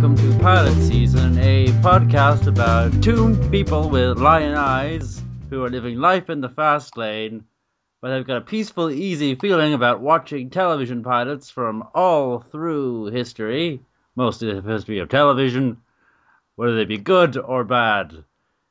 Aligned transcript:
welcome 0.00 0.16
to 0.16 0.38
Pilot 0.38 0.72
Season, 0.80 1.38
a 1.40 1.66
podcast 1.82 2.46
about 2.46 3.02
two 3.02 3.36
people 3.50 3.90
with 3.90 4.16
lion 4.16 4.54
eyes 4.54 5.22
who 5.50 5.62
are 5.62 5.68
living 5.68 5.98
life 5.98 6.30
in 6.30 6.40
the 6.40 6.48
fast 6.48 6.96
lane, 6.96 7.44
but 8.00 8.08
they've 8.08 8.26
got 8.26 8.38
a 8.38 8.40
peaceful, 8.40 8.90
easy 8.90 9.34
feeling 9.34 9.74
about 9.74 10.00
watching 10.00 10.48
television 10.48 11.02
pilots 11.02 11.50
from 11.50 11.86
all 11.94 12.38
through 12.38 13.10
history, 13.10 13.78
most 14.16 14.42
of 14.42 14.64
the 14.64 14.72
history 14.72 15.00
of 15.00 15.10
television, 15.10 15.76
whether 16.56 16.76
they 16.76 16.86
be 16.86 16.96
good 16.96 17.36
or 17.36 17.62
bad. 17.62 18.24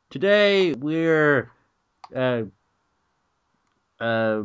Today 0.09 0.73
we're 0.73 1.51
uh, 2.15 2.41
uh, 3.99 4.41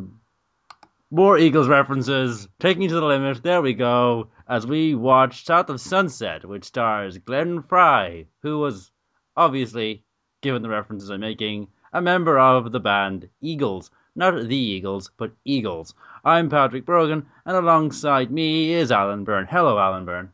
more 1.11 1.37
Eagles 1.37 1.67
references, 1.67 2.47
taking 2.59 2.81
you 2.83 2.89
to 2.89 2.95
the 2.95 3.05
limit. 3.05 3.43
There 3.43 3.61
we 3.61 3.73
go. 3.73 4.27
As 4.47 4.65
we 4.65 4.95
watch 4.95 5.45
South 5.45 5.69
of 5.69 5.79
Sunset, 5.79 6.45
which 6.45 6.65
stars 6.65 7.17
Glenn 7.17 7.61
Frey, 7.63 8.27
who 8.41 8.59
was 8.59 8.91
obviously, 9.37 10.03
given 10.41 10.61
the 10.61 10.69
references 10.69 11.09
I'm 11.09 11.21
making, 11.21 11.67
a 11.93 12.01
member 12.01 12.39
of 12.39 12.71
the 12.71 12.79
band 12.79 13.29
Eagles. 13.41 13.91
Not 14.15 14.47
the 14.47 14.55
Eagles, 14.55 15.11
but 15.17 15.31
Eagles. 15.43 15.93
I'm 16.23 16.49
Patrick 16.49 16.85
Brogan, 16.85 17.25
and 17.45 17.57
alongside 17.57 18.31
me 18.31 18.73
is 18.73 18.91
Alan 18.91 19.23
Byrne. 19.23 19.47
Hello, 19.49 19.77
Alan 19.77 20.05
Byrne. 20.05 20.31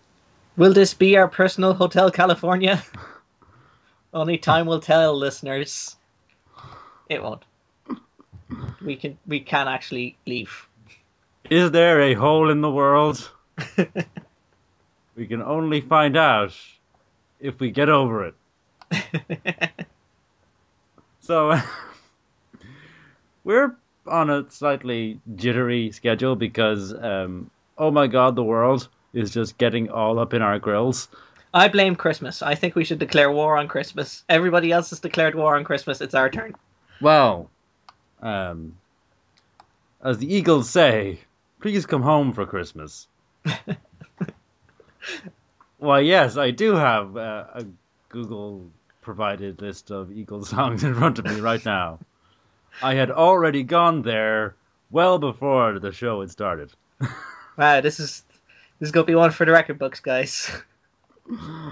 Will 0.55 0.73
this 0.73 0.93
be 0.93 1.17
our 1.17 1.27
personal 1.27 1.73
Hotel 1.73 2.11
California? 2.11 2.83
Only 4.13 4.37
time 4.37 4.67
will 4.67 4.79
tell, 4.79 5.17
listeners. 5.17 5.95
It 7.09 7.23
won't. 7.23 7.43
We 8.81 8.95
can 8.95 9.17
we 9.27 9.39
can 9.39 9.67
actually 9.67 10.17
leave. 10.25 10.67
Is 11.49 11.71
there 11.71 12.01
a 12.01 12.13
hole 12.13 12.49
in 12.49 12.61
the 12.61 12.71
world? 12.71 13.29
we 15.15 15.27
can 15.27 15.41
only 15.41 15.81
find 15.81 16.17
out 16.17 16.55
if 17.39 17.59
we 17.59 17.71
get 17.71 17.89
over 17.89 18.25
it. 18.25 18.35
so 21.19 21.57
we're 23.43 23.75
on 24.07 24.29
a 24.29 24.45
slightly 24.49 25.19
jittery 25.35 25.91
schedule 25.91 26.35
because 26.35 26.93
um, 26.93 27.49
oh 27.77 27.91
my 27.91 28.07
god, 28.07 28.35
the 28.35 28.43
world 28.43 28.87
is 29.13 29.31
just 29.31 29.57
getting 29.57 29.89
all 29.89 30.19
up 30.19 30.33
in 30.33 30.41
our 30.41 30.59
grills. 30.59 31.09
I 31.53 31.67
blame 31.67 31.95
Christmas. 31.95 32.41
I 32.41 32.55
think 32.55 32.75
we 32.75 32.85
should 32.85 32.99
declare 32.99 33.31
war 33.31 33.57
on 33.57 33.67
Christmas. 33.67 34.23
Everybody 34.29 34.71
else 34.71 34.89
has 34.91 35.01
declared 35.01 35.35
war 35.35 35.57
on 35.57 35.65
Christmas. 35.65 35.99
It's 35.99 36.15
our 36.15 36.29
turn. 36.29 36.55
Well, 37.01 37.49
um, 38.21 38.77
as 40.03 40.17
the 40.17 40.33
Eagles 40.33 40.69
say, 40.69 41.19
please 41.61 41.85
come 41.85 42.01
home 42.01 42.33
for 42.33 42.45
Christmas. 42.45 43.07
Why, 45.77 45.99
yes, 46.01 46.37
I 46.37 46.51
do 46.51 46.75
have 46.75 47.17
uh, 47.17 47.45
a 47.53 47.65
Google 48.09 48.69
provided 49.01 49.61
list 49.61 49.91
of 49.91 50.11
Eagles 50.11 50.49
songs 50.55 50.83
in 50.83 50.93
front 50.93 51.19
of 51.19 51.25
me 51.25 51.39
right 51.39 51.63
now. 51.65 51.99
I 52.81 52.93
had 52.95 53.11
already 53.11 53.63
gone 53.63 54.03
there 54.03 54.55
well 54.91 55.17
before 55.19 55.79
the 55.79 55.91
show 55.91 56.21
had 56.21 56.31
started. 56.31 56.71
Wow, 57.57 57.81
this 57.81 57.99
is 57.99 58.23
this 58.79 58.87
is 58.87 58.91
gonna 58.93 59.05
be 59.05 59.13
one 59.13 59.29
for 59.31 59.45
the 59.45 59.51
record 59.51 59.77
books, 59.77 59.99
guys. 59.99 60.49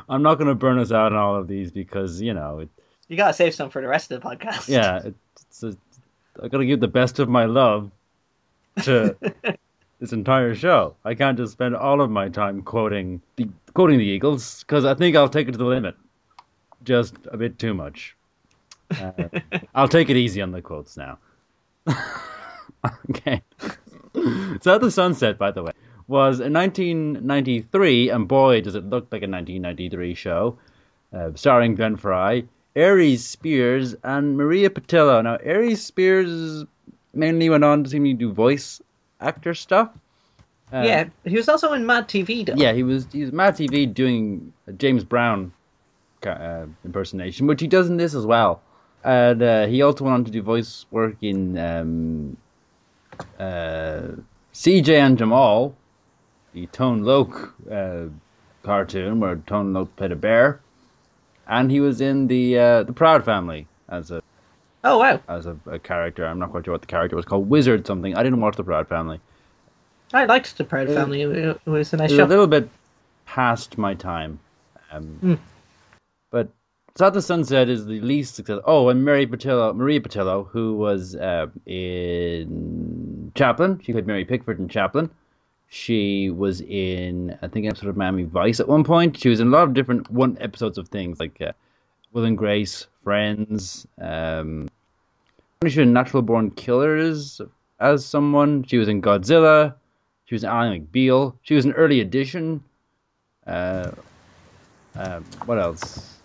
I'm 0.09 0.21
not 0.21 0.35
going 0.35 0.49
to 0.49 0.55
burn 0.55 0.77
us 0.77 0.91
out 0.91 1.13
on 1.13 1.17
all 1.17 1.37
of 1.37 1.47
these 1.47 1.71
because, 1.71 2.21
you 2.21 2.33
know, 2.33 2.59
it, 2.59 2.69
You 3.07 3.15
gotta 3.15 3.33
save 3.33 3.55
some 3.55 3.69
for 3.69 3.81
the 3.81 3.87
rest 3.87 4.11
of 4.11 4.21
the 4.21 4.27
podcast. 4.27 4.67
yeah, 4.67 4.97
it, 4.97 5.15
it's 5.47 5.63
a, 5.63 5.75
I 6.41 6.47
got 6.47 6.59
to 6.59 6.65
give 6.65 6.79
the 6.79 6.87
best 6.87 7.19
of 7.19 7.29
my 7.29 7.45
love 7.45 7.91
to 8.83 9.15
this 9.99 10.13
entire 10.13 10.55
show. 10.55 10.95
I 11.03 11.15
can't 11.15 11.37
just 11.37 11.53
spend 11.53 11.75
all 11.75 12.01
of 12.01 12.09
my 12.09 12.29
time 12.29 12.61
quoting 12.61 13.21
the 13.35 13.49
quoting 13.73 13.99
the 13.99 14.05
Eagles 14.05 14.63
because 14.63 14.85
I 14.85 14.93
think 14.93 15.15
I'll 15.15 15.29
take 15.29 15.47
it 15.47 15.51
to 15.51 15.57
the 15.57 15.65
limit, 15.65 15.95
just 16.83 17.15
a 17.31 17.37
bit 17.37 17.59
too 17.59 17.73
much. 17.73 18.15
Uh, 18.91 19.11
I'll 19.75 19.87
take 19.87 20.09
it 20.09 20.17
easy 20.17 20.41
on 20.41 20.51
the 20.51 20.61
quotes 20.61 20.97
now. 20.97 21.19
okay. 23.11 23.41
South 24.61 24.81
of 24.81 24.93
Sunset, 24.93 25.37
by 25.37 25.51
the 25.51 25.63
way, 25.63 25.71
was 26.07 26.39
in 26.39 26.53
1993, 26.53 28.09
and 28.09 28.27
boy, 28.27 28.61
does 28.61 28.75
it 28.75 28.83
look 28.85 29.07
like 29.11 29.21
a 29.21 29.29
1993 29.29 30.15
show, 30.15 30.57
uh, 31.13 31.29
starring 31.35 31.75
Glenn 31.75 31.95
Frey, 31.95 32.45
Aries 32.75 33.25
Spears, 33.25 33.95
and 34.03 34.37
Maria 34.37 34.69
Pitillo. 34.69 35.23
Now, 35.23 35.37
Aries 35.43 35.83
Spears 35.83 36.65
mainly 37.13 37.49
went 37.49 37.63
on 37.63 37.83
to 37.83 37.89
seem 37.89 38.03
to 38.05 38.13
do 38.13 38.31
voice 38.31 38.81
actor 39.19 39.53
stuff. 39.53 39.89
Uh, 40.71 40.83
yeah, 40.85 41.09
he 41.25 41.35
was 41.35 41.49
also 41.49 41.73
in 41.73 41.85
Mad 41.85 42.07
TV 42.07 42.45
though. 42.45 42.53
yeah, 42.55 42.73
he 42.73 42.83
was 42.83 43.07
he 43.11 43.21
was 43.21 43.31
Mad 43.31 43.55
TV 43.55 43.91
doing 43.91 44.53
a 44.67 44.73
James 44.73 45.03
Brown 45.03 45.51
uh, 46.25 46.65
impersonation, 46.85 47.47
which 47.47 47.61
he 47.61 47.67
does 47.67 47.89
in 47.89 47.97
this 47.97 48.13
as 48.13 48.25
well. 48.25 48.61
And 49.03 49.41
uh, 49.41 49.65
he 49.67 49.81
also 49.81 50.03
went 50.03 50.13
on 50.13 50.25
to 50.25 50.31
do 50.31 50.41
voice 50.41 50.85
work 50.91 51.15
in 51.21 51.57
um, 51.57 52.37
uh, 53.39 54.09
CJ 54.53 54.89
and 54.89 55.17
Jamal, 55.17 55.75
the 56.53 56.67
Tone 56.67 57.03
Loc 57.03 57.53
uh, 57.71 58.05
cartoon 58.61 59.19
where 59.19 59.37
Tone 59.37 59.73
Loc 59.73 59.95
played 59.95 60.11
a 60.11 60.15
bear, 60.15 60.61
and 61.49 61.69
he 61.69 61.79
was 61.81 61.99
in 61.99 62.27
the 62.27 62.57
uh, 62.57 62.83
the 62.83 62.93
Proud 62.93 63.25
Family 63.25 63.67
as 63.89 64.11
a 64.11 64.21
Oh 64.83 64.97
wow, 64.99 65.19
as 65.27 65.45
a, 65.45 65.57
a 65.65 65.77
character. 65.77 66.25
I'm 66.25 66.39
not 66.39 66.51
quite 66.51 66.63
sure 66.63 66.73
what 66.73 66.81
the 66.81 66.87
character 66.87 67.15
was 67.17 67.25
called, 67.25 67.49
Wizard 67.49 67.85
something. 67.85 68.15
I 68.15 68.23
didn't 68.23 68.39
watch 68.39 68.55
the 68.55 68.63
Proud 68.63 68.87
Family. 68.87 69.19
I 70.13 70.25
liked 70.25 70.57
the 70.57 70.63
Proud 70.63 70.87
Family. 70.87 71.21
It, 71.23 71.59
was 71.65 71.91
a 71.93 71.97
nice 71.97 72.11
It 72.11 72.15
show. 72.15 72.23
a 72.23 72.27
little 72.27 72.47
bit 72.47 72.69
past 73.25 73.77
my 73.77 73.93
time. 73.93 74.39
Um, 74.91 75.05
Hmm. 75.21 75.33
But 76.31 76.49
South 76.97 77.15
of 77.15 77.23
Sunset 77.23 77.69
is 77.69 77.85
the 77.85 77.99
least 78.01 78.35
successful. 78.35 78.63
Oh, 78.65 78.89
and 78.89 79.03
Mary 79.03 79.27
Pitillo, 79.27 79.75
Maria 79.75 79.99
Pitillo, 79.99 80.47
who 80.47 80.75
was 80.77 81.15
uh, 81.15 81.47
in 81.65 83.31
Chaplin. 83.35 83.79
She 83.83 83.91
played 83.91 84.07
Mary 84.07 84.25
Pickford 84.25 84.59
in 84.59 84.67
Chaplin. 84.67 85.09
She 85.71 86.31
was 86.31 86.61
in, 86.61 87.37
I 87.43 87.47
think, 87.47 87.65
an 87.65 87.71
episode 87.71 87.89
of 87.89 87.97
Miami 87.97 88.23
Vice 88.23 88.59
at 88.59 88.67
one 88.67 88.83
point. 88.83 89.17
She 89.19 89.29
was 89.29 89.39
in 89.39 89.47
a 89.47 89.51
lot 89.51 89.63
of 89.63 89.75
different 89.75 90.09
one 90.09 90.35
episodes 90.41 90.79
of 90.79 90.87
things 90.87 91.19
like 91.19 91.39
uh, 91.41 91.51
Will 92.11 92.25
and 92.25 92.37
Grace, 92.37 92.87
Friends. 93.03 93.87
Um, 94.01 94.67
she 95.61 95.67
was 95.67 95.77
in 95.77 95.93
Natural 95.93 96.23
Born 96.23 96.49
Killers 96.51 97.39
as 97.79 98.03
someone. 98.03 98.63
She 98.63 98.77
was 98.77 98.87
in 98.87 99.01
Godzilla. 99.01 99.75
She 100.25 100.35
was 100.35 100.43
in 100.43 100.49
Ally 100.49 100.79
McBeal. 100.79 101.35
She 101.43 101.53
was 101.53 101.65
an 101.65 101.73
early 101.73 101.99
edition. 101.99 102.63
Uh, 103.45 103.91
uh, 104.95 105.19
what 105.45 105.59
else? 105.59 106.17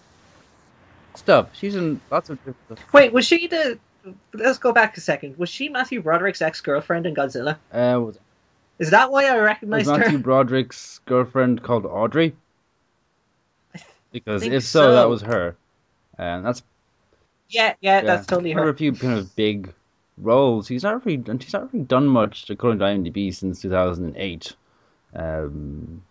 Stuff. 1.16 1.50
She's 1.52 1.76
in 1.76 2.00
lots 2.10 2.30
of 2.30 2.38
different 2.38 2.56
stuff. 2.66 2.92
Wait, 2.94 3.12
was 3.12 3.26
she 3.26 3.46
the? 3.46 3.78
Let's 4.32 4.58
go 4.58 4.72
back 4.72 4.96
a 4.96 5.00
second. 5.00 5.36
Was 5.38 5.48
she 5.48 5.68
Matthew 5.68 6.02
Broderick's 6.02 6.42
ex-girlfriend 6.42 7.06
in 7.06 7.14
Godzilla? 7.14 7.56
Uh, 7.72 8.00
was, 8.00 8.18
Is 8.78 8.90
that 8.90 9.10
why 9.10 9.26
I 9.26 9.34
was 9.34 9.44
recognized 9.44 9.88
Matthew 9.88 10.18
her? 10.18 10.22
Broderick's 10.22 11.00
girlfriend 11.06 11.62
called 11.62 11.86
Audrey? 11.86 12.34
Because 14.12 14.42
if 14.42 14.62
so, 14.62 14.92
that 14.94 15.08
was 15.08 15.22
her. 15.22 15.56
And 16.18 16.44
that's 16.44 16.62
Yeah, 17.48 17.74
yeah, 17.80 17.96
yeah, 17.96 18.00
that's 18.02 18.26
totally 18.26 18.52
Her 18.52 18.62
her. 18.62 18.68
a 18.68 18.74
few 18.74 18.92
kind 18.92 19.18
of 19.18 19.34
big 19.36 19.72
roles. 20.18 20.68
She's 20.68 20.82
not 20.84 21.04
really, 21.04 21.22
and 21.26 21.42
she's 21.42 21.52
not 21.52 21.72
really 21.72 21.84
done 21.84 22.06
much 22.06 22.48
according 22.50 22.78
to 22.78 22.84
IMDb 22.84 23.34
since 23.34 23.60
2008. 23.62 24.54
Um, 25.16 26.02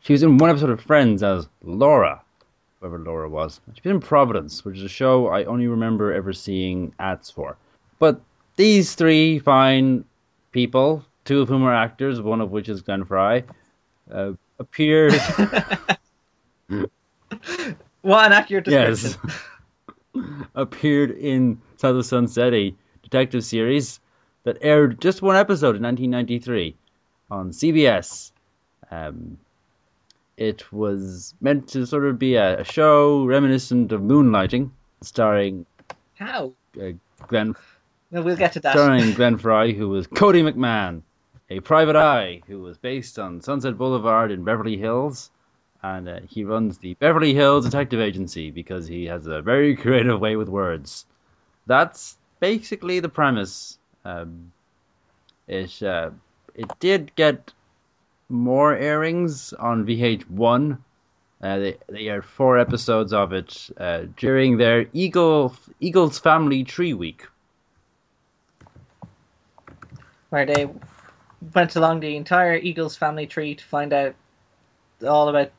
she 0.00 0.12
was 0.12 0.22
in 0.22 0.38
one 0.38 0.50
episode 0.50 0.70
of 0.70 0.80
Friends 0.80 1.22
as 1.22 1.48
Laura, 1.62 2.20
whoever 2.80 2.98
Laura 2.98 3.28
was. 3.28 3.60
She's 3.72 3.82
been 3.82 3.92
in 3.92 4.00
Providence, 4.00 4.64
which 4.64 4.76
is 4.76 4.82
a 4.82 4.88
show 4.88 5.28
I 5.28 5.44
only 5.44 5.66
remember 5.66 6.12
ever 6.12 6.32
seeing 6.32 6.94
ads 6.98 7.30
for. 7.30 7.56
But 7.98 8.20
these 8.56 8.94
three 8.94 9.38
fine 9.38 10.04
people, 10.52 11.04
two 11.24 11.40
of 11.40 11.48
whom 11.48 11.62
are 11.62 11.74
actors, 11.74 12.20
one 12.20 12.40
of 12.40 12.50
which 12.50 12.68
is 12.68 12.82
Glenn 12.82 13.04
Frey, 13.04 13.44
uh, 14.12 14.32
appeared. 14.58 15.14
What 18.02 18.26
an 18.26 18.32
accurate 18.32 18.66
yes, 18.68 19.16
appeared 20.54 21.10
in 21.12 21.58
South 21.76 21.96
of 21.96 22.04
Sunset, 22.04 22.52
a 22.52 22.74
detective 23.02 23.42
series 23.42 23.98
that 24.42 24.58
aired 24.60 25.00
just 25.00 25.22
one 25.22 25.36
episode 25.36 25.76
in 25.76 25.82
1993 25.82 26.76
on 27.30 27.50
CBS. 27.50 28.30
Um, 28.90 29.38
it 30.36 30.70
was 30.70 31.34
meant 31.40 31.66
to 31.68 31.86
sort 31.86 32.04
of 32.04 32.18
be 32.18 32.34
a, 32.34 32.60
a 32.60 32.64
show 32.64 33.24
reminiscent 33.24 33.90
of 33.90 34.02
Moonlighting, 34.02 34.70
starring 35.00 35.64
How? 36.14 36.52
uh, 36.78 36.90
Glenn 37.26 37.56
No, 38.10 38.20
we'll 38.20 38.36
get 38.36 38.52
to 38.52 38.60
that. 38.60 38.72
starring 38.72 39.14
Glenn 39.14 39.38
Frey, 39.38 39.72
who 39.72 39.88
was 39.88 40.06
Cody 40.06 40.42
McMahon, 40.42 41.00
a 41.56 41.60
private 41.60 41.94
eye 41.96 42.42
who 42.46 42.60
was 42.60 42.76
based 42.78 43.18
on 43.18 43.40
Sunset 43.40 43.78
Boulevard 43.78 44.32
in 44.32 44.42
Beverly 44.42 44.76
Hills, 44.76 45.30
and 45.82 46.08
uh, 46.08 46.20
he 46.28 46.44
runs 46.44 46.78
the 46.78 46.94
Beverly 46.94 47.32
Hills 47.34 47.64
Detective 47.64 48.00
Agency 48.00 48.50
because 48.50 48.88
he 48.88 49.04
has 49.04 49.26
a 49.26 49.40
very 49.40 49.76
creative 49.82 50.20
way 50.20 50.34
with 50.36 50.48
words. 50.48 51.06
That's 51.66 52.16
basically 52.40 52.98
the 52.98 53.08
premise. 53.08 53.78
Um, 54.04 54.52
it 55.46 55.82
uh, 55.82 56.10
it 56.54 56.70
did 56.80 57.14
get 57.14 57.52
more 58.28 58.76
airings 58.76 59.52
on 59.54 59.86
VH1 59.86 60.78
Uh, 61.42 61.58
they 61.58 61.76
they 61.88 62.08
aired 62.08 62.24
four 62.24 62.58
episodes 62.58 63.12
of 63.12 63.32
it 63.32 63.70
uh, 63.78 64.04
during 64.16 64.56
their 64.56 64.86
Eagle 64.92 65.54
Eagles 65.80 66.18
Family 66.18 66.64
Tree 66.64 66.94
Week. 66.94 67.26
where 70.34 70.46
they 70.46 70.68
went 71.54 71.76
along 71.76 72.00
the 72.00 72.16
entire 72.16 72.56
Eagles 72.56 72.96
family 72.96 73.26
tree 73.26 73.54
to 73.54 73.64
find 73.64 73.92
out 73.92 74.14
all 75.06 75.28
about 75.28 75.50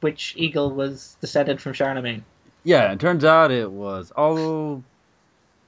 which 0.00 0.34
eagle 0.36 0.70
was 0.70 1.16
descended 1.20 1.60
from 1.60 1.72
Charlemagne. 1.72 2.24
Yeah, 2.64 2.92
it 2.92 3.00
turns 3.00 3.24
out 3.24 3.50
it 3.50 3.70
was 3.70 4.10
all 4.12 4.82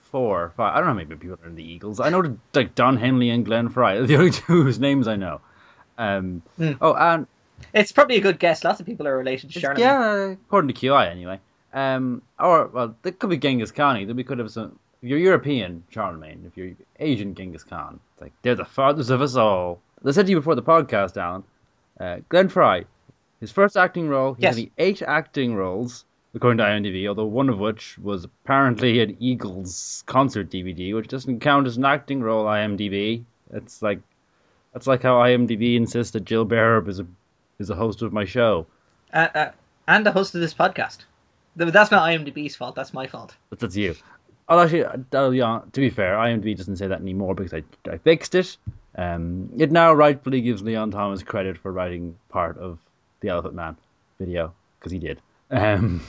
four, 0.01 0.53
five. 0.57 0.73
I 0.75 0.77
don't 0.77 0.87
know 0.87 0.93
how 0.93 0.97
many 0.99 1.17
people 1.17 1.39
are 1.43 1.49
in 1.49 1.55
the 1.55 1.65
Eagles. 1.65 2.01
I 2.01 2.09
know 2.11 2.37
like 2.55 2.75
Don 2.75 2.97
Henley 2.97 3.31
and 3.31 3.45
Glenn 3.45 3.69
Frey 3.69 3.99
are 3.99 4.07
the 4.07 4.17
only 4.19 4.31
two 4.31 4.63
whose 4.63 4.79
names 4.79 5.09
I 5.09 5.17
know. 5.17 5.41
Um, 5.99 6.43
Hmm. 6.57 6.73
Oh, 6.81 6.95
and 6.95 7.27
It's 7.73 7.93
probably 7.93 8.17
a 8.17 8.21
good 8.21 8.39
guess. 8.39 8.65
Lots 8.65 8.81
of 8.81 8.87
people 8.87 9.07
are 9.09 9.17
related 9.17 9.51
to 9.53 9.61
Charlemagne. 9.61 9.85
yeah, 9.85 10.25
according 10.47 10.73
to 10.73 10.75
QI 10.75 11.11
anyway. 11.11 11.41
Um, 11.73 12.23
or 12.39 12.67
well, 12.69 12.95
there 13.03 13.13
could 13.13 13.31
be 13.31 13.39
Genghis 13.39 13.71
Khan. 13.71 13.99
Either 13.99 14.15
we 14.15 14.25
could 14.25 14.39
have 14.39 14.51
some. 14.51 14.79
If 15.03 15.11
you're 15.11 15.19
European, 15.19 15.85
Charlemagne. 15.91 16.45
If 16.47 16.57
you're 16.57 16.73
Asian, 16.99 17.35
Genghis 17.35 17.65
Khan. 17.65 18.01
It's 18.13 18.23
like 18.23 18.33
they're 18.43 18.55
the 18.55 18.65
fathers 18.65 19.11
of 19.11 19.21
us 19.21 19.37
all. 19.37 19.81
As 20.05 20.17
I 20.17 20.21
said 20.21 20.27
to 20.27 20.31
you 20.31 20.37
before 20.39 20.55
the 20.55 20.63
podcast, 20.63 21.17
Alan. 21.17 21.45
Uh, 22.01 22.19
Glenn 22.29 22.49
Frey, 22.49 22.85
his 23.41 23.51
first 23.53 23.77
acting 23.77 24.09
role. 24.09 24.35
He 24.35 24.43
Yes. 24.43 24.57
had 24.57 24.65
the 24.65 24.73
eight 24.79 25.03
acting 25.03 25.55
roles, 25.55 26.05
according 26.35 26.59
to 26.59 26.65
IMDb. 26.65 27.07
Although 27.09 27.25
one 27.27 27.49
of 27.49 27.59
which 27.59 27.99
was 27.99 28.25
apparently 28.25 29.01
an 29.01 29.17
Eagles 29.21 30.03
concert 30.07 30.51
DVD, 30.51 30.95
which 30.95 31.09
doesn't 31.09 31.41
count 31.41 31.67
as 31.67 31.77
an 31.77 31.85
acting 31.85 32.21
role. 32.23 32.45
IMDb. 32.47 33.25
It's 33.53 33.81
like 33.83 34.01
that's 34.73 34.87
like 34.87 35.03
how 35.03 35.15
IMDb 35.17 35.77
insists 35.77 36.13
that 36.13 36.25
Jill 36.25 36.45
Barup 36.45 36.89
is 36.89 37.01
a 37.01 37.07
is 37.59 37.71
a 37.71 37.75
host 37.75 38.03
of 38.03 38.13
my 38.13 38.25
show. 38.25 38.67
Uh, 39.15 39.29
uh, 39.35 39.51
and 39.89 40.05
the 40.05 40.13
host 40.13 40.35
of 40.35 40.41
this 40.41 40.53
podcast. 40.53 41.05
That's 41.57 41.91
not 41.91 42.03
IMDb's 42.03 42.55
fault. 42.57 42.75
That's 42.75 42.93
my 42.93 43.07
fault. 43.07 43.35
But 43.49 43.61
that's 43.61 43.77
you. 43.77 43.95
I'll 44.49 44.61
actually, 44.61 44.85
I'll, 45.13 45.35
yeah, 45.35 45.61
to 45.73 45.81
be 45.81 45.91
fair, 45.91 46.15
IMDb 46.17 46.57
doesn't 46.57 46.77
say 46.77 46.87
that 46.87 47.01
anymore 47.01 47.35
because 47.35 47.53
I, 47.53 47.63
I 47.91 47.99
fixed 47.99 48.35
it. 48.35 48.57
Um, 48.97 49.51
it 49.59 49.73
now 49.73 49.93
rightfully 49.93 50.41
gives 50.41 50.63
Leon 50.63 50.93
Thomas 50.93 51.23
credit 51.23 51.59
for 51.59 51.73
writing 51.73 52.17
part 52.29 52.57
of 52.59 52.79
the 53.21 53.29
Elephant 53.29 53.55
Man 53.55 53.77
video 54.19 54.55
because 54.79 54.93
he 54.93 54.99
did. 54.99 55.21
Um, 55.51 56.01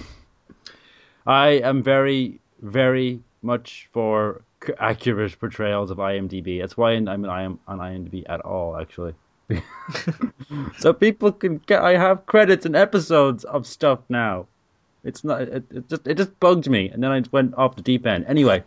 I 1.28 1.50
am 1.50 1.84
very, 1.84 2.40
very 2.62 3.20
much 3.42 3.90
for 3.92 4.42
c- 4.66 4.74
accurate 4.80 5.38
portrayals 5.40 5.92
of 5.92 5.98
IMDb. 5.98 6.60
That's 6.62 6.78
why 6.78 6.92
I'm 6.92 7.26
I 7.26 7.44
am 7.44 7.60
on 7.68 7.80
IMDb 7.80 8.24
at 8.30 8.42
all, 8.42 8.78
actually. 8.78 9.14
so 10.78 10.94
people 10.94 11.32
can 11.32 11.58
get. 11.66 11.82
I 11.82 11.98
have 11.98 12.26
credits 12.26 12.66
and 12.66 12.76
episodes 12.76 13.44
of 13.46 13.66
stuff 13.66 14.00
now. 14.10 14.48
It's 15.04 15.24
not. 15.24 15.42
It, 15.42 15.64
it 15.72 15.90
just 15.90 16.08
it 16.08 16.16
just 16.18 16.40
bugged 16.40 16.70
me, 16.70 16.90
and 16.90 17.02
then 17.04 17.12
I 17.12 17.24
went 17.32 17.54
off 17.56 17.76
the 17.76 17.82
deep 17.82 18.06
end. 18.06 18.26
Anyway, 18.28 18.64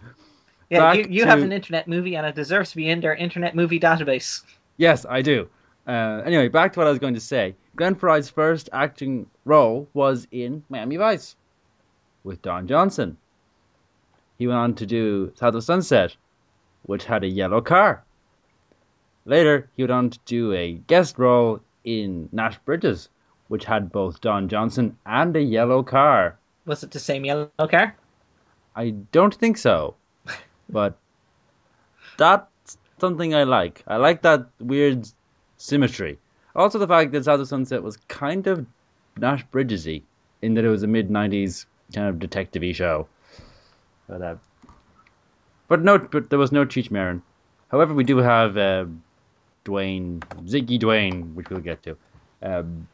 Yeah, 0.70 0.92
you, 0.92 1.06
you 1.08 1.24
have 1.26 1.42
an 1.42 1.52
internet 1.52 1.88
movie, 1.88 2.16
and 2.16 2.26
it 2.26 2.34
deserves 2.34 2.70
to 2.70 2.76
be 2.76 2.88
in 2.88 3.00
their 3.00 3.14
internet 3.14 3.54
movie 3.54 3.80
database. 3.80 4.42
yes, 4.76 5.04
I 5.08 5.22
do. 5.22 5.48
Uh, 5.86 6.22
anyway, 6.24 6.48
back 6.48 6.72
to 6.72 6.78
what 6.80 6.86
I 6.86 6.90
was 6.90 6.98
going 6.98 7.14
to 7.14 7.20
say. 7.20 7.54
Glenn 7.76 7.94
Frey's 7.94 8.28
first 8.30 8.68
acting 8.72 9.26
role 9.44 9.88
was 9.94 10.26
in 10.30 10.62
Miami 10.68 10.96
Vice 10.96 11.36
with 12.22 12.40
Don 12.42 12.66
Johnson. 12.68 13.16
He 14.38 14.46
went 14.46 14.58
on 14.58 14.74
to 14.74 14.86
do 14.86 15.32
South 15.34 15.54
of 15.54 15.64
Sunset, 15.64 16.16
which 16.84 17.04
had 17.04 17.24
a 17.24 17.28
yellow 17.28 17.60
car. 17.60 18.04
Later, 19.24 19.68
he 19.76 19.82
went 19.82 19.92
on 19.92 20.10
to 20.10 20.18
do 20.26 20.52
a 20.52 20.74
guest 20.86 21.18
role 21.18 21.60
in 21.84 22.28
Nash 22.32 22.58
Bridges, 22.64 23.08
which 23.50 23.64
had 23.64 23.90
both 23.90 24.20
Don 24.20 24.48
Johnson 24.48 24.96
and 25.04 25.34
a 25.34 25.42
yellow 25.42 25.82
car. 25.82 26.38
Was 26.66 26.84
it 26.84 26.92
the 26.92 27.00
same 27.00 27.24
yellow 27.24 27.50
car? 27.58 27.96
I 28.76 28.90
don't 29.10 29.34
think 29.34 29.58
so, 29.58 29.96
but 30.70 30.96
that's 32.16 32.78
something 33.00 33.34
I 33.34 33.42
like. 33.42 33.82
I 33.88 33.96
like 33.96 34.22
that 34.22 34.46
weird 34.60 35.08
symmetry. 35.56 36.16
Also, 36.54 36.78
the 36.78 36.86
fact 36.86 37.10
that 37.10 37.24
South 37.24 37.40
of 37.40 37.48
Sunset 37.48 37.82
was 37.82 37.96
kind 38.06 38.46
of 38.46 38.64
Nash 39.18 39.44
Bridgesy 39.52 40.02
in 40.42 40.54
that 40.54 40.64
it 40.64 40.68
was 40.68 40.84
a 40.84 40.86
mid 40.86 41.08
'90s 41.08 41.66
kind 41.92 42.06
of 42.06 42.20
detective-y 42.20 42.70
show. 42.70 43.08
But, 44.08 44.22
uh, 44.22 44.36
but 45.66 45.82
no, 45.82 45.98
but 45.98 46.30
there 46.30 46.38
was 46.38 46.52
no 46.52 46.64
Cheech 46.64 46.92
Marin. 46.92 47.20
However, 47.72 47.94
we 47.94 48.04
do 48.04 48.18
have 48.18 48.56
uh, 48.56 48.84
Dwayne 49.64 50.20
Ziggy 50.44 50.78
Dwayne, 50.78 51.34
which 51.34 51.50
we'll 51.50 51.58
get 51.58 51.82
to. 51.82 51.96
Um, 52.42 52.86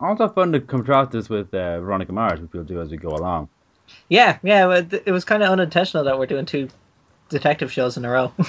also 0.00 0.28
fun 0.28 0.52
to 0.52 0.60
contrast 0.60 1.10
this 1.12 1.28
with 1.28 1.52
uh, 1.54 1.80
Veronica 1.80 2.12
Mars, 2.12 2.40
which 2.40 2.52
we'll 2.52 2.64
do 2.64 2.80
as 2.80 2.90
we 2.90 2.96
go 2.96 3.10
along. 3.10 3.48
Yeah, 4.08 4.38
yeah. 4.42 4.82
It 5.06 5.10
was 5.12 5.24
kind 5.24 5.42
of 5.42 5.50
unintentional 5.50 6.04
that 6.04 6.18
we're 6.18 6.26
doing 6.26 6.44
two 6.46 6.68
detective 7.28 7.72
shows 7.72 7.96
in 7.96 8.04
a 8.04 8.10
row. 8.10 8.32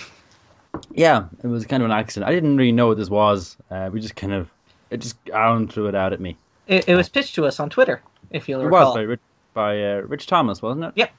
Yeah, 0.92 1.26
it 1.44 1.48
was 1.48 1.66
kind 1.66 1.82
of 1.82 1.90
an 1.90 1.98
accident. 1.98 2.30
I 2.30 2.34
didn't 2.34 2.56
really 2.56 2.72
know 2.72 2.88
what 2.88 2.98
this 2.98 3.10
was. 3.10 3.58
Uh, 3.72 3.90
we 3.92 4.00
just 4.00 4.16
kind 4.16 4.32
of, 4.32 4.52
it 4.92 4.98
just 4.98 5.18
Alan 5.34 5.68
threw 5.68 5.88
it 5.88 5.96
out 5.96 6.14
at 6.14 6.20
me. 6.20 6.38
it, 6.68 6.88
it 6.88 6.94
was 6.96 7.10
pitched 7.10 7.34
to 7.36 7.48
us 7.48 7.60
on 7.60 7.72
Twitter, 7.72 8.04
if 8.30 8.48
you'll 8.48 8.62
It 8.62 8.66
recall. 8.66 8.90
was 8.90 8.96
by 8.96 9.02
Rich, 9.02 9.20
by 9.56 9.84
uh, 9.84 9.96
Rich 10.02 10.28
Thomas, 10.28 10.62
wasn't 10.62 10.86
it? 10.86 10.92
Yep. 10.96 11.12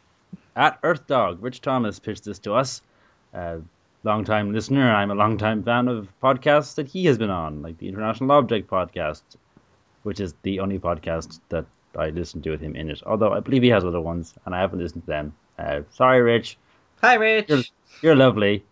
At 0.55 0.79
Earth 0.85 1.05
Dog, 1.09 1.43
Rich 1.43 1.63
Thomas 1.63 1.99
pitched 1.99 2.25
this 2.25 2.39
to 2.41 2.55
us. 2.55 2.81
Uh, 3.35 3.57
long-time 4.05 4.53
listener. 4.53 4.89
I'm 4.95 5.11
a 5.11 5.17
long-time 5.17 5.65
fan 5.65 5.89
of 5.89 6.09
podcasts 6.23 6.77
that 6.77 6.87
he 6.87 7.07
has 7.07 7.19
been 7.19 7.29
on, 7.31 7.61
like 7.61 7.77
the 7.79 7.89
International 7.89 8.31
Object 8.31 8.71
podcast, 8.71 9.23
which 10.03 10.21
is 10.21 10.35
the 10.43 10.61
only 10.61 10.79
podcast 10.79 11.41
that 11.49 11.67
I 11.97 12.11
listen 12.11 12.41
to 12.43 12.51
with 12.51 12.61
him 12.61 12.77
in 12.77 12.91
it. 12.91 13.03
Although 13.05 13.33
I 13.33 13.41
believe 13.41 13.63
he 13.63 13.69
has 13.69 13.85
other 13.85 14.01
ones, 14.01 14.35
and 14.45 14.55
I 14.55 14.61
haven't 14.61 14.79
listened 14.79 15.05
to 15.05 15.07
them. 15.07 15.35
Uh, 15.59 15.81
sorry, 15.91 16.23
Rich. 16.23 16.57
Hi, 17.03 17.15
Rich. 17.15 17.49
You're, 17.49 17.63
you're 18.03 18.17
lovely. 18.17 18.65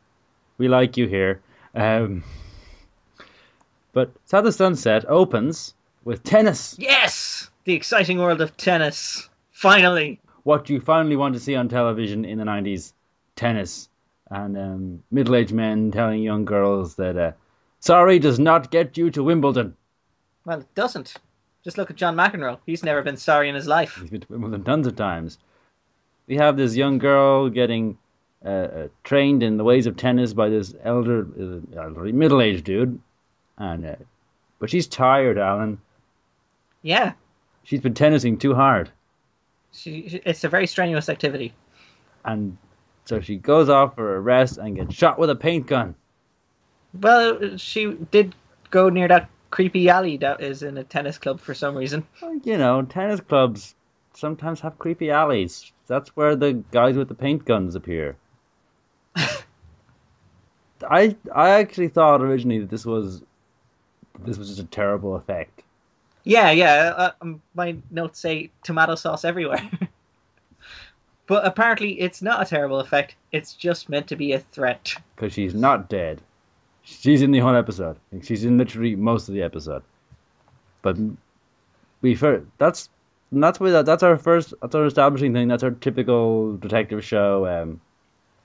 We 0.59 0.69
like 0.69 0.97
you 0.97 1.07
here. 1.07 1.41
Um, 1.75 2.25
but 3.93 4.13
South 4.25 4.45
of 4.45 4.55
Sunset 4.55 5.05
opens 5.09 5.75
with 6.05 6.23
tennis. 6.23 6.77
Yes, 6.79 7.51
the 7.65 7.75
exciting 7.75 8.19
world 8.19 8.41
of 8.41 8.57
tennis. 8.57 9.29
Finally. 9.51 10.21
What 10.45 10.71
you 10.71 10.81
finally 10.81 11.17
want 11.17 11.35
to 11.35 11.41
see 11.41 11.55
on 11.57 11.69
television 11.69 12.25
in 12.25 12.39
the 12.39 12.45
90s 12.45 12.93
tennis. 13.37 13.89
And 14.31 14.57
um, 14.57 15.03
middle 15.11 15.35
aged 15.35 15.53
men 15.53 15.91
telling 15.91 16.23
young 16.23 16.45
girls 16.45 16.95
that 16.97 17.17
uh, 17.17 17.33
sorry 17.81 18.19
does 18.19 18.39
not 18.39 18.71
get 18.71 18.97
you 18.97 19.11
to 19.11 19.23
Wimbledon. 19.23 19.77
Well, 20.49 20.61
it 20.61 20.75
doesn't. 20.75 21.13
Just 21.63 21.77
look 21.77 21.91
at 21.91 21.97
John 21.97 22.17
McEnroe. 22.17 22.59
He's 22.65 22.83
never 22.83 23.03
been 23.03 23.19
sorry 23.19 23.51
in 23.51 23.55
his 23.55 23.67
life. 23.67 23.97
He's 24.01 24.09
been 24.09 24.23
to 24.23 24.27
Wimbledon 24.33 24.65
tons 24.65 24.87
of 24.87 24.97
times. 24.97 25.39
We 26.27 26.37
have 26.37 26.57
this 26.57 26.75
young 26.75 26.97
girl 26.97 27.51
getting 27.51 27.99
uh, 28.43 28.49
uh, 28.49 28.89
trained 29.05 29.43
in 29.43 29.59
the 29.59 29.65
ways 29.65 29.87
of 29.87 29.99
tennis 29.99 30.33
by 30.33 30.49
this 30.49 30.75
elder, 30.85 31.27
uh, 31.39 31.79
elderly, 31.79 32.13
middle-aged 32.13 32.65
dude, 32.65 32.99
and 33.59 33.85
uh, 33.85 33.97
but 34.59 34.71
she's 34.71 34.87
tired, 34.87 35.37
Alan. 35.37 35.79
Yeah, 36.81 37.13
She's 37.65 37.81
been 37.83 37.93
tennising 37.93 38.41
too 38.41 38.55
hard, 38.55 38.91
she, 39.73 40.09
she- 40.09 40.23
it's 40.25 40.45
a 40.45 40.49
very 40.49 40.67
strenuous 40.67 41.11
activity. 41.11 41.53
and 42.25 42.57
so 43.05 43.21
she 43.21 43.37
goes 43.37 43.69
off 43.69 43.95
for 43.97 44.17
a 44.17 44.21
rest 44.21 44.57
and 44.57 44.77
gets 44.77 44.95
shot 44.95 45.19
with 45.19 45.29
a 45.29 45.37
paint 45.37 45.67
gun. 45.67 45.95
Well, 46.99 47.59
she 47.59 47.93
did 48.11 48.35
go 48.71 48.89
near 48.89 49.09
that 49.09 49.29
creepy 49.51 49.89
alley 49.89 50.17
that 50.19 50.41
is 50.43 50.63
in 50.63 50.77
a 50.79 50.85
tennis 50.85 51.19
club 51.19 51.41
for 51.41 51.55
some 51.55 51.75
reason. 51.77 52.07
Well, 52.23 52.41
You 52.45 52.59
know, 52.59 52.83
tennis 52.83 53.21
clubs 53.21 53.75
sometimes 54.15 54.61
have 54.61 54.79
creepy 54.79 55.11
alleys. 55.11 55.73
That's 55.87 56.15
where 56.17 56.37
the 56.37 56.53
guys 56.73 56.97
with 56.97 57.09
the 57.09 57.15
paint 57.15 57.45
guns 57.45 57.75
appear. 57.75 58.17
I 60.89 61.17
I 61.35 61.51
actually 61.51 61.89
thought 61.89 62.23
originally 62.23 62.61
that 62.61 62.71
this 62.71 62.87
was 62.87 63.23
this 64.21 64.39
was 64.39 64.49
just 64.49 64.61
a 64.61 64.65
terrible 64.65 65.17
effect. 65.17 65.63
Yeah, 66.25 66.51
yeah. 66.51 66.93
Uh, 66.97 67.11
um, 67.23 67.43
my 67.55 67.77
notes 67.91 68.21
say 68.21 68.51
tomato 68.63 68.95
sauce 68.95 69.25
everywhere. 69.25 69.69
but 71.27 71.45
apparently, 71.47 71.99
it's 72.01 72.21
not 72.23 72.43
a 72.43 72.45
terrible 72.45 72.81
effect. 72.81 73.17
It's 73.33 73.55
just 73.55 73.89
meant 73.89 74.07
to 74.09 74.17
be 74.17 74.33
a 74.33 74.41
threat. 74.41 74.95
because 75.17 75.33
she's 75.33 75.55
not 75.55 75.89
dead. 75.89 76.21
She's 76.89 77.23
in 77.23 77.31
the 77.33 77.41
whole 77.41 77.55
episode. 77.55 77.97
She's 78.23 78.45
in 78.45 78.57
literally 78.57 78.97
most 78.97 79.29
of 79.29 79.35
the 79.35 79.43
episode. 79.43 79.83
But 80.83 80.97
we 82.01 82.15
first 82.15 82.47
that's 82.57 82.89
that's 83.31 83.61
where 83.61 83.83
that's 83.83 84.03
our 84.03 84.17
first 84.17 84.55
that's 84.63 84.75
our 84.75 84.87
establishing 84.87 85.35
thing. 85.35 85.49
That's 85.49 85.63
our 85.63 85.73
typical 85.73 86.57
detective 86.57 87.05
show. 87.05 87.47
Um, 87.47 87.81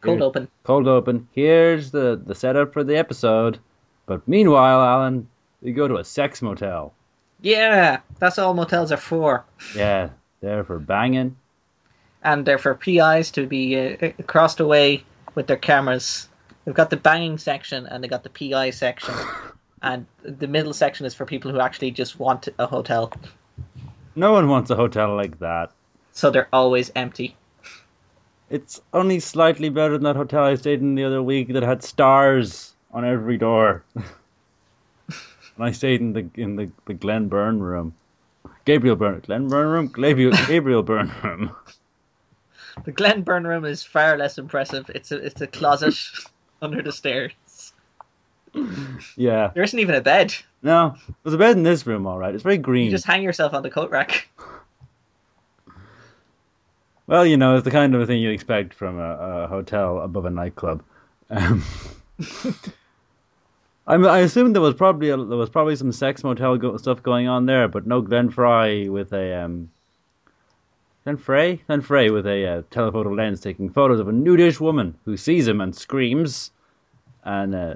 Cold 0.01 0.17
here- 0.17 0.25
open. 0.25 0.47
Cold 0.63 0.87
open. 0.87 1.27
Here's 1.31 1.91
the 1.91 2.21
the 2.23 2.35
setup 2.35 2.73
for 2.73 2.83
the 2.83 2.97
episode. 2.97 3.59
But 4.05 4.27
meanwhile, 4.27 4.81
Alan, 4.81 5.29
we 5.61 5.71
go 5.71 5.87
to 5.87 5.95
a 5.95 6.03
sex 6.03 6.41
motel. 6.41 6.93
Yeah, 7.41 8.01
that's 8.19 8.37
all 8.37 8.53
motels 8.53 8.91
are 8.91 8.97
for. 8.97 9.45
Yeah, 9.75 10.09
they're 10.41 10.65
for 10.65 10.79
banging. 10.79 11.37
And 12.23 12.45
they're 12.45 12.57
for 12.57 12.75
PIs 12.75 13.31
to 13.31 13.45
be 13.47 13.77
uh, 13.77 14.11
crossed 14.27 14.59
away 14.59 15.03
with 15.35 15.47
their 15.47 15.57
cameras. 15.57 16.27
They've 16.65 16.75
got 16.75 16.89
the 16.89 16.97
banging 16.97 17.37
section 17.37 17.85
and 17.87 18.03
they 18.03 18.07
got 18.07 18.23
the 18.23 18.29
PI 18.29 18.69
section. 18.71 19.15
and 19.81 20.05
the 20.23 20.47
middle 20.47 20.73
section 20.73 21.05
is 21.05 21.13
for 21.13 21.25
people 21.25 21.51
who 21.51 21.59
actually 21.59 21.91
just 21.91 22.19
want 22.19 22.47
a 22.57 22.65
hotel. 22.65 23.11
No 24.15 24.31
one 24.31 24.47
wants 24.47 24.69
a 24.69 24.75
hotel 24.75 25.15
like 25.15 25.39
that. 25.39 25.71
So 26.11 26.29
they're 26.29 26.49
always 26.53 26.91
empty. 26.95 27.35
It's 28.49 28.81
only 28.93 29.19
slightly 29.19 29.69
better 29.69 29.93
than 29.93 30.03
that 30.03 30.15
hotel 30.15 30.43
I 30.43 30.55
stayed 30.55 30.79
in 30.79 30.95
the 30.95 31.03
other 31.03 31.23
week 31.23 31.51
that 31.53 31.63
had 31.63 31.83
stars 31.83 32.75
on 32.91 33.03
every 33.03 33.37
door. 33.37 33.83
and 33.95 34.05
I 35.59 35.71
stayed 35.71 36.01
in 36.01 36.13
the 36.13 36.29
in 36.35 36.55
the, 36.55 36.69
the 36.85 36.93
Glen 36.93 37.27
Burn 37.27 37.59
room. 37.61 37.95
Gabriel 38.65 38.95
Byrne, 38.95 39.21
Glen 39.21 39.47
Burn 39.47 39.67
room, 39.67 39.87
Gabriel, 39.95 40.31
Gabriel 40.47 40.83
Byrne 40.83 41.11
room. 41.23 41.51
The 42.85 42.91
Glen 42.91 43.23
Burn 43.23 43.45
room 43.45 43.65
is 43.65 43.83
far 43.83 44.17
less 44.17 44.37
impressive. 44.37 44.89
It's 44.93 45.11
a 45.11 45.17
it's 45.17 45.41
a 45.41 45.47
closet 45.47 45.95
under 46.63 46.81
the 46.81 46.91
stairs. 46.91 47.31
Yeah, 49.17 49.51
There 49.53 49.63
isn't 49.63 49.79
even 49.79 49.95
a 49.95 50.01
bed. 50.01 50.33
no, 50.61 50.95
there's 51.23 51.33
a 51.33 51.37
bed 51.37 51.57
in 51.57 51.63
this 51.63 51.85
room, 51.87 52.05
all 52.05 52.17
right. 52.19 52.33
It's 52.33 52.43
very 52.43 52.57
green. 52.57 52.85
You 52.85 52.91
just 52.91 53.05
hang 53.05 53.23
yourself 53.23 53.53
on 53.53 53.63
the 53.63 53.69
coat 53.69 53.89
rack. 53.91 54.27
Well, 57.05 57.25
you 57.25 57.35
know, 57.35 57.55
it's 57.57 57.65
the 57.65 57.69
kind 57.71 57.93
of 57.93 58.07
thing 58.07 58.21
you'd 58.21 58.31
expect 58.31 58.73
from 58.73 58.97
a, 58.97 59.43
a 59.43 59.47
hotel 59.47 59.99
above 59.99 60.23
a 60.23 60.29
nightclub. 60.29 60.81
Um, 61.29 61.61
I, 63.85 63.95
I 63.95 64.19
assume 64.19 64.53
there 64.53 64.61
was 64.61 64.73
probably 64.73 65.09
a, 65.09 65.17
there 65.17 65.37
was 65.37 65.49
probably 65.49 65.75
some 65.75 65.91
sex 65.91 66.23
motel 66.23 66.55
go, 66.57 66.77
stuff 66.77 67.03
going 67.03 67.27
on 67.27 67.45
there, 67.45 67.67
but 67.67 67.85
no 67.85 67.99
Glenn 67.99 68.29
Frey 68.29 68.87
with 68.87 69.11
a 69.11 69.33
um, 69.43 69.69
Glenn 71.03 71.17
Frey, 71.17 71.57
Glenn 71.67 71.81
Frey 71.81 72.09
with 72.09 72.25
a 72.25 72.47
uh, 72.47 72.61
telephoto 72.71 73.13
lens 73.13 73.41
taking 73.41 73.69
photos 73.69 73.99
of 73.99 74.07
a 74.07 74.13
nudish 74.13 74.61
woman 74.61 74.95
who 75.03 75.17
sees 75.17 75.45
him 75.45 75.59
and 75.59 75.75
screams. 75.75 76.51
And 77.23 77.55
uh, 77.55 77.75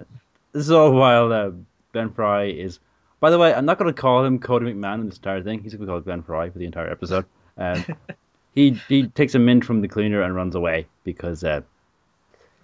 this 0.53 0.63
is 0.63 0.71
all 0.71 0.91
while 0.91 1.31
uh, 1.31 1.51
Glenn 1.93 2.11
Frey 2.11 2.51
is. 2.51 2.79
By 3.19 3.29
the 3.31 3.39
way, 3.39 3.53
I'm 3.53 3.65
not 3.65 3.79
going 3.79 3.93
to 3.93 3.99
call 3.99 4.23
him 4.23 4.37
Cody 4.39 4.65
McMahon 4.73 5.01
in 5.01 5.05
this 5.07 5.17
entire 5.17 5.41
thing. 5.41 5.63
He's 5.63 5.73
going 5.73 5.81
to 5.81 5.85
be 5.85 5.89
called 5.91 6.03
Glenn 6.03 6.21
Frey 6.21 6.49
for 6.49 6.59
the 6.59 6.65
entire 6.65 6.89
episode. 6.89 7.25
Um, 7.57 7.83
he 8.55 8.79
he 8.87 9.07
takes 9.07 9.33
a 9.35 9.39
mint 9.39 9.65
from 9.65 9.81
the 9.81 9.87
cleaner 9.87 10.21
and 10.21 10.35
runs 10.35 10.53
away 10.55 10.85
because 11.03 11.43
uh, 11.43 11.61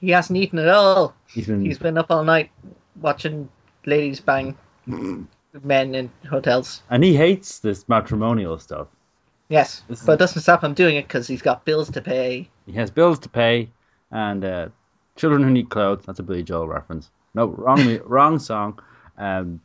He 0.02 0.12
hasn't 0.12 0.38
eaten 0.38 0.60
at 0.60 0.68
all. 0.68 1.16
he's 1.28 1.48
been 1.48 1.66
He's 1.66 1.80
been 1.80 1.98
up 1.98 2.12
all 2.12 2.24
night 2.24 2.52
watching 3.02 3.50
ladies 3.86 4.20
bang 4.20 4.56
men 5.64 5.96
in 5.96 6.12
hotels. 6.30 6.84
and 6.90 7.04
he 7.04 7.16
hates 7.16 7.60
this 7.60 7.88
matrimonial 7.90 8.58
stuff. 8.60 8.88
Yes, 9.50 9.84
This 9.88 10.00
is- 10.02 10.06
but 10.06 10.14
it 10.14 10.20
doesn't 10.20 10.42
stop 10.42 10.64
him 10.64 10.74
doing 10.74 10.96
it 10.98 11.08
because 11.08 11.28
he's 11.28 11.42
got 11.42 11.66
bills 11.66 11.90
to 11.92 12.02
pay. 12.02 12.50
He 12.66 12.72
has 12.74 12.92
bills 12.92 13.20
to 13.20 13.30
pay 13.30 13.70
and 14.12 14.46
uh, 14.46 14.68
children 15.16 15.44
who 15.44 15.50
need 15.52 15.70
clothes. 15.70 16.04
That's 16.06 16.20
a 16.20 16.24
Billy 16.24 16.44
Joel 16.44 16.68
reference. 16.68 17.10
No, 17.34 17.48
wrong 17.48 18.00
wrong 18.06 18.40
song. 18.40 18.80
Um, 19.18 19.62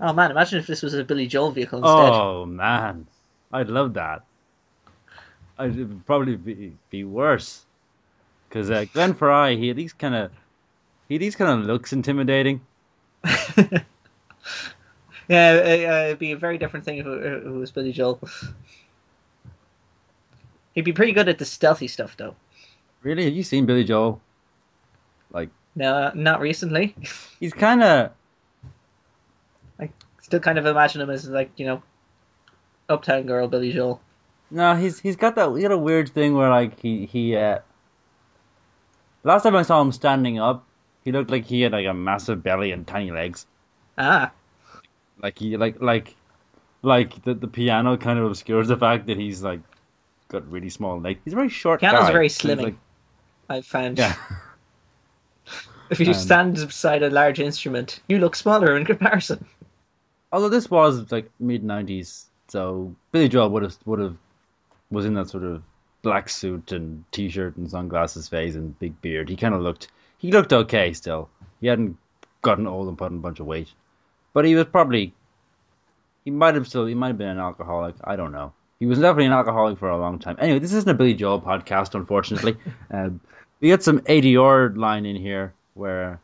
Oh 0.00 0.12
man, 0.12 0.30
imagine 0.30 0.58
if 0.58 0.66
this 0.66 0.82
was 0.82 0.94
a 0.94 1.04
Billy 1.04 1.26
Joel 1.26 1.52
vehicle 1.52 1.78
instead. 1.78 2.14
oh 2.14 2.44
man, 2.46 3.06
I'd 3.52 3.68
love 3.68 3.94
that. 3.94 4.22
I'd, 5.58 5.78
it 5.78 5.84
would 5.84 6.04
probably 6.04 6.36
be, 6.36 6.76
be 6.90 7.04
worse 7.04 7.64
because 8.48 8.70
uh, 8.70 8.86
Glenn 8.92 9.14
Frey 9.14 9.56
he 9.56 9.70
at 9.70 9.76
least 9.76 9.98
kind 9.98 10.14
of 10.14 10.32
he 11.08 11.14
at 11.14 11.20
least 11.20 11.38
kind 11.38 11.60
of 11.60 11.66
looks 11.66 11.92
intimidating. 11.92 12.60
Yeah, 15.28 15.52
uh, 15.52 15.68
uh, 15.68 16.04
it'd 16.06 16.18
be 16.18 16.32
a 16.32 16.36
very 16.36 16.58
different 16.58 16.84
thing 16.84 16.98
if 16.98 17.06
it, 17.06 17.24
if 17.24 17.44
it 17.46 17.48
was 17.48 17.70
Billy 17.70 17.92
Joel. 17.92 18.20
He'd 20.74 20.84
be 20.84 20.92
pretty 20.92 21.12
good 21.12 21.28
at 21.28 21.38
the 21.38 21.44
stealthy 21.44 21.88
stuff, 21.88 22.16
though. 22.16 22.34
Really, 23.02 23.24
have 23.24 23.34
you 23.34 23.42
seen 23.42 23.64
Billy 23.64 23.84
Joel? 23.84 24.20
Like 25.34 25.50
No, 25.74 26.10
not 26.14 26.40
recently. 26.40 26.96
he's 27.40 27.52
kind 27.52 27.82
of 27.82 28.10
I 29.78 29.90
still 30.22 30.40
kind 30.40 30.56
of 30.56 30.64
imagine 30.64 31.02
him 31.02 31.10
as 31.10 31.28
like 31.28 31.50
you 31.56 31.66
know, 31.66 31.82
uptown 32.88 33.24
girl 33.24 33.48
Billy 33.48 33.72
Joel. 33.72 34.00
No, 34.50 34.74
he's 34.76 35.00
he's 35.00 35.16
got 35.16 35.34
that 35.34 35.48
a 35.48 35.76
weird 35.76 36.08
thing 36.08 36.34
where 36.34 36.48
like 36.48 36.78
he 36.80 37.04
he 37.06 37.36
uh 37.36 37.58
last 39.24 39.42
time 39.42 39.56
I 39.56 39.62
saw 39.62 39.80
him 39.82 39.90
standing 39.92 40.38
up, 40.38 40.64
he 41.04 41.12
looked 41.12 41.30
like 41.30 41.44
he 41.44 41.62
had 41.62 41.72
like 41.72 41.86
a 41.86 41.94
massive 41.94 42.42
belly 42.42 42.70
and 42.70 42.86
tiny 42.86 43.10
legs. 43.10 43.46
Ah, 43.98 44.30
Like 45.20 45.38
he 45.38 45.56
like 45.56 45.80
like 45.80 46.14
like 46.82 47.22
the 47.24 47.34
the 47.34 47.48
piano 47.48 47.96
kind 47.96 48.18
of 48.18 48.26
obscures 48.26 48.68
the 48.68 48.76
fact 48.76 49.06
that 49.06 49.16
he's 49.16 49.42
like 49.42 49.60
got 50.28 50.48
really 50.50 50.70
small 50.70 51.00
legs. 51.00 51.20
He's 51.24 51.32
a 51.32 51.36
very 51.36 51.48
short 51.48 51.80
Piano's 51.80 52.00
guy. 52.06 52.12
very 52.12 52.28
slimming. 52.28 52.62
like- 52.62 52.74
I've 53.48 53.66
found. 53.66 53.98
yeah. 53.98 54.14
If 55.90 56.00
you 56.00 56.06
Um, 56.08 56.14
stand 56.14 56.54
beside 56.54 57.02
a 57.02 57.10
large 57.10 57.40
instrument, 57.40 58.00
you 58.08 58.18
look 58.18 58.36
smaller 58.36 58.76
in 58.76 58.84
comparison. 58.84 59.44
Although 60.32 60.48
this 60.48 60.70
was 60.70 61.12
like 61.12 61.30
mid 61.38 61.62
nineties, 61.62 62.26
so 62.48 62.94
Billy 63.12 63.28
Joel 63.28 63.50
would 63.50 63.62
have 63.62 63.76
would 63.84 64.00
have 64.00 64.16
was 64.90 65.04
in 65.06 65.14
that 65.14 65.28
sort 65.28 65.44
of 65.44 65.62
black 66.02 66.28
suit 66.28 66.72
and 66.72 67.04
t 67.12 67.28
shirt 67.28 67.56
and 67.56 67.70
sunglasses 67.70 68.28
phase 68.28 68.56
and 68.56 68.78
big 68.78 69.00
beard. 69.00 69.28
He 69.28 69.36
kind 69.36 69.54
of 69.54 69.60
looked 69.60 69.88
he 70.18 70.32
looked 70.32 70.52
okay 70.52 70.92
still. 70.92 71.28
He 71.60 71.66
hadn't 71.66 71.96
gotten 72.42 72.66
old 72.66 72.88
and 72.88 72.98
put 72.98 73.10
on 73.10 73.18
a 73.18 73.20
bunch 73.20 73.40
of 73.40 73.46
weight, 73.46 73.72
but 74.32 74.44
he 74.44 74.54
was 74.54 74.66
probably 74.66 75.12
he 76.24 76.30
might 76.30 76.54
have 76.54 76.66
still 76.66 76.86
he 76.86 76.94
might 76.94 77.08
have 77.08 77.18
been 77.18 77.28
an 77.28 77.38
alcoholic. 77.38 77.94
I 78.04 78.16
don't 78.16 78.32
know. 78.32 78.52
He 78.80 78.86
was 78.86 78.98
definitely 78.98 79.26
an 79.26 79.32
alcoholic 79.32 79.78
for 79.78 79.88
a 79.88 79.98
long 79.98 80.18
time. 80.18 80.36
Anyway, 80.40 80.58
this 80.58 80.72
isn't 80.72 80.90
a 80.90 80.94
Billy 80.94 81.14
Joel 81.14 81.40
podcast, 81.40 81.94
unfortunately. 81.94 82.56
um, 82.90 83.20
we 83.60 83.68
got 83.68 83.82
some 83.82 84.00
ADR 84.00 84.76
line 84.76 85.06
in 85.06 85.16
here 85.16 85.54
where 85.74 86.20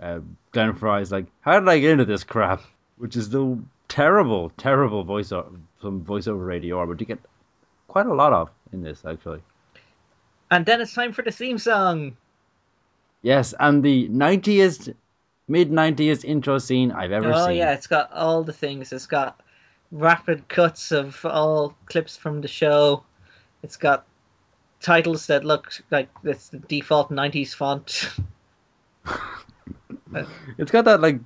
uh, 0.00 0.20
Glenn 0.52 0.74
Frey's 0.74 1.10
like, 1.12 1.26
"How 1.40 1.58
did 1.58 1.68
I 1.68 1.78
get 1.78 1.92
into 1.92 2.04
this 2.04 2.24
crap?" 2.24 2.62
Which 2.98 3.16
is 3.16 3.30
the 3.30 3.58
terrible, 3.88 4.50
terrible 4.56 5.04
voiceover, 5.04 5.58
some 5.80 6.04
voiceover 6.04 6.60
ADR, 6.60 6.86
but 6.86 7.00
you 7.00 7.06
get 7.06 7.18
quite 7.88 8.06
a 8.06 8.14
lot 8.14 8.32
of 8.32 8.50
in 8.72 8.82
this 8.82 9.04
actually. 9.04 9.42
And 10.50 10.66
then 10.66 10.80
it's 10.80 10.94
time 10.94 11.12
for 11.12 11.22
the 11.22 11.30
theme 11.30 11.58
song. 11.58 12.16
Yes, 13.22 13.54
and 13.60 13.82
the 13.82 14.08
ninetieth, 14.08 14.88
mid 15.48 15.70
ninetieth 15.70 16.24
intro 16.24 16.58
scene 16.58 16.92
I've 16.92 17.12
ever 17.12 17.32
oh 17.32 17.46
seen. 17.46 17.46
Oh 17.46 17.50
yeah, 17.50 17.72
it's 17.72 17.86
got 17.86 18.10
all 18.12 18.42
the 18.42 18.52
things. 18.52 18.92
It's 18.92 19.06
got 19.06 19.40
rapid 19.92 20.48
cuts 20.48 20.92
of 20.92 21.24
all 21.24 21.74
clips 21.86 22.16
from 22.16 22.40
the 22.40 22.48
show. 22.48 23.04
It's 23.62 23.76
got 23.76 24.06
titles 24.80 25.26
that 25.26 25.44
look 25.44 25.72
like 25.90 26.08
it's 26.24 26.48
the 26.48 26.58
default 26.58 27.10
'90s 27.10 27.54
font. 27.54 28.10
It's 30.58 30.70
got 30.70 30.84
that 30.86 31.00
like 31.00 31.20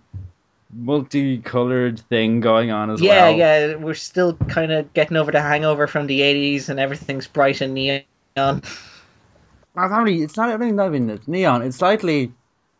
multicolored 0.72 2.00
thing 2.00 2.40
going 2.40 2.70
on 2.70 2.90
as 2.90 3.02
yeah, 3.02 3.28
well. 3.28 3.30
yeah, 3.30 3.66
yeah, 3.66 3.74
we're 3.76 3.94
still 3.94 4.34
kind 4.48 4.72
of 4.72 4.92
getting 4.94 5.16
over 5.16 5.32
the 5.32 5.40
hangover 5.40 5.86
from 5.86 6.06
the 6.06 6.20
'80s, 6.20 6.68
and 6.68 6.80
everything's 6.80 7.26
bright 7.26 7.60
and 7.60 7.74
neon. 7.74 8.02
It's 8.36 9.74
not 9.74 10.02
really, 10.02 10.22
it's 10.22 10.36
not 10.36 10.52
even 10.52 10.76
not 10.76 10.86
even 10.88 11.10
it's 11.10 11.28
neon. 11.28 11.62
It's 11.62 11.76
slightly 11.78 12.32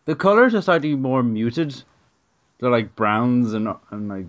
the 0.07 0.15
colors 0.15 0.55
are 0.55 0.63
slightly 0.63 0.95
more 0.95 1.23
muted. 1.23 1.83
They're 2.59 2.71
like 2.71 2.95
browns 2.97 3.55
and 3.55 3.69
and 3.91 4.09
like 4.09 4.27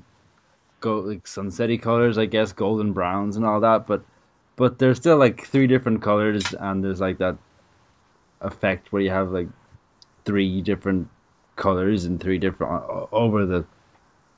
go 0.82 1.00
like 1.00 1.24
sunsetty 1.26 1.82
colors, 1.82 2.18
I 2.18 2.26
guess, 2.26 2.52
golden 2.54 2.94
browns 2.94 3.36
and 3.36 3.46
all 3.46 3.60
that. 3.62 3.88
But 3.88 4.04
but 4.56 4.80
there's 4.80 4.98
still 4.98 5.18
like 5.18 5.46
three 5.46 5.68
different 5.68 6.02
colors, 6.02 6.54
and 6.54 6.84
there's 6.84 7.02
like 7.02 7.18
that 7.20 7.38
effect 8.42 8.92
where 8.92 9.02
you 9.02 9.12
have 9.12 9.32
like 9.32 9.48
three 10.26 10.62
different 10.62 11.08
colors 11.56 12.06
and 12.06 12.20
three 12.20 12.38
different 12.38 12.84
over 13.12 13.46
the 13.46 13.66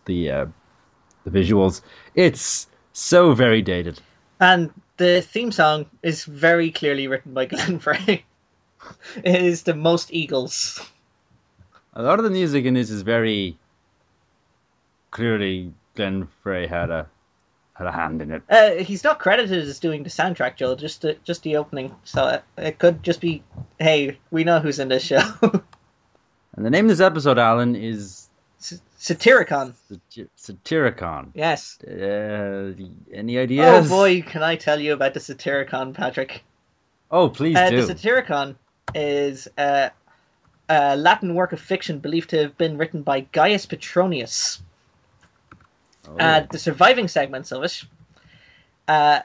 the 0.05 0.31
uh, 0.31 0.45
the 1.23 1.31
visuals. 1.31 1.81
It's 2.15 2.67
so 2.93 3.33
very 3.33 3.61
dated. 3.61 3.99
And 4.39 4.71
the 4.97 5.21
theme 5.21 5.51
song 5.51 5.87
is 6.03 6.25
very 6.25 6.71
clearly 6.71 7.07
written 7.07 7.33
by 7.33 7.45
Glenn 7.53 7.79
Frey. 7.79 8.23
it 9.23 9.41
is 9.41 9.63
the 9.63 9.73
most 9.73 10.13
Eagles. 10.13 10.79
A 11.93 12.03
lot 12.03 12.19
of 12.19 12.25
the 12.25 12.31
music 12.31 12.65
in 12.65 12.75
this 12.75 12.89
is 12.91 13.01
very 13.01 13.57
clearly 15.11 15.73
Glenn 15.95 16.27
Frey 16.43 16.67
had 16.67 16.89
a 16.91 17.07
had 17.73 17.87
a 17.87 17.91
hand 17.91 18.21
in 18.21 18.31
it. 18.31 18.41
Uh, 18.49 18.71
he's 18.83 19.03
not 19.03 19.19
credited 19.19 19.63
as 19.63 19.79
doing 19.79 20.01
the 20.01 20.09
soundtrack, 20.09 20.55
Joe. 20.55 20.75
Just 20.75 21.03
the, 21.03 21.15
just 21.23 21.43
the 21.43 21.57
opening. 21.57 21.95
So 22.05 22.27
it, 22.27 22.43
it 22.57 22.79
could 22.79 23.03
just 23.03 23.21
be, 23.21 23.43
hey, 23.79 24.17
we 24.31 24.43
know 24.43 24.59
who's 24.59 24.79
in 24.79 24.87
this 24.87 25.03
show. 25.03 25.21
And 26.57 26.65
the 26.65 26.69
name 26.71 26.85
of 26.85 26.89
this 26.89 26.99
episode, 26.99 27.37
Alan, 27.37 27.75
is 27.75 28.29
S- 28.59 28.81
Satyricon. 28.99 29.73
Satyricon. 30.35 31.29
Yes. 31.35 31.77
Uh, 31.83 32.73
any 33.13 33.37
ideas? 33.37 33.85
Oh 33.85 33.89
boy, 33.89 34.21
can 34.23 34.41
I 34.43 34.55
tell 34.55 34.79
you 34.79 34.93
about 34.93 35.13
the 35.13 35.19
Satyricon, 35.19 35.93
Patrick? 35.93 36.43
Oh, 37.11 37.29
please 37.29 37.55
Uh, 37.55 37.69
do. 37.69 37.85
the 37.85 37.93
Satyricon 37.93 38.55
is 38.95 39.47
uh, 39.57 39.89
a 40.67 40.97
Latin 40.97 41.35
work 41.35 41.53
of 41.53 41.59
fiction 41.61 41.99
believed 41.99 42.31
to 42.31 42.39
have 42.39 42.57
been 42.57 42.77
written 42.77 43.03
by 43.03 43.21
Gaius 43.31 43.65
Petronius. 43.67 44.61
Oh. 46.09 46.17
Uh, 46.17 46.45
the 46.51 46.57
surviving 46.57 47.07
segments 47.07 47.51
of 47.51 47.63
it 47.63 47.83
uh, 48.87 49.19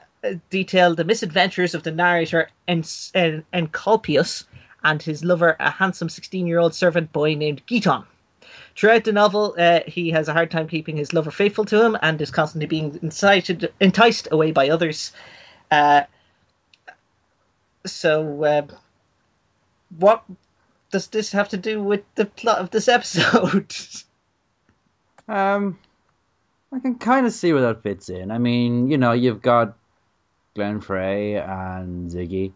detail 0.49 0.93
the 0.93 1.03
misadventures 1.03 1.73
of 1.73 1.83
the 1.83 1.91
narrator 1.91 2.49
En- 2.67 2.83
En- 3.15 3.43
Encolpius 3.53 4.43
and 4.83 5.01
his 5.01 5.23
lover, 5.23 5.55
a 5.59 5.71
handsome 5.71 6.09
16 6.09 6.47
year 6.47 6.59
old 6.59 6.75
servant 6.75 7.11
boy 7.11 7.35
named 7.35 7.65
Giton. 7.65 8.05
Throughout 8.75 9.03
the 9.03 9.11
novel, 9.11 9.55
uh, 9.57 9.81
he 9.85 10.09
has 10.11 10.27
a 10.27 10.33
hard 10.33 10.49
time 10.49 10.67
keeping 10.67 10.97
his 10.97 11.13
lover 11.13 11.31
faithful 11.31 11.65
to 11.65 11.83
him 11.83 11.97
and 12.01 12.21
is 12.21 12.31
constantly 12.31 12.65
being 12.65 12.99
incited, 13.01 13.71
enticed 13.79 14.27
away 14.31 14.51
by 14.51 14.69
others. 14.69 15.13
Uh, 15.69 16.03
so, 17.85 18.43
uh, 18.43 18.67
what 19.99 20.23
does 20.91 21.07
this 21.07 21.31
have 21.31 21.49
to 21.49 21.57
do 21.57 21.83
with 21.83 22.01
the 22.15 22.25
plot 22.25 22.59
of 22.59 22.71
this 22.71 22.87
episode? 22.87 23.75
Um, 25.27 25.79
I 26.71 26.79
can 26.79 26.95
kind 26.95 27.25
of 27.25 27.33
see 27.33 27.53
where 27.53 27.61
that 27.61 27.83
fits 27.83 28.09
in. 28.09 28.31
I 28.31 28.39
mean, 28.39 28.89
you 28.89 28.97
know, 28.97 29.11
you've 29.11 29.41
got 29.41 29.77
Glenn 30.55 30.81
Frey 30.81 31.35
and 31.35 32.09
Ziggy, 32.09 32.53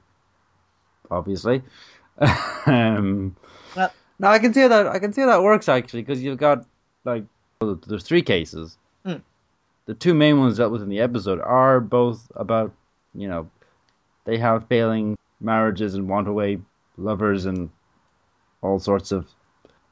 obviously. 1.12 1.62
Um, 2.66 3.36
Well- 3.76 3.94
no, 4.20 4.28
I 4.30 4.40
can 4.40 4.54
see 4.54 4.62
how 4.62 4.68
that. 4.70 4.88
I 4.88 5.00
can 5.00 5.14
see 5.14 5.22
how 5.22 5.28
that 5.28 5.44
works 5.44 5.70
actually, 5.70 6.02
because 6.02 6.24
you've 6.24 6.40
got 6.40 6.66
like 7.06 7.24
there's 7.60 8.04
three 8.04 8.22
cases. 8.22 8.78
Hmm. 9.06 9.18
The 9.86 9.94
two 9.94 10.14
main 10.14 10.40
ones 10.40 10.58
dealt 10.58 10.72
with 10.72 10.82
in 10.82 10.90
the 10.90 11.00
episode 11.00 11.40
are 11.40 11.80
both 11.80 12.32
about 12.36 12.72
you 13.14 13.28
know 13.28 13.50
they 14.26 14.38
have 14.38 14.68
failing 14.68 15.18
marriages 15.40 15.94
and 15.94 16.10
want 16.10 16.28
away 16.28 16.60
lovers 16.98 17.46
and 17.46 17.70
all 18.62 18.80
sorts 18.80 19.12
of 19.12 19.28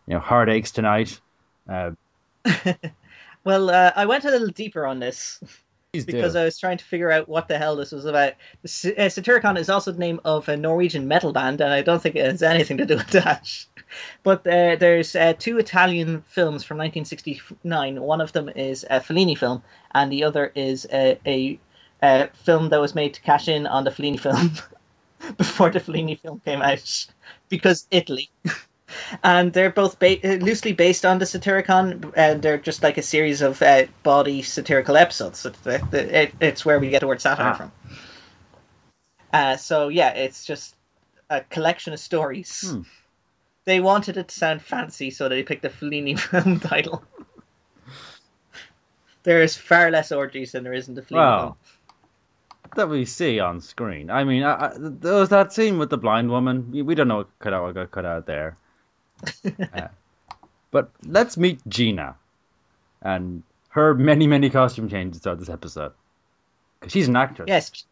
you 0.07 0.15
know 0.15 0.19
heartaches 0.19 0.71
tonight. 0.71 1.19
Uh, 1.69 1.91
well, 3.43 3.69
uh, 3.69 3.91
I 3.95 4.05
went 4.05 4.25
a 4.25 4.31
little 4.31 4.49
deeper 4.49 4.85
on 4.87 4.99
this. 4.99 5.39
Please 5.95 6.05
do. 6.05 6.17
because 6.17 6.35
I 6.35 6.43
was 6.43 6.57
trying 6.57 6.77
to 6.77 6.85
figure 6.85 7.11
out 7.11 7.29
what 7.29 7.47
the 7.47 7.57
hell 7.57 7.75
this 7.75 7.91
was 7.91 8.05
about. 8.05 8.33
S- 8.63 8.85
uh, 8.85 9.09
Satyricon 9.09 9.57
is 9.57 9.69
also 9.69 9.91
the 9.91 9.99
name 9.99 10.19
of 10.25 10.47
a 10.49 10.57
Norwegian 10.57 11.07
metal 11.07 11.33
band, 11.33 11.61
and 11.61 11.73
I 11.73 11.81
don't 11.81 12.01
think 12.01 12.15
it 12.15 12.25
has 12.25 12.43
anything 12.43 12.77
to 12.77 12.85
do 12.85 12.97
with 12.97 13.09
that. 13.11 13.49
But 14.23 14.45
uh, 14.47 14.75
there's 14.75 15.15
uh, 15.15 15.33
two 15.39 15.57
Italian 15.59 16.23
films 16.27 16.63
from 16.63 16.77
1969. 16.79 18.01
One 18.01 18.19
of 18.19 18.33
them 18.33 18.49
is 18.49 18.83
a 18.89 18.99
Fellini 18.99 19.37
film, 19.37 19.63
and 19.93 20.11
the 20.11 20.23
other 20.23 20.51
is 20.55 20.87
a, 20.91 21.17
a, 21.25 21.59
a 22.03 22.27
film 22.33 22.69
that 22.69 22.81
was 22.81 22.95
made 22.95 23.13
to 23.13 23.21
cash 23.21 23.47
in 23.47 23.67
on 23.67 23.83
the 23.85 23.91
Fellini 23.91 24.19
film 24.27 24.51
before 25.37 25.69
the 25.69 25.79
Fellini 25.79 26.19
film 26.19 26.41
came 26.43 26.61
out, 26.61 27.07
because 27.47 27.87
Italy. 27.91 28.29
And 29.23 29.53
they're 29.53 29.69
both 29.71 29.97
ba- 29.99 30.19
loosely 30.41 30.73
based 30.73 31.05
on 31.05 31.19
the 31.19 31.25
Satyricon, 31.25 32.11
and 32.15 32.41
they're 32.41 32.57
just 32.57 32.83
like 32.83 32.97
a 32.97 33.01
series 33.01 33.41
of 33.41 33.61
uh, 33.61 33.85
body 34.03 34.41
satirical 34.41 34.95
episodes. 34.97 35.39
So 35.39 35.49
the, 35.49 35.85
the, 35.91 36.21
it, 36.23 36.33
it's 36.39 36.65
where 36.65 36.79
we 36.79 36.89
get 36.89 36.99
the 37.01 37.07
word 37.07 37.21
satire 37.21 37.51
Ah. 37.51 37.53
from. 37.55 37.71
Uh, 39.33 39.57
so 39.57 39.87
yeah, 39.89 40.11
it's 40.11 40.45
just 40.45 40.75
a 41.29 41.41
collection 41.41 41.93
of 41.93 41.99
stories. 41.99 42.69
Hmm. 42.71 42.81
They 43.65 43.79
wanted 43.79 44.17
it 44.17 44.27
to 44.27 44.35
sound 44.35 44.61
fancy, 44.61 45.09
so 45.09 45.27
they 45.27 45.41
picked 45.41 45.65
a 45.65 45.69
Fellini 45.69 46.17
film 46.19 46.59
title. 46.59 47.03
There 49.23 49.41
is 49.41 49.57
far 49.57 49.89
less 49.89 50.11
orgies 50.11 50.51
than 50.51 50.63
there 50.63 50.73
is 50.73 50.87
in 50.87 50.93
the 50.93 51.01
Fellini 51.01 51.15
Wow. 51.17 51.39
film. 51.39 51.55
that 52.75 52.89
we 52.89 53.05
see 53.05 53.39
on 53.39 53.59
screen. 53.61 54.09
I 54.11 54.23
mean, 54.23 54.43
I, 54.43 54.67
I, 54.67 54.71
there 54.77 55.15
was 55.15 55.29
that 55.29 55.51
scene 55.53 55.79
with 55.79 55.89
the 55.89 55.97
blind 55.97 56.29
woman. 56.29 56.69
We, 56.71 56.81
we 56.83 56.93
don't 56.95 57.07
know 57.07 57.17
what 57.17 57.39
cut 57.39 57.53
out 57.53 57.63
what 57.63 57.73
got 57.73 57.91
cut 57.91 58.05
out 58.05 58.27
there. 58.27 58.57
Uh, 59.73 59.87
but 60.71 60.91
let's 61.05 61.37
meet 61.37 61.59
Gina 61.67 62.15
and 63.01 63.43
her 63.69 63.93
many 63.93 64.27
many 64.27 64.49
costume 64.49 64.89
changes 64.89 65.21
throughout 65.21 65.39
this 65.39 65.49
episode. 65.49 65.93
Because 66.79 66.91
she's 66.91 67.07
an 67.07 67.15
actress. 67.15 67.47
Yes, 67.47 67.85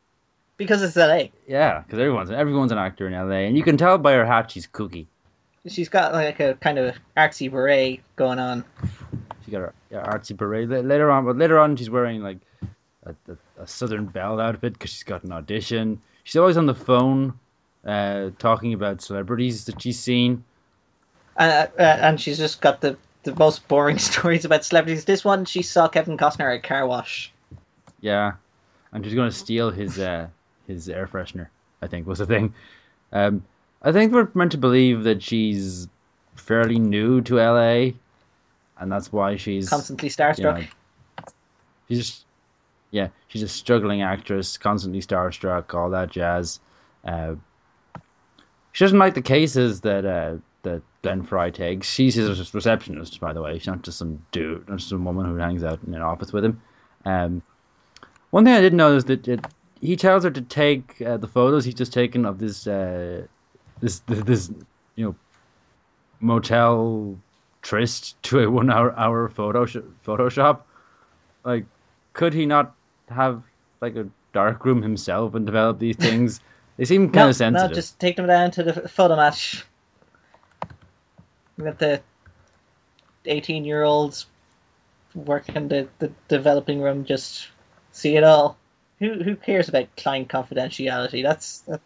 because 0.58 0.82
it's 0.82 0.96
LA. 0.96 1.26
Yeah, 1.48 1.82
because 1.82 2.00
everyone's 2.00 2.32
everyone's 2.32 2.72
an 2.72 2.78
actor 2.78 3.08
in 3.08 3.14
LA, 3.14 3.46
and 3.48 3.58
you 3.58 3.64
can 3.64 3.78
tell 3.78 3.98
by 3.98 4.14
her 4.14 4.26
hat 4.26 4.52
she's 4.52 4.68
kooky. 4.68 5.06
She's 5.68 5.90
got 5.90 6.14
like 6.14 6.40
a 6.40 6.56
kind 6.56 6.78
of 6.78 6.96
artsy 7.16 7.50
beret 7.50 8.02
going 8.16 8.40
on. 8.40 8.66
She 9.46 9.52
got 9.52 9.60
her 9.60 9.74
yeah, 9.90 10.06
artsy 10.06 10.36
beret 10.36 10.70
later 10.70 11.10
on, 11.10 11.26
but 11.26 11.38
later 11.38 11.60
on 11.60 11.76
she's 11.76 11.90
wearing 11.90 12.22
like 12.22 12.40
a, 13.06 13.16
a, 13.30 13.64
a 13.64 13.68
Southern 13.68 14.06
Belle 14.06 14.40
outfit 14.40 14.74
because 14.74 14.92
she's 14.92 15.04
got 15.04 15.24
an 15.24 15.32
audition. 15.32 16.02
She's 16.24 16.36
always 16.38 16.58
on 16.58 16.66
the 16.66 16.76
phone, 16.76 17.34
uh, 17.86 18.32
talking 18.40 18.74
about 18.74 19.02
celebrities 19.02 19.66
that 19.66 19.82
she's 19.82 20.00
seen. 20.00 20.44
Uh, 21.38 21.68
uh, 21.78 21.82
and 21.82 22.20
she's 22.20 22.38
just 22.38 22.62
got 22.62 22.82
the, 22.82 22.98
the 23.24 23.36
most 23.36 23.68
boring 23.68 23.98
stories 24.12 24.46
about 24.46 24.64
celebrities. 24.64 25.06
This 25.06 25.26
one, 25.26 25.46
she 25.46 25.62
saw 25.62 25.88
Kevin 25.88 26.18
Costner 26.18 26.56
at 26.56 26.64
car 26.64 26.86
wash. 26.88 27.32
Yeah, 28.02 28.34
and 28.92 29.04
she's 29.04 29.14
going 29.16 29.30
to 29.30 29.36
steal 29.36 29.72
his 29.72 29.98
uh, 30.00 30.28
his 30.68 30.90
air 30.90 31.08
freshener. 31.08 31.48
I 31.82 31.88
think 31.88 32.06
was 32.08 32.20
the 32.20 32.26
thing. 32.26 32.54
Um, 33.12 33.44
I 33.82 33.92
think 33.92 34.14
we're 34.14 34.30
meant 34.34 34.52
to 34.54 34.58
believe 34.58 35.04
that 35.04 35.22
she's 35.22 35.88
fairly 36.36 36.80
new 36.80 37.22
to 37.22 37.36
LA, 37.36 37.92
and 38.80 38.92
that's 38.92 39.12
why 39.12 39.36
she's 39.36 39.70
Constantly 39.70 40.08
you 40.08 40.14
starstruck. 40.14 40.60
know, 40.60 41.26
she's 41.88 41.98
just 42.00 42.26
yeah, 42.92 43.08
she's 43.28 43.42
a 43.42 43.48
struggling 43.48 44.02
actress, 44.02 44.58
constantly 44.58 45.02
starstruck, 45.02 45.74
all 45.74 45.90
that 45.90 46.12
jazz. 46.12 46.60
Uh, 47.04 47.36
she 48.72 48.84
doesn't 48.86 49.00
like 49.00 49.14
the 49.16 49.22
cases 49.22 49.82
that 49.82 50.06
uh, 50.06 50.36
Glenn 51.04 51.22
Frey. 51.22 51.80
She's 51.82 52.16
his 52.16 52.54
receptionist, 52.54 53.20
by 53.20 53.34
the 53.34 53.42
way. 53.42 53.60
She's 53.60 53.68
not 53.68 53.84
just 53.84 54.00
some 54.00 54.26
dude, 54.32 54.68
not 54.68 54.78
just 54.78 54.90
some 54.90 55.06
woman 55.06 55.26
who 55.26 55.36
hangs 55.36 55.64
out 55.64 55.80
in 55.86 55.94
an 55.94 56.02
office 56.02 56.34
with 56.34 56.46
him. 56.46 56.62
Um, 57.06 57.44
one 58.32 58.46
thing 58.46 58.54
I 58.54 58.62
didn't 58.62 58.78
know 58.78 58.96
is 58.96 59.06
that 59.06 59.28
it, 59.28 59.46
he 59.82 59.96
tells 59.98 60.24
her 60.24 60.32
to 60.32 60.42
take 60.42 61.02
uh, 61.02 61.18
the 61.18 61.28
photos 61.28 61.66
he's 61.66 61.76
just 61.76 61.94
taken 61.94 62.26
of 62.26 62.40
this 62.40 62.66
uh, 62.66 63.28
this 63.82 64.02
this 64.08 64.50
you 64.96 65.06
know 65.06 65.16
motel 66.22 67.20
tryst 67.62 68.22
to 68.24 68.40
a 68.40 68.50
one 68.50 68.72
hour 68.72 68.98
hour 68.98 69.28
photo 69.28 69.66
sh- 69.66 69.78
Photoshop. 70.06 70.62
Like, 71.44 71.66
could 72.14 72.34
he 72.34 72.46
not 72.46 72.74
have 73.10 73.44
like 73.82 73.98
a 73.98 74.08
dark 74.32 74.64
room 74.64 74.82
himself 74.82 75.36
and 75.36 75.46
develop 75.46 75.80
these 75.80 75.98
things? 75.98 76.40
They 76.78 76.86
seem 76.86 77.08
kind 77.08 77.16
no, 77.16 77.30
of 77.30 77.36
sensitive. 77.36 77.70
no, 77.70 77.76
just 77.76 78.00
take 78.00 78.16
them 78.16 78.26
down 78.26 78.50
to 78.52 78.64
the 78.64 78.88
photo 78.88 79.18
match. 79.18 79.66
Got 81.60 81.80
the 81.80 82.02
18 83.26 83.66
year 83.66 83.84
olds 83.84 84.28
working 85.16 85.68
the, 85.68 85.88
the 86.00 86.12
developing 86.28 86.82
room, 86.82 87.06
just 87.06 87.50
see 87.92 88.16
it 88.16 88.24
all. 88.24 88.58
Who 89.00 89.24
who 89.24 89.36
cares 89.36 89.70
about 89.70 89.96
client 89.98 90.30
confidentiality? 90.30 91.22
That's 91.24 91.60
that, 91.62 91.82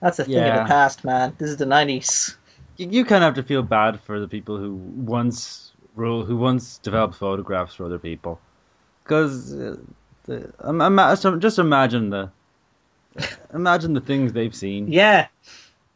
that's 0.00 0.18
a 0.18 0.24
thing 0.24 0.46
of 0.46 0.54
the 0.54 0.60
past, 0.60 1.04
man. 1.04 1.34
This 1.38 1.50
is 1.50 1.56
the 1.56 1.64
90s. 1.64 2.36
you, 2.76 2.88
you 2.88 3.04
kind 3.04 3.24
of 3.24 3.28
have 3.28 3.42
to 3.42 3.48
feel 3.48 3.62
bad 3.62 4.00
for 4.00 4.20
the 4.20 4.28
people 4.28 4.58
who 4.58 4.74
once 4.74 5.72
rule 5.94 6.24
who 6.24 6.36
once 6.36 6.78
developed 6.78 7.14
photographs 7.16 7.74
for 7.74 7.84
other 7.86 7.98
people, 7.98 8.40
because 9.02 9.54
uh, 9.54 9.76
um, 10.60 10.80
ima- 10.80 11.16
so 11.16 11.36
just 11.36 11.58
imagine 11.58 12.10
the 12.10 12.30
imagine 13.54 13.94
the 13.94 14.00
things 14.00 14.32
they've 14.32 14.54
seen. 14.54 14.90
Yeah, 14.90 15.28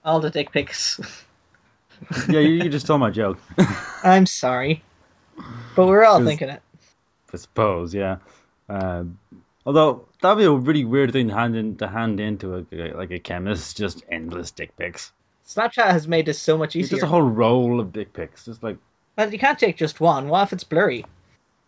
all 0.05 0.21
the 0.21 0.31
dick 0.31 0.53
pics. 0.53 1.01
yeah, 2.29 2.41
you, 2.41 2.55
you 2.55 2.69
just 2.71 2.87
told 2.87 3.01
my 3.01 3.11
joke. 3.11 3.39
I'm 4.03 4.27
sorry, 4.27 4.83
but 5.75 5.87
we're 5.87 6.05
all 6.05 6.21
thinking 6.21 6.49
it. 6.49 6.63
I 7.33 7.37
suppose, 7.37 7.95
yeah. 7.95 8.19
Um, 8.69 9.19
although 9.67 10.07
that'd 10.21 10.39
be 10.39 10.45
a 10.45 10.53
really 10.53 10.85
weird 10.85 11.13
thing 11.13 11.29
to 11.29 11.35
hand 11.35 11.57
in 11.57 11.77
to 11.79 11.89
hand 11.89 12.21
into 12.21 12.57
a, 12.57 12.95
like 12.95 13.11
a 13.11 13.19
chemist, 13.19 13.77
just 13.79 14.05
endless 14.09 14.51
dick 14.51 14.77
pics. 14.77 15.13
Snapchat 15.47 15.91
has 15.91 16.07
made 16.07 16.27
this 16.27 16.41
so 16.41 16.57
much 16.57 16.77
easier. 16.77 16.85
It's 16.85 16.91
just 16.91 17.03
a 17.03 17.07
whole 17.07 17.23
roll 17.23 17.81
of 17.81 17.93
dick 17.93 18.13
pics, 18.13 18.45
just 18.45 18.63
like 18.63 18.79
Well, 19.17 19.33
you 19.33 19.39
can't 19.39 19.59
take 19.59 19.77
just 19.77 20.01
one. 20.01 20.29
What 20.29 20.45
if 20.45 20.53
it's 20.53 20.65
blurry? 20.65 21.05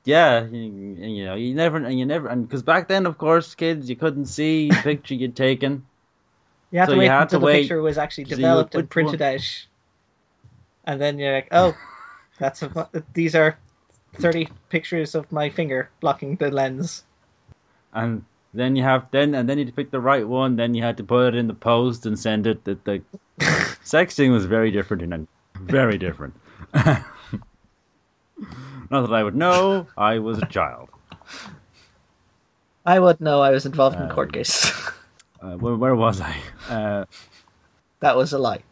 yeah, 0.04 0.44
you, 0.46 0.96
you 0.98 1.24
know, 1.24 1.34
you 1.34 1.54
never 1.54 1.76
and 1.76 1.98
you 1.98 2.06
never 2.06 2.28
and 2.28 2.46
because 2.46 2.62
back 2.62 2.88
then, 2.88 3.06
of 3.06 3.18
course, 3.18 3.54
kids, 3.54 3.88
you 3.88 3.96
couldn't 3.96 4.26
see 4.26 4.68
the 4.68 4.76
picture 4.82 5.14
you'd 5.14 5.36
taken. 5.36 5.86
You 6.70 6.78
have 6.80 6.88
So 6.88 6.94
to 6.94 6.98
wait 6.98 7.08
had 7.08 7.22
until 7.22 7.40
the 7.40 7.46
wait 7.46 7.62
picture 7.62 7.82
was 7.82 7.98
actually 7.98 8.24
developed 8.24 8.74
and 8.74 8.88
printed 8.90 9.22
out, 9.22 9.66
and 10.84 11.00
then 11.00 11.18
you're 11.18 11.32
like, 11.32 11.48
"Oh, 11.52 11.76
that's 12.38 12.62
a, 12.62 12.88
these 13.14 13.34
are 13.34 13.58
thirty 14.14 14.48
pictures 14.68 15.14
of 15.14 15.30
my 15.32 15.48
finger 15.50 15.90
blocking 16.00 16.36
the 16.36 16.50
lens." 16.50 17.04
and 17.94 18.24
then 18.54 18.76
you 18.76 18.82
have 18.82 19.06
then 19.10 19.34
and 19.34 19.48
then 19.48 19.58
you 19.58 19.64
had 19.64 19.72
to 19.72 19.76
pick 19.76 19.90
the 19.90 20.00
right 20.00 20.26
one. 20.26 20.56
Then 20.56 20.74
you 20.74 20.82
had 20.82 20.96
to 20.98 21.04
put 21.04 21.34
it 21.34 21.38
in 21.38 21.46
the 21.46 21.54
post 21.54 22.06
and 22.06 22.18
send 22.18 22.46
it. 22.46 22.64
That 22.64 22.84
the 22.84 23.02
sexting 23.84 24.30
was 24.32 24.44
very 24.46 24.70
different 24.70 25.02
and 25.12 25.28
very 25.60 25.98
different. 25.98 26.34
Not 26.74 27.04
that 28.90 29.12
I 29.12 29.22
would 29.22 29.36
know. 29.36 29.86
I 29.96 30.18
was 30.18 30.38
a 30.38 30.46
child. 30.46 30.88
I 32.84 32.98
would 32.98 33.20
know 33.20 33.40
I 33.40 33.50
was 33.50 33.64
involved 33.64 33.96
in 33.96 34.02
a 34.02 34.06
Um, 34.06 34.10
court 34.10 34.32
case. 34.32 34.70
Uh, 35.40 35.56
where, 35.56 35.76
where 35.76 35.94
was 35.94 36.20
I? 36.20 36.36
Uh, 36.68 37.04
that 38.00 38.16
was 38.16 38.32
a 38.32 38.38
lie. 38.38 38.62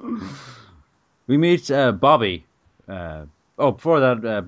we 1.26 1.36
meet 1.36 1.70
uh, 1.70 1.92
Bobby. 1.92 2.44
Uh, 2.88 3.26
oh, 3.58 3.72
before 3.72 4.00
that, 4.00 4.24
uh, 4.24 4.42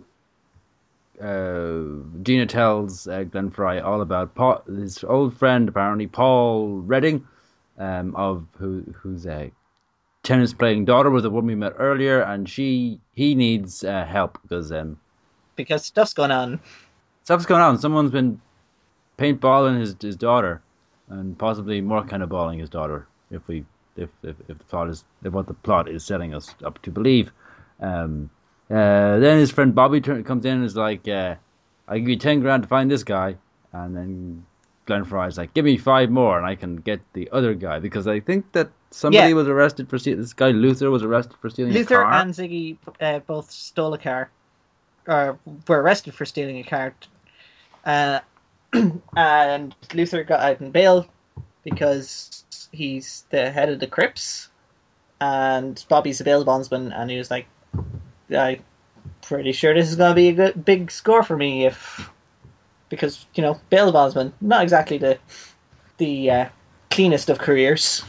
uh, 1.22 1.84
Gina 2.22 2.46
tells 2.46 3.06
uh, 3.06 3.24
Glenn 3.24 3.50
Frey 3.50 3.80
all 3.80 4.00
about 4.00 4.34
Paul, 4.34 4.62
his 4.66 5.04
old 5.04 5.36
friend, 5.36 5.68
apparently 5.68 6.06
Paul 6.06 6.78
Redding, 6.78 7.26
um, 7.78 8.14
of 8.16 8.46
who 8.58 8.82
who's 8.94 9.26
uh, 9.26 9.48
tennis 10.22 10.52
playing 10.52 10.84
daughter 10.84 11.10
with 11.10 11.24
a 11.24 11.30
woman 11.30 11.48
we 11.48 11.54
met 11.54 11.74
earlier, 11.78 12.22
and 12.22 12.48
she 12.48 13.00
he 13.12 13.34
needs 13.34 13.84
uh, 13.84 14.04
help 14.04 14.38
because 14.42 14.72
um, 14.72 14.98
because 15.56 15.84
stuff's 15.84 16.14
going 16.14 16.30
on. 16.30 16.60
stuff's 17.24 17.46
going 17.46 17.62
on. 17.62 17.78
Someone's 17.78 18.10
been 18.10 18.40
paintballing 19.18 19.78
his 19.78 19.94
his 20.00 20.16
daughter, 20.16 20.62
and 21.08 21.38
possibly 21.38 21.80
more 21.80 22.04
kind 22.04 22.22
of 22.22 22.28
balling 22.28 22.58
his 22.58 22.70
daughter. 22.70 23.06
If 23.30 23.46
we 23.48 23.64
if 23.96 24.10
if, 24.22 24.36
if 24.48 24.58
the 24.58 24.64
plot 24.64 24.88
is 24.88 25.04
if 25.24 25.32
what 25.32 25.46
the 25.46 25.54
plot 25.54 25.88
is 25.88 26.04
setting 26.04 26.34
us 26.34 26.54
up 26.64 26.80
to 26.82 26.90
believe. 26.90 27.32
Um, 27.80 28.30
uh, 28.70 29.18
then 29.18 29.38
his 29.38 29.50
friend 29.50 29.74
Bobby 29.74 30.00
turn, 30.00 30.24
comes 30.24 30.44
in 30.44 30.54
and 30.56 30.64
is 30.64 30.76
like, 30.76 31.06
uh, 31.08 31.34
"I'll 31.88 31.98
give 31.98 32.08
you 32.08 32.16
ten 32.16 32.40
grand 32.40 32.62
to 32.62 32.68
find 32.68 32.90
this 32.90 33.04
guy," 33.04 33.36
and 33.72 33.96
then 33.96 34.46
Glenn 34.86 35.04
Frey's 35.04 35.36
like, 35.36 35.52
"Give 35.54 35.64
me 35.64 35.76
five 35.76 36.10
more, 36.10 36.38
and 36.38 36.46
I 36.46 36.54
can 36.54 36.76
get 36.76 37.00
the 37.12 37.28
other 37.32 37.54
guy." 37.54 37.80
Because 37.80 38.06
I 38.06 38.20
think 38.20 38.52
that 38.52 38.70
somebody 38.90 39.30
Yeah. 39.30 39.34
was 39.34 39.48
arrested 39.48 39.88
for 39.90 39.98
stealing. 39.98 40.20
This 40.20 40.32
guy 40.32 40.50
Luther 40.50 40.90
was 40.90 41.02
arrested 41.02 41.36
for 41.40 41.50
stealing 41.50 41.72
Luther 41.72 42.00
a 42.02 42.04
car. 42.04 42.20
and 42.22 42.32
Ziggy 42.32 42.78
uh, 43.00 43.18
both 43.20 43.50
stole 43.50 43.92
a 43.94 43.98
car, 43.98 44.30
or 45.06 45.38
were 45.68 45.82
arrested 45.82 46.14
for 46.14 46.24
stealing 46.24 46.58
a 46.58 46.64
car. 46.64 46.94
Uh, 47.84 48.20
and 49.16 49.74
Luther 49.92 50.24
got 50.24 50.40
out 50.40 50.62
on 50.62 50.70
bail 50.70 51.06
because 51.64 52.41
he's 52.72 53.24
the 53.30 53.50
head 53.50 53.68
of 53.68 53.78
the 53.78 53.86
Crips, 53.86 54.48
and 55.20 55.84
Bobby's 55.88 56.20
a 56.20 56.24
bail 56.24 56.44
bondsman, 56.44 56.92
and 56.92 57.10
he 57.10 57.18
was 57.18 57.30
like, 57.30 57.46
"I'm 58.36 58.62
pretty 59.20 59.52
sure 59.52 59.74
this 59.74 59.88
is 59.90 59.96
going 59.96 60.10
to 60.10 60.16
be 60.16 60.28
a 60.28 60.32
good, 60.32 60.64
big 60.64 60.90
score 60.90 61.22
for 61.22 61.36
me 61.36 61.66
if." 61.66 62.10
Because 62.88 63.24
you 63.34 63.42
know, 63.42 63.58
bail 63.70 63.92
bondsman, 63.92 64.34
not 64.40 64.62
exactly 64.62 64.98
the 64.98 65.18
the 65.98 66.30
uh, 66.30 66.48
cleanest 66.90 67.30
of 67.30 67.38
careers. 67.38 68.02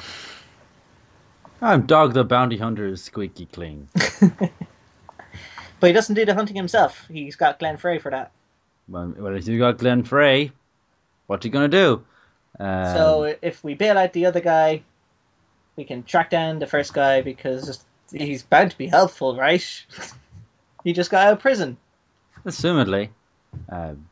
I'm 1.62 1.86
Dog 1.86 2.14
the 2.14 2.26
Bounty 2.26 2.58
Hunter 2.58 2.88
is 2.88 3.04
squeaky 3.04 3.46
clean. 3.46 3.88
But 5.84 5.88
he 5.88 5.94
doesn't 5.96 6.16
do 6.16 6.24
the 6.24 6.34
hunting 6.34 6.56
himself. 6.56 7.06
He's 7.12 7.36
got 7.36 7.60
Glenn 7.60 7.76
Frey 7.76 8.00
for 8.00 8.10
that. 8.10 8.32
well, 8.88 9.14
well, 9.18 9.36
if 9.36 9.50
you 9.50 9.60
got 9.60 9.80
Glenn 9.80 10.06
Frey, 10.06 10.54
what 11.28 11.44
are 11.44 11.48
you 11.50 11.52
gonna 11.52 11.68
do? 11.68 12.06
Um, 12.60 12.96
So 12.96 13.36
if 13.42 13.64
we 13.64 13.74
bail 13.74 13.98
out 13.98 14.14
the 14.14 14.26
other 14.26 14.42
guy, 14.42 14.84
we 15.76 15.84
can 15.86 16.04
track 16.04 16.30
down 16.30 16.60
the 16.60 16.68
first 16.68 16.94
guy 16.94 17.22
because 17.22 17.84
he's 18.12 18.44
bound 18.44 18.72
to 18.72 18.78
be 18.78 18.88
helpful, 18.88 19.36
right? 19.36 19.86
he 20.84 20.94
just 20.94 21.10
got 21.12 21.28
out 21.28 21.34
of 21.34 21.40
prison. 21.40 21.78
assumedly, 22.46 23.10
um, 23.70 24.08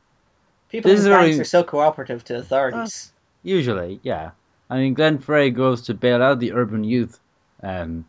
People 0.70 0.92
in 0.92 0.98
very- 1.02 1.40
are 1.40 1.44
so 1.44 1.64
cooperative 1.64 2.24
to 2.26 2.38
authorities. 2.38 3.12
Usually, 3.44 4.00
yeah. 4.04 4.32
I 4.70 4.78
mean, 4.78 4.94
Glenn 4.94 5.18
Frey 5.18 5.50
goes 5.50 5.82
to 5.84 5.94
bail 5.94 6.24
out 6.24 6.40
the 6.40 6.54
urban 6.54 6.84
youth, 6.86 7.20
um, 7.62 8.06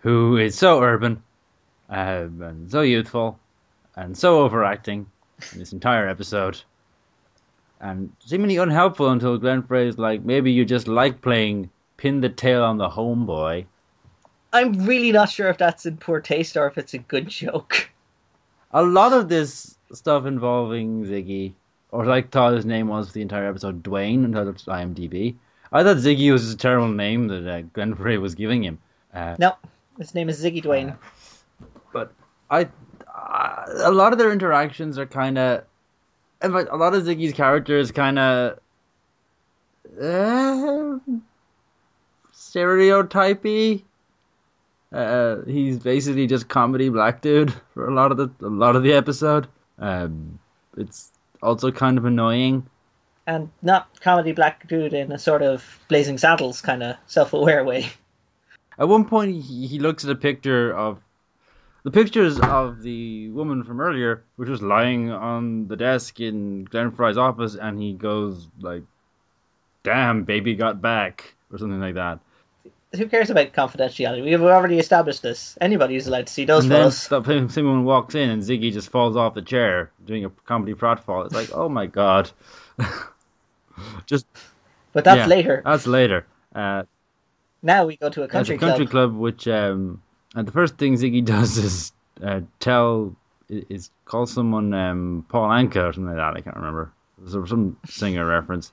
who 0.00 0.36
is 0.36 0.56
so 0.56 0.80
urban, 0.80 1.22
um, 1.90 2.40
and 2.40 2.70
so 2.70 2.82
youthful, 2.82 3.38
and 3.96 4.16
so 4.16 4.40
overacting 4.42 5.10
in 5.52 5.58
this 5.58 5.72
entire 5.72 6.06
episode, 6.08 6.60
and 7.80 8.12
seemingly 8.24 8.56
unhelpful 8.56 9.10
until 9.10 9.38
Glenn 9.38 9.62
Frey 9.62 9.88
is 9.88 9.98
like, 9.98 10.24
maybe 10.24 10.50
you 10.52 10.64
just 10.64 10.88
like 10.88 11.20
playing 11.22 11.70
pin 11.96 12.20
the 12.20 12.28
tail 12.28 12.62
on 12.64 12.78
the 12.78 12.88
homeboy. 12.88 13.66
I'm 14.52 14.86
really 14.86 15.12
not 15.12 15.28
sure 15.30 15.48
if 15.48 15.58
that's 15.58 15.84
in 15.86 15.96
poor 15.98 16.20
taste 16.20 16.56
or 16.56 16.66
if 16.66 16.78
it's 16.78 16.94
a 16.94 16.98
good 16.98 17.28
joke. 17.28 17.90
A 18.72 18.82
lot 18.82 19.12
of 19.12 19.28
this 19.28 19.76
stuff 19.92 20.26
involving 20.26 21.04
Ziggy, 21.04 21.52
or 21.90 22.04
like 22.04 22.30
thought 22.30 22.54
his 22.54 22.66
name 22.66 22.88
was 22.88 23.08
for 23.08 23.14
the 23.14 23.22
entire 23.22 23.48
episode, 23.48 23.82
Dwayne, 23.82 24.24
until 24.24 24.48
it's 24.48 24.64
IMDb. 24.64 25.34
I 25.72 25.82
thought 25.82 25.96
Ziggy 25.96 26.32
was 26.32 26.42
just 26.42 26.54
a 26.54 26.58
terrible 26.58 26.88
name 26.88 27.28
that 27.28 27.46
uh, 27.46 27.62
Glenn 27.72 27.94
Frey 27.94 28.18
was 28.18 28.34
giving 28.34 28.62
him. 28.64 28.78
Uh, 29.12 29.36
No, 29.38 29.54
his 29.98 30.14
name 30.14 30.28
is 30.28 30.42
Ziggy 30.42 30.62
Dwayne. 30.62 30.96
but 31.92 32.12
I, 32.50 32.68
uh, 33.14 33.64
a 33.84 33.90
lot 33.92 34.12
of 34.12 34.18
their 34.18 34.32
interactions 34.32 34.98
are 34.98 35.06
kind 35.06 35.36
of, 35.38 35.64
in 36.42 36.52
like 36.52 36.70
a 36.70 36.76
lot 36.76 36.94
of 36.94 37.04
Ziggy's 37.04 37.32
characters 37.32 37.90
kind 37.90 38.18
of, 38.18 38.58
uh, 40.00 40.98
stereotypy. 42.32 43.84
Uh, 44.90 45.42
he's 45.46 45.78
basically 45.78 46.26
just 46.26 46.48
comedy 46.48 46.88
black 46.88 47.20
dude 47.20 47.52
for 47.74 47.88
a 47.88 47.94
lot 47.94 48.10
of 48.10 48.16
the 48.16 48.30
a 48.44 48.48
lot 48.48 48.76
of 48.76 48.82
the 48.82 48.92
episode. 48.92 49.46
Um, 49.78 50.38
it's 50.76 51.10
also 51.42 51.70
kind 51.70 51.98
of 51.98 52.04
annoying. 52.04 52.66
And 53.26 53.50
not 53.60 54.00
comedy 54.00 54.32
black 54.32 54.66
dude 54.68 54.94
in 54.94 55.12
a 55.12 55.18
sort 55.18 55.42
of 55.42 55.78
Blazing 55.88 56.16
Saddles 56.16 56.62
kind 56.62 56.82
of 56.82 56.96
self 57.06 57.34
aware 57.34 57.62
way. 57.64 57.90
At 58.78 58.88
one 58.88 59.04
point, 59.04 59.42
he, 59.42 59.66
he 59.66 59.78
looks 59.78 60.04
at 60.04 60.10
a 60.10 60.14
picture 60.14 60.74
of 60.74 60.98
the 61.88 62.04
pictures 62.04 62.38
of 62.40 62.82
the 62.82 63.30
woman 63.30 63.64
from 63.64 63.80
earlier, 63.80 64.22
which 64.36 64.50
was 64.50 64.60
lying 64.60 65.10
on 65.10 65.68
the 65.68 65.76
desk 65.76 66.20
in 66.20 66.64
Glenn 66.64 66.90
Frey's 66.90 67.16
office, 67.16 67.54
and 67.54 67.80
he 67.80 67.94
goes 67.94 68.46
like, 68.60 68.82
"Damn, 69.84 70.24
baby 70.24 70.54
got 70.54 70.82
back," 70.82 71.34
or 71.50 71.56
something 71.56 71.80
like 71.80 71.94
that. 71.94 72.18
Who 72.94 73.06
cares 73.06 73.30
about 73.30 73.54
confidentiality? 73.54 74.22
We've 74.22 74.42
already 74.42 74.78
established 74.78 75.22
this. 75.22 75.56
Anybody 75.62 75.96
is 75.96 76.06
allowed 76.06 76.26
to 76.26 76.32
see 76.32 76.44
those 76.44 76.64
and 76.64 76.72
then 76.72 76.90
photos. 76.90 77.26
st- 77.26 77.50
someone 77.52 77.84
walks 77.84 78.14
in, 78.14 78.28
and 78.28 78.42
Ziggy 78.42 78.70
just 78.70 78.90
falls 78.90 79.16
off 79.16 79.32
the 79.32 79.40
chair 79.40 79.90
doing 80.04 80.26
a 80.26 80.30
comedy 80.44 80.74
pratfall. 80.74 81.24
It's 81.24 81.34
like, 81.34 81.48
oh 81.54 81.70
my 81.70 81.86
god. 81.86 82.30
just 84.06 84.26
But 84.92 85.04
that's 85.04 85.20
yeah, 85.20 85.26
later. 85.26 85.62
That's 85.64 85.86
later. 85.86 86.26
Uh, 86.54 86.82
Now 87.62 87.86
we 87.86 87.96
go 87.96 88.10
to 88.10 88.24
a 88.24 88.28
country, 88.28 88.56
a 88.56 88.58
country 88.58 88.84
club. 88.84 89.12
club, 89.12 89.16
which 89.16 89.48
um, 89.48 90.02
and 90.34 90.46
the 90.46 90.52
first 90.52 90.76
thing 90.78 90.94
Ziggy 90.94 91.24
does 91.24 91.58
is 91.58 91.92
uh, 92.22 92.40
tell 92.60 93.16
is 93.48 93.90
call 94.04 94.26
someone 94.26 94.74
um, 94.74 95.24
Paul 95.28 95.48
Anka 95.48 95.88
or 95.88 95.92
something 95.92 96.06
like 96.06 96.16
that. 96.16 96.36
I 96.36 96.40
can't 96.40 96.56
remember. 96.56 96.92
There's 97.18 97.48
some 97.48 97.76
singer 97.86 98.24
reference. 98.24 98.72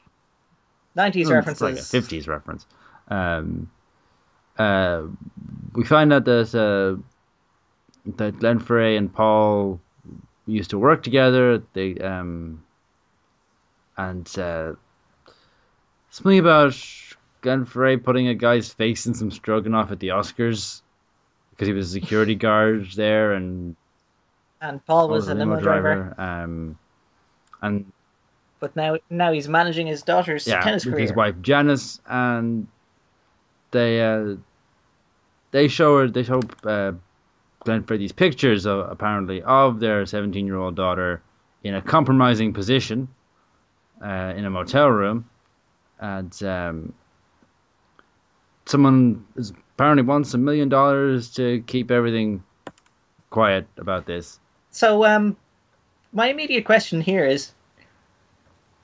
90s 0.98 1.16
It's 1.16 1.30
references. 1.30 1.62
like 1.62 1.76
a 1.76 1.82
fifties 1.82 2.28
reference. 2.28 2.66
Um, 3.10 3.70
uh, 4.58 5.04
we 5.74 5.84
find 5.84 6.14
out 6.14 6.26
that 6.26 6.56
uh, 6.56 7.02
that 8.18 8.40
Glenn 8.40 8.60
Frey 8.60 8.96
and 8.98 9.14
Paul 9.14 9.80
used 10.46 10.70
to 10.70 10.78
work 10.78 11.04
together. 11.04 11.62
They 11.74 11.96
um, 11.98 12.64
and 13.98 14.28
uh, 14.38 14.74
something 16.10 16.40
about 16.40 16.76
Glenn 17.42 17.66
Frey 17.66 17.98
putting 17.98 18.28
a 18.28 18.36
guy's 18.36 18.72
face 18.72 19.06
in 19.06 19.14
some 19.14 19.32
stroganoff 19.32 19.92
at 19.92 20.00
the 20.00 20.10
Oscars 20.10 20.82
because 21.56 21.68
he 21.68 21.74
was 21.74 21.88
a 21.90 21.92
security 21.92 22.36
guard 22.36 22.92
there 22.96 23.34
and 23.34 23.76
And 24.62 24.86
Paul 24.86 25.08
Paul 25.08 25.10
was 25.10 25.28
a 25.30 25.36
limo 25.36 25.58
driver. 25.58 26.14
Um, 26.18 26.78
and 27.62 27.92
But 28.60 28.76
now 28.76 28.98
now 29.10 29.32
he's 29.32 29.48
managing 29.48 29.88
his 29.88 30.04
daughter's 30.04 30.48
yeah, 30.48 30.60
tennis 30.62 30.86
with 30.86 30.96
career. 30.96 31.04
his 31.04 31.14
wife 31.14 31.36
Janice, 31.42 32.00
and 32.08 32.68
they 33.72 34.02
uh, 34.02 34.36
they 35.52 35.68
show 35.68 36.00
her 36.00 36.08
they 36.08 36.24
show 36.24 36.42
uh, 36.64 36.94
Glenn 37.64 37.84
Frey 37.84 37.98
these 37.98 38.12
pictures 38.12 38.66
of 38.66 38.90
apparently 38.90 39.42
of 39.44 39.80
their 39.80 40.06
seventeen 40.06 40.46
year 40.46 40.58
old 40.58 40.76
daughter 40.76 41.22
in 41.64 41.76
a 41.76 41.82
compromising 41.82 42.54
position 42.54 43.08
uh, 44.04 44.34
in 44.36 44.46
a 44.46 44.50
motel 44.50 44.90
room, 44.90 45.30
and 46.00 46.42
um, 46.44 46.94
someone 48.66 49.26
is, 49.36 49.52
apparently 49.76 50.04
wants 50.04 50.34
a 50.34 50.38
million 50.38 50.70
dollars 50.70 51.32
to 51.36 51.62
keep 51.68 51.92
everything 51.92 52.44
quiet 53.30 53.68
about 53.78 54.06
this. 54.06 54.40
So 54.72 55.06
um 55.06 55.38
my 56.14 56.28
immediate 56.28 56.66
question 56.66 57.02
here 57.02 57.26
is 57.26 57.52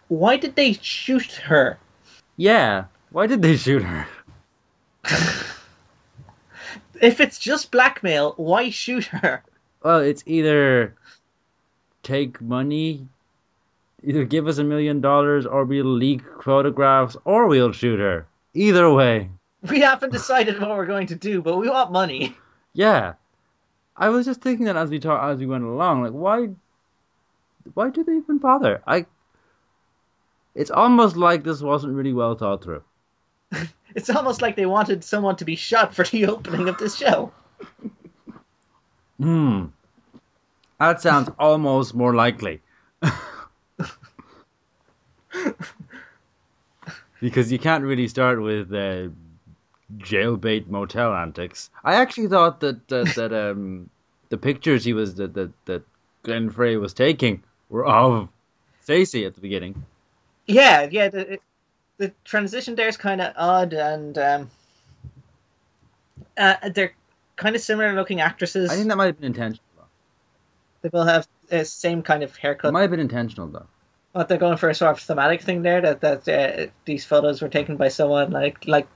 why 0.07 0.37
did 0.37 0.55
they 0.55 0.73
shoot 0.73 1.31
her? 1.33 1.79
Yeah, 2.37 2.85
why 3.11 3.27
did 3.27 3.41
they 3.41 3.57
shoot 3.57 3.83
her? 3.83 4.07
If 7.01 7.19
it's 7.19 7.39
just 7.39 7.71
blackmail, 7.71 8.35
why 8.37 8.69
shoot 8.69 9.05
her? 9.05 9.43
Well, 9.83 10.01
it's 10.01 10.21
either 10.27 10.93
take 12.03 12.39
money, 12.39 13.07
either 14.03 14.23
give 14.23 14.47
us 14.47 14.59
a 14.59 14.63
million 14.63 15.01
dollars, 15.01 15.47
or 15.47 15.65
we'll 15.65 15.85
leak 15.85 16.21
photographs, 16.43 17.17
or 17.25 17.47
we'll 17.47 17.71
shoot 17.71 17.99
her. 17.99 18.27
Either 18.53 18.93
way, 18.93 19.31
We 19.69 19.81
haven't 19.81 20.11
decided 20.11 20.59
what 20.59 20.69
we're 20.69 20.85
going 20.85 21.07
to 21.07 21.15
do, 21.15 21.41
but 21.41 21.57
we 21.57 21.69
want 21.69 21.91
money. 21.91 22.35
yeah. 22.73 23.13
I 23.95 24.09
was 24.09 24.25
just 24.25 24.41
thinking 24.41 24.65
that 24.65 24.77
as 24.77 24.89
we 24.89 24.99
talk, 24.99 25.21
as 25.23 25.37
we 25.39 25.45
went 25.45 25.63
along, 25.63 26.01
like 26.03 26.13
why, 26.13 26.49
why 27.73 27.89
do 27.89 28.03
they 28.03 28.13
even 28.17 28.37
bother? 28.39 28.81
I. 28.87 29.05
It's 30.55 30.71
almost 30.71 31.15
like 31.17 31.43
this 31.43 31.61
wasn't 31.61 31.93
really 31.93 32.13
well 32.13 32.35
thought 32.35 32.63
through. 32.63 32.83
It's 33.93 34.09
almost 34.09 34.41
like 34.41 34.55
they 34.55 34.65
wanted 34.65 35.03
someone 35.03 35.35
to 35.35 35.45
be 35.45 35.57
shot 35.57 35.93
for 35.93 36.05
the 36.05 36.25
opening 36.27 36.69
of 36.69 36.77
this 36.77 36.95
show. 36.95 37.31
Hmm. 39.19 39.65
That 40.79 40.99
sounds 40.99 41.29
almost 41.37 41.93
more 41.93 42.15
likely. 42.15 42.61
because 47.21 47.51
you 47.51 47.59
can't 47.59 47.83
really 47.83 48.07
start 48.07 48.41
with 48.41 48.73
uh, 48.73 49.09
jailbait 49.97 50.67
motel 50.67 51.13
antics. 51.13 51.69
I 51.83 51.95
actually 51.95 52.27
thought 52.27 52.59
that 52.61 52.87
that, 52.89 53.13
that 53.15 53.33
um 53.33 53.89
the 54.29 54.37
pictures 54.37 54.83
he 54.85 54.93
was 54.93 55.15
that 55.15 55.33
that 55.33 55.51
that 55.65 55.83
Glenn 56.23 56.49
Frey 56.49 56.77
was 56.77 56.93
taking 56.93 57.43
were 57.69 57.85
of 57.85 58.29
Stacey 58.81 59.25
at 59.25 59.35
the 59.35 59.41
beginning. 59.41 59.85
Yeah, 60.47 60.87
yeah. 60.91 61.09
The, 61.09 61.39
the 61.97 62.11
transition 62.25 62.75
there 62.75 62.87
is 62.87 62.97
kind 62.97 63.21
of 63.21 63.33
odd, 63.37 63.73
and 63.73 64.17
um, 64.17 64.51
uh, 66.37 66.69
they're 66.73 66.93
kind 67.35 67.55
of 67.55 67.61
similar 67.61 67.93
looking 67.93 68.21
actresses. 68.21 68.71
I 68.71 68.75
think 68.75 68.87
that 68.89 68.97
might 68.97 69.05
have 69.05 69.19
been 69.19 69.27
intentional. 69.27 69.63
Though. 69.77 69.85
They 70.81 70.89
both 70.89 71.07
have 71.07 71.27
the 71.47 71.63
same 71.65 72.01
kind 72.01 72.23
of 72.23 72.35
haircut. 72.35 72.69
It 72.69 72.71
might 72.73 72.81
have 72.81 72.91
been 72.91 72.99
intentional 72.99 73.47
though. 73.47 73.67
But 74.13 74.27
they're 74.27 74.37
going 74.37 74.57
for 74.57 74.69
a 74.69 74.75
sort 74.75 74.91
of 74.91 74.99
thematic 74.99 75.41
thing 75.41 75.61
there 75.61 75.79
that 75.81 76.01
that 76.01 76.27
uh, 76.27 76.67
these 76.85 77.05
photos 77.05 77.41
were 77.41 77.49
taken 77.49 77.77
by 77.77 77.87
someone 77.87 78.31
like 78.31 78.67
like 78.67 78.87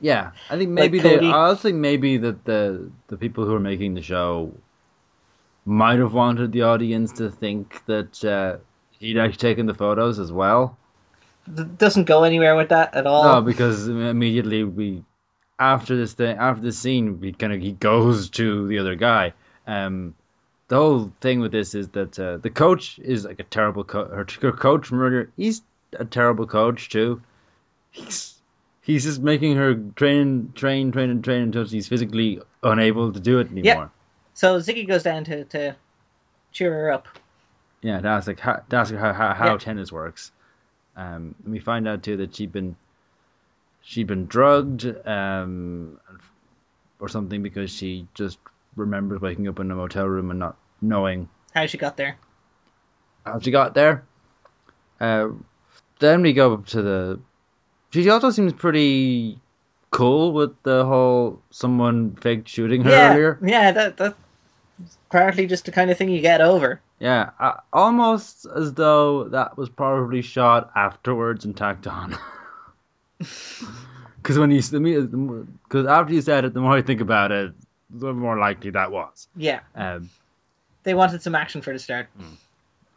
Yeah, 0.00 0.30
I 0.48 0.56
think 0.56 0.70
maybe 0.70 0.98
they. 0.98 1.14
Cody. 1.16 1.28
I 1.28 1.48
also 1.48 1.68
think 1.68 1.76
maybe 1.76 2.16
that 2.18 2.44
the 2.44 2.90
the 3.08 3.16
people 3.16 3.44
who 3.44 3.54
are 3.54 3.60
making 3.60 3.94
the 3.94 4.02
show 4.02 4.52
might 5.66 5.98
have 5.98 6.14
wanted 6.14 6.52
the 6.52 6.62
audience 6.62 7.12
to 7.12 7.30
think 7.30 7.84
that 7.86 8.24
uh, 8.24 8.56
he'd 8.98 9.18
actually 9.18 9.36
taken 9.36 9.66
the 9.66 9.74
photos 9.74 10.18
as 10.18 10.32
well. 10.32 10.76
doesn't 11.76 12.04
go 12.04 12.24
anywhere 12.24 12.56
with 12.56 12.70
that 12.70 12.94
at 12.94 13.06
all. 13.06 13.24
No, 13.24 13.40
because 13.42 13.88
immediately 13.88 14.64
we 14.64 15.04
after 15.58 15.96
this 15.96 16.14
thing 16.14 16.36
after 16.38 16.62
this 16.62 16.78
scene 16.78 17.20
we 17.20 17.32
kind 17.32 17.52
of 17.52 17.60
he 17.60 17.72
goes 17.72 18.30
to 18.30 18.66
the 18.68 18.78
other 18.78 18.94
guy. 18.94 19.32
Um, 19.66 20.14
the 20.68 20.76
whole 20.76 21.12
thing 21.20 21.40
with 21.40 21.52
this 21.52 21.74
is 21.74 21.88
that 21.90 22.18
uh, 22.18 22.38
the 22.38 22.50
coach 22.50 22.98
is 23.00 23.24
like 23.24 23.40
a 23.40 23.44
terrible 23.44 23.84
coach. 23.84 24.36
her, 24.36 24.50
her 24.50 24.56
coach 24.56 24.90
murder. 24.90 25.30
He's 25.36 25.62
a 25.98 26.04
terrible 26.04 26.46
coach 26.46 26.88
too. 26.88 27.20
He's 27.90 28.39
he's 28.90 29.04
just 29.04 29.20
making 29.22 29.54
her 29.56 29.74
train, 29.94 30.52
train, 30.56 30.90
train, 30.90 31.10
and 31.10 31.22
train 31.22 31.42
until 31.42 31.64
she's 31.64 31.86
physically 31.86 32.40
unable 32.64 33.12
to 33.12 33.20
do 33.20 33.38
it 33.38 33.50
anymore. 33.52 33.90
So 34.34 34.58
Ziggy 34.58 34.86
goes 34.86 35.04
down 35.04 35.22
to, 35.24 35.44
to 35.44 35.76
cheer 36.52 36.72
her 36.72 36.90
up. 36.90 37.06
Yeah, 37.82 38.00
that's 38.00 38.26
like 38.26 38.40
how, 38.40 38.62
that's 38.68 38.90
how 38.90 39.12
how, 39.12 39.32
how 39.32 39.52
Yeah. 39.52 39.58
tennis 39.58 39.92
works. 39.92 40.32
Um, 40.96 41.34
and 41.44 41.52
we 41.52 41.60
find 41.60 41.86
out 41.86 42.02
too 42.02 42.16
that 42.16 42.34
she'd 42.34 42.52
been 42.52 42.74
she'd 43.82 44.08
been 44.08 44.26
drugged 44.26 44.84
um, 45.06 45.98
or 46.98 47.08
something 47.08 47.42
because 47.42 47.70
she 47.70 48.06
just 48.14 48.38
remembers 48.76 49.20
waking 49.20 49.46
up 49.48 49.60
in 49.60 49.70
a 49.70 49.74
motel 49.74 50.06
room 50.06 50.30
and 50.30 50.38
not 50.40 50.56
knowing 50.82 51.28
How 51.54 51.66
she 51.66 51.78
got 51.78 51.96
there? 51.96 52.16
how 53.24 53.38
she 53.38 53.50
got 53.50 53.74
there. 53.74 54.04
Uh, 55.00 55.28
then 56.00 56.22
we 56.22 56.32
go 56.32 56.54
up 56.54 56.66
to 56.66 56.82
the. 56.82 57.20
She 57.92 58.08
also 58.08 58.30
seems 58.30 58.52
pretty 58.52 59.38
cool 59.90 60.32
with 60.32 60.50
the 60.62 60.84
whole 60.84 61.40
someone 61.50 62.14
faked 62.16 62.48
shooting 62.48 62.82
her 62.84 62.90
yeah, 62.90 63.12
earlier. 63.12 63.38
yeah. 63.44 63.72
That 63.72 63.96
that's 63.96 64.14
apparently 65.08 65.46
just 65.46 65.64
the 65.64 65.72
kind 65.72 65.90
of 65.90 65.98
thing 65.98 66.08
you 66.08 66.20
get 66.20 66.40
over. 66.40 66.80
Yeah, 67.00 67.30
uh, 67.40 67.54
almost 67.72 68.46
as 68.54 68.74
though 68.74 69.24
that 69.28 69.56
was 69.56 69.68
probably 69.68 70.22
shot 70.22 70.70
afterwards 70.76 71.44
and 71.44 71.56
tacked 71.56 71.86
on. 71.86 72.16
Because 74.22 74.38
when 74.38 74.50
you 74.50 74.60
because 75.68 75.86
after 75.86 76.12
you 76.12 76.20
said 76.20 76.44
it, 76.44 76.52
the 76.54 76.60
more 76.60 76.72
I 76.72 76.82
think 76.82 77.00
about 77.00 77.32
it, 77.32 77.52
the 77.90 78.12
more 78.12 78.38
likely 78.38 78.70
that 78.70 78.90
was. 78.92 79.28
Yeah, 79.36 79.60
Um, 79.74 80.10
they 80.82 80.94
wanted 80.94 81.22
some 81.22 81.34
action 81.34 81.62
for 81.62 81.72
the 81.72 81.78
start. 81.78 82.08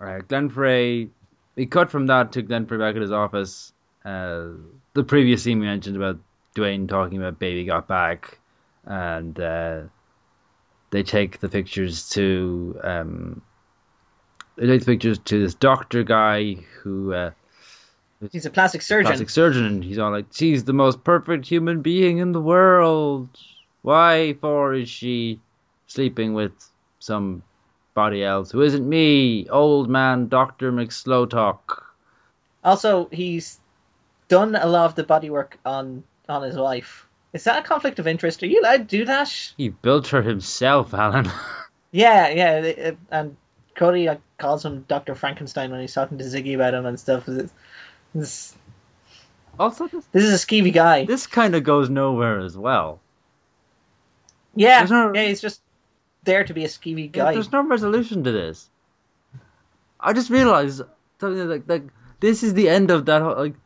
all 0.02 0.08
right, 0.08 0.28
Glenn 0.28 0.50
Frey. 0.50 1.10
We 1.56 1.66
cut 1.66 1.90
from 1.92 2.08
that 2.08 2.32
to 2.34 2.42
Glenn 2.42 2.66
Frey 2.66 2.78
back 2.78 2.96
at 2.96 3.02
his 3.02 3.12
office. 3.12 3.73
Uh, 4.06 4.50
the 4.94 5.04
previous 5.04 5.44
scene 5.44 5.60
we 5.60 5.66
mentioned 5.66 5.96
about 5.96 6.20
Dwayne 6.56 6.88
talking 6.88 7.18
about 7.18 7.40
baby 7.40 7.66
got 7.66 7.88
back, 7.88 8.40
and 8.86 9.40
uh, 9.40 9.82
they 10.92 11.04
take 11.04 11.40
the 11.40 11.50
pictures 11.50 12.10
to 12.10 12.80
um, 12.84 13.42
they 14.56 14.68
take 14.68 14.82
the 14.82 14.86
pictures 14.86 15.20
to 15.20 15.42
this 15.42 15.56
doctor 15.56 16.04
guy 16.04 16.54
who. 16.82 17.14
Uh, 17.14 17.32
He's 18.32 18.46
a 18.46 18.50
plastic 18.50 18.82
surgeon. 18.82 19.08
plastic 19.08 19.30
surgeon, 19.30 19.66
and 19.66 19.84
he's 19.84 20.00
all 20.00 20.12
like, 20.12 20.28
"She's 20.32 20.64
the 20.64 20.72
most 20.74 21.04
perfect 21.04 21.46
human 21.46 21.82
being 21.82 22.20
in 22.20 22.32
the 22.32 22.42
world. 22.42 23.28
Why 23.82 24.36
for 24.40 24.74
is 24.74 24.88
she 24.88 25.42
sleeping 25.88 26.34
with 26.34 26.54
somebody 27.00 28.24
else 28.24 28.52
who 28.52 28.62
isn't 28.62 28.88
me, 28.88 29.50
old 29.50 29.90
man 29.90 30.30
Doctor 30.30 30.72
McSlowtalk?" 30.72 31.82
Also, 32.64 33.10
he's 33.12 33.60
done 34.34 34.56
a 34.56 34.66
lot 34.68 34.86
of 34.86 34.96
the 34.96 35.04
bodywork 35.04 35.54
on 35.66 36.04
on 36.28 36.42
his 36.44 36.56
wife. 36.56 37.08
Is 37.34 37.44
that 37.46 37.64
a 37.64 37.68
conflict 37.68 38.00
of 38.00 38.08
interest? 38.08 38.42
Are 38.44 38.48
you 38.48 38.62
allowed 38.62 38.90
to 38.90 38.98
do 38.98 39.06
that? 39.06 39.30
He 39.58 39.70
built 39.70 40.08
her 40.08 40.22
himself, 40.22 40.94
Alan. 40.94 41.30
Yeah, 41.96 42.30
yeah. 42.30 42.90
uh, 42.90 42.96
And 43.12 43.38
Cody 43.76 44.08
like, 44.08 44.20
calls 44.40 44.66
him 44.66 44.84
Doctor 44.88 45.14
Frankenstein 45.14 45.70
when 45.70 45.80
he's 45.80 45.94
talking 45.94 46.18
to 46.18 46.24
Ziggy 46.24 46.56
about 46.56 46.74
him 46.74 46.88
and 46.88 47.00
stuff. 47.00 47.28
This, 47.28 47.52
this, 48.16 48.56
also, 49.60 49.88
this, 49.88 50.04
this 50.12 50.24
is 50.24 50.34
a 50.44 50.44
skeevy 50.44 50.74
guy. 50.74 51.06
this 51.06 51.28
kind 51.28 51.54
of 51.54 51.64
goes 51.64 51.92
nowhere 51.92 52.40
as 52.40 52.58
well. 52.58 53.00
Yeah, 54.56 54.80
There's 54.80 54.90
no- 54.92 55.14
yeah. 55.14 55.28
He's 55.28 55.40
just 55.42 55.62
there 56.24 56.44
to 56.44 56.54
be 56.54 56.64
a 56.66 56.68
skeevy 56.68 57.16
Yeah, 57.16 57.26
guy. 57.26 57.34
There's 57.34 57.52
no 57.52 57.62
resolution 57.64 58.24
to 58.24 58.32
this. 58.32 58.70
I 60.00 60.14
just 60.14 60.32
realized 60.32 60.82
something 61.20 61.48
like 61.48 61.64
like 61.68 61.84
this 62.22 62.42
is 62.42 62.56
the 62.56 62.70
end 62.70 62.90
of 62.90 63.06
that. 63.06 63.22
Whole, 63.22 63.36
like 63.38 63.54
that's 63.54 63.63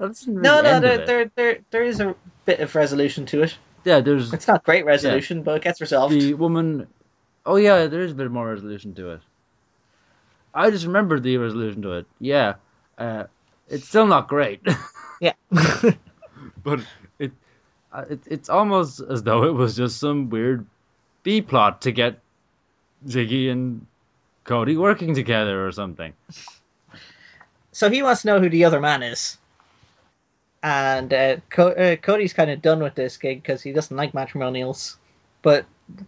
really 0.00 0.26
No, 0.26 0.60
no. 0.62 0.80
There, 0.80 1.06
there, 1.06 1.30
there, 1.34 1.58
there 1.70 1.84
is 1.84 2.00
a 2.00 2.14
bit 2.44 2.60
of 2.60 2.74
resolution 2.74 3.26
to 3.26 3.42
it. 3.42 3.56
Yeah, 3.84 4.00
there's 4.00 4.32
It's 4.32 4.48
not 4.48 4.64
great 4.64 4.84
resolution, 4.84 5.42
but 5.42 5.56
it 5.56 5.62
gets 5.62 5.80
resolved. 5.80 6.14
the 6.14 6.34
woman. 6.34 6.86
Oh 7.46 7.56
yeah, 7.56 7.86
there 7.86 8.02
is 8.02 8.12
a 8.12 8.14
bit 8.14 8.30
more 8.30 8.48
resolution 8.48 8.94
to 8.94 9.10
it. 9.12 9.20
I 10.54 10.70
just 10.70 10.84
remembered 10.84 11.22
the 11.22 11.36
resolution 11.36 11.82
to 11.82 11.92
it. 11.92 12.06
Yeah, 12.18 12.54
uh, 12.98 13.24
it's 13.68 13.88
still 13.88 14.06
not 14.06 14.28
great, 14.28 14.60
Yeah. 15.20 15.32
but 15.50 16.80
it, 17.18 17.32
uh, 17.92 18.04
it 18.10 18.20
it's 18.26 18.48
almost 18.48 19.00
as 19.00 19.22
though 19.22 19.44
it 19.44 19.52
was 19.54 19.76
just 19.76 19.98
some 19.98 20.28
weird 20.28 20.66
B 21.22 21.40
plot 21.40 21.80
to 21.82 21.92
get 21.92 22.20
Ziggy 23.06 23.50
and 23.50 23.86
Cody 24.44 24.76
working 24.76 25.14
together 25.14 25.66
or 25.66 25.72
something. 25.72 26.12
so 27.72 27.88
he 27.88 28.02
wants 28.02 28.22
to 28.22 28.26
know 28.26 28.40
who 28.40 28.50
the 28.50 28.64
other 28.64 28.80
man 28.80 29.02
is. 29.02 29.38
And 30.62 31.12
uh, 31.12 31.36
Co- 31.48 31.72
uh, 31.72 31.96
Cody's 31.96 32.32
kind 32.32 32.50
of 32.50 32.60
done 32.60 32.82
with 32.82 32.94
this 32.94 33.16
gig 33.16 33.42
because 33.42 33.62
he 33.62 33.72
doesn't 33.72 33.96
like 33.96 34.12
matrimonials. 34.12 34.96
But 35.42 35.64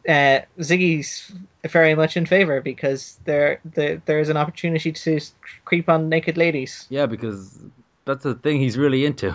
uh, 0.09 0.41
Ziggy's 0.61 1.33
very 1.67 1.95
much 1.95 2.17
in 2.17 2.27
favor 2.27 2.61
because 2.61 3.19
there, 3.25 3.61
there 3.65 4.03
there 4.05 4.21
is 4.21 4.29
an 4.29 4.37
opportunity 4.37 4.93
to 4.93 5.21
creep 5.65 5.89
on 5.89 6.09
naked 6.09 6.37
ladies. 6.37 6.87
Yeah, 6.91 7.07
because 7.07 7.59
that's 8.05 8.25
the 8.25 8.35
thing 8.35 8.61
he's 8.61 8.77
really 8.77 9.07
into. 9.07 9.35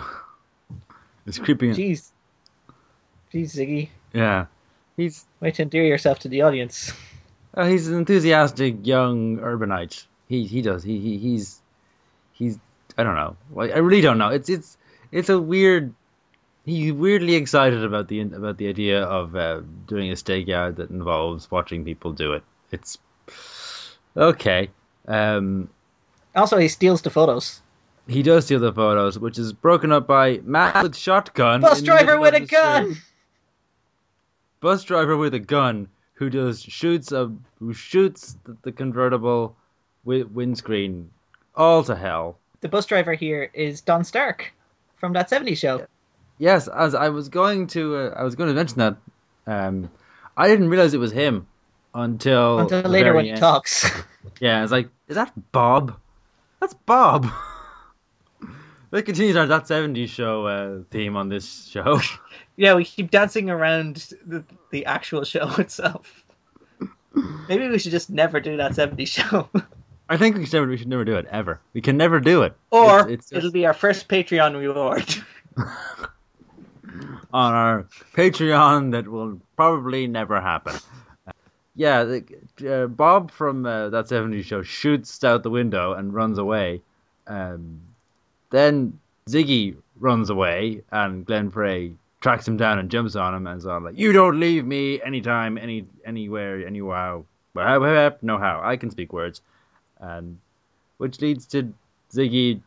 It's 1.26 1.38
creeping. 1.38 1.72
Jeez, 1.72 2.10
jeez, 3.34 3.54
Ziggy, 3.56 3.88
Yeah, 4.14 4.46
he's 4.96 5.26
way 5.40 5.50
to 5.50 5.62
endear 5.62 5.84
yourself 5.84 6.20
to 6.20 6.28
the 6.28 6.40
audience. 6.42 6.92
Uh, 7.54 7.66
he's 7.66 7.88
an 7.88 7.96
enthusiastic 7.98 8.86
young 8.86 9.38
urbanite. 9.38 10.06
He 10.28 10.46
he 10.46 10.62
does. 10.62 10.82
He, 10.84 10.98
he 11.00 11.18
he's 11.18 11.60
he's 12.32 12.58
I 12.96 13.02
don't 13.02 13.16
know. 13.16 13.36
I 13.60 13.78
really 13.78 14.00
don't 14.00 14.16
know. 14.16 14.28
It's 14.28 14.48
it's 14.48 14.77
it's 15.12 15.28
a 15.28 15.40
weird. 15.40 15.94
He's 16.64 16.92
weirdly 16.92 17.34
excited 17.34 17.82
about 17.82 18.08
the 18.08 18.20
about 18.20 18.58
the 18.58 18.68
idea 18.68 19.02
of 19.04 19.34
uh, 19.34 19.62
doing 19.86 20.10
a 20.10 20.14
stakeout 20.14 20.76
that 20.76 20.90
involves 20.90 21.50
watching 21.50 21.84
people 21.84 22.12
do 22.12 22.32
it. 22.34 22.42
It's 22.72 22.98
okay. 24.16 24.68
Um, 25.06 25.68
Also, 26.34 26.58
he 26.58 26.68
steals 26.68 27.00
the 27.02 27.10
photos. 27.10 27.62
he 28.06 28.22
does 28.22 28.44
steal 28.44 28.60
the 28.60 28.72
photos, 28.72 29.18
which 29.18 29.38
is 29.38 29.52
broken 29.52 29.92
up 29.92 30.06
by 30.06 30.40
man 30.44 30.82
with 30.82 30.94
shotgun. 30.96 31.60
Bus 31.62 31.80
driver 31.82 32.20
with 32.20 32.34
a 32.34 32.40
gun. 32.40 32.92
street. 32.94 33.04
Bus 34.60 34.82
driver 34.84 35.16
with 35.16 35.34
a 35.34 35.38
gun 35.38 35.88
who 36.14 36.28
does 36.28 36.60
shoots 36.62 37.12
a 37.12 37.32
who 37.60 37.72
shoots 37.72 38.36
the, 38.44 38.56
the 38.62 38.72
convertible 38.72 39.56
with 40.04 40.26
windscreen 40.32 41.10
all 41.54 41.82
to 41.84 41.94
hell. 41.96 42.38
The 42.60 42.68
bus 42.68 42.86
driver 42.86 43.14
here 43.14 43.50
is 43.54 43.80
Don 43.80 44.04
Stark 44.04 44.52
from 44.98 45.12
that 45.14 45.30
'70s 45.30 45.58
show. 45.58 45.86
Yes, 46.38 46.68
as 46.68 46.94
I 46.94 47.08
was 47.08 47.28
going 47.28 47.66
to 47.68 47.96
uh, 47.96 48.14
I 48.16 48.22
was 48.22 48.34
going 48.36 48.48
to 48.48 48.54
mention 48.54 48.78
that 48.78 48.96
um, 49.46 49.90
I 50.36 50.46
didn't 50.48 50.68
realize 50.68 50.94
it 50.94 50.98
was 50.98 51.12
him 51.12 51.46
until 51.94 52.60
Until 52.60 52.82
the 52.82 52.88
later 52.88 53.14
when 53.14 53.24
he 53.24 53.30
end. 53.32 53.40
talks. 53.40 53.90
Yeah, 54.40 54.62
it's 54.62 54.70
like 54.70 54.88
is 55.08 55.16
that 55.16 55.32
Bob? 55.52 55.98
That's 56.60 56.74
Bob. 56.74 57.26
They 58.90 59.02
continued 59.02 59.36
our 59.36 59.46
that 59.46 59.64
'70s 59.64 60.08
show 60.08 60.46
uh, 60.46 60.82
theme 60.90 61.14
on 61.16 61.28
this 61.28 61.66
show. 61.66 62.00
yeah, 62.56 62.74
we 62.74 62.84
keep 62.84 63.10
dancing 63.10 63.50
around 63.50 64.14
the, 64.26 64.42
the 64.70 64.86
actual 64.86 65.24
show 65.24 65.50
itself. 65.56 66.24
Maybe 67.48 67.68
we 67.68 67.78
should 67.78 67.90
just 67.92 68.08
never 68.08 68.40
do 68.40 68.56
that 68.56 68.72
'70s 68.72 69.08
show, 69.08 69.48
I 70.08 70.16
think 70.16 70.36
we 70.36 70.44
should 70.46 70.54
never 70.54 70.66
we 70.68 70.76
should 70.76 70.88
never 70.88 71.04
do 71.04 71.16
it 71.16 71.26
ever. 71.30 71.60
We 71.74 71.80
can 71.80 71.96
never 71.96 72.20
do 72.20 72.42
it. 72.42 72.54
or 72.70 73.00
It's- 73.00 73.10
it's 73.10 73.30
just- 73.30 73.32
it'll 73.38 73.50
be 73.52 73.66
our 73.66 73.74
first 73.74 74.08
Patreon 74.08 74.58
reward. 74.58 75.04
on 77.32 77.52
our 77.52 77.86
Patreon 78.14 78.92
that 78.92 79.08
will 79.08 79.40
probably 79.56 80.06
never 80.06 80.40
happen. 80.40 80.74
Yeah, 81.74 82.04
the, 82.04 82.24
uh, 82.68 82.86
Bob 82.88 83.30
from 83.30 83.64
uh, 83.64 83.88
that 83.90 84.06
70s 84.06 84.44
show 84.44 84.62
shoots 84.62 85.22
out 85.22 85.42
the 85.44 85.50
window 85.50 85.92
and 85.92 86.12
runs 86.12 86.38
away. 86.38 86.82
Um, 87.28 87.80
then 88.50 88.98
Ziggy 89.28 89.76
runs 90.00 90.28
away, 90.30 90.82
and 90.90 91.24
Glenn 91.24 91.50
Frey 91.50 91.92
tracks 92.20 92.48
him 92.48 92.56
down 92.56 92.80
and 92.80 92.90
jumps 92.90 93.14
on 93.14 93.32
him 93.34 93.46
and 93.46 93.58
is 93.58 93.66
all 93.66 93.80
like, 93.80 93.96
"You 93.96 94.10
don't 94.12 94.40
leave 94.40 94.64
me 94.66 95.00
anytime, 95.02 95.56
any 95.56 95.86
anywhere, 96.04 96.66
anywhere. 96.66 97.22
No 98.22 98.38
how 98.38 98.60
I 98.64 98.76
can 98.76 98.90
speak 98.90 99.12
words," 99.12 99.40
and 100.00 100.38
which 100.98 101.20
leads 101.20 101.46
to 101.46 101.72
Ziggy 102.12 102.60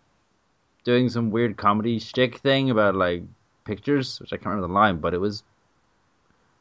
doing 0.83 1.09
some 1.09 1.31
weird 1.31 1.57
comedy 1.57 1.99
shtick 1.99 2.37
thing 2.39 2.69
about 2.69 2.95
like 2.95 3.23
pictures, 3.65 4.19
which 4.19 4.33
I 4.33 4.37
can't 4.37 4.47
remember 4.47 4.67
the 4.67 4.73
line, 4.73 4.97
but 4.97 5.13
it 5.13 5.19
was 5.19 5.43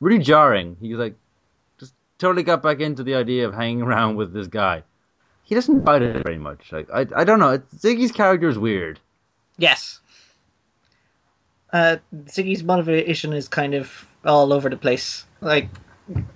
really 0.01 0.23
jarring. 0.23 0.77
He 0.81 0.95
like, 0.95 1.15
just 1.79 1.95
totally 2.19 2.43
got 2.43 2.63
back 2.63 2.81
into 2.81 3.03
the 3.03 3.15
idea 3.15 3.47
of 3.47 3.55
hanging 3.55 3.83
around 3.87 4.17
with 4.17 4.33
this 4.33 4.47
guy. 4.47 4.83
He 5.43 5.55
doesn't 5.55 5.85
bite 5.85 6.03
it 6.03 6.23
very 6.23 6.39
much. 6.39 6.71
Like 6.71 6.89
I, 6.93 7.07
I 7.17 7.25
don't 7.25 7.41
know. 7.41 7.59
Ziggy's 7.77 8.13
character 8.13 8.49
is 8.49 8.59
weird. 8.59 9.01
Yes. 9.59 10.01
Uh, 11.73 11.97
Ziggy's 12.27 12.63
motivation 12.63 13.33
is 13.33 13.49
kind 13.49 13.75
of 13.75 14.07
all 14.25 14.53
over 14.53 14.69
the 14.69 14.77
place. 14.77 15.25
Like, 15.41 15.69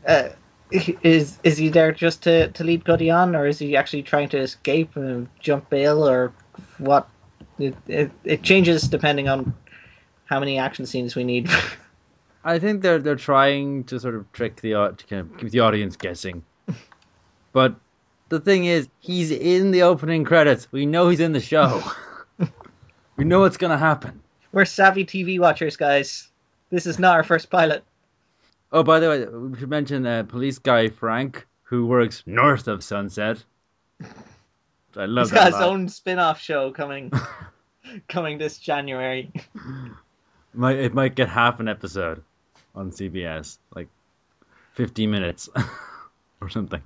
uh, 0.07 0.29
is 0.75 1.39
is 1.45 1.57
he 1.57 1.69
there 1.69 1.93
just 1.93 2.23
to, 2.25 2.49
to 2.49 2.65
lead 2.65 2.85
Cody 2.85 3.11
on, 3.11 3.37
or 3.37 3.47
is 3.47 3.59
he 3.59 3.77
actually 3.77 4.03
trying 4.03 4.29
to 4.31 4.39
escape 4.39 4.97
and 4.97 5.29
jump 5.39 5.71
bail, 5.71 6.07
or 6.07 6.33
what? 6.79 7.09
It, 7.59 7.77
it, 7.87 8.11
it 8.25 8.43
changes 8.43 8.89
depending 8.89 9.29
on 9.29 9.55
how 10.25 10.41
many 10.41 10.59
action 10.59 10.87
scenes 10.87 11.15
we 11.15 11.23
need. 11.23 11.49
I 12.45 12.59
think 12.59 12.83
they're 12.83 12.99
they're 12.99 13.15
trying 13.15 13.85
to 13.85 14.01
sort 14.01 14.17
of 14.17 14.31
trick 14.33 14.61
the 14.61 14.71
to 14.71 15.07
kind 15.09 15.21
of 15.21 15.39
keep 15.39 15.51
the 15.51 15.61
audience 15.61 15.97
guessing, 15.97 16.43
but 17.53 17.77
the 18.29 18.41
thing 18.41 18.65
is, 18.65 18.89
he's 18.99 19.31
in 19.31 19.71
the 19.71 19.83
opening 19.83 20.25
credits. 20.25 20.71
We 20.73 20.87
know 20.87 21.09
he's 21.09 21.21
in 21.21 21.33
the 21.33 21.41
show. 21.41 21.83
we 23.17 23.25
know 23.25 23.41
what's 23.41 23.57
gonna 23.57 23.79
happen. 23.79 24.21
We're 24.51 24.65
savvy 24.65 25.05
TV 25.05 25.39
watchers, 25.39 25.77
guys. 25.77 26.29
This 26.71 26.87
is 26.87 26.99
not 26.99 27.15
our 27.15 27.23
first 27.23 27.51
pilot. 27.51 27.85
Oh, 28.75 28.83
by 28.83 28.99
the 28.99 29.09
way, 29.09 29.25
we 29.25 29.57
should 29.57 29.71
mention 29.71 30.05
uh, 30.05 30.25
police 30.25 30.59
guy 30.59 30.89
Frank, 30.89 31.47
who 31.63 31.87
works 31.87 32.25
north 32.27 32.67
of 32.67 32.83
Sunset. 32.83 33.45
I 34.97 35.07
love. 35.07 35.27
He's 35.27 35.33
got 35.33 35.53
his 35.53 35.61
own 35.61 35.89
spin-off 35.89 36.41
show 36.41 36.73
coming, 36.73 37.13
coming 38.09 38.37
this 38.37 38.59
January. 38.59 39.33
Might 40.55 40.79
it 40.79 40.93
might 40.93 41.15
get 41.15 41.29
half 41.29 41.61
an 41.61 41.69
episode 41.69 42.21
on 42.75 42.91
CBS, 42.91 43.59
like 43.77 43.87
fifty 44.73 45.07
minutes 45.07 45.49
or 46.41 46.49
something. 46.49 46.83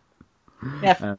Yeah, 0.82 0.96
uh, 1.00 1.16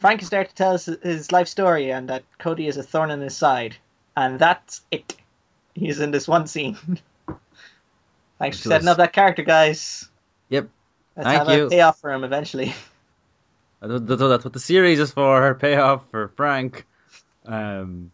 Frank 0.00 0.20
is 0.20 0.28
there 0.28 0.44
to 0.44 0.54
tell 0.54 0.74
us 0.74 0.84
his 1.02 1.32
life 1.32 1.48
story, 1.48 1.90
and 1.90 2.10
that 2.10 2.24
Cody 2.38 2.68
is 2.68 2.76
a 2.76 2.82
thorn 2.82 3.10
in 3.10 3.22
his 3.22 3.34
side, 3.34 3.74
and 4.18 4.38
that's 4.38 4.82
it. 4.90 5.16
He's 5.74 5.98
in 5.98 6.10
this 6.10 6.28
one 6.28 6.46
scene. 6.46 6.76
Thanks 8.38 8.58
for 8.60 8.68
setting 8.68 8.88
up 8.88 8.98
that 8.98 9.14
character, 9.14 9.42
guys. 9.42 10.09
Yep. 10.50 10.68
Let's 11.16 11.26
Thank 11.26 11.48
have 11.48 11.58
you. 11.58 11.66
a 11.66 11.70
payoff 11.70 12.00
for 12.00 12.12
him 12.12 12.24
eventually. 12.24 12.74
That's 13.80 14.44
what 14.44 14.52
the 14.52 14.60
series 14.60 15.00
is 15.00 15.10
for. 15.10 15.40
Her 15.40 15.54
payoff 15.54 16.08
for 16.10 16.28
Frank, 16.36 16.86
um, 17.46 18.10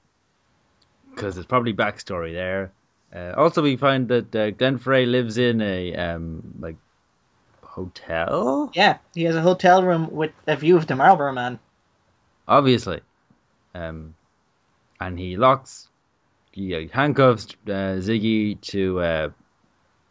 because 1.13 1.35
there's 1.35 1.47
probably 1.47 1.75
backstory 1.75 2.33
there. 2.33 2.73
Uh, 3.15 3.33
also, 3.37 3.63
we 3.63 3.77
find 3.77 4.07
that 4.09 4.35
uh, 4.37 4.51
Glenn 4.53 4.79
Frey 4.79 5.07
lives 5.07 5.39
in 5.39 5.61
a 5.61 5.95
um, 5.97 6.55
like 6.61 6.77
hotel. 7.63 8.71
Yeah, 8.75 8.99
he 9.15 9.25
has 9.25 9.35
a 9.35 9.43
hotel 9.43 9.83
room 9.83 10.09
with 10.13 10.33
a 10.47 10.57
view 10.57 10.77
of 10.77 10.87
the 10.87 10.95
Marlboro 10.95 11.33
Man. 11.33 11.59
Obviously, 12.47 13.01
um, 13.75 14.15
and 15.01 15.19
he 15.19 15.37
locks 15.37 15.89
he 16.57 16.89
handcuffs 16.93 17.49
uh, 17.67 18.01
Ziggy 18.01 18.61
to 18.63 19.01
uh, 19.01 19.29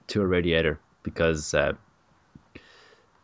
to 0.07 0.21
a 0.21 0.27
radiator 0.27 0.79
because 1.01 1.53
uh, 1.53 1.73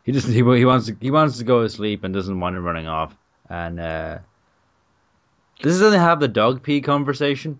he 0.03 0.11
just 0.11 0.27
he, 0.27 0.35
he 0.35 0.65
wants 0.65 0.87
to 0.87 0.95
he 0.99 1.11
wants 1.11 1.37
to 1.37 1.43
go 1.43 1.61
to 1.63 1.69
sleep 1.69 2.03
and 2.03 2.13
doesn't 2.13 2.39
want 2.39 2.55
him 2.55 2.63
running 2.63 2.87
off. 2.87 3.15
And 3.49 3.79
uh, 3.79 4.19
this 5.61 5.79
they 5.79 5.97
have 5.97 6.19
the 6.19 6.27
dog 6.27 6.63
pee 6.63 6.81
conversation. 6.81 7.59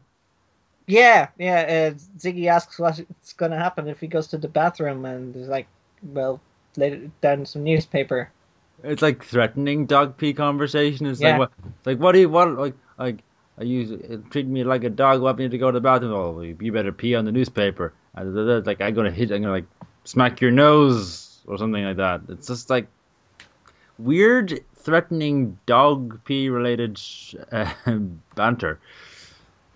Yeah, 0.87 1.27
yeah. 1.37 1.91
Uh, 1.91 1.97
Ziggy 2.17 2.47
asks 2.47 2.79
what's 2.79 3.33
going 3.33 3.51
to 3.51 3.57
happen 3.57 3.87
if 3.87 3.99
he 3.99 4.07
goes 4.07 4.27
to 4.27 4.37
the 4.37 4.47
bathroom, 4.47 5.05
and 5.05 5.35
he's 5.35 5.47
like, 5.47 5.67
"Well, 6.01 6.41
lay 6.75 7.09
down 7.21 7.45
some 7.45 7.63
newspaper." 7.63 8.31
It's 8.83 9.01
like 9.01 9.23
threatening 9.23 9.85
dog 9.85 10.17
pee 10.17 10.33
conversation. 10.33 11.05
It's 11.05 11.21
yeah. 11.21 11.37
like 11.37 11.39
what? 11.39 11.51
like 11.85 11.97
what 11.99 12.11
do 12.13 12.19
you 12.19 12.29
want? 12.29 12.57
Like 12.57 12.73
like 12.97 13.19
I 13.59 13.63
use 13.63 13.91
treat 14.31 14.47
me 14.47 14.63
like 14.63 14.83
a 14.83 14.89
dog, 14.89 15.21
want 15.21 15.37
me 15.37 15.47
to 15.47 15.57
go 15.57 15.69
to 15.69 15.75
the 15.75 15.81
bathroom. 15.81 16.13
Oh, 16.13 16.41
you 16.41 16.71
better 16.71 16.91
pee 16.91 17.13
on 17.13 17.25
the 17.25 17.31
newspaper. 17.31 17.93
Like 18.15 18.81
I'm 18.81 18.93
gonna 18.95 19.11
hit, 19.11 19.31
I'm 19.31 19.43
gonna 19.43 19.53
like 19.53 19.67
smack 20.03 20.41
your 20.41 20.51
nose 20.51 21.30
or 21.47 21.57
something 21.57 21.83
like 21.83 21.97
that. 21.97 22.21
It's 22.29 22.47
just 22.47 22.69
like 22.69 22.87
weird, 23.97 24.59
threatening 24.75 25.57
dog 25.65 26.23
pee 26.25 26.49
related 26.49 26.99
uh, 27.51 27.71
banter, 28.35 28.79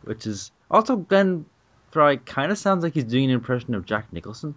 which 0.04 0.26
is 0.26 0.52
also 0.72 1.06
then 1.10 1.46
Frey 1.96 2.18
kind 2.18 2.52
of 2.52 2.58
sounds 2.58 2.84
like 2.84 2.94
he's 2.94 3.06
doing 3.06 3.26
an 3.26 3.32
impression 3.32 3.74
of 3.74 3.86
Jack 3.86 4.12
Nicholson. 4.12 4.54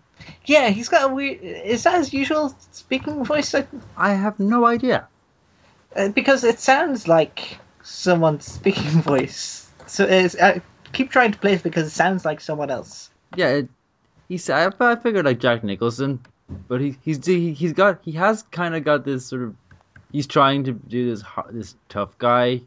Yeah, 0.47 0.71
he's 0.71 0.89
got 0.89 1.09
a 1.09 1.15
weird. 1.15 1.41
Is 1.41 1.85
that 1.85 1.97
his 1.97 2.13
usual 2.13 2.53
speaking 2.73 3.25
voice? 3.25 3.55
I 3.97 4.13
have 4.13 4.41
no 4.41 4.67
idea. 4.67 5.07
Uh, 5.95 6.09
because 6.09 6.43
it 6.43 6.59
sounds 6.59 7.07
like 7.07 7.59
someone's 7.85 8.45
speaking 8.45 9.03
voice. 9.03 9.71
So 9.87 10.05
it's, 10.05 10.35
I 10.41 10.61
keep 10.93 11.13
trying 11.13 11.31
to 11.31 11.39
place 11.39 11.61
it 11.61 11.63
because 11.63 11.87
it 11.87 11.91
sounds 11.91 12.25
like 12.25 12.41
someone 12.41 12.71
else. 12.71 13.11
Yeah, 13.37 13.49
it, 13.51 13.69
he's. 14.29 14.51
I, 14.51 14.73
I 14.81 14.97
figured 14.97 15.25
like 15.25 15.39
Jack 15.39 15.63
Nicholson, 15.63 16.19
but 16.69 16.81
he 16.81 16.97
he's 17.03 17.25
he, 17.25 17.53
he's 17.53 17.73
got 17.73 18.01
he 18.03 18.13
has 18.13 18.43
kind 18.45 18.75
of 18.75 18.85
got 18.85 19.05
this 19.05 19.27
sort 19.27 19.43
of. 19.43 19.55
He's 20.13 20.27
trying 20.27 20.65
to 20.65 20.73
do 20.73 21.11
this 21.11 21.23
this 21.51 21.77
tough 21.89 22.17
guy 22.19 22.63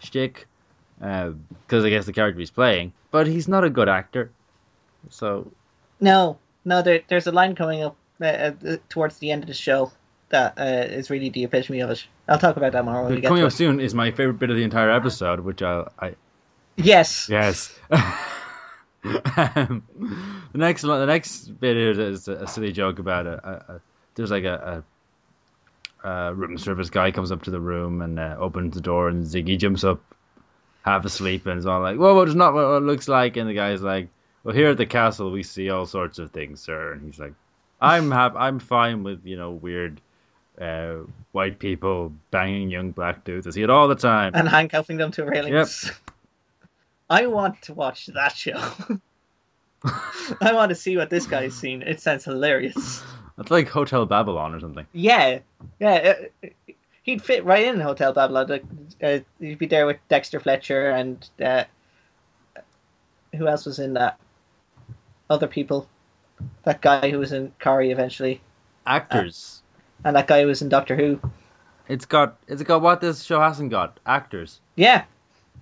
shtick, 0.00 0.46
because 0.98 1.84
uh, 1.84 1.86
I 1.86 1.90
guess 1.90 2.06
the 2.06 2.12
character 2.12 2.40
he's 2.40 2.50
playing, 2.50 2.92
but 3.10 3.26
he's 3.26 3.48
not 3.48 3.64
a 3.64 3.70
good 3.70 3.88
actor. 3.88 4.30
So. 5.10 5.50
No, 6.00 6.38
no. 6.64 6.82
There, 6.82 7.00
there's 7.08 7.26
a 7.28 7.32
line 7.32 7.54
coming 7.54 7.82
up 7.82 7.96
uh, 8.20 8.24
uh, 8.24 8.76
towards 8.88 9.18
the 9.18 9.30
end 9.30 9.44
of 9.44 9.48
the 9.48 9.54
show 9.54 9.92
that 10.30 10.58
uh, 10.58 10.86
is 10.92 11.10
really 11.10 11.28
the 11.28 11.44
epitome 11.44 11.80
of 11.80 11.90
it. 11.90 12.04
I'll 12.28 12.38
talk 12.38 12.56
about 12.56 12.72
that 12.72 12.84
more 12.84 13.02
when 13.02 13.14
we 13.14 13.20
get 13.20 13.28
Coming 13.28 13.44
up 13.44 13.52
soon 13.52 13.80
is 13.80 13.94
my 13.94 14.10
favorite 14.10 14.38
bit 14.38 14.50
of 14.50 14.56
the 14.56 14.64
entire 14.64 14.90
episode, 14.90 15.40
which 15.40 15.62
I. 15.62 15.86
I 15.98 16.14
yes. 16.76 17.28
Yes. 17.28 17.78
um, 19.04 19.82
the 20.52 20.58
next 20.58 20.82
the 20.82 21.06
next 21.06 21.46
bit 21.60 21.76
is 21.76 22.28
a 22.28 22.46
silly 22.46 22.72
joke 22.72 22.98
about 22.98 23.26
a, 23.26 23.48
a, 23.48 23.74
a 23.74 23.80
there's 24.14 24.30
like 24.30 24.44
a, 24.44 24.84
a, 26.04 26.34
room 26.34 26.56
service 26.58 26.90
guy 26.90 27.10
comes 27.10 27.32
up 27.32 27.42
to 27.42 27.50
the 27.50 27.60
room 27.60 28.02
and 28.02 28.18
uh, 28.18 28.36
opens 28.38 28.74
the 28.74 28.80
door 28.80 29.08
and 29.08 29.24
Ziggy 29.24 29.58
jumps 29.58 29.84
up 29.84 30.00
half 30.84 31.04
asleep 31.04 31.46
and 31.46 31.58
is 31.58 31.66
all 31.66 31.80
like, 31.80 31.98
"Well, 31.98 32.20
it's 32.22 32.34
not 32.34 32.54
what 32.54 32.76
it 32.76 32.82
looks 32.82 33.08
like," 33.08 33.36
and 33.36 33.48
the 33.48 33.54
guy's 33.54 33.82
like, 33.82 34.08
"Well, 34.44 34.54
here 34.54 34.68
at 34.68 34.76
the 34.76 34.86
castle 34.86 35.32
we 35.32 35.42
see 35.42 35.70
all 35.70 35.86
sorts 35.86 36.18
of 36.18 36.30
things, 36.30 36.60
sir," 36.60 36.92
and 36.92 37.02
he's 37.02 37.18
like, 37.18 37.34
"I'm 37.80 38.10
hap- 38.10 38.36
I'm 38.36 38.58
fine 38.58 39.02
with 39.02 39.24
you 39.24 39.36
know 39.36 39.50
weird." 39.50 40.00
uh, 40.60 40.98
white 41.32 41.58
people 41.58 42.12
banging 42.30 42.70
young 42.70 42.90
black 42.90 43.24
dudes. 43.24 43.46
I 43.46 43.50
see 43.50 43.62
it 43.62 43.70
all 43.70 43.88
the 43.88 43.94
time. 43.94 44.32
And 44.34 44.48
handcuffing 44.48 44.96
them 44.96 45.10
to 45.12 45.24
railings. 45.24 45.84
Yep. 45.84 45.96
I 47.12 47.26
want 47.26 47.60
to 47.62 47.74
watch 47.74 48.06
that 48.06 48.34
show. 48.36 48.58
I 50.40 50.52
want 50.52 50.70
to 50.70 50.74
see 50.74 50.96
what 50.96 51.10
this 51.10 51.26
guy's 51.26 51.54
seen. 51.54 51.82
It 51.82 52.00
sounds 52.00 52.24
hilarious. 52.24 53.02
It's 53.38 53.50
like 53.50 53.68
Hotel 53.68 54.06
Babylon 54.06 54.54
or 54.54 54.60
something. 54.60 54.86
Yeah, 54.92 55.40
yeah. 55.80 56.14
Uh, 56.42 56.48
he'd 57.02 57.22
fit 57.22 57.44
right 57.44 57.66
in 57.66 57.80
Hotel 57.80 58.12
Babylon. 58.12 58.46
Like, 58.48 58.64
uh, 59.02 59.18
he'd 59.40 59.58
be 59.58 59.66
there 59.66 59.86
with 59.86 59.98
Dexter 60.08 60.38
Fletcher 60.38 60.90
and 60.90 61.28
uh, 61.42 61.64
who 63.34 63.48
else 63.48 63.66
was 63.66 63.78
in 63.78 63.94
that? 63.94 64.18
Other 65.28 65.48
people. 65.48 65.88
That 66.64 66.80
guy 66.80 67.10
who 67.10 67.18
was 67.18 67.32
in 67.32 67.52
Corrie 67.58 67.90
eventually. 67.90 68.40
Actors 68.86 69.62
and 70.04 70.16
that 70.16 70.26
guy 70.26 70.42
who 70.42 70.48
was 70.48 70.62
in 70.62 70.68
Doctor 70.68 70.96
Who. 70.96 71.20
It's 71.88 72.04
got 72.04 72.38
it's 72.48 72.62
got 72.62 72.82
what 72.82 73.00
this 73.00 73.22
show 73.22 73.40
hasn't 73.40 73.70
got 73.70 73.98
actors. 74.06 74.60
Yeah. 74.76 75.04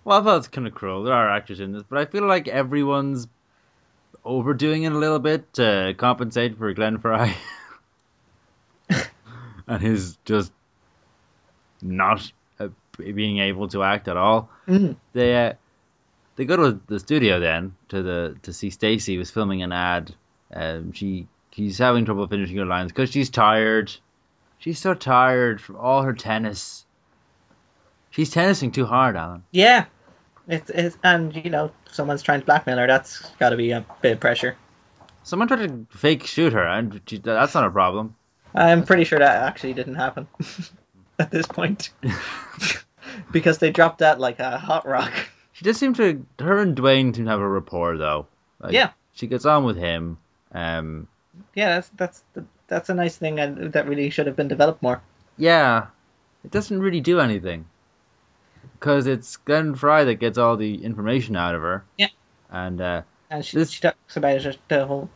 Well, 0.04 0.20
I 0.20 0.24
thought 0.24 0.38
it's 0.38 0.48
kind 0.48 0.66
of 0.66 0.74
cruel. 0.74 1.02
There 1.04 1.14
are 1.14 1.30
actors 1.30 1.60
in 1.60 1.72
this, 1.72 1.82
but 1.88 1.98
I 1.98 2.06
feel 2.06 2.26
like 2.26 2.48
everyone's 2.48 3.28
overdoing 4.24 4.82
it 4.84 4.92
a 4.92 4.98
little 4.98 5.18
bit 5.18 5.52
to 5.54 5.94
compensate 5.96 6.56
for 6.58 6.72
Glenn 6.74 6.98
Frey 6.98 7.34
and 9.66 9.82
his 9.82 10.18
just 10.24 10.52
not 11.82 12.30
uh, 12.58 12.68
being 12.98 13.38
able 13.38 13.68
to 13.68 13.82
act 13.82 14.08
at 14.08 14.16
all. 14.16 14.50
Mm. 14.68 14.96
They 15.12 15.46
uh, 15.46 15.52
they 16.36 16.44
go 16.44 16.56
to 16.56 16.80
the 16.86 16.98
studio 16.98 17.40
then 17.40 17.74
to 17.88 18.02
the 18.02 18.36
to 18.42 18.52
see 18.52 18.70
Stacy 18.70 19.18
was 19.18 19.30
filming 19.30 19.62
an 19.62 19.72
ad 19.72 20.14
Um, 20.52 20.92
she 20.92 21.28
she's 21.52 21.78
having 21.78 22.04
trouble 22.04 22.26
finishing 22.26 22.56
her 22.56 22.66
lines 22.66 22.92
because 22.92 23.10
she's 23.10 23.30
tired. 23.30 23.92
She's 24.58 24.78
so 24.78 24.94
tired 24.94 25.60
from 25.60 25.76
all 25.76 26.02
her 26.02 26.12
tennis. 26.12 26.84
She's 28.10 28.32
tennising 28.32 28.72
too 28.72 28.86
hard, 28.86 29.16
Alan. 29.16 29.44
Yeah, 29.52 29.84
it's, 30.48 30.70
it's 30.70 30.98
and 31.04 31.34
you 31.36 31.50
know 31.50 31.70
someone's 31.90 32.22
trying 32.22 32.40
to 32.40 32.46
blackmail 32.46 32.78
her. 32.78 32.86
That's 32.86 33.20
got 33.38 33.50
to 33.50 33.56
be 33.56 33.70
a 33.70 33.84
bit 34.02 34.12
of 34.12 34.20
pressure. 34.20 34.56
Someone 35.22 35.48
tried 35.48 35.66
to 35.68 35.86
fake 35.96 36.26
shoot 36.26 36.52
her, 36.52 36.66
and 36.66 37.00
she, 37.06 37.18
that's 37.18 37.54
not 37.54 37.64
a 37.66 37.70
problem. 37.70 38.16
I'm 38.54 38.84
pretty 38.84 39.04
sure 39.04 39.18
that 39.20 39.42
actually 39.44 39.74
didn't 39.74 39.94
happen 39.94 40.26
at 41.20 41.30
this 41.30 41.46
point 41.46 41.90
because 43.32 43.58
they 43.58 43.70
dropped 43.70 43.98
that 43.98 44.18
like 44.18 44.40
a 44.40 44.58
hot 44.58 44.86
rock. 44.86 45.12
She 45.52 45.64
does 45.64 45.76
seem 45.76 45.94
to. 45.94 46.24
Her 46.38 46.58
and 46.60 46.76
Dwayne 46.76 47.14
seem 47.14 47.26
to 47.26 47.30
have 47.30 47.40
a 47.40 47.48
rapport, 47.48 47.96
though. 47.96 48.26
Like, 48.60 48.72
Yeah. 48.72 48.90
she 49.12 49.26
gets 49.26 49.44
on 49.44 49.64
with 49.64 49.76
him. 49.76 50.18
Um, 50.52 51.06
Yeah, 51.54 51.74
that's 51.76 51.90
that's 51.96 52.22
that's 52.66 52.88
a 52.88 52.94
nice 52.94 53.16
thing 53.16 53.38
and 53.38 53.72
that 53.72 53.86
really 53.88 54.10
should 54.10 54.26
have 54.26 54.36
been 54.36 54.48
developed 54.48 54.82
more. 54.82 55.00
yeah, 55.36 55.86
it 56.44 56.50
doesn't 56.50 56.80
really 56.80 57.00
do 57.00 57.20
anything 57.20 57.66
because 58.80 59.06
it's 59.06 59.36
Glenn 59.36 59.74
Frey 59.74 60.04
that 60.04 60.14
gets 60.16 60.38
all 60.38 60.56
the 60.56 60.82
information 60.82 61.36
out 61.36 61.54
of 61.54 61.60
her. 61.62 61.84
Yeah. 61.98 62.08
and 62.50 62.80
uh, 62.80 63.02
And 63.30 63.44
she, 63.44 63.58
This- 63.58 63.70
she 63.70 63.80
talks 63.82 64.16
about 64.16 64.44
it, 64.44 64.58
the 64.68 64.86
whole 64.86 65.08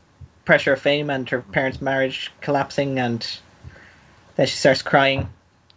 pressure 0.45 0.75
of 0.75 0.81
fame 0.81 1.09
and 1.11 1.29
her 1.31 1.41
parents' 1.41 1.81
marriage 1.81 2.31
collapsing, 2.43 2.99
and 2.99 3.27
then 4.37 4.47
she 4.47 4.57
starts 4.57 4.83
crying. 4.83 5.29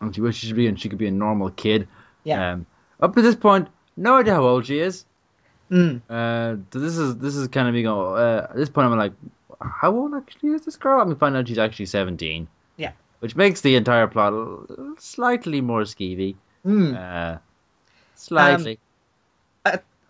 and 0.02 0.14
she 0.14 0.22
wishes 0.22 0.42
she 0.42 0.48
could 0.48 0.58
be, 0.58 0.68
and 0.68 0.80
she 0.80 0.90
could 0.90 0.98
be 1.00 1.08
a 1.08 1.12
normal 1.12 1.50
kid. 1.52 1.88
Yeah. 2.26 2.52
Um, 2.54 2.66
up 3.00 3.16
to 3.16 3.22
this 3.22 3.36
point, 3.36 3.70
no 3.96 4.16
idea 4.18 4.34
how 4.34 4.44
old 4.44 4.66
she 4.66 4.80
is. 4.80 5.06
Mm. 5.72 6.02
Uh, 6.10 6.58
so 6.72 6.80
this 6.80 6.98
is 6.98 7.18
this 7.18 7.36
is 7.36 7.48
kind 7.50 7.68
of 7.68 7.74
me 7.74 7.84
going. 7.84 8.18
Uh, 8.18 8.48
at 8.50 8.56
this 8.56 8.70
point, 8.70 8.88
I'm 8.92 8.98
like, 8.98 9.14
how 9.62 9.96
old 9.96 10.14
actually 10.14 10.50
is 10.52 10.62
this 10.66 10.76
girl? 10.78 11.02
I'm 11.02 11.16
find 11.18 11.36
out 11.36 11.48
she's 11.48 11.58
actually 11.58 11.88
17. 11.88 12.48
Yeah. 12.78 12.92
Which 13.20 13.36
makes 13.36 13.62
the 13.62 13.76
entire 13.76 14.08
plot 14.08 14.34
slightly 14.98 15.62
more 15.62 15.82
skeevy. 15.82 16.36
Mm. 16.66 16.96
Uh, 16.96 17.40
slightly. 18.18 18.80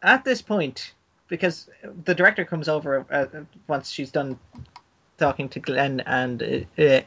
At 0.03 0.23
this 0.23 0.41
point, 0.41 0.93
because 1.27 1.69
the 2.05 2.13
director 2.13 2.45
comes 2.45 2.69
over 2.69 3.05
uh, 3.09 3.25
once 3.67 3.89
she's 3.89 4.11
done 4.11 4.39
talking 5.17 5.49
to 5.49 5.59
Glenn 5.59 6.01
and 6.01 6.65
uh, 6.77 6.81
uh, 6.81 7.01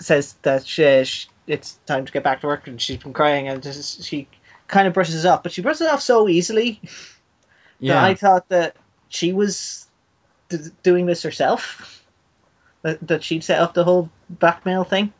says 0.00 0.34
that 0.42 0.66
she, 0.66 1.04
she, 1.04 1.28
it's 1.46 1.78
time 1.86 2.04
to 2.04 2.12
get 2.12 2.24
back 2.24 2.40
to 2.40 2.48
work, 2.48 2.66
and 2.66 2.80
she's 2.80 2.98
been 2.98 3.12
crying, 3.12 3.48
and 3.48 3.62
just, 3.62 4.02
she 4.02 4.26
kind 4.66 4.88
of 4.88 4.94
brushes 4.94 5.24
it 5.24 5.28
off, 5.28 5.42
but 5.42 5.52
she 5.52 5.62
brushes 5.62 5.82
it 5.82 5.90
off 5.90 6.02
so 6.02 6.28
easily 6.28 6.80
yeah. 7.78 7.94
that 7.94 8.04
I 8.04 8.14
thought 8.14 8.48
that 8.48 8.76
she 9.08 9.32
was 9.32 9.86
d- 10.48 10.58
doing 10.82 11.06
this 11.06 11.22
herself. 11.22 12.04
That, 12.82 13.04
that 13.08 13.24
she'd 13.24 13.42
set 13.42 13.60
up 13.60 13.74
the 13.74 13.82
whole 13.82 14.08
blackmail 14.30 14.84
thing 14.84 15.12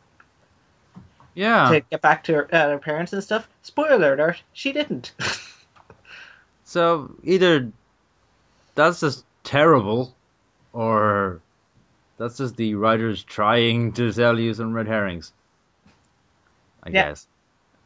yeah. 1.39 1.69
to 1.71 1.79
get 1.91 2.01
back 2.01 2.23
to 2.25 2.33
her, 2.33 2.55
uh, 2.55 2.69
her 2.69 2.77
parents 2.79 3.13
and 3.13 3.23
stuff. 3.23 3.47
Spoiler 3.61 4.13
alert: 4.13 4.41
she 4.53 4.71
didn't. 4.71 5.13
So 6.63 7.15
either 7.23 7.71
that's 8.75 8.99
just 8.99 9.25
terrible, 9.43 10.13
or 10.71 11.41
that's 12.17 12.37
just 12.37 12.57
the 12.57 12.75
writers 12.75 13.23
trying 13.23 13.91
to 13.93 14.11
sell 14.11 14.39
you 14.39 14.53
some 14.53 14.71
red 14.73 14.85
herrings. 14.87 15.33
I 16.83 16.89
Yeah. 16.89 17.09
guess. 17.09 17.27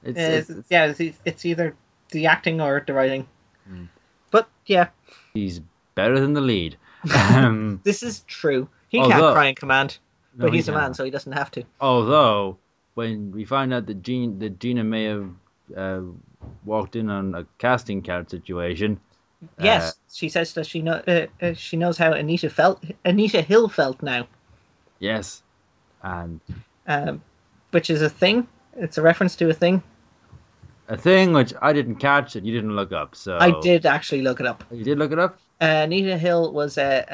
It's, 0.04 0.20
It's- 0.20 0.50
it's, 0.50 0.68
yeah, 0.70 0.86
it's, 0.88 1.18
it's 1.24 1.46
either 1.46 1.76
the 2.12 2.26
acting 2.28 2.60
or 2.60 2.84
the 2.86 2.94
writing. 2.94 3.26
Mm. 3.72 3.88
But 4.32 4.50
yeah, 4.66 4.90
he's 5.34 5.62
better 5.96 6.20
than 6.20 6.34
the 6.34 6.42
lead. 6.42 6.76
Um, 7.14 7.80
this 7.84 8.04
is 8.04 8.22
true. 8.28 8.68
He 8.90 9.00
Although- 9.00 9.12
can't 9.12 9.34
cry 9.34 9.46
in 9.46 9.56
command, 9.56 9.98
no, 10.36 10.46
but 10.48 10.52
he 10.52 10.58
he's 10.58 10.68
a 10.68 10.74
man, 10.74 10.94
so 10.94 11.06
he 11.06 11.10
doesn't 11.12 11.32
have 11.32 11.52
to. 11.52 11.64
Although, 11.80 12.58
when 12.96 13.32
we 13.32 13.46
find 13.46 13.74
out 13.74 13.86
that 13.88 14.02
Gina, 14.04 14.34
that 14.40 14.60
Gina 14.60 14.84
may 14.84 15.06
have 15.06 15.30
uh, 15.76 16.02
walked 16.66 16.96
in 16.96 17.10
on 17.10 17.36
a 17.36 17.46
casting 17.58 18.02
couch 18.02 18.30
situation, 18.30 19.00
Yes, 19.60 19.90
Uh, 19.90 19.92
she 20.12 20.30
says 20.30 20.54
that 20.54 20.66
she 20.66 20.82
know 20.82 21.02
uh, 21.08 21.28
uh, 21.42 21.54
she 21.54 21.76
knows 21.76 21.98
how 21.98 22.14
Anita 22.14 22.50
felt. 22.50 22.84
Anita 23.04 23.42
Hill 23.42 23.68
felt 23.68 24.02
now, 24.02 24.26
yes, 25.00 25.44
and 26.02 26.40
um, 26.88 27.22
which 27.72 27.90
is 27.90 28.02
a 28.02 28.10
thing. 28.10 28.48
It's 28.78 28.98
a 28.98 29.02
reference 29.02 29.36
to 29.38 29.50
a 29.50 29.54
thing. 29.54 29.84
a 30.88 30.98
thing 30.98 31.34
which 31.34 31.54
I 31.62 31.74
didn't 31.74 31.96
catch 31.96 32.36
and 32.36 32.46
you 32.48 32.54
didn't 32.54 32.76
look 32.76 32.92
up. 32.94 33.16
So 33.16 33.38
I 33.38 33.52
did 33.62 33.86
actually 33.86 34.22
look 34.22 34.40
it 34.40 34.46
up. 34.46 34.64
You 34.72 34.84
did 34.84 34.98
look 34.98 35.12
it 35.12 35.20
up. 35.20 35.40
Uh, 35.62 35.84
Anita 35.84 36.18
Hill 36.18 36.54
was 36.54 36.78
a 36.78 37.06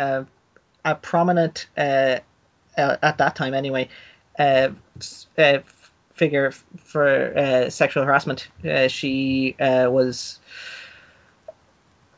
a, 0.86 0.92
a 0.92 0.96
prominent 0.96 1.68
uh, 1.78 2.20
uh, 2.78 2.98
at 3.02 3.18
that 3.18 3.36
time 3.36 3.54
anyway 3.54 3.90
uh, 4.40 4.70
uh, 5.38 5.60
figure 6.14 6.52
for 6.78 7.38
uh, 7.38 7.70
sexual 7.70 8.04
harassment. 8.04 8.48
Uh, 8.68 8.88
she 8.88 9.56
uh, 9.60 9.88
was. 9.90 10.40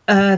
Uh, 0.08 0.38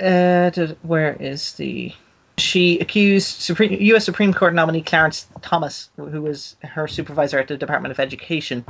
uh, 0.00 0.50
where 0.82 1.16
is 1.20 1.52
the? 1.54 1.92
She 2.38 2.78
accused 2.80 3.40
Supreme, 3.40 3.72
U.S. 3.72 4.04
Supreme 4.04 4.34
Court 4.34 4.52
nominee 4.52 4.82
Clarence 4.82 5.26
Thomas, 5.40 5.88
who 5.96 6.20
was 6.20 6.56
her 6.62 6.86
supervisor 6.86 7.38
at 7.38 7.48
the 7.48 7.56
Department 7.56 7.92
of 7.92 7.98
Education, 7.98 8.64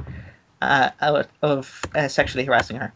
of 0.63 1.83
sexually 2.09 2.45
harassing 2.45 2.77
her. 2.77 2.93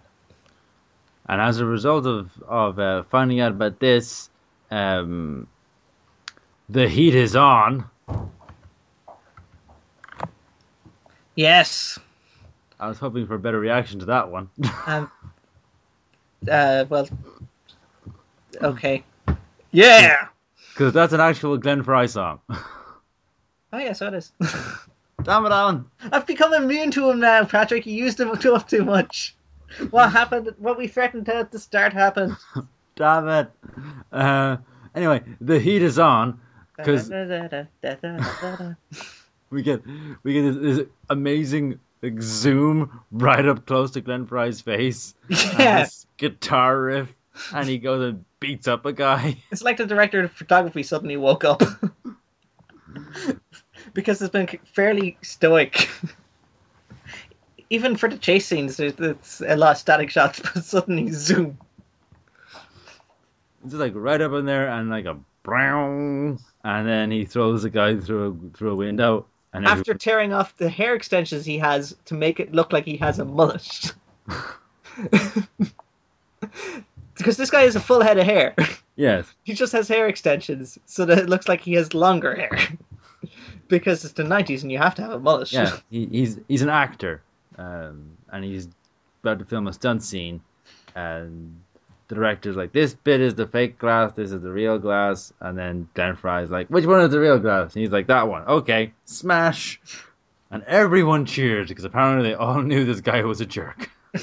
And 1.28 1.41
as 1.41 1.59
a 1.59 1.64
result 1.64 2.07
of 2.07 2.30
of 2.47 3.07
finding 3.09 3.41
out 3.41 3.51
about 3.51 3.80
this, 3.80 4.30
um, 4.70 5.49
the 6.68 6.88
heat 6.88 7.16
is 7.16 7.34
on. 7.34 7.84
Yes. 11.34 11.98
I 12.78 12.88
was 12.88 12.98
hoping 12.98 13.26
for 13.26 13.34
a 13.34 13.38
better 13.38 13.61
reaction 13.61 13.98
to 14.00 14.06
that 14.06 14.30
one. 14.30 14.50
Um, 14.86 15.11
uh, 16.50 16.86
well, 16.88 17.06
okay. 18.62 19.04
Yeah. 19.70 20.28
Because 20.72 20.94
that's 20.94 21.12
an 21.12 21.20
actual 21.20 21.58
Glenn 21.58 21.82
Frey 21.82 22.06
song. 22.06 22.40
Oh 23.72 23.78
yeah, 23.78 23.92
so 23.92 24.08
it 24.08 24.14
is. 24.14 24.32
Damn 25.22 25.46
it, 25.46 25.52
Alan. 25.52 25.84
I've 26.11 26.26
become 26.26 26.52
immune 26.54 26.90
to 26.90 27.08
him 27.08 27.20
now, 27.20 27.44
Patrick. 27.44 27.86
You 27.86 27.94
used 27.94 28.18
him 28.18 28.36
too 28.38 28.58
too 28.66 28.84
much. 28.84 29.36
What 29.90 30.11
happened? 30.11 30.52
What 30.58 30.76
we 30.76 30.88
threatened 30.88 31.26
to 31.26 31.36
at 31.36 31.52
the 31.52 31.58
start 31.61 31.92
happened. 31.92 32.36
Damn 32.96 33.28
it. 33.28 33.50
Uh, 34.11 34.56
anyway, 34.92 35.22
the 35.40 35.61
heat 35.61 35.82
is 35.82 36.00
on 36.00 36.40
because 36.85 37.11
we 39.51 39.62
get 39.62 39.83
we 40.22 40.33
get 40.33 40.43
this, 40.43 40.57
this 40.57 40.87
amazing 41.09 41.78
like, 42.03 42.20
zoom 42.20 43.01
right 43.11 43.47
up 43.47 43.66
close 43.66 43.91
to 43.93 44.01
Glenn 44.01 44.26
Frey's 44.26 44.61
face. 44.61 45.14
yeah, 45.28 45.87
guitar 46.16 46.81
riff, 46.81 47.14
and 47.55 47.68
he 47.68 47.78
goes 47.78 48.11
and 48.11 48.24
beats 48.41 48.66
up 48.66 48.87
a 48.87 48.93
guy. 48.93 49.37
it's 49.53 49.62
like 49.62 49.76
the 49.76 49.87
director 49.87 50.24
of 50.24 50.33
photography 50.33 50.83
suddenly 50.83 51.16
woke 51.16 51.45
up 51.45 51.62
because 53.95 54.20
it's 54.20 54.33
been 54.33 54.49
fairly 54.72 55.16
stoic. 55.22 55.89
Even 57.72 57.97
for 57.97 58.09
the 58.09 58.18
chase 58.18 58.47
scenes, 58.47 58.78
there's, 58.78 58.95
there's 58.95 59.43
a 59.47 59.57
lot 59.57 59.72
of 59.72 59.78
static 59.78 60.11
shots, 60.11 60.41
but 60.41 60.64
suddenly 60.64 61.12
zoom. 61.12 61.57
It's 63.64 63.74
like 63.74 63.93
right 63.95 64.20
up 64.20 64.33
in 64.33 64.47
there, 64.47 64.68
and 64.68 64.91
like 64.91 65.05
a 65.05 65.16
brown, 65.43 66.39
and 66.64 66.86
then 66.86 67.11
he 67.11 67.24
throws 67.24 67.64
a 67.64 67.70
guy 67.70 67.96
through 67.98 68.50
a 68.52 68.56
through 68.56 68.70
a 68.72 68.76
window, 68.76 69.26
and 69.52 69.66
After 69.66 69.80
everyone- 69.92 69.98
tearing 69.98 70.32
off 70.32 70.56
the 70.56 70.68
hair 70.68 70.94
extensions 70.94 71.44
he 71.44 71.58
has 71.58 71.96
to 72.06 72.14
make 72.14 72.40
it 72.40 72.52
look 72.52 72.72
like 72.72 72.84
he 72.84 72.96
has 72.98 73.18
a 73.18 73.24
mullet. 73.24 73.92
because 77.16 77.36
this 77.36 77.50
guy 77.50 77.62
has 77.62 77.76
a 77.76 77.80
full 77.80 78.00
head 78.02 78.18
of 78.18 78.24
hair. 78.24 78.54
yes, 78.96 79.32
He 79.44 79.54
just 79.54 79.72
has 79.72 79.88
hair 79.88 80.06
extensions 80.08 80.78
so 80.86 81.04
that 81.04 81.18
it 81.18 81.28
looks 81.28 81.48
like 81.48 81.61
he 81.61 81.74
has 81.74 81.94
longer 81.94 82.34
hair. 82.34 82.50
because 83.68 84.04
it's 84.04 84.14
the 84.14 84.22
90s 84.22 84.62
and 84.62 84.72
you 84.72 84.78
have 84.78 84.94
to 84.96 85.02
have 85.02 85.12
a 85.12 85.18
mullet. 85.20 85.52
yeah, 85.52 85.76
he, 85.90 86.06
he's 86.06 86.38
he's 86.48 86.62
an 86.62 86.68
actor, 86.70 87.22
um, 87.58 88.11
and 88.32 88.44
he's 88.44 88.68
about 89.22 89.38
to 89.38 89.44
film 89.44 89.66
a 89.68 89.72
stunt 89.72 90.02
scene, 90.02 90.40
and 90.94 91.54
the 92.11 92.16
director's 92.16 92.56
like, 92.56 92.72
"This 92.72 92.92
bit 92.92 93.20
is 93.22 93.34
the 93.36 93.46
fake 93.46 93.78
glass, 93.78 94.12
this 94.12 94.32
is 94.32 94.42
the 94.42 94.50
real 94.50 94.78
glass," 94.78 95.32
and 95.40 95.56
then 95.56 95.88
Glenn 95.94 96.16
Frey's 96.16 96.50
like, 96.50 96.68
"Which 96.68 96.84
one 96.84 97.00
is 97.00 97.11
the 97.11 97.20
real 97.20 97.38
glass?" 97.38 97.74
And 97.74 97.80
he's 97.80 97.92
like, 97.92 98.08
"That 98.08 98.28
one." 98.28 98.42
Okay, 98.42 98.92
smash, 99.04 99.80
and 100.50 100.62
everyone 100.64 101.24
cheered 101.24 101.68
because 101.68 101.84
apparently 101.84 102.28
they 102.28 102.34
all 102.34 102.61
knew 102.70 102.84
this 102.84 103.00
guy 103.00 103.22
was 103.22 103.40
a 103.40 103.46
jerk. 103.46 103.90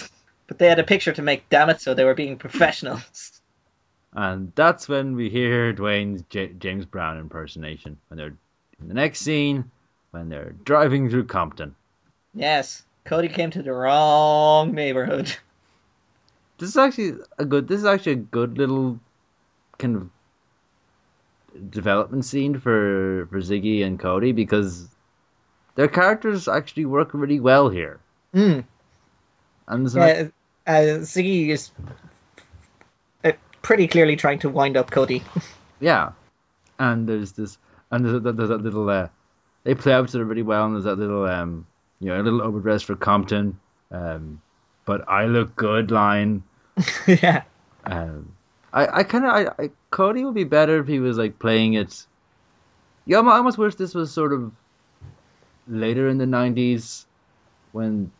But 0.47 0.59
they 0.59 0.69
had 0.69 0.79
a 0.79 0.83
picture 0.85 1.11
to 1.11 1.21
make, 1.21 1.49
damn 1.49 1.69
it, 1.69 1.81
so 1.81 1.93
they 1.93 2.05
were 2.05 2.13
being 2.13 2.37
professionals. 2.37 3.41
And 4.13 4.53
that's 4.55 4.87
when 4.87 5.13
we 5.13 5.29
hear 5.29 5.73
Dwayne's 5.73 6.21
J- 6.29 6.53
James 6.57 6.85
Brown 6.85 7.17
impersonation. 7.17 7.97
When 8.07 8.17
they're 8.17 8.33
in 8.79 8.87
the 8.87 8.93
next 8.93 9.19
scene, 9.19 9.69
when 10.11 10.29
they're 10.29 10.53
driving 10.63 11.09
through 11.09 11.25
Compton. 11.25 11.75
yes, 12.33 12.85
Cody 13.03 13.27
came 13.27 13.51
to 13.51 13.61
the 13.61 13.73
wrong 13.73 14.73
neighborhood. 14.73 15.35
This 16.57 16.69
is 16.69 16.77
actually 16.77 17.13
a 17.37 17.45
good. 17.45 17.67
This 17.67 17.79
is 17.79 17.85
actually 17.85 18.13
a 18.13 18.15
good 18.15 18.57
little 18.57 18.99
kind 19.77 19.95
of 19.95 20.09
development 21.69 22.25
scene 22.25 22.59
for 22.59 23.27
for 23.29 23.39
Ziggy 23.39 23.85
and 23.85 23.99
Cody 23.99 24.31
because 24.31 24.87
their 25.75 25.87
characters 25.87 26.47
actually 26.47 26.85
work 26.85 27.13
really 27.13 27.39
well 27.39 27.69
here. 27.69 27.99
Mm. 28.33 28.65
And 29.67 29.87
an- 29.87 29.95
Yeah, 29.95 30.27
uh, 30.65 30.99
Ziggy 31.01 31.49
is 31.49 31.71
uh, 33.23 33.31
pretty 33.61 33.87
clearly 33.87 34.15
trying 34.15 34.39
to 34.39 34.49
wind 34.49 34.77
up 34.77 34.91
Cody. 34.91 35.23
Yeah, 35.79 36.13
and 36.79 37.07
there's 37.07 37.33
this, 37.33 37.59
and 37.91 38.03
there's, 38.03 38.23
there's 38.23 38.49
that 38.49 38.63
little. 38.63 38.89
Uh, 38.89 39.09
they 39.63 39.75
play 39.75 39.93
out 39.93 40.09
to 40.09 40.19
it 40.19 40.23
really 40.23 40.41
well, 40.41 40.65
and 40.65 40.73
there's 40.73 40.85
that 40.85 40.97
little, 40.97 41.23
um, 41.25 41.67
you 41.99 42.07
know, 42.07 42.19
a 42.19 42.23
little 42.23 42.41
overdress 42.41 42.81
for 42.81 42.95
Compton, 42.95 43.59
um, 43.91 44.41
but 44.87 45.07
I 45.07 45.25
look 45.25 45.55
good 45.55 45.91
line. 45.91 46.41
yeah. 47.07 47.43
Um, 47.85 48.33
I, 48.73 48.99
I 48.99 49.03
kind 49.03 49.25
of, 49.25 49.31
I, 49.31 49.63
I, 49.63 49.69
Cody 49.91 50.23
would 50.23 50.33
be 50.33 50.45
better 50.45 50.79
if 50.79 50.87
he 50.87 50.99
was 50.99 51.17
like 51.17 51.37
playing 51.37 51.73
it. 51.73 52.07
Yeah, 53.05 53.19
I 53.19 53.37
almost 53.37 53.59
wish 53.59 53.75
this 53.75 53.93
was 53.93 54.11
sort 54.11 54.33
of 54.33 54.51
later 55.67 56.09
in 56.09 56.17
the 56.17 56.25
'90s 56.25 57.05
when 57.73 58.11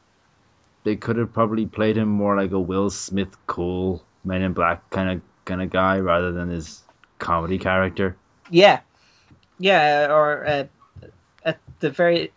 they 0.84 0.96
could 0.96 1.18
have 1.18 1.34
probably 1.34 1.66
played 1.66 1.98
him 1.98 2.10
more 2.10 2.36
like 2.36 2.52
a 2.52 2.60
Will 2.60 2.90
Smith, 2.90 3.36
cool 3.48 4.04
Men 4.24 4.42
in 4.42 4.54
Black 4.54 4.88
kind 4.90 5.10
of 5.10 5.22
kind 5.46 5.62
of 5.62 5.70
guy 5.70 6.00
rather 6.00 6.32
than 6.32 6.50
his 6.50 6.84
comedy 7.20 7.58
character. 7.58 8.16
Yeah. 8.50 8.82
Yeah, 9.60 10.08
or 10.12 10.46
uh, 10.46 10.64
at 11.44 11.60
the 11.80 11.90
very. 11.90 12.32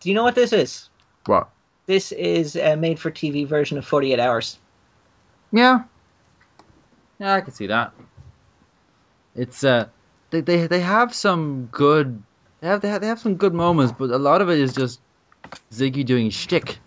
Do 0.00 0.08
you 0.08 0.14
know 0.14 0.22
what 0.22 0.34
this 0.34 0.52
is? 0.52 0.88
What? 1.26 1.50
This 1.90 2.12
is 2.12 2.54
a 2.54 2.76
made 2.76 3.00
for 3.00 3.10
TV 3.10 3.44
version 3.44 3.76
of 3.76 3.84
48 3.84 4.20
Hours. 4.20 4.60
Yeah. 5.50 5.80
Yeah, 7.18 7.34
I 7.34 7.40
can 7.40 7.52
see 7.52 7.66
that. 7.66 7.92
It's 9.34 9.64
uh 9.64 9.88
they 10.30 10.40
they 10.40 10.68
they 10.68 10.78
have 10.78 11.12
some 11.12 11.68
good 11.72 12.22
they 12.60 12.68
have 12.68 12.80
they 12.80 12.88
have, 12.88 13.00
they 13.00 13.08
have 13.08 13.18
some 13.18 13.34
good 13.34 13.54
moments, 13.54 13.92
but 13.98 14.10
a 14.10 14.18
lot 14.18 14.40
of 14.40 14.48
it 14.48 14.60
is 14.60 14.72
just 14.72 15.00
Ziggy 15.72 16.06
doing 16.06 16.30
shtick. 16.30 16.78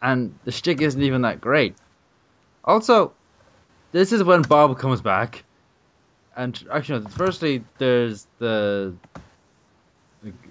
And 0.00 0.34
the 0.46 0.50
shtick 0.50 0.80
isn't 0.80 1.02
even 1.02 1.20
that 1.20 1.42
great. 1.42 1.76
Also, 2.64 3.12
this 3.92 4.12
is 4.12 4.24
when 4.24 4.44
Bob 4.44 4.78
comes 4.78 5.02
back. 5.02 5.44
And 6.38 6.58
actually, 6.72 7.00
no, 7.00 7.08
firstly, 7.10 7.62
there's 7.76 8.28
the 8.38 8.94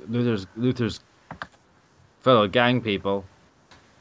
Luther's 0.07 0.45
Luther's 0.55 0.99
fellow 2.23 2.47
gang 2.47 2.81
people 2.81 3.23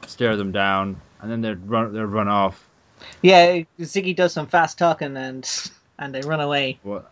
stare 0.07 0.35
them 0.35 0.51
down, 0.51 0.99
and 1.21 1.31
then 1.31 1.41
they 1.41 1.53
run 1.53 1.93
they 1.93 1.99
run 1.99 2.27
off. 2.27 2.67
Yeah, 3.21 3.61
Ziggy 3.79 4.15
does 4.15 4.33
some 4.33 4.47
fast 4.47 4.77
talking 4.79 5.15
and 5.15 5.47
and 5.99 6.15
they 6.15 6.21
run 6.21 6.39
away. 6.39 6.79
What? 6.81 7.11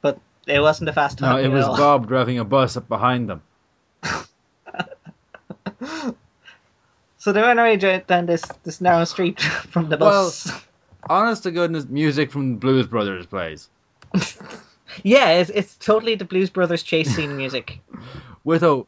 But 0.00 0.18
it 0.46 0.60
wasn't 0.60 0.88
a 0.88 0.92
fast 0.92 1.20
No, 1.20 1.28
talking. 1.32 1.44
it 1.44 1.54
was 1.54 1.66
all. 1.66 1.76
Bob 1.76 2.08
driving 2.08 2.38
a 2.38 2.44
bus 2.44 2.76
up 2.76 2.88
behind 2.88 3.28
them. 3.28 3.42
So 7.24 7.32
they 7.32 7.40
ran 7.40 7.58
away 7.58 7.76
down 7.78 8.26
this, 8.26 8.42
this 8.64 8.82
narrow 8.82 9.04
street 9.06 9.40
from 9.70 9.88
the 9.88 9.96
bus. 9.96 10.46
Well, 10.46 10.60
Honest 11.08 11.42
to 11.44 11.50
goodness, 11.50 11.86
music 11.88 12.30
from 12.30 12.56
Blues 12.56 12.86
Brothers 12.86 13.24
plays 13.24 13.70
yeah, 15.02 15.30
it's, 15.30 15.48
it's 15.50 15.76
totally 15.78 16.16
the 16.16 16.26
Blues 16.26 16.50
Brothers 16.50 16.82
chase 16.82 17.16
scene 17.16 17.34
music. 17.34 17.80
with 18.44 18.62
a 18.62 18.84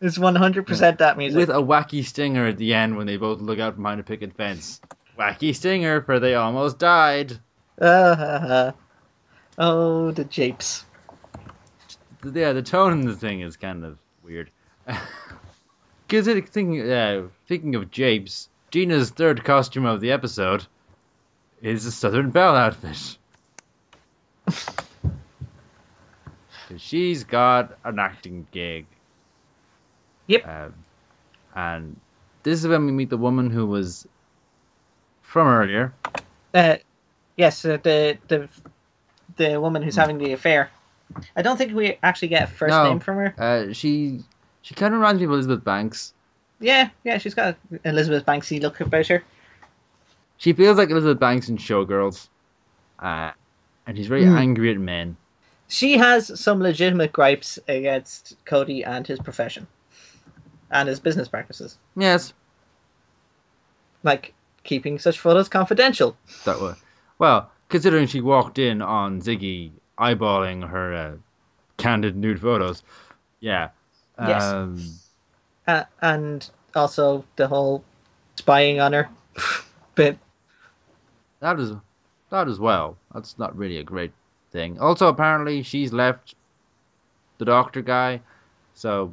It's 0.00 0.18
100% 0.18 0.98
that 0.98 1.16
music. 1.16 1.36
with 1.36 1.50
a 1.50 1.60
wacky 1.60 2.04
stinger 2.04 2.46
at 2.46 2.58
the 2.58 2.74
end 2.74 2.96
when 2.96 3.06
they 3.06 3.16
both 3.16 3.40
look 3.40 3.58
out 3.58 3.74
from 3.74 3.82
behind 3.84 4.00
a 4.00 4.04
picket 4.04 4.34
fence. 4.34 4.80
Wacky 5.18 5.54
stinger, 5.54 6.02
for 6.02 6.20
they 6.20 6.34
almost 6.34 6.78
died. 6.78 7.38
Uh, 7.80 8.72
oh, 9.58 10.10
the 10.10 10.24
japes. 10.24 10.84
Yeah, 12.24 12.52
the 12.52 12.62
tone 12.62 12.92
in 12.92 13.06
the 13.06 13.14
thing 13.14 13.40
is 13.40 13.56
kind 13.56 13.84
of 13.84 13.98
weird. 14.22 14.50
Because 16.08 16.26
thinking, 16.26 16.88
uh, 16.88 17.26
thinking 17.48 17.74
of 17.74 17.90
japes, 17.90 18.48
Gina's 18.70 19.10
third 19.10 19.42
costume 19.42 19.84
of 19.84 20.00
the 20.00 20.12
episode 20.12 20.66
is 21.62 21.84
a 21.84 21.90
Southern 21.90 22.30
Belle 22.30 22.54
outfit. 22.54 23.18
she's 26.76 27.24
got 27.24 27.76
an 27.84 27.98
acting 27.98 28.46
gig. 28.52 28.86
Yep. 30.26 30.48
Um, 30.48 30.74
and 31.54 31.96
this 32.42 32.60
is 32.60 32.66
when 32.68 32.86
we 32.86 32.92
meet 32.92 33.10
the 33.10 33.16
woman 33.16 33.50
who 33.50 33.66
was 33.66 34.06
from 35.22 35.46
earlier. 35.48 35.92
Uh, 36.54 36.76
yes, 37.36 37.64
uh, 37.64 37.78
the 37.82 38.18
the 38.28 38.48
the 39.36 39.60
woman 39.60 39.82
who's 39.82 39.96
having 39.96 40.18
the 40.18 40.32
affair. 40.32 40.70
I 41.36 41.42
don't 41.42 41.56
think 41.56 41.74
we 41.74 41.98
actually 42.02 42.28
get 42.28 42.44
a 42.44 42.46
first 42.46 42.70
No. 42.70 42.84
name 42.84 43.00
from 43.00 43.16
her. 43.16 43.34
Uh, 43.38 43.72
she 43.72 44.20
she 44.62 44.74
kind 44.74 44.92
of 44.94 45.00
reminds 45.00 45.20
me 45.20 45.26
of 45.26 45.32
Elizabeth 45.32 45.64
Banks. 45.64 46.12
Yeah, 46.58 46.88
yeah, 47.04 47.18
she's 47.18 47.34
got 47.34 47.56
an 47.70 47.80
Elizabeth 47.84 48.24
Banksy 48.24 48.60
look 48.60 48.80
about 48.80 49.06
her. 49.08 49.22
She 50.38 50.52
feels 50.52 50.78
like 50.78 50.90
Elizabeth 50.90 51.20
Banks 51.20 51.48
in 51.48 51.56
Showgirls. 51.58 52.28
Uh, 52.98 53.32
and 53.86 53.96
she's 53.96 54.06
very 54.06 54.24
Hmm. 54.24 54.36
angry 54.36 54.70
at 54.70 54.78
men. 54.78 55.16
She 55.68 55.98
has 55.98 56.40
some 56.40 56.60
legitimate 56.60 57.12
gripes 57.12 57.58
against 57.68 58.36
Cody 58.44 58.84
and 58.84 59.06
his 59.06 59.18
profession 59.18 59.66
and 60.70 60.88
his 60.88 61.00
business 61.00 61.28
practices, 61.28 61.78
Yes, 61.96 62.32
like 64.02 64.34
keeping 64.64 64.98
such 64.98 65.18
photos 65.20 65.48
confidential. 65.48 66.16
that 66.44 66.60
was. 66.60 66.76
Well, 67.18 67.50
considering 67.68 68.06
she 68.06 68.20
walked 68.20 68.58
in 68.58 68.82
on 68.82 69.20
Ziggy 69.20 69.70
eyeballing 69.98 70.68
her 70.68 70.94
uh, 70.94 71.12
candid 71.78 72.16
nude 72.16 72.40
photos. 72.40 72.82
Yeah. 73.40 73.70
Yes. 74.18 74.42
Um, 74.42 74.82
Uh, 75.66 75.84
and 76.02 76.48
also 76.74 77.24
the 77.36 77.48
whole 77.48 77.82
spying 78.36 78.80
on 78.80 78.92
her 78.92 79.08
bit. 79.94 80.18
that 81.40 81.58
is 81.58 81.72
that 82.30 82.48
as 82.48 82.58
well. 82.60 82.96
That's 83.14 83.38
not 83.38 83.56
really 83.56 83.78
a 83.78 83.82
great 83.84 84.12
thing. 84.52 84.78
Also, 84.78 85.08
apparently, 85.08 85.62
she's 85.62 85.92
left 85.92 86.34
the 87.38 87.44
doctor 87.44 87.82
guy, 87.82 88.20
so 88.74 89.12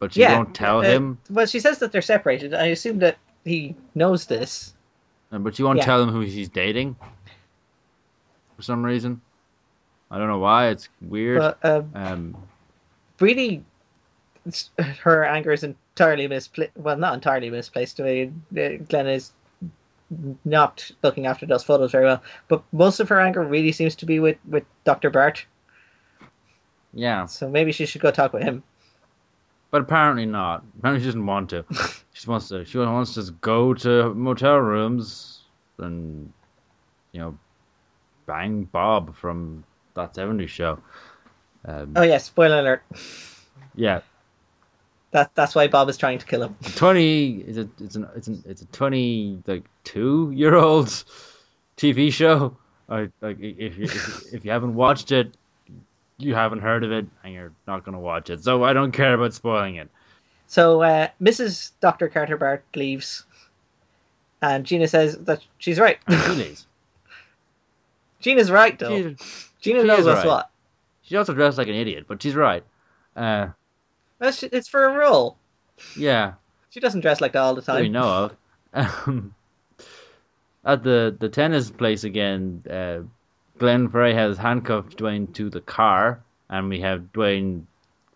but 0.00 0.14
she 0.14 0.20
yeah, 0.20 0.36
won't 0.36 0.54
tell 0.54 0.78
uh, 0.80 0.82
him. 0.82 1.18
Well, 1.30 1.46
she 1.46 1.60
says 1.60 1.78
that 1.78 1.92
they're 1.92 2.02
separated. 2.02 2.52
I 2.54 2.66
assume 2.66 2.98
that 2.98 3.18
he 3.44 3.76
knows 3.94 4.26
this. 4.26 4.74
But 5.30 5.54
she 5.54 5.62
won't 5.62 5.78
Yeah. 5.78 5.84
tell 5.84 6.02
him 6.02 6.08
who 6.08 6.26
she's 6.26 6.48
dating 6.48 6.96
for 8.56 8.62
some 8.62 8.84
reason. 8.84 9.20
I 10.10 10.18
don't 10.18 10.26
know 10.26 10.38
why. 10.38 10.68
It's 10.70 10.88
weird. 11.00 11.38
But 11.38 11.58
um, 11.64 11.90
um, 11.94 12.36
really, 13.20 13.62
her 15.00 15.24
anger 15.24 15.52
is 15.52 15.62
entirely 15.62 16.26
misplaced. 16.26 16.72
Well, 16.76 16.96
not 16.96 17.14
entirely 17.14 17.48
misplaced. 17.50 18.00
I 18.00 18.04
mean, 18.04 18.42
uh, 18.58 18.82
Glenn 18.88 19.06
is 19.06 19.32
not 20.44 20.90
looking 21.04 21.26
after 21.26 21.46
those 21.46 21.62
photos 21.62 21.92
very 21.92 22.06
well. 22.06 22.22
But 22.48 22.64
most 22.72 22.98
of 22.98 23.08
her 23.10 23.20
anger 23.20 23.44
really 23.44 23.70
seems 23.70 23.94
to 23.96 24.06
be 24.06 24.18
with, 24.18 24.38
with 24.48 24.64
Dr. 24.84 25.10
Bart. 25.10 25.46
yeah, 26.92 27.26
So 27.26 27.48
maybe 27.48 27.70
she 27.70 27.86
should 27.86 28.00
go 28.00 28.10
talk 28.10 28.32
with 28.32 28.42
him. 28.42 28.64
But 29.70 29.82
apparently 29.82 30.26
not. 30.26 30.64
Apparently 30.78 31.00
she 31.02 31.06
doesn't 31.06 31.26
want 31.26 31.50
to. 31.50 31.64
she 32.12 32.28
wants 32.28 32.48
to. 32.48 32.64
She 32.64 32.78
wants 32.78 33.14
to 33.14 33.30
go 33.40 33.74
to 33.74 34.14
motel 34.14 34.56
rooms 34.58 35.42
and 35.78 36.32
you 37.12 37.20
know 37.20 37.38
bang 38.26 38.64
Bob 38.64 39.14
from 39.16 39.64
that 39.94 40.14
'70s 40.14 40.48
show. 40.48 40.78
Um, 41.64 41.92
Oh, 41.96 42.02
yeah, 42.02 42.18
spoiler 42.18 42.60
alert. 42.60 42.82
yeah, 43.74 44.00
That, 45.10 45.34
that's 45.34 45.54
why 45.54 45.66
Bob 45.68 45.88
is 45.88 45.96
trying 45.98 46.18
to 46.18 46.26
kill 46.26 46.42
him. 46.42 46.56
twenty 46.76 47.40
is 47.46 47.58
a 47.58 47.68
it's 47.80 47.96
an 47.96 48.08
it's 48.16 48.28
an 48.28 48.42
it's 48.46 48.62
a 48.62 48.66
twenty 48.66 49.42
like 49.46 49.64
two 49.84 50.30
year 50.34 50.54
old 50.54 50.86
TV 51.76 52.12
show. 52.12 52.56
I 52.88 53.08
like 53.20 53.38
if 53.40 53.78
you 53.78 53.84
if, 53.84 54.34
if 54.34 54.44
you 54.44 54.50
haven't 54.50 54.74
watched 54.74 55.12
it, 55.12 55.36
you 56.20 56.34
haven't 56.34 56.60
heard 56.60 56.84
of 56.84 56.92
it, 56.92 57.06
and 57.24 57.34
you're 57.34 57.52
not 57.66 57.84
gonna 57.84 58.00
watch 58.00 58.30
it. 58.30 58.42
So 58.44 58.64
I 58.64 58.72
don't 58.72 58.92
care 58.92 59.14
about 59.14 59.34
spoiling 59.34 59.76
it. 59.76 59.88
So 60.46 60.82
uh, 60.82 61.08
Mrs. 61.22 61.72
Dr. 61.80 62.08
Carter 62.08 62.36
Bart 62.36 62.64
leaves. 62.74 63.24
And 64.42 64.64
Gina 64.64 64.88
says 64.88 65.18
that 65.18 65.42
she's 65.58 65.78
right. 65.78 65.98
Please. 66.06 66.66
Gina's 68.20 68.50
right, 68.50 68.78
though. 68.78 68.88
She, 68.88 69.02
Gina 69.60 69.80
she 69.82 69.86
knows 69.86 70.04
what's 70.06 70.18
right. 70.18 70.26
what. 70.26 70.50
she's 71.02 71.18
also 71.18 71.34
dressed 71.34 71.58
like 71.58 71.68
an 71.68 71.74
idiot, 71.74 72.04
but 72.08 72.22
she's 72.22 72.34
right. 72.34 72.64
Uh, 73.14 73.48
That's, 74.18 74.42
it's 74.42 74.68
for 74.68 74.86
a 74.86 74.92
role. 74.96 75.36
yeah, 75.96 76.34
She 76.70 76.80
doesn't 76.80 77.00
dress 77.00 77.20
like 77.20 77.32
that 77.32 77.40
all 77.40 77.54
the 77.54 77.62
time. 77.62 77.82
we 77.82 77.88
know 77.88 78.30
of. 78.74 78.96
Um, 79.06 79.34
at 80.64 80.82
the 80.82 81.16
the 81.18 81.28
tennis 81.28 81.70
place 81.70 82.04
again, 82.04 82.62
uh, 82.70 83.00
Glenn 83.60 83.90
Frey 83.90 84.14
has 84.14 84.38
handcuffed 84.38 84.96
Dwayne 84.96 85.32
to 85.34 85.50
the 85.50 85.60
car, 85.60 86.18
and 86.48 86.68
we 86.70 86.80
have 86.80 87.12
Dwayne 87.12 87.64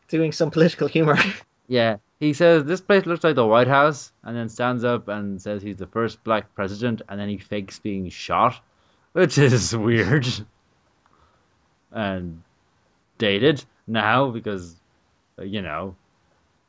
Doing 0.09 0.33
some 0.33 0.51
political 0.51 0.89
humor. 0.89 1.17
Yeah, 1.67 1.97
he 2.21 2.35
says 2.35 2.65
this 2.65 2.83
place 2.83 3.07
looks 3.07 3.25
like 3.25 3.37
the 3.37 3.47
White 3.47 3.69
House, 3.69 4.13
and 4.23 4.37
then 4.37 4.51
stands 4.51 4.85
up 4.85 5.09
and 5.09 5.41
says 5.41 5.63
he's 5.63 5.79
the 5.79 5.87
first 5.87 6.23
black 6.23 6.55
president, 6.55 7.01
and 7.09 7.19
then 7.19 7.31
he 7.31 7.39
fakes 7.39 7.79
being 7.79 8.11
shot, 8.11 8.61
which 9.13 9.39
is 9.39 9.75
weird. 9.89 10.27
And 11.91 12.43
dated 13.17 13.65
now 13.87 14.29
because, 14.31 14.77
you 15.43 15.63
know, 15.63 15.97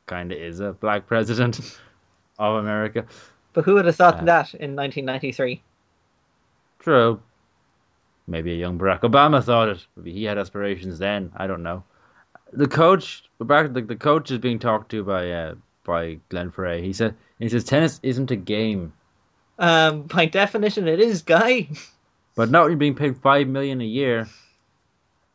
kind 0.06 0.32
of 0.32 0.38
is 0.38 0.60
a 0.60 0.72
black 0.72 1.06
president 1.06 1.78
of 2.38 2.56
America. 2.56 3.04
But 3.52 3.66
who 3.66 3.74
would 3.74 3.84
have 3.84 3.96
thought 3.96 4.20
Uh, 4.20 4.24
that 4.24 4.54
in 4.54 4.74
1993? 4.74 5.62
True. 6.78 7.20
Maybe 8.28 8.52
a 8.52 8.56
young 8.56 8.78
Barack 8.78 9.00
Obama 9.00 9.42
thought 9.42 9.68
it. 9.68 9.86
Maybe 9.96 10.12
he 10.12 10.24
had 10.24 10.38
aspirations 10.38 10.98
then. 10.98 11.32
I 11.36 11.46
don't 11.46 11.62
know. 11.62 11.84
The 12.52 12.66
coach, 12.68 13.24
the, 13.38 13.84
the 13.86 13.96
coach 13.96 14.30
is 14.30 14.38
being 14.38 14.58
talked 14.58 14.90
to 14.90 15.04
by 15.04 15.30
uh, 15.30 15.54
by 15.84 16.18
Glenn 16.28 16.50
Frey. 16.50 16.82
He 16.82 16.92
said 16.92 17.14
he 17.38 17.48
says 17.48 17.64
tennis 17.64 18.00
isn't 18.02 18.30
a 18.30 18.36
game, 18.36 18.92
Um, 19.58 20.02
by 20.02 20.26
definition, 20.26 20.88
it 20.88 21.00
is, 21.00 21.22
Guy. 21.22 21.68
but 22.34 22.50
not 22.50 22.62
when 22.62 22.72
you're 22.72 22.78
being 22.78 22.94
paid 22.94 23.16
five 23.16 23.46
million 23.48 23.80
a 23.80 23.84
year. 23.84 24.28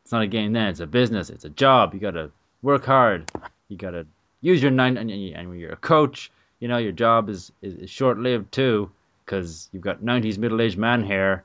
It's 0.02 0.12
not 0.12 0.22
a 0.22 0.26
game 0.26 0.52
then. 0.52 0.68
It's 0.68 0.80
a 0.80 0.86
business. 0.86 1.30
It's 1.30 1.44
a 1.44 1.50
job. 1.50 1.94
You 1.94 2.00
gotta 2.00 2.30
work 2.62 2.84
hard. 2.84 3.30
You 3.68 3.76
gotta 3.76 4.06
use 4.42 4.60
your 4.60 4.70
nine. 4.70 4.96
And, 4.96 5.10
and 5.10 5.34
and 5.34 5.48
when 5.48 5.58
you're 5.58 5.72
a 5.72 5.76
coach, 5.76 6.30
you 6.60 6.68
know 6.68 6.78
your 6.78 6.92
job 6.92 7.28
is 7.28 7.52
is, 7.62 7.74
is 7.74 7.90
short 7.90 8.18
lived 8.18 8.52
too, 8.52 8.90
because 9.24 9.68
you've 9.72 9.82
got 9.82 10.02
'90s 10.02 10.38
middle 10.38 10.60
aged 10.60 10.78
man 10.78 11.04
hair, 11.04 11.44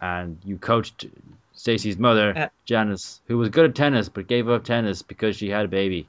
and 0.00 0.38
you 0.44 0.56
coached 0.56 1.06
Stacy's 1.52 1.98
mother, 1.98 2.32
Uh, 2.36 2.48
Janice, 2.64 3.20
who 3.26 3.36
was 3.38 3.48
good 3.48 3.64
at 3.70 3.74
tennis 3.74 4.08
but 4.08 4.28
gave 4.28 4.48
up 4.48 4.64
tennis 4.64 5.02
because 5.02 5.36
she 5.36 5.50
had 5.50 5.64
a 5.64 5.68
baby. 5.68 6.08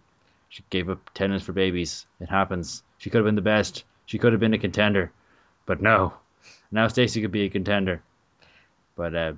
She 0.50 0.64
gave 0.70 0.90
up 0.90 1.10
tennis 1.14 1.44
for 1.44 1.54
babies. 1.54 2.06
It 2.20 2.30
happens. 2.30 2.84
She 2.98 3.10
could 3.10 3.20
have 3.20 3.26
been 3.26 3.36
the 3.36 3.42
best. 3.42 3.84
She 4.06 4.18
could 4.18 4.34
have 4.34 4.40
been 4.40 4.54
a 4.54 4.60
contender, 4.60 5.12
but 5.66 5.82
no. 5.82 6.14
Now 6.72 6.88
Stacy 6.88 7.22
could 7.22 7.32
be 7.32 7.44
a 7.44 7.50
contender. 7.50 8.02
But 8.96 9.16
uh, 9.16 9.34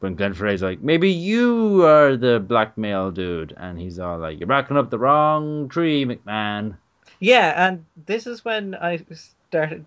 when 0.00 0.14
Glenn 0.14 0.34
Frey's 0.34 0.62
like, 0.62 0.80
maybe 0.82 1.10
you 1.10 1.84
are 1.84 2.16
the 2.16 2.40
blackmail 2.40 3.10
dude, 3.10 3.54
and 3.56 3.78
he's 3.78 3.98
all 3.98 4.18
like, 4.18 4.38
you're 4.38 4.46
backing 4.46 4.76
up 4.76 4.90
the 4.90 4.98
wrong 4.98 5.68
tree, 5.68 6.04
McMahon. 6.04 6.76
Yeah, 7.20 7.66
and 7.68 7.84
this 8.06 8.26
is 8.26 8.44
when 8.44 8.74
I 8.74 9.04
started 9.14 9.84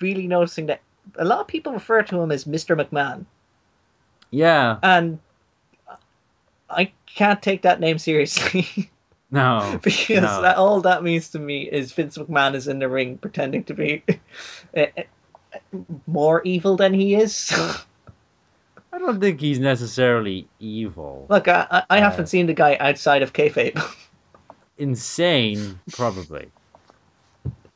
really 0.00 0.26
noticing 0.26 0.66
that 0.66 0.80
a 1.16 1.24
lot 1.24 1.40
of 1.40 1.46
people 1.46 1.72
refer 1.72 2.02
to 2.02 2.20
him 2.20 2.30
as 2.32 2.44
Mr. 2.44 2.76
McMahon, 2.76 3.26
Yeah, 4.30 4.78
and 4.82 5.18
I 6.70 6.92
can't 7.06 7.42
take 7.42 7.62
that 7.62 7.80
name 7.80 7.98
seriously 7.98 8.90
no, 9.30 9.78
because 9.82 10.22
no. 10.22 10.42
that, 10.42 10.56
all 10.56 10.80
that 10.82 11.02
means 11.02 11.30
to 11.30 11.38
me 11.38 11.62
is 11.70 11.92
Vince 11.92 12.16
McMahon 12.18 12.54
is 12.54 12.68
in 12.68 12.78
the 12.78 12.88
ring 12.88 13.18
pretending 13.18 13.64
to 13.64 13.74
be 13.74 14.02
eh, 14.74 14.86
eh, 14.96 15.04
more 16.06 16.42
evil 16.44 16.76
than 16.76 16.94
he 16.94 17.14
is. 17.14 17.52
I 18.92 18.98
don't 18.98 19.20
think 19.20 19.40
he's 19.40 19.58
necessarily 19.58 20.48
evil. 20.60 21.26
Look, 21.28 21.48
I, 21.48 21.66
I 21.70 21.84
I 21.90 22.00
Uh, 22.00 22.00
haven't 22.00 22.26
seen 22.26 22.46
the 22.46 22.54
guy 22.54 22.76
outside 22.80 23.22
of 23.22 23.32
kayfabe. 23.32 23.80
Insane, 24.78 25.80
probably. 25.92 26.50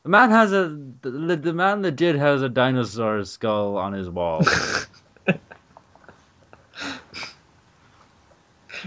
The 0.07 0.11
man 0.11 0.29
has 0.29 0.53
a 0.53 0.69
the, 1.01 1.35
the 1.35 1.51
man 1.51 1.81
legit 1.81 2.15
has 2.15 2.41
a 2.41 2.47
dinosaur 2.47 3.25
skull 3.25 3.75
on 3.75 3.91
his 3.91 4.09
wall. 4.09 4.41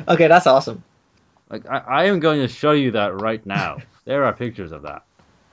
okay, 0.09 0.29
that's 0.29 0.47
awesome. 0.47 0.83
like 1.51 1.69
I, 1.69 1.77
I 1.77 2.05
am 2.07 2.21
going 2.21 2.41
to 2.41 2.49
show 2.49 2.73
you 2.73 2.93
that 2.93 3.21
right 3.21 3.45
now. 3.45 3.77
There 4.07 4.25
are 4.25 4.33
pictures 4.33 4.73
of 4.73 4.81
that. 4.85 5.03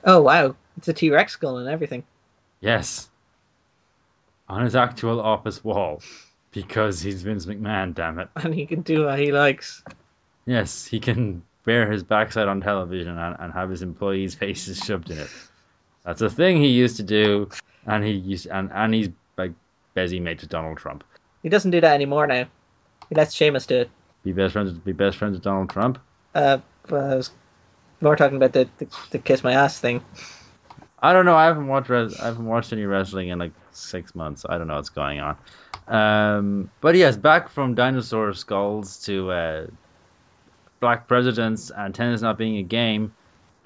Oh 0.04 0.22
wow, 0.22 0.56
it's 0.78 0.88
a 0.88 0.94
T 0.94 1.10
Rex 1.10 1.34
skull 1.34 1.58
and 1.58 1.68
everything. 1.68 2.02
Yes. 2.62 3.10
On 4.48 4.62
his 4.62 4.74
actual 4.74 5.20
office 5.20 5.62
wall. 5.62 6.00
Because 6.50 7.02
he's 7.02 7.20
Vince 7.20 7.44
McMahon, 7.44 7.94
damn 7.94 8.18
it. 8.18 8.30
and 8.36 8.54
he 8.54 8.64
can 8.64 8.80
do 8.80 9.04
what 9.04 9.18
he 9.18 9.32
likes. 9.32 9.84
Yes, 10.46 10.86
he 10.86 10.98
can 10.98 11.42
bear 11.64 11.92
his 11.92 12.02
backside 12.02 12.48
on 12.48 12.62
television 12.62 13.18
and, 13.18 13.36
and 13.38 13.52
have 13.52 13.68
his 13.68 13.82
employees' 13.82 14.34
faces 14.34 14.78
shoved 14.78 15.10
in 15.10 15.18
it. 15.18 15.28
That's 16.08 16.22
a 16.22 16.30
thing 16.30 16.56
he 16.56 16.68
used 16.68 16.96
to 16.96 17.02
do, 17.02 17.50
and 17.84 18.02
he 18.02 18.12
used 18.12 18.46
and, 18.46 18.70
and 18.72 18.94
he's 18.94 19.10
like 19.36 19.52
busy 19.92 20.18
mates 20.18 20.40
with 20.40 20.48
Donald 20.48 20.78
Trump. 20.78 21.04
He 21.42 21.50
doesn't 21.50 21.70
do 21.70 21.82
that 21.82 21.92
anymore 21.92 22.26
now. 22.26 22.46
He 23.10 23.14
lets 23.14 23.34
Sheamus 23.34 23.66
do 23.66 23.80
it. 23.80 23.90
Be 24.24 24.32
best 24.32 24.54
friends 24.54 24.72
be 24.72 24.92
best 24.92 25.18
friends 25.18 25.34
with 25.34 25.42
Donald 25.42 25.68
Trump. 25.68 25.98
Uh, 26.34 26.60
well, 26.88 27.12
I 27.12 27.16
was 27.16 27.30
more 28.00 28.16
talking 28.16 28.38
about 28.38 28.54
the, 28.54 28.66
the, 28.78 28.88
the 29.10 29.18
kiss 29.18 29.44
my 29.44 29.52
ass 29.52 29.80
thing. 29.80 30.02
I 31.02 31.12
don't 31.12 31.26
know. 31.26 31.36
I 31.36 31.44
haven't 31.44 31.66
watched 31.66 31.90
res- 31.90 32.18
I 32.18 32.24
haven't 32.24 32.46
watched 32.46 32.72
any 32.72 32.86
wrestling 32.86 33.28
in 33.28 33.38
like 33.38 33.52
six 33.72 34.14
months. 34.14 34.46
I 34.48 34.56
don't 34.56 34.66
know 34.66 34.76
what's 34.76 34.88
going 34.88 35.20
on. 35.20 35.36
Um, 35.88 36.70
but 36.80 36.94
yes, 36.94 37.18
back 37.18 37.50
from 37.50 37.74
dinosaur 37.74 38.32
skulls 38.32 38.98
to 39.04 39.30
uh, 39.30 39.66
black 40.80 41.06
presidents 41.06 41.70
and 41.76 41.94
tennis 41.94 42.22
not 42.22 42.38
being 42.38 42.56
a 42.56 42.62
game. 42.62 43.12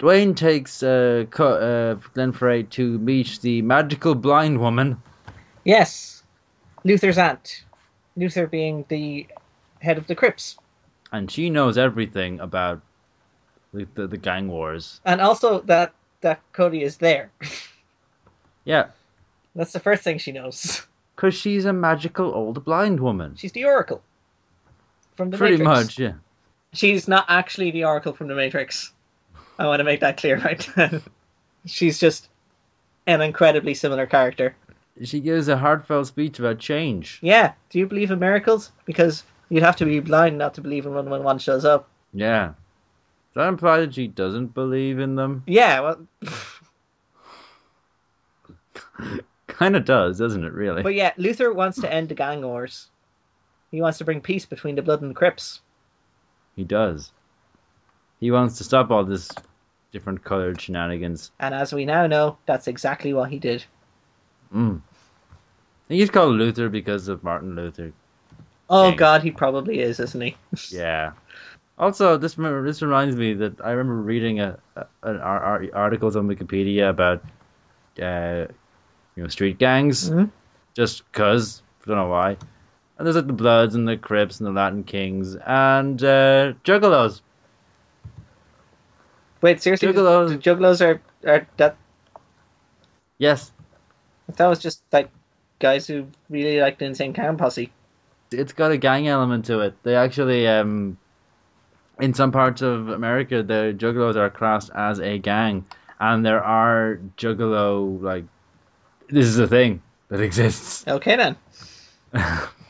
Dwayne 0.03 0.35
takes 0.35 0.83
uh, 0.83 1.23
co- 1.31 1.55
uh, 1.55 1.93
Glenn 2.13 2.33
Frey 2.33 2.63
to 2.63 2.99
meet 2.99 3.39
the 3.41 3.61
magical 3.61 4.15
blind 4.15 4.59
woman. 4.59 5.01
Yes, 5.63 6.23
Luther's 6.83 7.17
aunt. 7.17 7.63
Luther 8.17 8.45
being 8.45 8.83
the 8.89 9.25
head 9.79 9.97
of 9.97 10.07
the 10.07 10.13
Crips, 10.13 10.57
and 11.13 11.31
she 11.31 11.49
knows 11.49 11.77
everything 11.77 12.41
about 12.41 12.81
the, 13.73 13.87
the, 13.95 14.07
the 14.07 14.17
gang 14.17 14.49
wars. 14.49 14.99
and 15.05 15.21
also 15.21 15.61
that 15.61 15.93
that 16.19 16.41
Cody 16.51 16.83
is 16.83 16.97
there. 16.97 17.31
Yeah, 18.65 18.87
That's 19.55 19.73
the 19.73 19.79
first 19.81 20.03
thing 20.03 20.17
she 20.19 20.31
knows. 20.31 20.85
because 21.17 21.33
she's 21.35 21.65
a 21.65 21.73
magical 21.73 22.33
old 22.33 22.63
blind 22.63 23.01
woman. 23.01 23.35
She's 23.35 23.51
the 23.51 23.65
Oracle 23.65 24.01
from 25.17 25.31
the 25.31 25.37
Matrix. 25.37 25.57
Pretty 25.57 25.63
Matrix. 25.63 25.85
much, 25.87 25.99
yeah. 25.99 26.13
She's 26.71 27.07
not 27.09 27.25
actually 27.27 27.71
the 27.71 27.83
Oracle 27.83 28.13
from 28.13 28.27
the 28.29 28.35
Matrix. 28.35 28.93
I 29.63 29.67
want 29.67 29.79
to 29.79 29.85
make 29.85 30.01
that 30.01 30.17
clear 30.17 30.37
right 30.43 30.67
now. 30.75 30.99
She's 31.65 31.97
just 31.97 32.27
an 33.07 33.21
incredibly 33.21 33.73
similar 33.73 34.05
character. 34.05 34.55
She 35.03 35.21
gives 35.21 35.47
a 35.47 35.57
heartfelt 35.57 36.07
speech 36.07 36.37
about 36.37 36.59
change. 36.59 37.19
Yeah, 37.21 37.53
do 37.69 37.79
you 37.79 37.87
believe 37.87 38.11
in 38.11 38.19
miracles? 38.19 38.73
Because 38.85 39.23
you'd 39.49 39.63
have 39.63 39.77
to 39.77 39.85
be 39.85 40.01
blind 40.01 40.37
not 40.37 40.53
to 40.55 40.61
believe 40.61 40.85
in 40.85 40.93
one 40.93 41.09
when 41.09 41.23
one 41.23 41.39
shows 41.39 41.63
up. 41.63 41.87
Yeah. 42.13 42.47
Does 42.47 43.35
that 43.35 43.47
imply 43.47 43.79
that 43.79 43.95
she 43.95 44.07
doesn't 44.07 44.53
believe 44.53 44.99
in 44.99 45.15
them? 45.15 45.43
Yeah, 45.47 45.79
well, 45.79 46.05
kind 49.47 49.75
of 49.75 49.85
does, 49.85 50.19
doesn't 50.19 50.43
it, 50.43 50.53
really? 50.53 50.83
but 50.83 50.93
yeah, 50.93 51.13
Luther 51.17 51.53
wants 51.53 51.79
to 51.81 51.91
end 51.91 52.09
the 52.09 52.15
gang 52.15 52.41
wars. 52.41 52.89
He 53.71 53.81
wants 53.81 53.97
to 53.99 54.03
bring 54.05 54.21
peace 54.21 54.45
between 54.45 54.75
the 54.75 54.83
Blood 54.83 55.01
and 55.01 55.09
the 55.09 55.15
Crips. 55.15 55.61
He 56.55 56.63
does. 56.63 57.11
He 58.19 58.29
wants 58.29 58.57
to 58.57 58.63
stop 58.63 58.91
all 58.91 59.03
this 59.03 59.31
different 59.93 60.23
colored 60.25 60.59
shenanigans. 60.59 61.31
And 61.39 61.53
as 61.55 61.71
we 61.71 61.85
now 61.85 62.07
know, 62.07 62.37
that's 62.45 62.67
exactly 62.67 63.13
what 63.13 63.29
he 63.29 63.39
did. 63.39 63.63
Mm. 64.53 64.81
He's 65.87 66.09
called 66.09 66.35
Luther 66.35 66.67
because 66.67 67.07
of 67.07 67.23
Martin 67.23 67.55
Luther. 67.55 67.93
Oh 68.69 68.89
King. 68.89 68.97
god, 68.97 69.23
he 69.23 69.31
probably 69.31 69.79
is, 69.79 69.99
isn't 70.01 70.19
he? 70.21 70.35
Yeah. 70.69 71.13
Also, 71.77 72.17
this 72.17 72.35
this 72.35 72.81
reminds 72.81 73.15
me 73.15 73.33
that 73.35 73.59
I 73.63 73.71
remember 73.71 73.95
reading 74.01 74.39
a, 74.39 74.59
a 74.75 74.85
an 75.03 75.17
ar- 75.17 75.43
ar- 75.43 75.65
articles 75.73 76.15
on 76.15 76.27
Wikipedia 76.27 76.89
about 76.89 77.23
uh, 78.01 78.45
you 79.15 79.23
know 79.23 79.27
street 79.27 79.57
gangs, 79.57 80.09
Mhm. 80.09 80.29
just 80.75 81.11
cause 81.13 81.63
I 81.83 81.87
don't 81.89 81.97
know 81.97 82.09
why. 82.09 82.37
And 82.97 83.07
there's 83.07 83.15
like 83.15 83.25
the 83.27 83.33
Bloods 83.33 83.73
and 83.73 83.87
the 83.87 83.97
Crips 83.97 84.39
and 84.39 84.45
the 84.47 84.51
Latin 84.51 84.83
Kings 84.83 85.35
and 85.35 86.01
uh, 86.03 86.53
Juggalos. 86.63 87.21
Wait, 89.43 89.61
seriously, 89.61 89.89
Juggalos. 89.89 90.29
the 90.29 90.37
Juggalos 90.37 90.79
are, 90.79 91.01
are 91.29 91.45
that? 91.57 91.75
Yes, 93.17 93.51
That 94.37 94.47
was 94.47 94.59
just 94.59 94.81
like 94.93 95.09
guys 95.59 95.85
who 95.85 96.07
really 96.29 96.61
liked 96.61 96.79
the 96.79 96.85
Insane 96.85 97.13
Clown 97.13 97.35
Posse. 97.37 97.69
it's 98.31 98.53
got 98.53 98.71
a 98.71 98.77
gang 98.77 99.07
element 99.09 99.43
to 99.45 99.59
it. 99.59 99.75
They 99.83 99.95
actually, 99.95 100.47
um, 100.47 100.97
in 101.99 102.13
some 102.13 102.31
parts 102.31 102.61
of 102.61 102.87
America, 102.87 103.43
the 103.43 103.75
Juggalos 103.77 104.15
are 104.15 104.29
classed 104.29 104.71
as 104.73 104.99
a 104.99 105.17
gang, 105.19 105.65
and 105.99 106.25
there 106.25 106.41
are 106.41 106.99
Juggalo 107.17 108.01
like 108.01 108.23
this 109.09 109.27
is 109.27 109.39
a 109.39 109.47
thing 109.47 109.81
that 110.07 110.21
exists. 110.29 110.87
Okay 110.87 111.17
then. 111.17 111.35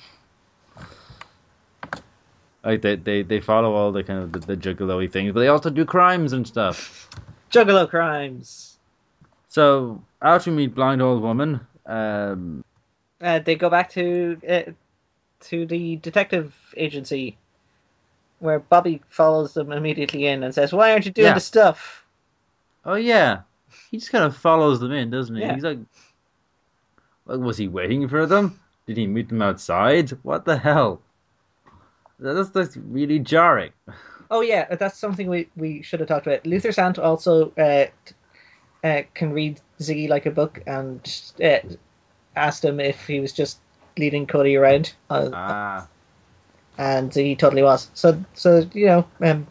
like 2.63 2.81
they, 2.81 2.95
they, 2.95 3.21
they 3.23 3.39
follow 3.39 3.73
all 3.73 3.91
the 3.91 4.03
kind 4.03 4.19
of 4.23 4.31
the, 4.31 4.39
the 4.39 4.57
Juggalo 4.57 5.09
things, 5.11 5.33
but 5.33 5.39
they 5.41 5.47
also 5.49 5.69
do 5.69 5.85
crimes 5.85 6.33
and 6.33 6.47
stuff. 6.47 7.09
Juggalo 7.51 7.89
crimes. 7.89 8.77
So 9.49 10.01
after 10.21 10.49
we 10.51 10.57
meet 10.57 10.75
blind 10.75 11.01
old 11.01 11.21
woman, 11.21 11.59
um, 11.85 12.63
Uh, 13.21 13.39
they 13.39 13.55
go 13.55 13.69
back 13.69 13.89
to 13.91 14.37
uh, 14.47 14.71
to 15.41 15.65
the 15.65 15.97
detective 15.97 16.53
agency, 16.77 17.37
where 18.39 18.59
Bobby 18.59 19.01
follows 19.09 19.53
them 19.53 19.71
immediately 19.71 20.25
in 20.25 20.43
and 20.43 20.53
says, 20.53 20.73
"Why 20.73 20.91
aren't 20.91 21.05
you 21.05 21.11
doing 21.11 21.27
Yeah. 21.27 21.33
the 21.35 21.39
stuff?" 21.39 22.05
oh 22.85 22.95
yeah, 22.95 23.41
he 23.91 23.97
just 23.97 24.11
kind 24.11 24.23
of 24.25 24.35
follows 24.35 24.79
them 24.79 24.91
in, 24.91 25.09
doesn't 25.09 25.35
he? 25.35 25.41
Yeah. 25.41 25.53
He's 25.53 25.63
like, 25.63 25.79
like, 27.25 27.39
was 27.39 27.57
he 27.57 27.67
waiting 27.67 28.07
for 28.07 28.25
them? 28.25 28.59
Did 28.87 28.97
he 28.97 29.07
meet 29.07 29.29
them 29.29 29.41
outside? 29.41 30.11
What 30.23 30.45
the 30.45 30.57
hell? 30.57 31.01
That's 32.19 32.49
that's 32.49 32.77
really 32.77 33.19
jarring. 33.19 33.71
Oh 34.31 34.41
yeah, 34.41 34.73
that's 34.75 34.97
something 34.97 35.29
we, 35.29 35.47
we 35.55 35.81
should 35.81 35.99
have 35.99 36.09
talked 36.09 36.25
about. 36.27 36.45
Luther 36.45 36.71
Sant 36.71 36.97
also 36.97 37.51
uh, 37.57 37.85
uh, 38.83 39.03
can 39.13 39.31
read 39.33 39.59
Ziggy 39.79 40.09
like 40.09 40.25
a 40.25 40.31
book, 40.31 40.61
and 40.65 40.99
uh, 41.43 41.59
asked 42.35 42.63
him 42.65 42.79
if 42.79 43.05
he 43.05 43.19
was 43.19 43.33
just 43.33 43.59
leading 43.97 44.25
Cody 44.25 44.55
around, 44.55 44.93
uh, 45.09 45.29
Ah, 45.33 45.87
and 46.77 47.13
he 47.13 47.35
totally 47.35 47.63
was. 47.63 47.89
So 47.93 48.23
so 48.33 48.67
you 48.73 48.85
know, 48.87 49.07
um, 49.21 49.45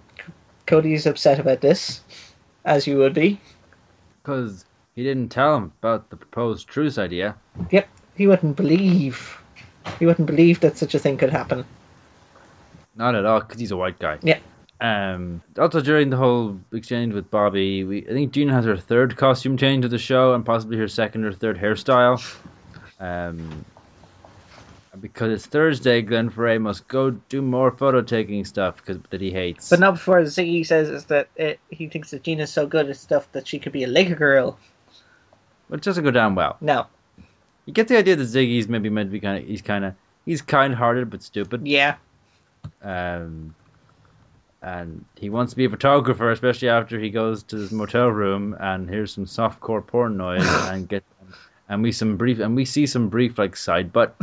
Cody's 0.67 1.07
upset 1.07 1.39
about 1.39 1.61
this, 1.61 2.01
as 2.65 2.87
you 2.87 2.97
would 2.99 3.15
be. 3.15 3.41
because 4.23 4.65
he 4.95 5.03
didn't 5.03 5.29
tell 5.29 5.57
him 5.57 5.73
about 5.81 6.11
the 6.11 6.17
proposed 6.17 6.69
truce 6.69 6.99
idea. 6.99 7.37
Yep, 7.71 7.89
he 8.17 8.27
wouldn't 8.27 8.57
believe. 8.57 9.39
He 9.99 10.07
wouldn't 10.07 10.27
believe 10.27 10.61
that 10.61 10.77
such 10.79 10.95
a 10.95 10.99
thing 10.99 11.17
could 11.19 11.31
happen. 11.31 11.65
Not 12.97 13.15
at 13.15 13.25
all, 13.25 13.41
because 13.41 13.59
he's 13.61 13.71
a 13.71 13.77
white 13.77 13.99
guy. 13.99 14.19
Yeah. 14.23 14.39
Um. 14.81 15.43
Also, 15.59 15.81
during 15.81 16.11
the 16.11 16.17
whole 16.17 16.59
exchange 16.73 17.15
with 17.15 17.31
Bobby, 17.31 17.85
we 17.85 18.03
I 18.05 18.11
think 18.11 18.33
Gina 18.33 18.53
has 18.53 18.65
her 18.65 18.77
third 18.77 19.17
costume 19.17 19.57
change 19.57 19.85
of 19.85 19.91
the 19.91 19.99
show, 19.99 20.35
and 20.35 20.45
possibly 20.45 20.77
her 20.79 20.89
second 20.89 21.25
or 21.25 21.33
third 21.33 21.59
hairstyle. 21.59 22.21
Um. 22.99 23.65
Because 25.01 25.33
it's 25.33 25.47
Thursday, 25.47 26.03
Glenn 26.03 26.29
Frey 26.29 26.59
must 26.59 26.87
go 26.87 27.11
do 27.11 27.41
more 27.41 27.71
photo 27.71 28.03
taking 28.03 28.45
stuff 28.45 28.77
because 28.77 28.99
that 29.09 29.23
he 29.23 29.31
hates. 29.31 29.71
But 29.71 29.81
not 29.81 29.93
before 29.95 30.21
Ziggy 30.21 30.67
says 30.67 30.91
is 30.91 31.07
that 31.07 31.29
it, 31.35 31.61
he 31.71 31.89
thinks 31.89 32.11
that 32.11 32.23
Gina's 32.23 32.53
so 32.53 32.67
good 32.67 32.91
at 32.91 32.97
stuff 32.99 33.27
that 33.33 33.49
she 33.49 33.59
could 33.59 33.73
be 33.73 33.85
a 33.85 33.87
Laker 33.87 34.15
girl. 34.17 34.59
It 35.73 35.81
doesn't 35.81 36.05
go 36.05 36.11
down 36.11 36.35
well. 36.35 36.59
No, 36.61 36.87
You 37.65 37.73
get 37.73 37.89
the 37.89 37.97
idea 37.97 38.17
that 38.17 38.23
Ziggy's 38.25 38.69
maybe 38.69 38.91
meant 38.91 39.09
to 39.09 39.13
be 39.13 39.21
kind 39.21 39.43
of 39.43 39.49
he's 39.49 39.63
kind 39.63 39.87
of 39.87 39.95
he's 40.27 40.43
kind-hearted 40.43 41.09
but 41.09 41.23
stupid. 41.23 41.67
yeah, 41.67 41.95
Um, 42.83 43.55
and 44.63 45.05
he 45.17 45.29
wants 45.29 45.53
to 45.53 45.57
be 45.57 45.65
a 45.65 45.71
photographer, 45.71 46.31
especially 46.31 46.69
after 46.69 46.99
he 46.99 47.11
goes 47.11 47.43
to 47.45 47.57
his 47.57 47.73
motel 47.73 48.09
room 48.09 48.57
and 48.61 48.89
hears 48.89 49.13
some 49.13 49.27
softcore 49.27 49.85
porn 49.85 50.17
noise 50.17 50.47
and 50.69 50.89
get 50.89 51.05
and 51.69 51.83
we 51.83 51.91
some 51.91 52.17
brief 52.17 52.39
and 52.39 52.55
we 52.55 52.65
see 52.65 52.87
some 52.87 53.09
brief 53.09 53.39
like 53.39 53.57
side 53.57 53.93
butt, 53.93 54.15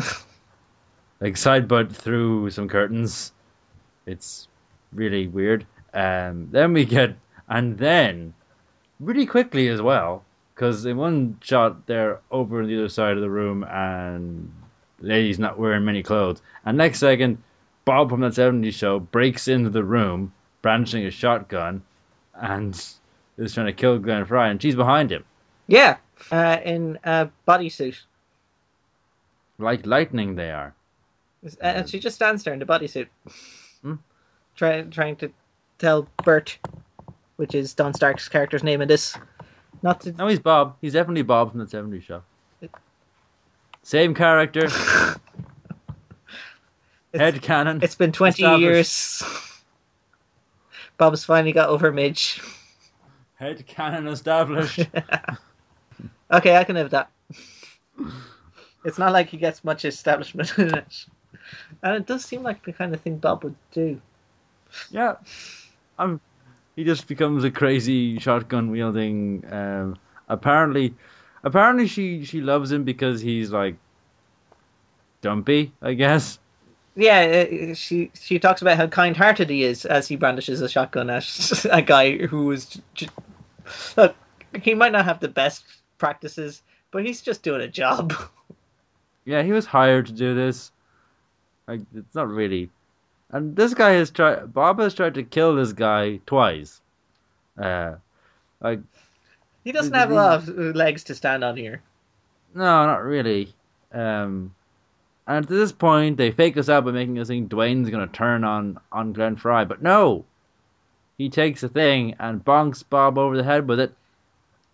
like 1.20 1.36
side 1.36 1.68
butt 1.68 1.94
through 1.94 2.50
some 2.52 2.70
curtains. 2.70 3.34
It's 4.06 4.48
really 4.94 5.28
weird. 5.28 5.66
Um, 5.94 6.48
then 6.52 6.74
we 6.74 6.86
get 6.86 7.16
and 7.50 7.78
then 7.78 8.34
really 9.00 9.26
quickly 9.26 9.68
as 9.68 9.82
well 9.82 10.24
because 10.54 10.86
in 10.86 10.98
one 10.98 11.38
shot 11.42 11.86
they're 11.88 12.20
over 12.32 12.62
on 12.62 12.68
the 12.68 12.78
other 12.78 12.90
side 12.90 13.16
of 13.16 13.22
the 13.22 13.30
room 13.30 13.64
and 13.64 14.52
the 15.00 15.08
lady's 15.08 15.40
not 15.40 15.58
wearing 15.58 15.86
many 15.86 16.04
clothes, 16.04 16.42
and 16.66 16.78
next 16.78 17.00
second 17.00 17.42
Bob 17.90 18.08
from 18.12 18.22
that 18.22 18.34
70s 18.34 18.74
show 18.76 19.00
breaks 19.00 19.48
into 19.48 19.72
the 19.72 19.84
room, 19.84 20.32
brandishing 20.62 21.06
a 21.06 21.10
shotgun, 21.10 21.82
and 22.36 22.76
is 23.40 23.52
trying 23.56 23.66
to 23.66 23.74
kill 23.74 23.98
Glenn 23.98 24.26
Frey, 24.26 24.52
and 24.52 24.62
she's 24.62 24.76
behind 24.76 25.12
him. 25.12 25.24
yeah, 25.66 25.98
uh, 26.32 26.58
in 26.64 27.00
a 27.04 27.30
bodysuit, 27.48 27.98
Like 29.58 29.88
lightning, 29.88 30.36
they 30.36 30.52
are. 30.52 30.76
uh, 31.44 31.50
and 31.64 31.90
she 31.90 32.00
just 32.00 32.16
stands 32.16 32.44
there 32.44 32.54
in 32.54 32.60
the 32.60 32.66
bodysuit, 32.68 33.08
Hmm. 33.82 33.96
trying 34.56 34.92
trying 34.92 35.16
to 35.16 35.32
tell 35.80 36.08
Bert, 36.24 36.60
which 37.38 37.56
is 37.56 37.74
Don 37.74 37.96
Stark's 37.96 38.30
character's 38.30 38.64
name 38.64 38.82
in 38.84 38.88
this, 38.88 39.18
not 39.82 40.02
to. 40.02 40.12
No, 40.12 40.28
he's 40.28 40.40
Bob. 40.40 40.76
He's 40.80 40.94
definitely 40.94 41.24
Bob 41.24 41.50
from 41.50 41.60
the 41.60 41.66
70s 41.66 42.04
show. 42.04 42.22
Same 43.82 44.14
character, 44.14 44.68
head 47.14 47.41
canon. 47.41 47.80
It's 47.82 47.95
been 47.95 48.12
twenty 48.12 48.43
Established. 48.43 48.62
years. 48.62 49.24
Bob's 50.97 51.24
finally 51.24 51.53
got 51.53 51.70
over 51.70 51.91
Midge. 51.91 52.41
Head 53.36 53.66
canon 53.68 54.07
established. 54.07 54.80
Okay, 56.32 56.55
I 56.55 56.64
can 56.64 56.76
live 56.76 56.91
that. 56.91 57.10
It's 58.86 58.99
not 58.99 59.14
like 59.14 59.30
he 59.30 59.38
gets 59.38 59.64
much 59.64 59.84
establishment 59.84 60.53
in 60.60 60.76
it. 60.76 61.05
And 61.82 61.95
it 61.95 62.05
does 62.05 62.24
seem 62.24 62.43
like 62.43 62.64
the 62.64 62.72
kind 62.72 62.93
of 62.93 63.01
thing 63.01 63.18
Bob 63.18 63.43
would 63.43 63.55
do. 63.72 63.99
yeah. 64.91 65.16
I'm, 65.97 66.22
he 66.76 66.84
just 66.84 67.07
becomes 67.07 67.43
a 67.43 67.49
crazy 67.49 68.20
shotgun 68.20 68.70
wielding. 68.70 69.43
Um, 69.51 69.97
apparently, 70.28 70.93
apparently 71.43 71.88
she 71.88 72.24
she 72.24 72.41
loves 72.41 72.72
him 72.72 72.84
because 72.84 73.22
he's 73.22 73.51
like 73.51 73.76
dumpy. 75.22 75.72
I 75.82 75.95
guess. 75.95 76.38
Yeah, 77.00 77.45
uh, 77.72 77.74
she 77.76 78.12
she 78.14 78.39
talks 78.39 78.62
about 78.62 78.78
how 78.78 78.88
kind-hearted 78.88 79.50
he 79.50 79.64
is 79.64 79.86
as 79.86 80.08
he 80.08 80.18
brandishes 80.18 80.62
a 80.62 80.68
shotgun 80.70 81.10
at 81.10 81.26
a 81.72 81.82
guy 81.82 82.18
who 82.18 82.52
is. 82.52 82.80
j- 82.93 83.08
Look, 83.95 84.16
he 84.62 84.74
might 84.74 84.91
not 84.91 85.06
have 85.06 85.20
the 85.20 85.28
best 85.30 85.64
practices, 85.97 86.62
but 86.91 87.06
he's 87.06 87.22
just 87.22 87.43
doing 87.43 87.62
a 87.62 87.68
job. 87.68 88.14
Yeah, 89.26 89.43
he 89.43 89.52
was 89.52 89.68
hired 89.68 90.08
to 90.08 90.12
do 90.12 90.34
this. 90.34 90.72
Like 91.68 91.82
it's 91.93 92.16
not 92.16 92.28
really. 92.30 92.72
And 93.32 93.56
this 93.56 93.76
guy 93.76 93.91
has 93.91 94.10
tried. 94.10 94.52
Bob 94.54 94.80
has 94.80 94.95
tried 94.95 95.14
to 95.16 95.24
kill 95.24 95.56
this 95.56 95.72
guy 95.74 96.20
twice. 96.26 96.82
Uh, 97.58 97.95
like 98.60 98.80
He 99.64 99.72
doesn't 99.72 99.93
have 99.93 100.10
a 100.12 100.16
lot 100.16 100.50
of 100.50 100.76
legs 100.76 101.04
to 101.06 101.16
stand 101.16 101.43
on 101.43 101.58
here. 101.58 101.82
no, 102.56 102.86
not 102.88 103.04
really. 103.04 103.54
Um, 103.93 104.56
and 105.30 105.46
at 105.46 105.50
this 105.50 105.72
point, 105.72 106.18
they 106.18 106.32
fake 106.32 106.58
us 106.58 106.70
out 106.70 106.86
by 106.86 106.92
making 106.92 107.20
us 107.20 107.28
think 107.28 107.50
Dwayne's 107.50 107.90
gonna 107.90 108.08
turn 108.08 108.44
on 108.44 108.80
on 108.92 109.14
Glenn 109.14 109.36
Frey, 109.36 109.64
but 109.64 109.82
no. 109.82 110.26
He 111.20 111.30
takes 111.30 111.62
a 111.62 111.70
thing 111.70 112.16
and 112.20 112.44
bonks 112.44 112.84
Bob 112.88 113.18
over 113.18 113.38
the 113.38 113.44
head 113.44 113.68
with 113.68 113.80
it, 113.80 113.94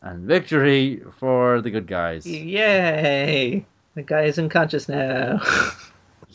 and 0.01 0.25
victory 0.25 1.01
for 1.19 1.59
the 1.59 1.69
good 1.69 1.87
guys. 1.87 2.25
Yay! 2.25 3.65
The 3.95 4.01
guy 4.01 4.23
is 4.23 4.39
unconscious 4.39 4.89
now. 4.89 5.41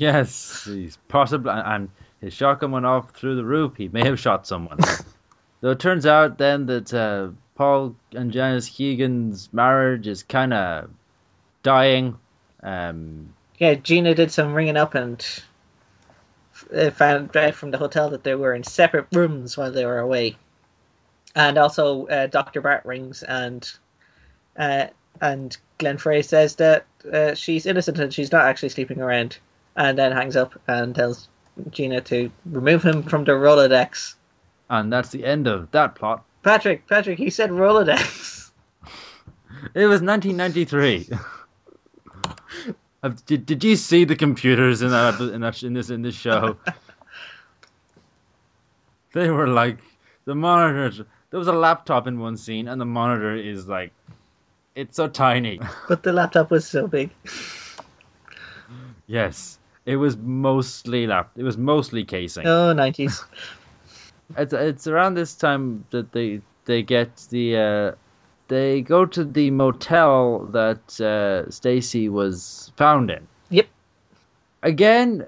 Yes, 0.00 0.64
he's 0.64 0.96
possibly, 1.08 1.52
and 1.52 1.90
his 2.22 2.32
shotgun 2.32 2.70
went 2.70 2.86
off 2.86 3.10
through 3.10 3.36
the 3.36 3.44
roof. 3.44 3.76
He 3.76 3.88
may 3.88 4.02
have 4.04 4.18
shot 4.18 4.46
someone. 4.46 4.82
so 5.60 5.68
it 5.68 5.78
turns 5.78 6.06
out 6.06 6.38
then 6.38 6.64
that 6.66 6.94
uh, 6.94 7.28
Paul 7.54 7.94
and 8.12 8.32
Janice 8.32 8.70
Keegan's 8.70 9.52
marriage 9.52 10.06
is 10.06 10.22
kind 10.22 10.54
of 10.54 10.88
dying. 11.62 12.16
Um, 12.62 13.34
yeah, 13.60 13.74
Gina 13.74 14.14
did 14.14 14.32
some 14.32 14.54
ringing 14.54 14.78
up 14.78 14.94
and 14.94 15.24
found 16.94 17.36
out 17.36 17.54
from 17.54 17.70
the 17.70 17.78
hotel 17.78 18.08
that 18.10 18.24
they 18.24 18.34
were 18.34 18.54
in 18.54 18.64
separate 18.64 19.06
rooms 19.12 19.56
while 19.56 19.70
they 19.70 19.84
were 19.84 19.98
away. 19.98 20.36
And 21.36 21.58
also, 21.58 22.06
uh, 22.06 22.26
Dr. 22.26 22.62
Bart 22.62 22.84
rings 22.84 23.22
and 23.22 23.70
uh, 24.56 24.86
and 25.20 25.56
Glenn 25.78 25.98
Frey 25.98 26.22
says 26.22 26.56
that 26.56 26.86
uh, 27.12 27.34
she's 27.34 27.66
innocent 27.66 27.98
and 27.98 28.12
she's 28.12 28.32
not 28.32 28.46
actually 28.46 28.70
sleeping 28.70 29.00
around. 29.00 29.38
And 29.76 29.96
then 29.96 30.12
hangs 30.12 30.36
up 30.36 30.58
and 30.66 30.94
tells 30.94 31.28
Gina 31.70 32.00
to 32.02 32.30
remove 32.46 32.82
him 32.82 33.02
from 33.02 33.24
the 33.24 33.32
Rolodex. 33.32 34.14
and 34.70 34.92
that's 34.92 35.10
the 35.10 35.24
end 35.24 35.46
of 35.46 35.70
that 35.70 35.94
plot. 35.94 36.24
Patrick, 36.42 36.86
Patrick, 36.88 37.18
he 37.18 37.30
said 37.30 37.50
Rolodex. 37.50 38.38
It 39.74 39.86
was 39.86 40.00
1993. 40.00 41.10
Did, 43.02 43.46
did 43.46 43.64
you 43.64 43.76
see 43.76 44.04
the 44.04 44.16
computers 44.16 44.82
in 44.82 44.90
that 44.90 45.18
in 45.20 45.40
that 45.40 45.62
in 45.62 45.72
this 45.72 45.88
in 45.88 46.02
this 46.02 46.14
show? 46.14 46.56
they 49.14 49.30
were 49.30 49.46
like 49.46 49.78
the 50.26 50.34
monitors. 50.34 51.00
There 51.30 51.38
was 51.38 51.48
a 51.48 51.52
laptop 51.52 52.06
in 52.06 52.20
one 52.20 52.36
scene, 52.36 52.68
and 52.68 52.80
the 52.80 52.84
monitor 52.84 53.34
is 53.34 53.66
like, 53.68 53.92
it's 54.74 54.96
so 54.96 55.08
tiny. 55.08 55.60
but 55.88 56.02
the 56.02 56.12
laptop 56.12 56.50
was 56.50 56.66
so 56.66 56.86
big. 56.86 57.10
yes, 59.06 59.58
it 59.86 59.96
was 59.96 60.18
mostly 60.18 61.06
lap. 61.06 61.30
It 61.36 61.42
was 61.42 61.56
mostly 61.56 62.04
casing. 62.04 62.46
Oh, 62.46 62.74
90s. 62.74 63.24
It's 64.36 64.52
it's 64.52 64.86
around 64.86 65.14
this 65.14 65.34
time 65.34 65.84
that 65.90 66.12
they 66.12 66.40
they 66.64 66.84
get 66.84 67.16
the 67.30 67.56
uh, 67.56 67.92
they 68.50 68.82
go 68.82 69.06
to 69.06 69.24
the 69.24 69.50
motel 69.50 70.40
that 70.50 71.00
uh, 71.00 71.50
Stacy 71.50 72.08
was 72.10 72.70
found 72.76 73.10
in. 73.10 73.26
Yep. 73.48 73.66
Again, 74.62 75.24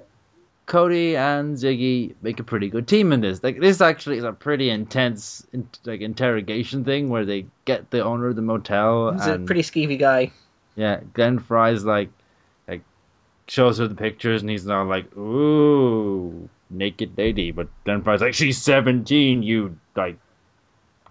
Cody 0.66 1.16
and 1.16 1.56
Ziggy 1.56 2.14
make 2.22 2.38
a 2.40 2.42
pretty 2.44 2.68
good 2.68 2.86
team 2.86 3.12
in 3.12 3.20
this. 3.20 3.42
Like 3.42 3.60
this 3.60 3.80
actually 3.80 4.18
is 4.18 4.24
a 4.24 4.32
pretty 4.32 4.68
intense 4.70 5.46
in, 5.52 5.68
like 5.84 6.00
interrogation 6.00 6.84
thing 6.84 7.08
where 7.08 7.24
they 7.24 7.46
get 7.64 7.90
the 7.90 8.02
owner 8.04 8.28
of 8.28 8.36
the 8.36 8.42
motel 8.42 9.12
He's 9.12 9.26
a 9.26 9.38
pretty 9.38 9.62
skeevy 9.62 9.98
guy. 9.98 10.30
yeah, 10.76 11.00
Glenn 11.14 11.38
Frey's 11.38 11.84
like 11.84 12.10
like 12.68 12.82
shows 13.48 13.78
her 13.78 13.88
the 13.88 13.94
pictures 13.94 14.42
and 14.42 14.50
he's 14.50 14.66
not 14.66 14.86
like 14.86 15.16
ooh 15.16 16.48
naked 16.70 17.12
lady, 17.18 17.50
but 17.50 17.68
Glenn 17.84 18.02
Frey's 18.02 18.20
like 18.20 18.34
she's 18.34 18.58
seventeen, 18.60 19.42
you 19.42 19.78
like 19.94 20.16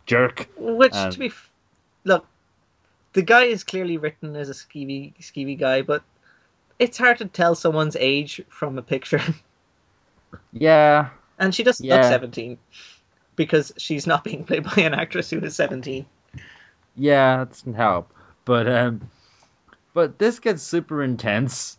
jerk. 0.06 0.50
Which, 0.58 0.94
Um, 0.94 1.12
to 1.12 1.20
be, 1.20 1.32
look, 2.04 2.26
the 3.14 3.22
guy 3.22 3.44
is 3.44 3.64
clearly 3.64 3.98
written 3.98 4.36
as 4.36 4.50
a 4.50 4.54
skeevy, 4.54 5.14
skeevy 5.20 5.58
guy, 5.60 5.82
but 5.82 6.04
it's 6.80 6.98
hard 6.98 7.18
to 7.20 7.26
tell 7.26 7.56
someone's 7.56 7.96
age 7.98 8.42
from 8.50 8.78
a 8.78 8.82
picture. 8.82 9.22
Yeah, 10.54 11.10
and 11.40 11.54
she 11.54 11.62
doesn't 11.64 11.86
Yeah. 11.86 11.96
look 11.96 12.04
seventeen 12.06 12.58
because 13.36 13.74
she's 13.78 14.08
not 14.08 14.24
being 14.24 14.46
played 14.46 14.64
by 14.64 14.82
an 14.84 14.94
actress 14.94 15.30
who 15.30 15.40
is 15.40 15.56
seventeen. 15.56 16.06
yeah, 16.96 17.38
that 17.40 17.50
doesn't 17.50 17.74
help. 17.74 18.14
But 18.46 18.66
um, 18.68 19.10
but 19.94 20.20
this 20.20 20.40
gets 20.40 20.64
super 20.64 21.04
intense. 21.04 21.78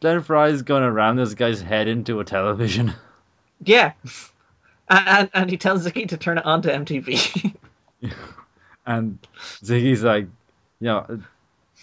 Glenn 0.00 0.22
Frey's 0.22 0.62
going 0.62 0.82
around 0.82 1.16
this 1.16 1.34
guy's 1.34 1.60
head 1.60 1.88
into 1.88 2.20
a 2.20 2.24
television. 2.24 2.94
Yeah, 3.64 3.92
and 4.88 5.08
and, 5.08 5.30
and 5.34 5.50
he 5.50 5.56
tells 5.58 5.86
Ziggy 5.86 6.08
to 6.08 6.16
turn 6.16 6.38
it 6.38 6.44
on 6.46 6.60
to 6.62 6.68
MTV. 6.70 7.54
and 8.86 9.18
Ziggy's 9.62 10.02
like, 10.02 10.26
you 10.80 10.86
know, 10.86 11.20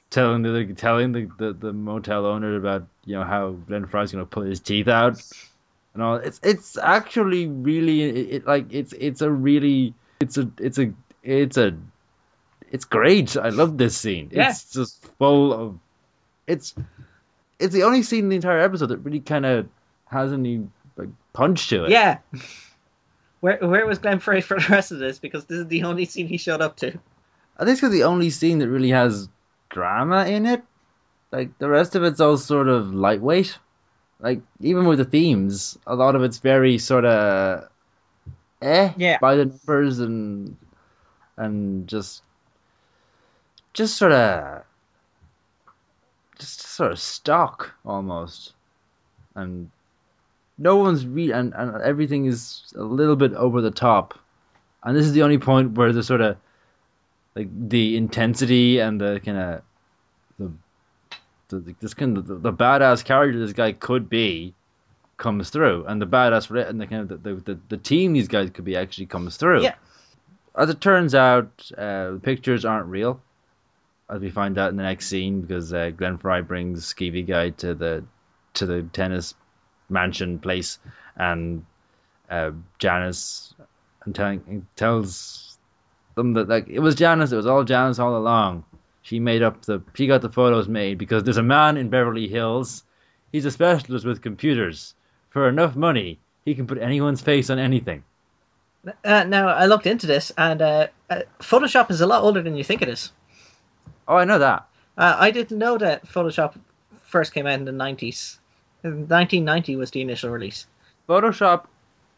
telling 0.10 0.42
the 0.44 0.74
telling 0.76 1.12
the, 1.12 1.30
the, 1.38 1.54
the 1.54 1.74
motel 1.74 2.26
owner 2.26 2.56
about 2.56 2.86
you 3.06 3.16
know 3.16 3.24
how 3.24 3.52
Glenn 3.52 3.86
Frey's 3.88 4.12
gonna 4.12 4.26
pull 4.26 4.44
his 4.44 4.60
teeth 4.60 4.88
out 4.88 5.22
and 5.94 6.04
all. 6.04 6.16
It's 6.16 6.40
it's 6.44 6.78
actually 6.78 7.48
really 7.48 8.04
it, 8.04 8.16
it 8.36 8.48
like 8.48 8.66
it's 8.72 8.94
it's 8.94 9.22
a 9.22 9.32
really 9.32 9.94
it's 10.20 10.38
a 10.38 10.50
it's 10.60 10.78
a 10.78 10.94
it's 11.24 11.58
a 11.58 11.76
it's 12.72 12.86
great. 12.86 13.36
I 13.36 13.50
love 13.50 13.78
this 13.78 13.98
scene. 13.98 14.30
Yeah. 14.32 14.50
It's 14.50 14.72
just 14.72 15.04
full 15.18 15.54
of 15.54 15.80
it's 16.48 16.76
it's 17.60 17.74
the 17.74 17.84
only 17.84 18.04
scene 18.04 18.26
in 18.26 18.30
the 18.30 18.36
entire 18.36 18.60
episode 18.60 18.88
that 18.88 18.98
really 18.98 19.20
kind 19.20 19.46
of 19.46 19.68
has 20.06 20.34
any 20.34 20.68
like 20.98 21.10
punch 21.34 21.70
to 21.70 21.86
it. 21.86 21.92
yeah. 21.92 22.20
Where 23.42 23.58
where 23.58 23.86
was 23.86 24.00
Glenn 24.00 24.20
Frey 24.20 24.42
for 24.42 24.58
the 24.60 24.66
rest 24.70 24.92
of 24.92 25.00
this? 25.00 25.20
Because 25.20 25.46
this 25.46 25.60
is 25.60 25.68
the 25.68 25.84
only 25.84 26.06
scene 26.06 26.28
he 26.28 26.38
showed 26.38 26.62
up 26.62 26.78
to. 26.78 26.98
I 27.58 27.66
think 27.66 27.82
it's 27.82 27.92
the 27.92 28.04
only 28.04 28.30
scene 28.30 28.60
that 28.60 28.70
really 28.70 28.90
has 28.90 29.28
drama 29.70 30.26
in 30.26 30.46
it. 30.46 30.64
Like 31.32 31.58
the 31.60 31.70
rest 31.70 31.96
of 31.96 32.04
it's 32.04 32.20
all 32.20 32.38
sort 32.38 32.68
of 32.68 32.94
lightweight. 32.94 33.58
Like 34.20 34.42
even 34.60 34.86
with 34.86 35.00
the 35.00 35.06
themes, 35.06 35.78
a 35.88 35.96
lot 35.96 36.16
of 36.16 36.24
it's 36.24 36.38
very 36.38 36.78
sort 36.78 37.06
of 37.06 37.68
eh 38.62 38.94
Yeah. 38.98 39.18
by 39.20 39.36
the 39.36 39.46
numbers 39.46 40.00
and 40.00 40.56
and 41.38 41.88
just 41.88 42.22
just 43.74 43.98
sort 43.98 44.12
of 44.12 44.64
just 46.38 46.62
sort 46.62 46.92
of 46.92 47.00
stock 47.00 47.72
almost. 47.86 48.54
And 49.36 49.72
no 50.62 50.76
one's 50.76 51.06
re 51.06 51.32
and, 51.32 51.54
and 51.56 51.82
everything 51.82 52.26
is 52.26 52.72
a 52.76 52.84
little 52.84 53.16
bit 53.16 53.34
over 53.34 53.62
the 53.62 53.72
top. 53.72 54.18
And 54.84 54.96
this 54.96 55.06
is 55.06 55.14
the 55.14 55.24
only 55.24 55.38
point 55.38 55.74
where 55.74 55.92
the 55.92 56.04
sort 56.04 56.22
of 56.22 56.38
like 57.36 57.48
the 57.70 57.98
intensity 57.98 58.80
and 58.80 59.02
the 59.02 59.22
kind 59.24 59.38
of 59.38 59.62
the, 60.38 60.52
the 61.50 61.76
this 61.80 61.94
kind 61.94 62.18
of 62.18 62.28
the, 62.28 62.36
the 62.36 62.54
badass 62.54 63.04
character 63.04 63.40
this 63.40 63.54
guy 63.54 63.72
could 63.72 64.10
be 64.10 64.54
comes 65.18 65.50
through, 65.50 65.86
and 65.86 66.02
the 66.02 66.08
badass 66.08 66.50
and 66.68 66.80
the 66.80 66.88
kind 66.88 67.12
of 67.12 67.24
the, 67.24 67.34
the, 67.36 67.60
the 67.70 67.78
team 67.78 68.14
these 68.14 68.28
guys 68.28 68.50
could 68.50 68.66
be 68.66 68.76
actually 68.76 69.06
comes 69.08 69.38
through. 69.38 69.64
Yeah. 69.64 69.76
As 70.56 70.70
it 70.70 70.82
turns 70.82 71.16
out, 71.16 71.72
uh, 71.78 72.12
the 72.12 72.20
pictures 72.22 72.66
aren't 72.66 72.88
real, 72.88 73.22
as 74.10 74.20
we 74.20 74.30
find 74.30 74.58
out 74.58 74.70
in 74.70 74.76
the 74.76 74.84
next 74.84 75.08
scene, 75.08 75.42
because 75.42 75.72
uh, 75.72 75.92
Glenn 75.92 76.18
Frey 76.18 76.42
brings 76.42 76.94
Skeevy 76.94 77.26
guy 77.26 77.52
to 77.52 77.74
the 77.74 78.04
to 78.56 78.66
the 78.66 78.84
tennis 78.84 79.34
mansion 79.92 80.40
place, 80.40 80.80
and 81.18 81.66
uh, 82.30 82.52
Janice 82.80 83.54
and 84.06 84.16
telling 84.16 84.66
tells 84.76 85.58
them 86.16 86.34
that 86.34 86.50
like 86.50 86.68
it 86.68 86.80
was 86.80 86.96
Janice, 86.96 87.32
it 87.32 87.38
was 87.38 87.48
all 87.48 87.64
Janice 87.64 88.00
all 88.00 88.18
along. 88.18 88.64
She 89.04 89.20
made 89.20 89.42
up 89.42 89.64
the 89.66 89.82
she 89.94 90.08
got 90.08 90.22
the 90.22 90.30
photos 90.30 90.68
made 90.68 90.98
because 90.98 91.24
there's 91.24 91.38
a 91.38 91.44
man 91.44 91.78
in 91.78 91.90
Beverly 91.90 92.28
Hills. 92.28 92.84
He's 93.32 93.46
a 93.46 93.52
specialist 93.52 94.06
with 94.06 94.22
computers. 94.22 94.94
For 95.30 95.48
enough 95.48 95.76
money, 95.78 96.20
he 96.44 96.54
can 96.54 96.68
put 96.68 96.78
anyone's 96.78 97.22
face 97.22 97.50
on 97.50 97.58
anything. 97.58 98.04
Uh, 99.06 99.24
now 99.24 99.48
I 99.48 99.68
looked 99.68 99.88
into 99.88 100.08
this, 100.08 100.32
and 100.38 100.62
uh, 100.62 100.88
uh, 101.10 101.22
Photoshop 101.40 101.90
is 101.90 102.02
a 102.02 102.08
lot 102.08 102.24
older 102.24 102.42
than 102.42 102.56
you 102.56 102.64
think 102.64 102.82
it 102.82 102.90
is. 102.90 103.12
Oh, 104.08 104.18
I 104.18 104.26
know 104.26 104.40
that. 104.40 104.68
Uh, 104.98 105.16
I 105.18 105.32
didn't 105.32 105.58
know 105.58 105.78
that 105.78 106.06
Photoshop 106.06 106.60
first 107.02 107.34
came 107.34 107.48
out 107.48 107.60
in 107.60 107.66
the 107.66 107.72
nineties. 107.72 108.41
1990 108.84 109.76
was 109.76 109.92
the 109.92 110.02
initial 110.02 110.30
release. 110.30 110.68
Photoshop 111.08 111.66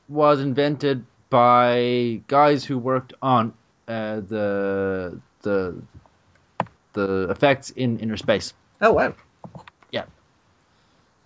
was 0.07 0.41
invented 0.41 1.05
by 1.29 2.21
guys 2.27 2.63
who 2.63 2.77
worked 2.77 3.13
on 3.21 3.53
uh, 3.87 4.21
the 4.27 5.19
the 5.41 5.75
the 6.93 7.27
effects 7.29 7.71
in 7.71 7.97
Innerspace. 7.97 8.53
Oh 8.81 8.93
wow! 8.93 9.13
Yeah, 9.91 10.05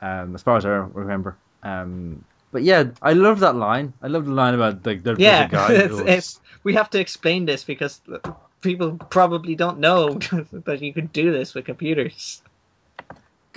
um, 0.01 0.35
as 0.35 0.41
far 0.43 0.57
as 0.57 0.65
I 0.65 0.69
remember. 0.69 1.35
Um, 1.63 2.23
but 2.51 2.63
yeah, 2.63 2.85
I 3.01 3.13
love 3.13 3.39
that 3.41 3.55
line. 3.55 3.93
I 4.01 4.07
love 4.07 4.25
the 4.25 4.31
line 4.31 4.53
about 4.53 4.85
like 4.85 5.03
there, 5.03 5.15
Yeah, 5.17 5.47
there's 5.47 5.69
a 5.69 5.83
guy 5.83 5.88
who 5.88 6.21
we 6.63 6.73
have 6.73 6.89
to 6.91 6.99
explain 6.99 7.45
this 7.45 7.63
because 7.63 8.01
people 8.61 8.97
probably 9.09 9.55
don't 9.55 9.79
know 9.79 10.13
that 10.65 10.81
you 10.81 10.93
can 10.93 11.07
do 11.07 11.31
this 11.31 11.53
with 11.53 11.65
computers. 11.65 12.41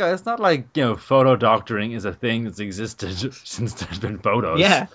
It's 0.06 0.26
not 0.26 0.40
like 0.40 0.66
you 0.74 0.82
know 0.84 0.96
photo 0.96 1.36
doctoring 1.36 1.92
is 1.92 2.04
a 2.04 2.12
thing 2.12 2.44
that's 2.44 2.60
existed 2.60 3.34
since 3.44 3.74
there's 3.74 3.98
been 3.98 4.18
photos. 4.18 4.60
Yeah, 4.60 4.86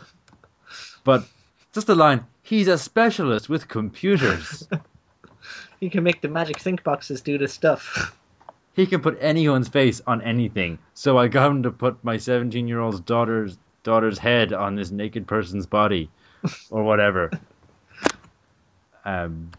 but 1.03 1.25
just 1.73 1.87
the 1.87 1.95
line. 1.95 2.25
He's 2.41 2.67
a 2.67 2.77
specialist 2.77 3.49
with 3.49 3.67
computers. 3.67 4.67
he 5.79 5.89
can 5.89 6.03
make 6.03 6.21
the 6.21 6.27
magic 6.27 6.59
think 6.59 6.83
boxes 6.83 7.21
do 7.21 7.37
this 7.37 7.53
stuff. 7.53 8.15
he 8.73 8.85
can 8.85 9.01
put 9.01 9.17
anyone's 9.19 9.67
face 9.67 10.01
on 10.05 10.21
anything. 10.21 10.77
So 10.93 11.17
I 11.17 11.27
got 11.27 11.49
him 11.49 11.63
to 11.63 11.71
put 11.71 12.03
my 12.03 12.17
17 12.17 12.67
year 12.67 12.79
old's 12.79 12.99
daughter's 12.99 13.57
daughter's 13.83 14.17
head 14.17 14.51
on 14.51 14.75
this 14.75 14.91
naked 14.91 15.27
person's 15.27 15.65
body, 15.65 16.09
or 16.69 16.83
whatever. 16.83 17.31
um, 19.05 19.51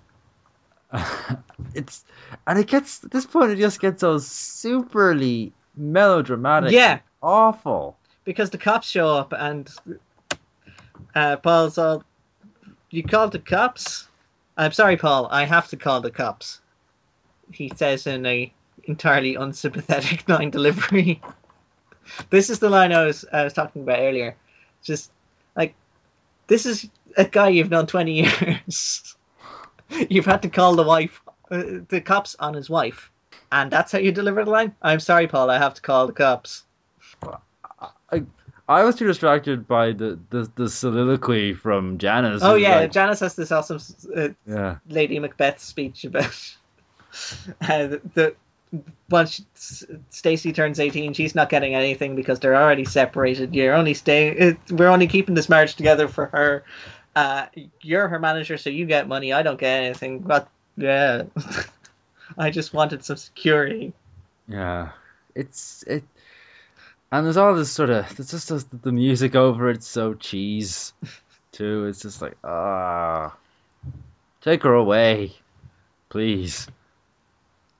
it's 1.74 2.04
and 2.46 2.58
it 2.58 2.68
gets 2.68 3.02
at 3.04 3.10
this 3.10 3.26
point 3.26 3.50
it 3.50 3.56
just 3.56 3.80
gets 3.80 4.00
so 4.00 4.16
superly 4.16 5.52
melodramatic. 5.76 6.72
Yeah. 6.72 7.00
awful. 7.22 7.96
because 8.24 8.50
the 8.50 8.58
cops 8.58 8.88
show 8.88 9.08
up 9.08 9.32
and 9.36 9.70
uh, 11.14 11.36
Paul's 11.36 11.78
all, 11.78 12.04
"You 12.90 13.02
called 13.02 13.32
the 13.32 13.38
cops?" 13.38 14.08
I'm 14.56 14.72
sorry, 14.72 14.96
Paul. 14.96 15.28
I 15.30 15.44
have 15.44 15.68
to 15.68 15.76
call 15.76 16.00
the 16.00 16.10
cops. 16.10 16.60
He 17.52 17.70
says 17.74 18.06
in 18.06 18.24
a 18.26 18.52
entirely 18.84 19.34
unsympathetic 19.34 20.28
line 20.28 20.50
delivery. 20.50 21.20
this 22.30 22.48
is 22.50 22.58
the 22.58 22.70
line 22.70 22.92
I 22.92 23.04
was 23.04 23.24
I 23.32 23.44
was 23.44 23.52
talking 23.52 23.82
about 23.82 23.98
earlier. 24.00 24.36
Just 24.82 25.10
like 25.56 25.74
this 26.46 26.64
is 26.66 26.88
a 27.16 27.24
guy 27.24 27.48
you've 27.48 27.70
known 27.70 27.86
twenty 27.86 28.22
years. 28.22 29.16
you've 30.10 30.26
had 30.26 30.42
to 30.42 30.48
call 30.48 30.74
the 30.74 30.82
wife, 30.82 31.20
uh, 31.50 31.62
the 31.88 32.00
cops 32.00 32.36
on 32.38 32.54
his 32.54 32.68
wife, 32.70 33.10
and 33.52 33.70
that's 33.70 33.92
how 33.92 33.98
you 33.98 34.12
deliver 34.12 34.44
the 34.44 34.50
line. 34.50 34.74
I'm 34.82 35.00
sorry, 35.00 35.26
Paul. 35.26 35.50
I 35.50 35.58
have 35.58 35.74
to 35.74 35.82
call 35.82 36.06
the 36.06 36.12
cops. 36.12 36.64
I 38.12 38.22
I 38.68 38.82
was 38.82 38.96
too 38.96 39.06
distracted 39.06 39.68
by 39.68 39.92
the 39.92 40.18
the, 40.30 40.50
the 40.56 40.68
soliloquy 40.68 41.54
from 41.54 41.98
Janice. 41.98 42.42
Oh 42.42 42.54
yeah, 42.54 42.80
like- 42.80 42.92
Janice 42.92 43.20
has 43.20 43.36
this 43.36 43.52
awesome 43.52 43.78
uh, 44.16 44.28
yeah. 44.46 44.76
Lady 44.88 45.18
Macbeth 45.18 45.60
speech 45.60 46.04
about 46.04 46.56
uh, 47.62 47.86
the, 47.86 48.00
the 48.14 48.34
once 49.08 49.44
Stacy 50.10 50.52
turns 50.52 50.80
eighteen, 50.80 51.12
she's 51.12 51.34
not 51.34 51.48
getting 51.48 51.74
anything 51.74 52.16
because 52.16 52.40
they're 52.40 52.56
already 52.56 52.84
separated. 52.84 53.54
You're 53.54 53.74
only 53.74 53.94
staying. 53.94 54.36
It, 54.36 54.58
we're 54.72 54.88
only 54.88 55.06
keeping 55.06 55.36
this 55.36 55.48
marriage 55.48 55.76
together 55.76 56.08
for 56.08 56.26
her. 56.26 56.64
Uh, 57.16 57.46
you're 57.80 58.08
her 58.08 58.18
manager, 58.18 58.58
so 58.58 58.68
you 58.68 58.84
get 58.84 59.08
money. 59.08 59.32
I 59.32 59.42
don't 59.42 59.58
get 59.58 59.82
anything. 59.82 60.18
But 60.18 60.50
yeah, 60.76 61.22
I 62.38 62.50
just 62.50 62.74
wanted 62.74 63.02
some 63.02 63.16
security. 63.16 63.94
Yeah, 64.46 64.90
it's 65.34 65.82
it, 65.84 66.04
and 67.10 67.24
there's 67.24 67.38
all 67.38 67.54
this 67.54 67.70
sort 67.70 67.88
of 67.88 68.14
there's 68.16 68.30
just 68.30 68.82
the 68.82 68.92
music 68.92 69.34
over 69.34 69.70
it's 69.70 69.88
so 69.88 70.12
cheese, 70.12 70.92
too. 71.52 71.86
It's 71.86 72.02
just 72.02 72.20
like 72.20 72.36
ah, 72.44 73.34
take 74.42 74.62
her 74.62 74.74
away, 74.74 75.32
please. 76.10 76.68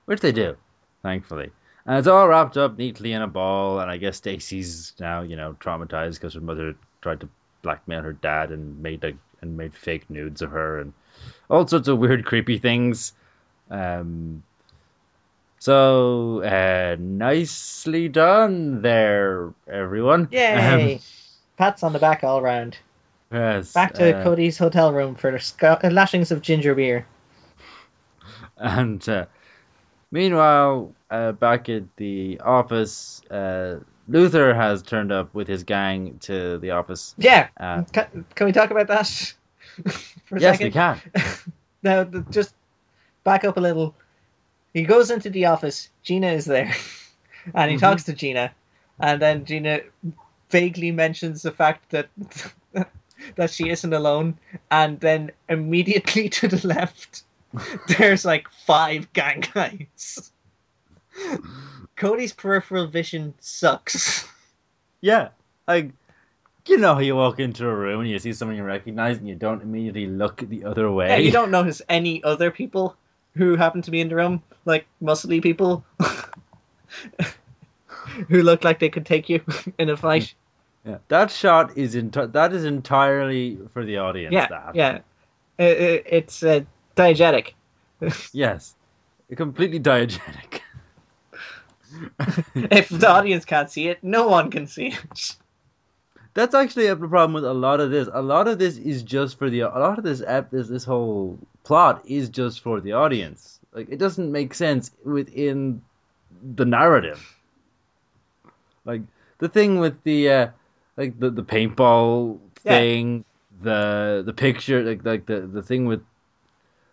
Which 0.07 0.21
they 0.21 0.33
do, 0.33 0.57
thankfully, 1.03 1.51
and 1.85 1.99
it's 1.99 2.09
all 2.09 2.27
wrapped 2.27 2.57
up 2.57 2.79
neatly 2.79 3.13
in 3.13 3.21
a 3.21 3.27
ball. 3.27 3.81
And 3.81 3.91
I 3.91 3.99
guess 3.99 4.17
Stacy's 4.17 4.95
now 4.99 5.21
you 5.21 5.37
know 5.37 5.55
traumatized 5.61 6.15
because 6.15 6.33
her 6.33 6.41
mother 6.41 6.75
tried 7.03 7.21
to 7.21 7.29
blackmail 7.67 8.03
her 8.03 8.13
dad 8.13 8.53
and 8.53 8.81
made 8.81 9.03
like 9.03 9.17
and 9.41 9.57
made 9.57 9.75
fake 9.75 10.09
nudes 10.09 10.43
of 10.43 10.51
her 10.51 10.81
and 10.81 10.93
all 11.51 11.67
sorts 11.67 11.89
of 11.89 11.99
weird, 11.99 12.25
creepy 12.25 12.59
things. 12.59 13.13
Um, 13.71 14.43
so, 15.59 16.43
uh, 16.43 16.97
nicely 16.99 18.09
done 18.09 18.83
there, 18.83 19.53
everyone. 19.67 20.29
Yay! 20.31 20.95
Um, 20.95 21.01
Pats 21.57 21.83
on 21.83 21.93
the 21.93 21.99
back 21.99 22.23
all 22.23 22.43
round. 22.43 22.79
yes. 23.33 23.73
Back 23.73 23.95
to 23.95 24.15
uh, 24.15 24.23
Cody's 24.23 24.59
hotel 24.59 24.93
room 24.93 25.15
for 25.15 25.39
sc- 25.39 25.63
lashings 25.85 26.31
of 26.31 26.43
ginger 26.43 26.75
beer. 26.75 27.07
And 28.59 29.07
uh, 29.09 29.27
meanwhile, 30.11 30.93
uh, 31.11 31.33
back 31.33 31.69
at 31.69 31.85
the 31.97 32.41
office, 32.41 33.23
uh, 33.31 33.77
Luther 34.09 34.55
has 34.55 34.83
turned 34.83 35.11
up 35.13 35.33
with 35.35 35.49
his 35.49 35.63
gang 35.65 36.19
to 36.21 36.59
the 36.59 36.71
office. 36.71 37.15
Yeah. 37.19 37.49
Uh, 37.59 37.83
Can, 37.93 38.25
can 38.35 38.47
we 38.47 38.53
talk 38.53 38.71
about 38.71 38.87
that 38.89 39.07
for 40.27 40.37
a 40.37 40.41
yes, 40.41 40.59
second? 40.59 40.67
we 40.67 40.71
can. 40.71 41.01
Now, 41.83 42.05
just 42.31 42.55
back 43.23 43.45
up 43.45 43.57
a 43.57 43.61
little. 43.61 43.95
He 44.75 44.83
goes 44.83 45.11
into 45.11 45.31
the 45.31 45.45
office. 45.47 45.89
Gina 46.03 46.29
is 46.29 46.45
there, 46.47 46.75
and 47.55 47.71
he 47.71 47.77
Mhm. 47.77 47.81
talks 47.81 48.03
to 48.05 48.13
Gina, 48.13 48.53
and 48.99 49.23
then 49.23 49.45
Gina 49.45 49.81
vaguely 50.51 50.91
mentions 50.91 51.43
the 51.43 51.53
fact 51.53 51.91
that 51.91 52.09
that 53.37 53.51
she 53.51 53.69
isn't 53.71 53.93
alone, 53.93 54.37
and 54.71 54.99
then 55.01 55.31
immediately 55.49 56.29
to 56.31 56.49
the 56.49 56.67
left, 56.67 57.23
there's 57.99 58.25
like 58.25 58.49
five 58.67 59.13
gang 59.13 59.45
guys. 59.55 60.33
Cody's 61.97 62.33
peripheral 62.33 62.87
vision 62.87 63.35
sucks. 63.41 64.29
Yeah, 65.01 65.29
like 65.69 65.91
you 66.67 66.79
know 66.79 66.95
how 66.95 67.01
you 67.01 67.15
walk 67.17 67.39
into 67.39 67.67
a 67.69 67.75
room 67.75 68.01
and 68.01 68.11
you 68.11 68.19
see 68.19 68.33
someone 68.33 68.57
you 68.57 68.65
recognize 68.65 69.19
and 69.19 69.29
you 69.29 69.35
don't 69.35 69.63
immediately 69.63 70.07
look 70.07 70.39
the 70.49 70.65
other 70.65 70.91
way. 70.91 71.09
Yeah, 71.09 71.17
you 71.19 71.31
don't 71.31 71.51
notice 71.59 71.81
any 71.89 72.23
other 72.25 72.51
people 72.51 72.97
who 73.35 73.57
happen 73.57 73.83
to 73.83 73.91
be 73.91 74.01
in 74.01 74.09
the 74.09 74.17
room, 74.17 74.43
like 74.65 74.87
muscly 75.03 75.43
people 75.43 75.85
who 78.29 78.43
look 78.43 78.65
like 78.65 78.79
they 78.79 78.89
could 78.89 79.07
take 79.07 79.29
you 79.29 79.41
in 79.79 79.91
a 79.91 79.97
fight. 79.97 80.35
Yeah, 80.85 80.99
that 81.09 81.31
shot 81.31 81.77
is 81.77 81.95
enti- 81.95 82.33
that 82.33 82.53
is 82.53 82.65
entirely 82.65 83.59
for 83.73 83.85
the 83.85 83.99
audience. 83.99 84.33
Yeah, 84.33 84.47
that. 84.49 84.75
yeah. 84.75 84.99
I- 85.59 85.65
I- 85.65 86.03
it's 86.07 86.43
uh, 86.43 86.61
diegetic. 86.97 87.53
Yes, 88.33 88.75
completely 89.37 89.81
diegetic. 89.81 90.61
If 92.57 92.89
the 92.89 93.09
audience 93.09 93.45
can't 93.45 93.71
see 93.71 93.89
it, 93.89 94.03
no 94.03 94.29
one 94.29 94.51
can 94.51 94.67
see 94.67 94.89
it. 94.89 95.37
That's 96.35 96.55
actually 96.55 96.87
a 96.89 96.97
problem 96.97 97.33
with 97.33 97.45
a 97.45 97.55
lot 97.55 97.81
of 97.81 97.91
this. 97.91 98.09
A 98.13 98.21
lot 98.23 98.47
of 98.47 98.59
this 98.59 98.77
is 98.77 99.03
just 99.03 99.39
for 99.39 99.49
the. 99.49 99.61
A 99.61 99.79
lot 99.79 99.99
of 99.99 100.05
this 100.05 100.23
ep, 100.27 100.51
this 100.51 100.69
this 100.69 100.85
whole 100.85 101.39
plot 101.65 102.03
is 102.07 102.29
just 102.29 102.61
for 102.61 102.81
the 102.81 102.93
audience. 102.93 103.59
Like 103.73 103.89
it 103.91 103.99
doesn't 103.99 104.31
make 104.31 104.53
sense 104.55 104.91
within 105.05 105.81
the 106.55 106.65
narrative. 106.65 107.35
Like 108.85 109.03
the 109.39 109.49
thing 109.49 109.79
with 109.79 110.03
the 110.05 110.31
uh, 110.31 110.49
like 110.97 111.19
the 111.19 111.31
the 111.31 111.43
paintball 111.43 112.39
Yeah. 112.65 112.79
thing, 112.79 113.25
the 113.63 114.23
the 114.25 114.33
picture, 114.35 114.83
like 114.83 115.05
like 115.05 115.27
the 115.27 115.41
the 115.41 115.63
thing 115.63 115.87
with 115.87 116.03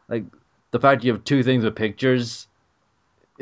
like 0.07 0.23
the 0.71 0.79
fact 0.79 1.03
you 1.03 1.11
have 1.13 1.23
two 1.23 1.43
things 1.43 1.63
with 1.63 1.75
pictures 1.75 2.47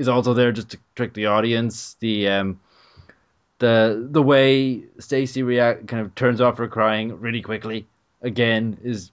is 0.02 0.10
also 0.10 0.34
there 0.34 0.52
just 0.52 0.70
to 0.72 0.78
trick 0.96 1.14
the 1.14 1.28
audience. 1.28 1.96
The 2.00 2.28
um 2.28 2.60
the 3.60 4.08
the 4.12 4.22
way 4.22 4.84
Stacy 5.00 5.44
react 5.44 5.88
kind 5.88 6.04
of 6.06 6.14
turns 6.16 6.42
off 6.42 6.58
her 6.58 6.68
crying 6.68 7.18
really 7.20 7.42
quickly 7.42 7.88
again 8.22 8.78
is 8.84 9.12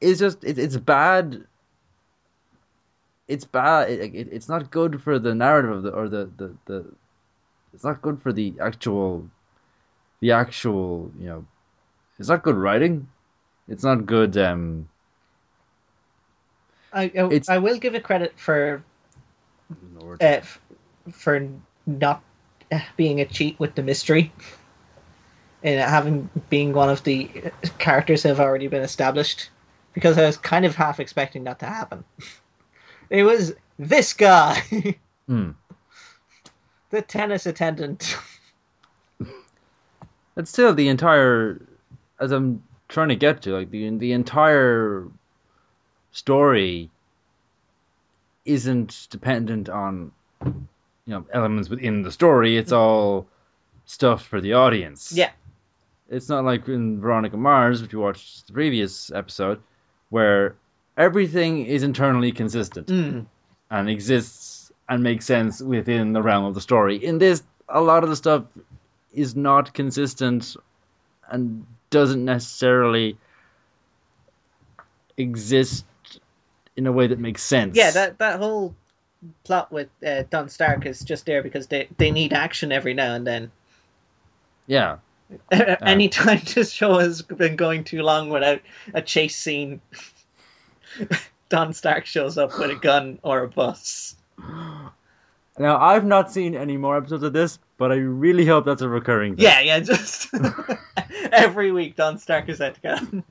is 0.00 0.18
just 0.18 0.42
it, 0.44 0.58
it's 0.58 0.76
bad. 0.76 1.44
It's 3.28 3.44
bad. 3.44 3.90
It, 3.90 4.14
it, 4.14 4.28
it's 4.30 4.48
not 4.48 4.70
good 4.70 5.02
for 5.02 5.18
the 5.18 5.34
narrative 5.34 5.72
of 5.72 5.82
the 5.82 5.90
or 5.90 6.08
the, 6.08 6.30
the 6.36 6.54
the 6.66 6.86
it's 7.74 7.84
not 7.84 8.00
good 8.00 8.22
for 8.22 8.32
the 8.32 8.54
actual 8.60 9.28
the 10.20 10.30
actual 10.30 11.10
you 11.18 11.26
know 11.26 11.46
it's 12.18 12.28
not 12.28 12.42
good 12.42 12.56
writing. 12.56 13.08
It's 13.68 13.82
not 13.82 14.06
good. 14.06 14.36
Um, 14.36 14.88
I, 16.92 17.10
I, 17.18 17.40
I 17.48 17.58
will 17.58 17.78
give 17.78 17.94
it 17.94 18.04
credit 18.04 18.38
for 18.38 18.82
uh, 19.70 20.16
f- 20.20 20.60
for 21.12 21.48
not 21.86 22.22
uh, 22.72 22.80
being 22.96 23.20
a 23.20 23.24
cheat 23.24 23.58
with 23.60 23.74
the 23.74 23.82
mystery 23.82 24.32
and 25.62 25.80
having 25.80 26.28
being 26.50 26.72
one 26.72 26.88
of 26.88 27.02
the 27.04 27.30
uh, 27.44 27.50
characters 27.78 28.22
that 28.22 28.28
have 28.30 28.40
already 28.40 28.68
been 28.68 28.82
established 28.82 29.50
because 29.92 30.18
I 30.18 30.26
was 30.26 30.36
kind 30.36 30.64
of 30.64 30.74
half 30.74 31.00
expecting 31.00 31.44
that 31.44 31.58
to 31.60 31.66
happen. 31.66 32.04
It 33.10 33.22
was 33.22 33.54
this 33.78 34.12
guy, 34.12 34.60
Hmm. 35.28 35.50
the 36.90 37.02
tennis 37.02 37.46
attendant. 37.46 38.16
It's 40.38 40.50
still 40.50 40.74
the 40.74 40.88
entire, 40.88 41.66
as 42.20 42.30
I'm 42.30 42.62
trying 42.88 43.08
to 43.08 43.16
get 43.16 43.40
to, 43.42 43.54
like 43.54 43.70
the 43.70 43.88
the 43.96 44.12
entire 44.12 45.08
story 46.12 46.90
isn't 48.46 49.08
dependent 49.10 49.68
on, 49.68 50.12
you 50.44 50.54
know, 51.06 51.24
elements 51.32 51.68
within 51.68 52.02
the 52.02 52.10
story. 52.12 52.56
It's 52.56 52.72
all 52.72 53.26
stuff 53.84 54.24
for 54.26 54.40
the 54.40 54.54
audience. 54.54 55.12
Yeah. 55.14 55.30
It's 56.08 56.28
not 56.28 56.44
like 56.44 56.68
in 56.68 57.00
Veronica 57.00 57.36
Mars, 57.36 57.82
which 57.82 57.92
you 57.92 58.00
watched 58.00 58.46
the 58.46 58.52
previous 58.52 59.10
episode, 59.12 59.60
where 60.10 60.54
everything 60.96 61.66
is 61.66 61.82
internally 61.82 62.32
consistent 62.32 62.86
Mm. 62.88 63.26
and 63.70 63.90
exists 63.90 64.70
and 64.88 65.02
makes 65.02 65.26
sense 65.26 65.60
within 65.60 66.12
the 66.12 66.22
realm 66.22 66.44
of 66.44 66.54
the 66.54 66.60
story. 66.60 66.96
In 67.04 67.18
this, 67.18 67.42
a 67.68 67.80
lot 67.80 68.04
of 68.04 68.08
the 68.08 68.16
stuff 68.16 68.44
is 69.12 69.34
not 69.34 69.74
consistent 69.74 70.56
and 71.30 71.66
doesn't 71.90 72.24
necessarily 72.24 73.18
exist 75.16 75.84
in 76.76 76.86
a 76.86 76.92
way 76.92 77.06
that 77.06 77.18
makes 77.18 77.42
sense. 77.42 77.76
Yeah, 77.76 77.90
that 77.90 78.18
that 78.18 78.38
whole 78.38 78.74
plot 79.44 79.72
with 79.72 79.88
uh, 80.06 80.24
Don 80.30 80.48
Stark 80.48 80.86
is 80.86 81.00
just 81.00 81.26
there 81.26 81.42
because 81.42 81.66
they 81.66 81.88
they 81.98 82.10
need 82.10 82.32
action 82.32 82.72
every 82.72 82.94
now 82.94 83.14
and 83.14 83.26
then. 83.26 83.50
yeah, 84.66 84.98
Any 85.82 86.08
time 86.08 86.40
this 86.54 86.72
show 86.72 86.98
has 86.98 87.22
been 87.22 87.56
going 87.56 87.84
too 87.84 88.02
long 88.02 88.28
without 88.28 88.60
a 88.94 89.02
chase 89.02 89.36
scene, 89.36 89.80
Don 91.48 91.72
Stark 91.72 92.06
shows 92.06 92.38
up 92.38 92.58
with 92.58 92.70
a 92.70 92.76
gun 92.76 93.18
or 93.22 93.42
a 93.42 93.48
bus. 93.48 94.16
Now 95.58 95.78
I've 95.80 96.04
not 96.04 96.30
seen 96.30 96.54
any 96.54 96.76
more 96.76 96.98
episodes 96.98 97.22
of 97.22 97.32
this, 97.32 97.58
but 97.78 97.90
I 97.90 97.94
really 97.94 98.44
hope 98.44 98.66
that's 98.66 98.82
a 98.82 98.88
recurring 98.90 99.36
thing. 99.36 99.44
Yeah, 99.44 99.60
yeah, 99.60 99.80
just 99.80 100.28
every 101.32 101.72
week 101.72 101.96
Don 101.96 102.18
Stark 102.18 102.50
is 102.50 102.60
out 102.60 102.74
to 102.82 103.24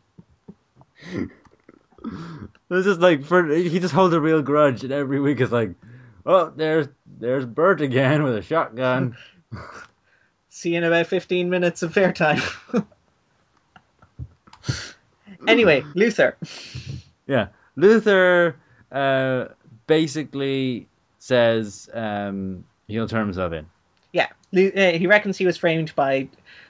It's 2.69 2.85
just 2.85 2.99
like 2.99 3.23
for 3.23 3.47
he 3.47 3.79
just 3.79 3.93
holds 3.93 4.15
a 4.15 4.19
real 4.19 4.41
grudge, 4.41 4.83
and 4.83 4.91
every 4.91 5.19
week 5.19 5.39
it's 5.39 5.51
like, 5.51 5.71
oh, 6.25 6.51
there's 6.55 6.87
there's 7.19 7.45
Bert 7.45 7.79
again 7.79 8.23
with 8.23 8.35
a 8.35 8.41
shotgun. 8.41 9.15
See 10.49 10.71
you 10.71 10.79
in 10.79 10.83
about 10.83 11.05
fifteen 11.05 11.51
minutes 11.51 11.83
of 11.83 11.93
fair 11.93 12.11
time. 12.11 12.41
anyway, 15.47 15.83
Luther. 15.93 16.35
Yeah, 17.27 17.49
Luther 17.75 18.55
uh, 18.91 19.49
basically 19.85 20.87
says 21.19 21.87
um, 21.93 22.65
he'll 22.87 23.07
turn 23.07 23.25
himself 23.25 23.53
in. 23.53 23.67
Yeah, 24.11 24.29
uh, 24.55 24.97
he 24.97 25.05
reckons 25.05 25.37
he 25.37 25.45
was 25.45 25.57
framed 25.57 25.93
by 25.95 26.29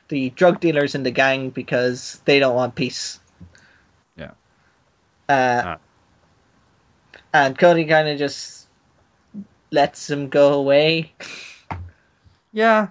the 0.10 0.32
drug 0.32 0.60
dealers 0.60 0.94
in 0.94 1.04
the 1.04 1.12
gang 1.12 1.52
because 1.52 2.22
they 2.26 2.40
don't 2.40 2.56
want 2.56 2.76
peace. 2.76 3.20
Uh, 5.30 5.62
Ah. 5.66 5.78
And 7.34 7.58
Cody 7.58 7.86
kind 7.86 8.08
of 8.08 8.18
just 8.18 8.68
lets 9.72 10.10
him 10.10 10.30
go 10.30 10.54
away. 10.54 11.12
Yeah, 12.54 12.88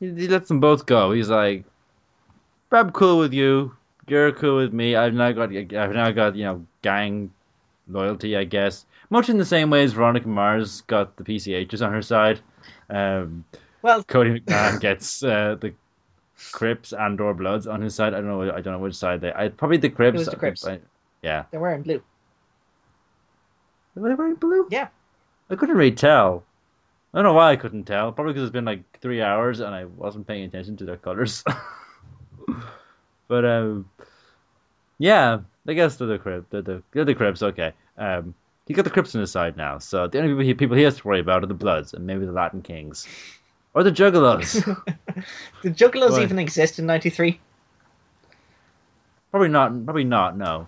he, 0.00 0.06
he 0.14 0.28
lets 0.28 0.48
them 0.48 0.60
both 0.60 0.86
go. 0.86 1.12
He's 1.12 1.28
like, 1.28 1.64
"I'm 2.72 2.90
cool 2.92 3.18
with 3.18 3.34
you. 3.34 3.76
You're 4.08 4.32
cool 4.32 4.56
with 4.56 4.72
me. 4.72 4.96
I've 4.96 5.12
now 5.14 5.32
got 5.32 5.54
I've 5.54 5.92
now 5.94 6.10
got 6.10 6.36
you 6.36 6.44
know 6.44 6.66
gang 6.80 7.30
loyalty, 7.88 8.36
I 8.36 8.44
guess. 8.44 8.86
Much 9.10 9.28
in 9.28 9.36
the 9.36 9.44
same 9.44 9.68
way 9.68 9.84
as 9.84 9.92
Veronica 9.92 10.26
Mars 10.28 10.80
got 10.82 11.16
the 11.16 11.24
PCHs 11.24 11.84
on 11.84 11.92
her 11.92 12.02
side. 12.02 12.40
Um, 12.88 13.44
Well, 13.82 14.02
Cody 14.04 14.40
McMahon 14.40 14.80
gets 14.80 15.22
uh, 15.22 15.56
the 15.60 15.74
Crips 16.52 16.94
and 16.94 17.20
or 17.20 17.34
Bloods 17.34 17.66
on 17.66 17.82
his 17.82 17.94
side. 17.94 18.14
I 18.14 18.20
don't 18.22 18.28
know. 18.28 18.42
I 18.50 18.60
don't 18.62 18.72
know 18.72 18.78
which 18.78 18.94
side 18.94 19.20
they. 19.20 19.32
I 19.34 19.48
probably 19.48 19.76
the 19.76 19.90
Crips. 19.90 20.18
was 20.18 20.28
the 20.28 20.36
Crips. 20.36 20.66
I- 20.66 20.80
yeah. 21.24 21.44
they're 21.50 21.60
wearing 21.60 21.82
blue. 21.82 22.02
Were 23.94 24.08
they 24.08 24.14
wearing 24.14 24.34
blue? 24.34 24.66
Yeah. 24.70 24.88
I 25.50 25.56
couldn't 25.56 25.76
really 25.76 25.92
tell. 25.92 26.44
I 27.12 27.18
don't 27.18 27.24
know 27.24 27.32
why 27.32 27.52
I 27.52 27.56
couldn't 27.56 27.84
tell. 27.84 28.12
Probably 28.12 28.32
because 28.32 28.44
it's 28.48 28.52
been 28.52 28.64
like 28.64 28.82
three 29.00 29.22
hours 29.22 29.60
and 29.60 29.74
I 29.74 29.84
wasn't 29.84 30.26
paying 30.26 30.44
attention 30.44 30.76
to 30.78 30.84
their 30.84 30.96
colors. 30.96 31.44
but 33.28 33.44
um, 33.44 33.88
yeah, 34.98 35.38
I 35.66 35.72
guess 35.72 35.96
they're 35.96 36.08
the 36.08 36.18
Crips. 36.18 36.46
They're 36.50 36.62
the, 36.62 36.82
they're 36.92 37.04
the 37.04 37.14
Crips. 37.14 37.42
Okay. 37.42 37.72
Um, 37.96 38.34
he 38.66 38.74
got 38.74 38.84
the 38.84 38.90
Crips 38.90 39.14
on 39.14 39.20
his 39.20 39.30
side 39.30 39.56
now, 39.56 39.78
so 39.78 40.08
the 40.08 40.18
only 40.18 40.30
people 40.30 40.44
he, 40.44 40.54
people 40.54 40.76
he 40.76 40.82
has 40.84 40.96
to 40.96 41.06
worry 41.06 41.20
about 41.20 41.44
are 41.44 41.46
the 41.46 41.54
Bloods 41.54 41.92
and 41.92 42.06
maybe 42.06 42.24
the 42.24 42.32
Latin 42.32 42.62
Kings, 42.62 43.06
or 43.74 43.82
the 43.82 43.92
Juggalos. 43.92 44.64
the 45.62 45.70
Juggalos 45.70 46.12
Why? 46.12 46.22
even 46.22 46.38
exist 46.38 46.78
in 46.78 46.86
'93? 46.86 47.38
probably 49.30 49.48
not. 49.48 49.84
Probably 49.84 50.04
not. 50.04 50.38
No. 50.38 50.66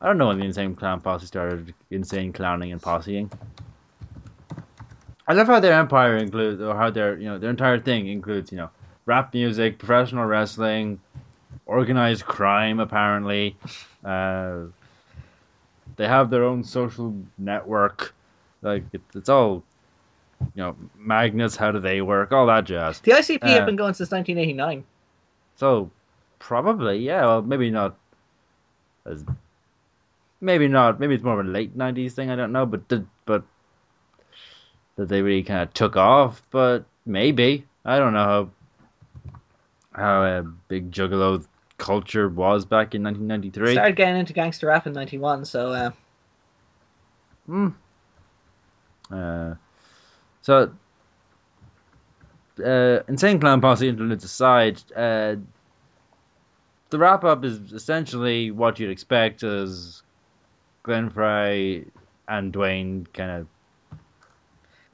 I 0.00 0.06
don't 0.06 0.18
know 0.18 0.28
when 0.28 0.38
the 0.38 0.44
insane 0.46 0.74
clown 0.74 1.00
posse 1.00 1.26
started 1.26 1.74
insane 1.90 2.32
clowning 2.32 2.72
and 2.72 2.80
posseing. 2.80 3.30
I 5.26 5.34
love 5.34 5.46
how 5.46 5.60
their 5.60 5.74
empire 5.74 6.16
includes, 6.16 6.60
or 6.60 6.74
how 6.74 6.90
their 6.90 7.18
you 7.18 7.26
know 7.26 7.38
their 7.38 7.50
entire 7.50 7.78
thing 7.78 8.08
includes 8.08 8.50
you 8.50 8.58
know 8.58 8.70
rap 9.06 9.34
music, 9.34 9.78
professional 9.78 10.24
wrestling, 10.24 11.00
organized 11.66 12.24
crime. 12.24 12.80
Apparently, 12.80 13.56
uh, 14.04 14.62
they 15.96 16.08
have 16.08 16.30
their 16.30 16.44
own 16.44 16.64
social 16.64 17.14
network. 17.38 18.14
Like 18.62 18.84
it, 18.92 19.02
it's 19.14 19.28
all 19.28 19.62
you 20.54 20.62
know, 20.62 20.76
magnets. 20.96 21.56
How 21.56 21.70
do 21.70 21.78
they 21.78 22.00
work? 22.00 22.32
All 22.32 22.46
that 22.46 22.64
jazz. 22.64 23.00
The 23.00 23.12
ICP 23.12 23.42
Uh, 23.42 23.48
have 23.48 23.66
been 23.66 23.76
going 23.76 23.94
since 23.94 24.10
1989. 24.10 24.84
So 25.56 25.90
probably, 26.38 26.98
yeah. 26.98 27.26
Well, 27.26 27.42
maybe 27.42 27.70
not 27.70 27.96
as 29.04 29.24
maybe 30.40 30.68
not. 30.68 31.00
Maybe 31.00 31.14
it's 31.14 31.24
more 31.24 31.40
of 31.40 31.46
a 31.46 31.48
late 31.48 31.76
'90s 31.76 32.12
thing. 32.12 32.30
I 32.30 32.36
don't 32.36 32.52
know, 32.52 32.66
but 32.66 32.88
did, 32.88 33.06
but 33.24 33.44
that 34.96 35.08
they 35.08 35.22
really 35.22 35.42
kind 35.42 35.62
of 35.62 35.72
took 35.74 35.96
off. 35.96 36.42
But 36.50 36.84
maybe 37.06 37.66
I 37.84 37.98
don't 37.98 38.12
know 38.12 38.24
how 38.24 38.50
how 39.92 40.22
uh, 40.22 40.42
big 40.68 40.90
Juggalo 40.90 41.46
culture 41.78 42.28
was 42.28 42.64
back 42.64 42.94
in 42.94 43.02
1993. 43.02 43.72
Started 43.72 43.96
getting 43.96 44.16
into 44.16 44.32
gangster 44.32 44.66
rap 44.66 44.86
in 44.86 44.92
91, 44.92 45.46
so 45.46 45.72
uh, 45.72 45.90
Hmm. 47.50 47.68
Uh, 49.10 49.54
so, 50.40 50.72
uh, 52.64 53.00
Insane 53.08 53.40
Clown 53.40 53.60
Posse 53.60 53.88
interludes 53.88 54.22
aside, 54.22 54.80
uh, 54.94 55.34
the 56.90 56.98
wrap 56.98 57.24
up 57.24 57.44
is 57.44 57.72
essentially 57.72 58.52
what 58.52 58.78
you'd 58.78 58.90
expect 58.90 59.42
as 59.42 60.02
Glenn 60.82 61.10
Frey 61.10 61.84
and 62.28 62.52
Dwayne 62.52 63.06
kind 63.12 63.30
of 63.30 63.46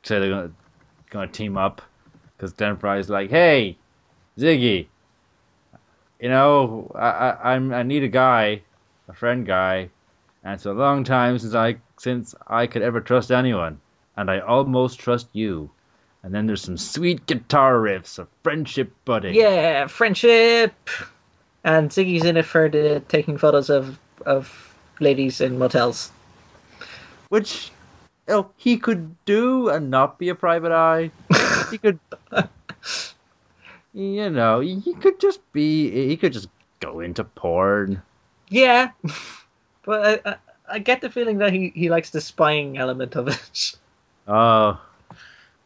say 0.02 0.18
they're 0.18 0.30
gonna 0.30 0.52
gonna 1.10 1.26
team 1.28 1.56
up 1.56 1.82
because 2.36 2.52
Glenn 2.52 2.76
Frey's 2.76 3.08
like, 3.08 3.30
"Hey, 3.30 3.76
Ziggy, 4.38 4.86
you 6.20 6.28
know, 6.28 6.90
I, 6.94 7.08
I 7.08 7.54
I'm 7.54 7.72
I 7.72 7.82
need 7.82 8.02
a 8.02 8.08
guy, 8.08 8.62
a 9.08 9.12
friend 9.12 9.46
guy, 9.46 9.90
and 10.44 10.54
it's 10.54 10.66
a 10.66 10.72
long 10.72 11.04
time 11.04 11.38
since 11.38 11.54
I 11.54 11.76
since 11.98 12.34
I 12.46 12.66
could 12.66 12.82
ever 12.82 13.00
trust 13.00 13.30
anyone, 13.30 13.80
and 14.16 14.30
I 14.30 14.40
almost 14.40 14.98
trust 14.98 15.28
you." 15.32 15.70
And 16.22 16.34
then 16.34 16.46
there's 16.46 16.62
some 16.62 16.76
sweet 16.76 17.24
guitar 17.26 17.74
riffs 17.74 18.18
of 18.18 18.26
friendship 18.42 18.90
budding. 19.04 19.34
yeah, 19.34 19.86
friendship. 19.86 20.74
And 21.62 21.88
Ziggy's 21.90 22.24
in 22.24 22.36
it 22.36 22.44
for 22.44 22.68
the 22.68 23.00
taking 23.08 23.38
photos 23.38 23.70
of 23.70 24.00
of 24.24 24.65
ladies 25.00 25.40
in 25.40 25.58
motels. 25.58 26.10
which 27.28 27.70
you 28.28 28.34
know, 28.34 28.50
he 28.56 28.76
could 28.76 29.14
do 29.24 29.68
and 29.68 29.90
not 29.90 30.18
be 30.18 30.28
a 30.28 30.34
private 30.34 30.72
eye. 30.72 31.10
he 31.70 31.78
could, 31.78 31.98
you 33.94 34.30
know, 34.30 34.60
he 34.60 34.94
could 34.94 35.20
just 35.20 35.40
be. 35.52 35.90
He 36.08 36.16
could 36.16 36.32
just 36.32 36.48
go 36.80 37.00
into 37.00 37.24
porn. 37.24 38.02
Yeah, 38.48 38.90
but 39.84 40.20
I, 40.26 40.30
I, 40.30 40.36
I 40.68 40.78
get 40.78 41.00
the 41.00 41.10
feeling 41.10 41.38
that 41.38 41.52
he, 41.52 41.72
he 41.74 41.90
likes 41.90 42.10
the 42.10 42.20
spying 42.20 42.78
element 42.78 43.16
of 43.16 43.28
it. 43.28 43.76
Oh, 44.28 44.80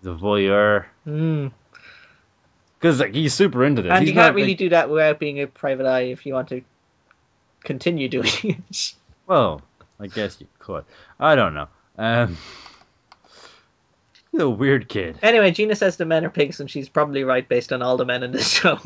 the 0.03 0.15
voyeur. 0.15 0.85
Mm. 1.07 1.53
Because 2.79 3.01
like 3.01 3.15
he's 3.15 3.35
super 3.35 3.65
into 3.65 3.83
this. 3.83 3.91
And 3.91 4.01
he's 4.01 4.11
you 4.11 4.15
can't 4.15 4.35
really 4.35 4.49
like- 4.49 4.59
do 4.59 4.69
that 4.71 4.91
without 4.91 5.19
being 5.19 5.41
a 5.41 5.47
private 5.47 5.87
eye 5.87 6.03
if 6.03 6.25
you 6.25 6.35
want 6.35 6.49
to 6.49 6.63
continue 7.65 8.09
doing 8.09 8.29
it. 8.43 8.95
Well, 9.31 9.63
I 10.01 10.09
guess 10.09 10.41
you 10.41 10.49
could. 10.59 10.85
I 11.21 11.37
don't 11.37 11.55
know. 11.55 11.69
Um, 11.97 12.37
he's 14.33 14.41
a 14.41 14.51
weird 14.51 14.89
kid. 14.89 15.21
Anyway, 15.23 15.53
Gina 15.53 15.77
says 15.77 15.97
the 15.97 16.05
men 16.05 16.25
are 16.25 16.31
pigs, 16.31 16.59
and 16.59 16.69
she's 16.69 16.89
probably 16.89 17.23
right 17.23 17.49
based 17.49 17.73
on 17.73 17.81
all 17.81 17.97
the 17.97 18.05
men 18.05 18.25
in 18.25 18.33
this 18.33 18.51
show. 18.51 18.77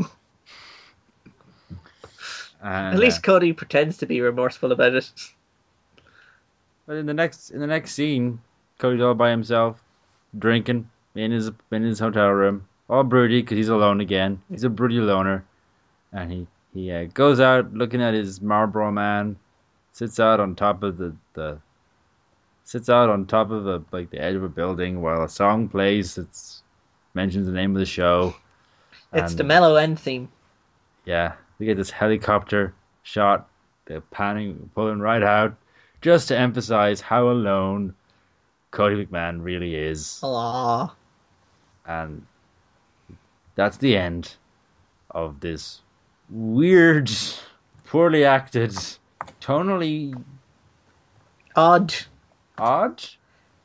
And, 2.63 2.95
At 2.95 2.99
least 2.99 3.21
uh, 3.21 3.23
Cody 3.23 3.55
pretends 3.55 3.97
to 3.97 4.07
be 4.07 4.21
remorseful 4.21 4.71
about 4.71 4.95
it. 4.95 5.11
But 6.87 6.97
in 6.97 7.07
the 7.07 7.15
next 7.15 7.49
in 7.49 7.61
the 7.61 7.67
next 7.67 7.93
scene, 7.93 8.39
Cody's 8.79 9.01
all 9.01 9.15
by 9.15 9.31
himself, 9.31 9.83
drinking 10.39 10.91
in 11.15 11.31
his 11.31 11.53
in 11.73 11.83
his 11.83 11.99
hotel 11.99 12.29
room, 12.29 12.69
all 12.91 13.03
broody 13.03 13.41
because 13.41 13.57
he's 13.57 13.71
alone 13.71 14.03
again. 14.03 14.43
He's 14.51 14.65
a 14.65 14.69
broody 14.69 14.99
loner, 14.99 15.43
and 16.13 16.31
he 16.31 16.47
he 16.75 16.93
uh, 16.93 17.05
goes 17.15 17.41
out 17.41 17.73
looking 17.73 18.03
at 18.03 18.13
his 18.13 18.43
Marlboro 18.43 18.93
Man, 18.93 19.37
sits 19.95 20.21
out 20.21 20.41
on 20.41 20.55
top 20.55 20.83
of 20.83 20.99
the 20.99 21.17
the 21.33 21.59
sits 22.65 22.91
out 22.91 23.09
on 23.09 23.25
top 23.25 23.51
of 23.51 23.67
a 23.67 23.83
like 23.93 24.11
the 24.11 24.21
edge 24.21 24.35
of 24.35 24.43
a 24.43 24.49
building 24.49 25.01
while 25.01 25.23
a 25.23 25.29
song 25.29 25.69
plays. 25.69 26.19
It's 26.19 26.63
mentions 27.15 27.47
the 27.47 27.53
name 27.53 27.75
of 27.75 27.81
the 27.81 27.87
show. 27.87 28.35
It's 29.13 29.35
the 29.35 29.45
mellow 29.45 29.77
end 29.77 29.99
theme. 29.99 30.29
yeah, 31.05 31.35
we 31.59 31.67
get 31.67 31.77
this 31.77 31.91
helicopter 31.91 32.75
shot, 33.05 33.49
they're 33.87 34.01
panning, 34.01 34.71
pulling 34.75 34.99
right 34.99 35.23
out, 35.23 35.55
just 36.01 36.29
to 36.29 36.39
emphasize 36.39 37.01
how 37.01 37.29
alone 37.29 37.95
Cody 38.73 39.07
McMahon 39.07 39.45
really 39.45 39.75
is. 39.77 40.19
Aww. 40.23 40.91
And 41.87 42.27
that's 43.55 43.77
the 43.77 43.97
end 43.97 44.35
of 45.11 45.39
this 45.41 45.81
weird, 46.31 47.11
poorly 47.85 48.25
acted, 48.25 48.75
tonally 49.41 50.15
Odd. 51.57 51.95
odd 52.59 53.05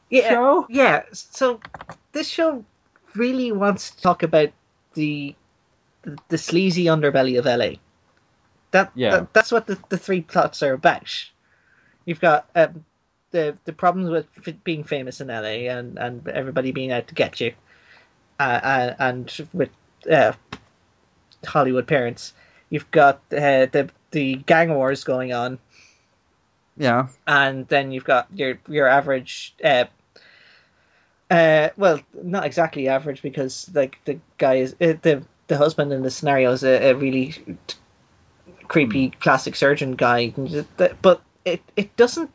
Yeah. 0.10 0.30
show. 0.30 0.66
Yeah. 0.70 1.03
So 1.12 1.60
this 2.12 2.28
show 2.28 2.64
really 3.16 3.51
wants 3.51 3.91
to 3.91 4.01
talk 4.01 4.24
about 4.24 4.49
the 4.93 5.36
the, 6.30 6.38
sleazy 6.38 6.86
underbelly 6.86 7.38
of 7.38 7.45
LA. 7.45 7.78
That, 8.72 8.91
Yeah. 8.95 9.12
that 9.12 9.34
that's 9.34 9.51
what 9.51 9.68
the, 9.68 9.78
the 9.89 9.97
three 9.97 10.22
plots 10.22 10.64
are 10.64 10.74
about. 10.74 11.30
You've 12.05 12.22
got 12.22 12.49
um, 12.55 12.86
the 13.32 13.57
the 13.66 13.74
problems 13.74 14.10
with 14.10 14.28
f- 14.45 14.64
being 14.64 14.84
famous 14.84 15.22
in 15.22 15.28
LA 15.28 15.68
and, 15.70 15.97
and 15.99 16.28
everybody 16.28 16.72
being 16.72 16.91
out 16.91 17.07
to 17.07 17.16
get 17.16 17.39
you, 17.39 17.53
uh, 18.39 18.43
uh, 18.64 18.95
and 18.99 19.47
with 19.53 19.70
uh, 20.10 20.34
Hollywood 21.45 21.88
parents. 21.88 22.34
You've 22.70 22.89
got 22.91 23.18
uh, 23.32 23.66
the 23.66 23.89
the 24.12 24.36
gang 24.45 24.73
wars 24.73 25.03
going 25.03 25.34
on 25.34 25.60
Yeah. 26.77 27.07
and 27.27 27.68
then 27.68 27.91
you've 27.91 28.06
got 28.06 28.27
your 28.34 28.60
your 28.68 28.88
average 28.88 29.56
uh 29.64 29.86
uh 31.31 31.69
well 31.77 31.99
not 32.23 32.45
exactly 32.45 32.88
average 32.88 33.22
because 33.22 33.69
like 33.73 33.99
the 34.06 34.19
guy 34.38 34.56
is 34.56 34.73
uh, 34.81 34.94
the 35.02 35.23
the 35.48 35.57
husband 35.57 35.91
in 35.91 36.03
the 36.03 36.11
scenario 36.11 36.52
is 36.52 36.64
a, 36.64 36.90
a 36.91 36.95
really 36.95 37.31
t- 37.68 37.77
creepy 38.68 39.10
plastic 39.19 39.56
surgeon 39.56 39.94
guy 39.95 40.34
but 41.02 41.22
it 41.45 41.61
it 41.76 41.95
doesn't 41.98 42.31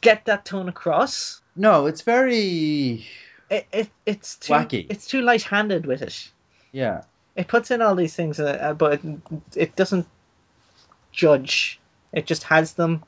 get 0.00 0.24
that 0.24 0.44
tone 0.44 0.68
across 0.68 1.40
No, 1.54 1.86
it's 1.86 2.00
very. 2.02 3.06
it, 3.50 3.66
it 3.72 3.88
it's 4.06 4.36
too 4.36 4.52
Wacky. 4.52 4.86
it's 4.88 5.06
too 5.06 5.20
light-handed 5.20 5.86
with 5.86 6.02
it 6.02 6.30
Yeah. 6.72 7.02
It 7.36 7.48
puts 7.48 7.70
in 7.70 7.82
all 7.82 7.94
these 7.94 8.14
things 8.14 8.38
uh, 8.38 8.58
uh, 8.60 8.74
but 8.74 8.92
it, 9.04 9.16
it 9.54 9.76
doesn't 9.76 10.06
judge. 11.12 11.78
It 12.12 12.26
just 12.26 12.44
has 12.44 12.74
them. 12.74 13.02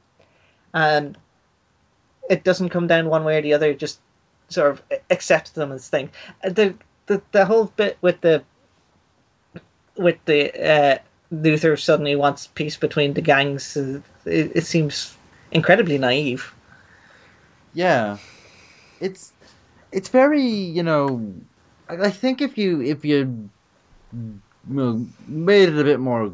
And 0.73 1.17
it 2.31 2.45
doesn't 2.45 2.71
come 2.71 2.87
down 2.87 3.09
one 3.09 3.25
way 3.25 3.39
or 3.39 3.43
the 3.43 3.55
other. 3.55 3.71
It 3.71 3.79
just 3.79 4.01
sort 4.49 4.71
of 4.71 4.83
accepts 5.11 5.51
them 5.51 5.73
as 5.73 5.89
things. 5.89 6.11
Uh, 6.45 6.51
the 6.51 6.75
the, 7.07 7.23
the 7.33 7.45
whole 7.45 7.67
bit 7.77 7.99
with 8.01 8.21
the 8.23 8.43
with 9.97 10.17
the 10.25 10.53
uh, 10.61 10.99
Luther 11.31 11.77
suddenly 11.77 12.17
wants 12.17 12.47
peace 12.49 12.77
between 12.77 13.15
the 13.15 13.21
gangs 13.21 13.77
uh, 13.77 14.01
it, 14.25 14.53
it 14.55 14.67
seems 14.67 15.17
incredibly 15.51 15.99
naive. 15.99 16.55
Yeah, 17.75 18.19
it's 19.01 19.33
it's 19.93 20.09
very 20.09 20.43
you 20.43 20.83
know. 20.83 21.35
I 21.89 22.11
think 22.11 22.41
if 22.41 22.57
you 22.57 22.81
if 22.81 23.05
you, 23.05 23.51
made 24.67 25.69
it 25.69 25.79
a 25.79 25.85
bit 25.85 26.01
more 26.01 26.33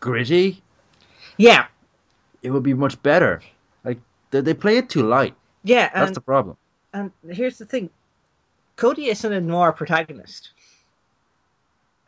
gritty, 0.00 0.62
yeah 1.36 1.66
it 2.42 2.50
would 2.50 2.62
be 2.64 2.74
much 2.74 3.00
better. 3.02 3.40
Like 3.84 3.98
they, 4.30 4.40
they 4.40 4.54
play 4.54 4.76
it 4.78 4.88
too 4.88 5.02
light. 5.02 5.34
yeah 5.64 5.90
That's 5.94 6.08
and, 6.08 6.16
the 6.16 6.20
problem. 6.20 6.56
and 6.92 7.10
here's 7.30 7.58
the 7.58 7.64
thing 7.66 7.88
Cody 8.76 9.06
isn't 9.06 9.32
a 9.32 9.40
noir 9.40 9.72
protagonist 9.72 10.50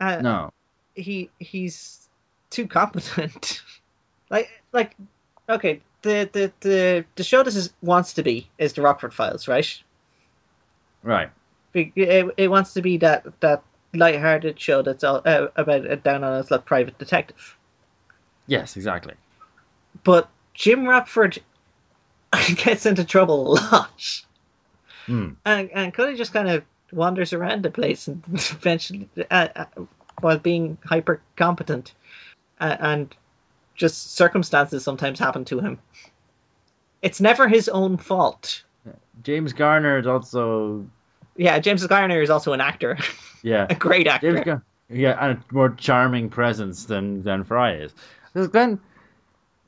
uh, 0.00 0.20
No. 0.22 0.52
he 0.94 1.30
he's 1.38 2.08
too 2.50 2.66
competent. 2.66 3.62
like 4.30 4.50
like 4.72 4.96
okay, 5.48 5.80
the 6.02 6.28
the 6.32 6.52
the 6.60 7.04
the 7.16 7.24
show 7.24 7.42
this 7.42 7.56
is 7.56 7.72
wants 7.82 8.12
to 8.14 8.22
be 8.22 8.48
is 8.58 8.72
the 8.72 8.82
Rockford 8.82 9.14
Files, 9.14 9.46
right? 9.48 9.82
Right. 11.02 11.30
It, 11.74 12.34
it 12.36 12.48
wants 12.50 12.72
to 12.74 12.82
be 12.82 12.96
that 12.98 13.24
that 13.40 13.62
light-hearted 13.94 14.58
show 14.60 14.82
that's 14.82 15.04
all 15.04 15.22
uh, 15.24 15.48
about 15.56 15.86
a 15.86 15.96
down 15.96 16.24
on 16.24 16.36
his 16.36 16.50
luck 16.50 16.64
private 16.64 16.98
detective. 16.98 17.56
Yes. 18.46 18.76
Exactly. 18.76 19.14
But 20.02 20.28
Jim 20.54 20.86
Rockford 20.86 21.38
gets 22.56 22.86
into 22.86 23.04
trouble 23.04 23.48
a 23.48 23.54
lot. 23.54 24.22
Hmm. 25.06 25.30
and 25.44 25.70
and 25.72 25.92
Cody 25.92 26.16
just 26.16 26.32
kind 26.32 26.48
of 26.48 26.64
wanders 26.90 27.32
around 27.32 27.62
the 27.62 27.70
place 27.70 28.08
and 28.08 28.22
eventually, 28.32 29.08
uh, 29.30 29.48
uh, 29.54 29.64
while 30.20 30.38
being 30.38 30.78
hyper 30.84 31.20
competent, 31.36 31.94
uh, 32.60 32.76
and 32.80 33.14
just 33.74 34.14
circumstances 34.14 34.82
sometimes 34.84 35.18
happen 35.18 35.44
to 35.46 35.60
him. 35.60 35.78
It's 37.02 37.20
never 37.20 37.48
his 37.48 37.68
own 37.68 37.98
fault. 37.98 38.62
James 39.22 39.52
Garner 39.52 39.98
is 39.98 40.06
also 40.06 40.86
Yeah, 41.36 41.58
James 41.58 41.86
Garner 41.86 42.22
is 42.22 42.30
also 42.30 42.52
an 42.52 42.60
actor, 42.60 42.98
yeah. 43.42 43.66
a 43.68 43.74
great 43.74 44.06
actor. 44.06 44.44
James 44.44 44.60
yeah, 44.90 45.16
and 45.20 45.38
a 45.38 45.54
more 45.54 45.70
charming 45.70 46.28
presence 46.28 46.84
than 46.84 47.22
than 47.22 47.44
Frey 47.44 47.80
is. 47.82 47.92
Because 48.32 48.48
Glenn, 48.48 48.78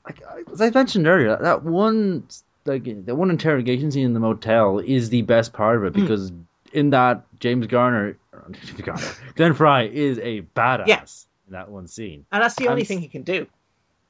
like 0.04 0.22
as 0.52 0.60
I 0.60 0.70
mentioned 0.70 1.06
earlier, 1.06 1.36
that 1.40 1.62
one 1.64 2.24
like 2.64 2.84
the 3.06 3.14
one 3.14 3.30
interrogation 3.30 3.90
scene 3.90 4.04
in 4.06 4.14
the 4.14 4.20
motel 4.20 4.78
is 4.78 5.08
the 5.10 5.22
best 5.22 5.52
part 5.52 5.76
of 5.78 5.84
it 5.84 5.94
hmm. 5.94 6.02
because 6.02 6.32
in 6.72 6.90
that 6.90 7.24
James 7.40 7.66
Garner, 7.66 8.16
James 8.52 8.80
Garner, 8.82 9.06
Glenn 9.34 9.54
Frey 9.54 9.90
is 9.92 10.18
a 10.18 10.42
badass 10.54 10.86
Yeah. 10.86 11.00
in 11.46 11.52
that 11.52 11.70
one 11.70 11.86
scene. 11.86 12.26
and 12.32 12.42
that's 12.42 12.56
the 12.56 12.68
only 12.68 12.82
And- 12.82 12.88
thing 12.88 12.98
he 13.00 13.08
can 13.08 13.22
do. 13.22 13.46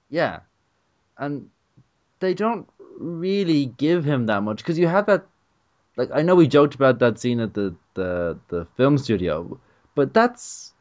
Yeah, 0.09 0.41
and 1.19 1.51
they 2.21 2.33
don't 2.33 2.69
really 2.99 3.67
give 3.67 4.05
him 4.05 4.27
that 4.27 4.43
much 4.43 4.59
because 4.59 4.79
you 4.79 4.87
have 4.87 5.07
that. 5.07 5.27
Like 5.97 6.11
I 6.15 6.23
know 6.23 6.35
we 6.35 6.47
joked 6.47 6.75
about 6.75 6.99
that 7.01 7.19
scene 7.19 7.41
at 7.41 7.55
the 7.55 7.75
the 7.95 8.39
the 8.49 8.67
film 8.77 8.99
studio, 8.99 9.59
but 9.95 10.13
that's 10.15 10.75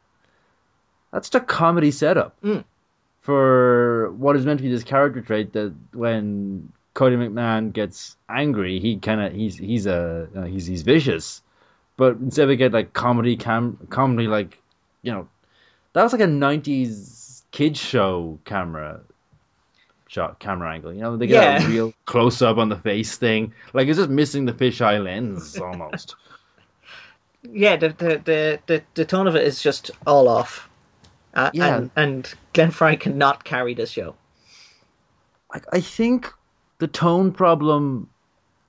that's 1.12 1.28
the 1.30 1.40
comedy 1.40 1.90
setup 1.90 2.40
Mm. 2.42 2.64
for 3.20 4.12
what 4.12 4.36
is 4.36 4.44
meant 4.46 4.58
to 4.58 4.62
be 4.64 4.70
this 4.70 4.84
character 4.84 5.20
trait 5.20 5.52
that 5.54 5.74
when 5.92 6.72
Cody 6.94 7.16
McMahon 7.16 7.72
gets 7.72 8.16
angry, 8.28 8.78
he 8.80 8.98
kind 8.98 9.20
of 9.20 9.32
he's 9.32 9.56
he's 9.56 9.86
a 9.86 10.28
uh, 10.36 10.44
he's 10.44 10.66
he's 10.66 10.82
vicious, 10.82 11.42
but 11.96 12.16
instead 12.18 12.48
we 12.48 12.56
get 12.56 12.72
like 12.72 12.92
comedy 12.92 13.36
cam 13.36 13.78
comedy 13.90 14.26
like 14.28 14.60
you 15.02 15.12
know 15.12 15.28
that 15.94 16.02
was 16.02 16.12
like 16.12 16.22
a 16.22 16.26
'90s 16.26 17.42
kids 17.52 17.78
show 17.78 18.38
camera 18.44 19.00
shot 20.16 20.38
camera 20.38 20.72
angle. 20.72 20.92
You 20.94 21.02
know 21.02 21.16
they 21.16 21.26
get 21.26 21.60
Yeah. 21.60 21.66
a 21.66 21.68
real 21.68 21.94
close 22.06 22.40
up 22.40 22.56
on 22.56 22.70
the 22.70 22.76
face 22.76 23.16
thing, 23.18 23.52
like 23.74 23.86
it's 23.88 23.98
just 23.98 24.08
missing 24.10 24.46
the 24.46 24.52
fisheye 24.54 25.02
lens 25.02 25.56
almost. 25.68 26.16
Yeah, 27.42 27.76
the 27.76 27.90
the, 27.90 28.22
the, 28.24 28.60
the, 28.66 28.82
the 28.94 29.04
tone 29.04 29.26
of 29.26 29.36
it 29.36 29.44
is 29.44 29.62
just 29.62 29.90
all 30.06 30.26
off. 30.28 30.68
Uh, 31.34 31.50
Yeah. 31.52 31.76
and, 31.76 31.90
and 31.96 32.34
Glenn 32.54 32.70
Frey 32.70 32.96
cannot 32.96 33.44
carry 33.44 33.74
this 33.74 33.90
show. 33.90 34.14
like 35.52 35.64
I 35.72 35.80
think 35.80 36.32
the 36.78 36.88
tone 36.88 37.30
problem 37.30 38.08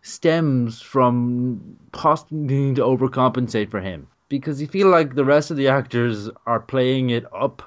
stems 0.01 0.81
from 0.81 1.77
possibly 1.93 2.37
needing 2.39 2.75
to 2.75 2.81
overcompensate 2.81 3.71
for 3.71 3.79
him 3.81 4.07
because 4.29 4.61
you 4.61 4.67
feel 4.67 4.89
like 4.89 5.15
the 5.15 5.23
rest 5.25 5.49
of 5.51 5.55
the 5.57 5.67
actors 5.69 6.29
are 6.45 6.59
playing 6.59 7.09
it 7.09 7.25
up 7.33 7.63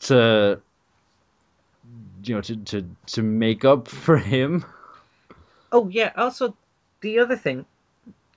to 0.00 0.60
you 2.24 2.34
know 2.34 2.40
to 2.42 2.56
to, 2.56 2.86
to 3.06 3.22
make 3.22 3.64
up 3.64 3.88
for 3.88 4.18
him. 4.18 4.64
Oh 5.72 5.88
yeah. 5.88 6.12
Also, 6.16 6.56
the 7.00 7.18
other 7.18 7.36
thing, 7.36 7.64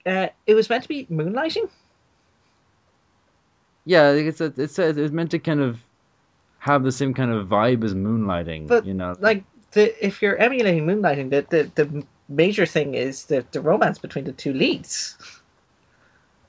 uh, 0.06 0.28
it 0.46 0.54
was 0.54 0.68
meant 0.70 0.82
to 0.84 0.88
be 0.88 1.06
moonlighting. 1.06 1.70
Yeah, 3.84 4.12
it's 4.12 4.40
a, 4.40 4.52
it's 4.56 4.78
a, 4.78 4.88
it's 4.90 5.12
meant 5.12 5.30
to 5.32 5.38
kind 5.38 5.60
of 5.60 5.80
have 6.58 6.84
the 6.84 6.92
same 6.92 7.14
kind 7.14 7.32
of 7.32 7.48
vibe 7.48 7.82
as 7.84 7.94
moonlighting, 7.94 8.68
But 8.68 8.84
you 8.84 8.94
know. 8.94 9.16
like 9.20 9.44
the 9.72 10.04
if 10.04 10.22
you're 10.22 10.36
emulating 10.36 10.86
moonlighting, 10.86 11.30
the 11.30 11.42
the, 11.50 11.70
the 11.84 12.06
major 12.28 12.66
thing 12.66 12.94
is 12.94 13.24
the 13.26 13.44
the 13.52 13.60
romance 13.60 13.98
between 13.98 14.24
the 14.24 14.32
two 14.32 14.52
leads, 14.52 15.16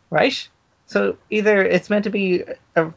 right? 0.09 0.47
So 0.85 1.17
either 1.29 1.63
it's 1.63 1.89
meant 1.89 2.03
to 2.03 2.09
be 2.09 2.43
a, 2.75 2.93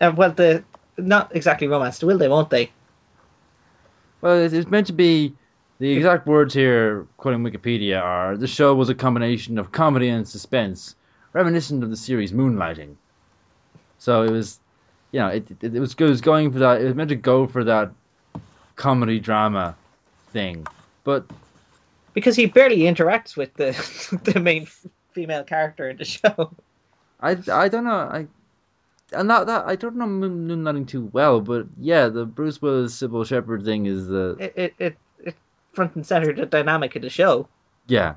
a 0.00 0.12
well 0.12 0.32
the 0.32 0.64
not 0.98 1.34
exactly 1.34 1.66
romance, 1.68 2.02
will 2.02 2.18
they? 2.18 2.28
Won't 2.28 2.50
they? 2.50 2.70
Well, 4.20 4.38
it's, 4.38 4.68
meant 4.68 4.86
to 4.88 4.92
be. 4.92 5.34
The 5.78 5.92
exact 5.92 6.26
words 6.26 6.54
here, 6.54 7.06
quoting 7.18 7.42
Wikipedia, 7.42 8.00
are 8.00 8.36
the 8.36 8.46
show 8.46 8.74
was 8.74 8.88
a 8.88 8.94
combination 8.94 9.58
of 9.58 9.72
comedy 9.72 10.08
and 10.08 10.26
suspense, 10.26 10.94
reminiscent 11.34 11.84
of 11.84 11.90
the 11.90 11.96
series 11.96 12.32
Moonlighting. 12.32 12.94
So 13.98 14.22
it 14.22 14.30
was, 14.30 14.58
you 15.12 15.20
know, 15.20 15.28
it, 15.28 15.50
it, 15.60 15.74
it 15.74 15.80
was 15.80 15.92
it 15.92 16.00
was 16.00 16.22
going 16.22 16.50
for 16.50 16.58
that. 16.60 16.80
It 16.80 16.84
was 16.84 16.94
meant 16.94 17.10
to 17.10 17.16
go 17.16 17.46
for 17.46 17.62
that 17.64 17.90
comedy 18.76 19.20
drama 19.20 19.76
thing, 20.32 20.66
but 21.04 21.26
Because 22.14 22.36
he 22.36 22.46
barely 22.46 22.80
interacts 22.80 23.36
with 23.36 23.52
the 23.54 23.72
the 24.32 24.40
main 24.40 24.66
female 25.12 25.44
character 25.44 25.90
in 25.90 25.98
the 25.98 26.04
show. 26.04 26.54
I, 27.20 27.38
I 27.50 27.68
don't 27.68 27.84
know. 27.84 27.90
I 27.90 28.26
and 29.12 29.30
that, 29.30 29.46
that 29.46 29.66
I 29.66 29.76
don't 29.76 29.96
know 29.96 30.06
Moon- 30.06 30.48
Moonlighting 30.48 30.88
too 30.88 31.10
well, 31.12 31.40
but 31.40 31.66
yeah, 31.78 32.08
the 32.08 32.24
Bruce 32.24 32.60
Willis 32.60 32.98
Cybill 33.00 33.26
Shepherd 33.26 33.64
thing 33.64 33.86
is 33.86 34.06
the 34.08 34.36
It 34.38 34.52
it 34.56 34.74
it, 34.78 34.96
it 35.24 35.36
front 35.72 35.94
and 35.94 36.06
center 36.06 36.32
the 36.32 36.46
dynamic 36.46 36.96
of 36.96 37.02
the 37.02 37.10
show. 37.10 37.48
Yeah, 37.86 38.14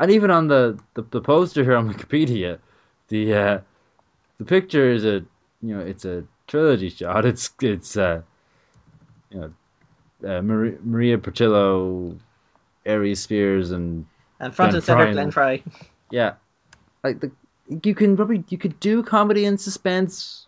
and 0.00 0.10
even 0.10 0.30
on 0.30 0.48
the, 0.48 0.78
the, 0.94 1.02
the 1.02 1.20
poster 1.20 1.64
here 1.64 1.76
on 1.76 1.92
Wikipedia, 1.92 2.58
the 3.08 3.34
uh, 3.34 3.60
the 4.38 4.44
picture 4.44 4.90
is 4.90 5.04
a 5.04 5.24
you 5.62 5.74
know 5.76 5.80
it's 5.80 6.04
a 6.04 6.24
trilogy 6.46 6.88
shot. 6.90 7.24
It's 7.24 7.50
it's 7.62 7.96
uh, 7.96 8.22
you 9.30 9.40
know 9.40 9.52
uh, 10.28 10.42
Maria, 10.42 10.78
Maria 10.82 11.18
Pitillo, 11.18 12.16
Aries 12.86 13.20
Spears, 13.20 13.70
and 13.72 14.06
And 14.40 14.54
front 14.54 14.72
Glenn 14.72 14.74
and 14.74 14.84
center 14.84 15.06
Frey. 15.06 15.12
Glenn 15.12 15.30
Frey. 15.30 15.64
yeah, 16.10 16.34
like 17.04 17.20
the 17.20 17.30
you 17.84 17.94
can 17.94 18.16
probably 18.16 18.44
you 18.48 18.58
could 18.58 18.78
do 18.80 19.02
comedy 19.02 19.44
and 19.44 19.60
suspense. 19.60 20.46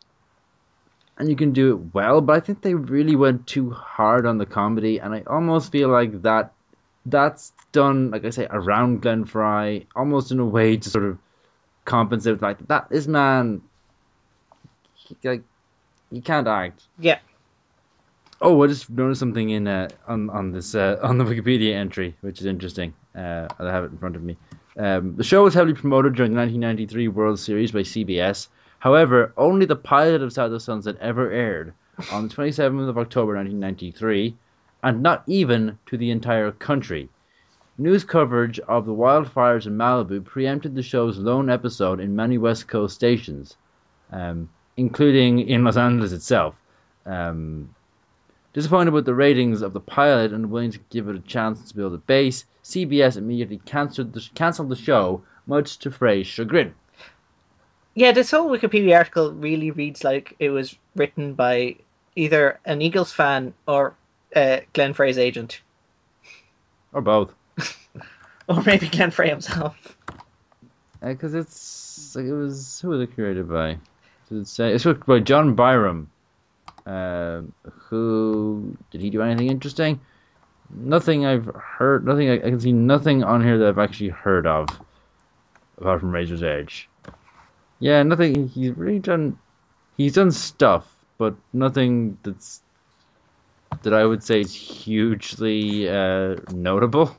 And 1.18 1.28
you 1.28 1.36
can 1.36 1.52
do 1.52 1.72
it 1.72 1.94
well, 1.94 2.22
but 2.22 2.32
I 2.34 2.40
think 2.40 2.62
they 2.62 2.72
really 2.72 3.14
went 3.14 3.46
too 3.46 3.70
hard 3.72 4.24
on 4.24 4.38
the 4.38 4.46
comedy, 4.46 4.98
and 4.98 5.12
I 5.12 5.22
almost 5.26 5.70
feel 5.70 5.90
like 5.90 6.22
that 6.22 6.54
that's 7.04 7.52
done, 7.72 8.10
like 8.10 8.24
I 8.24 8.30
say, 8.30 8.46
around 8.50 9.02
Glenn 9.02 9.26
Frey, 9.26 9.86
almost 9.94 10.32
in 10.32 10.40
a 10.40 10.46
way 10.46 10.78
to 10.78 10.90
sort 10.90 11.04
of 11.04 11.18
compensate 11.84 12.32
with 12.32 12.42
like 12.42 12.66
that. 12.68 12.88
This 12.88 13.06
man, 13.06 13.60
he, 14.94 15.14
like, 15.22 15.42
he 16.10 16.22
can't 16.22 16.48
act. 16.48 16.84
Yeah. 16.98 17.18
Oh, 18.40 18.62
I 18.62 18.68
just 18.68 18.88
noticed 18.88 19.20
something 19.20 19.50
in 19.50 19.68
uh, 19.68 19.90
on 20.08 20.30
on 20.30 20.52
this 20.52 20.74
uh, 20.74 20.98
on 21.02 21.18
the 21.18 21.24
Wikipedia 21.24 21.74
entry, 21.74 22.16
which 22.22 22.40
is 22.40 22.46
interesting. 22.46 22.94
Uh, 23.14 23.46
I 23.58 23.70
have 23.70 23.84
it 23.84 23.90
in 23.90 23.98
front 23.98 24.16
of 24.16 24.22
me. 24.22 24.38
Um, 24.80 25.14
the 25.16 25.24
show 25.24 25.44
was 25.44 25.52
heavily 25.52 25.74
promoted 25.74 26.14
during 26.14 26.32
the 26.32 26.38
1993 26.38 27.08
World 27.08 27.38
Series 27.38 27.70
by 27.70 27.80
CBS. 27.80 28.48
However, 28.78 29.34
only 29.36 29.66
the 29.66 29.76
pilot 29.76 30.22
of 30.22 30.38
of 30.38 30.62
Sunset 30.62 30.96
ever 31.02 31.30
aired 31.30 31.74
on 32.10 32.28
the 32.28 32.34
27th 32.34 32.88
of 32.88 32.96
October 32.96 33.34
1993, 33.34 34.34
and 34.82 35.02
not 35.02 35.22
even 35.26 35.78
to 35.84 35.98
the 35.98 36.10
entire 36.10 36.50
country. 36.52 37.10
News 37.76 38.04
coverage 38.04 38.58
of 38.60 38.86
the 38.86 38.94
wildfires 38.94 39.66
in 39.66 39.76
Malibu 39.76 40.24
preempted 40.24 40.74
the 40.74 40.82
show's 40.82 41.18
lone 41.18 41.50
episode 41.50 42.00
in 42.00 42.16
many 42.16 42.38
West 42.38 42.66
Coast 42.66 42.94
stations, 42.94 43.58
um, 44.12 44.48
including 44.78 45.40
in 45.40 45.62
Los 45.62 45.76
Angeles 45.76 46.12
itself. 46.12 46.54
Um, 47.04 47.74
disappointed 48.52 48.92
with 48.92 49.04
the 49.04 49.14
ratings 49.14 49.62
of 49.62 49.72
the 49.72 49.80
pilot 49.80 50.32
and 50.32 50.50
willing 50.50 50.72
to 50.72 50.80
give 50.90 51.08
it 51.08 51.16
a 51.16 51.20
chance 51.20 51.68
to 51.68 51.76
build 51.76 51.94
a 51.94 51.98
base, 51.98 52.44
CBS 52.64 53.16
immediately 53.16 53.60
canceled 53.64 54.12
the, 54.12 54.28
canceled 54.34 54.68
the 54.68 54.76
show, 54.76 55.22
much 55.46 55.78
to 55.78 55.90
Frey's 55.90 56.26
chagrin. 56.26 56.74
Yeah, 57.94 58.12
this 58.12 58.30
whole 58.30 58.50
Wikipedia 58.50 58.96
article 58.96 59.32
really 59.32 59.70
reads 59.70 60.04
like 60.04 60.36
it 60.38 60.50
was 60.50 60.76
written 60.94 61.34
by 61.34 61.76
either 62.16 62.58
an 62.64 62.82
Eagles 62.82 63.12
fan 63.12 63.54
or 63.66 63.94
uh, 64.34 64.58
Glenn 64.72 64.94
Frey's 64.94 65.18
agent, 65.18 65.60
Or 66.92 67.00
both. 67.00 67.34
or 68.48 68.62
maybe 68.62 68.88
Glenn 68.88 69.10
Frey 69.10 69.28
himself. 69.28 69.96
Because 71.02 71.34
it's 71.34 72.14
like 72.14 72.26
it 72.26 72.32
was 72.32 72.80
who 72.80 72.90
was 72.90 73.00
it 73.00 73.14
created 73.14 73.48
by? 73.48 73.78
Did 74.28 74.42
it 74.42 74.48
say 74.48 74.72
it's 74.72 74.84
by 74.84 75.18
John 75.20 75.56
Byrum. 75.56 76.06
Um, 76.90 77.52
who 77.70 78.76
did 78.90 79.00
he 79.00 79.10
do 79.10 79.22
anything 79.22 79.48
interesting? 79.48 80.00
Nothing 80.74 81.24
I've 81.24 81.46
heard. 81.46 82.04
Nothing 82.04 82.30
I, 82.30 82.34
I 82.34 82.50
can 82.50 82.58
see. 82.58 82.72
Nothing 82.72 83.22
on 83.22 83.44
here 83.44 83.58
that 83.58 83.68
I've 83.68 83.78
actually 83.78 84.08
heard 84.08 84.44
of, 84.44 84.68
apart 85.78 86.00
from 86.00 86.10
Razor's 86.10 86.42
Edge. 86.42 86.88
Yeah, 87.78 88.02
nothing. 88.02 88.48
He's 88.48 88.76
really 88.76 88.98
done. 88.98 89.38
He's 89.96 90.14
done 90.14 90.32
stuff, 90.32 90.96
but 91.16 91.36
nothing 91.52 92.18
that's 92.24 92.62
that 93.82 93.94
I 93.94 94.04
would 94.04 94.24
say 94.24 94.40
is 94.40 94.52
hugely 94.52 95.88
uh, 95.88 96.36
notable. 96.52 97.16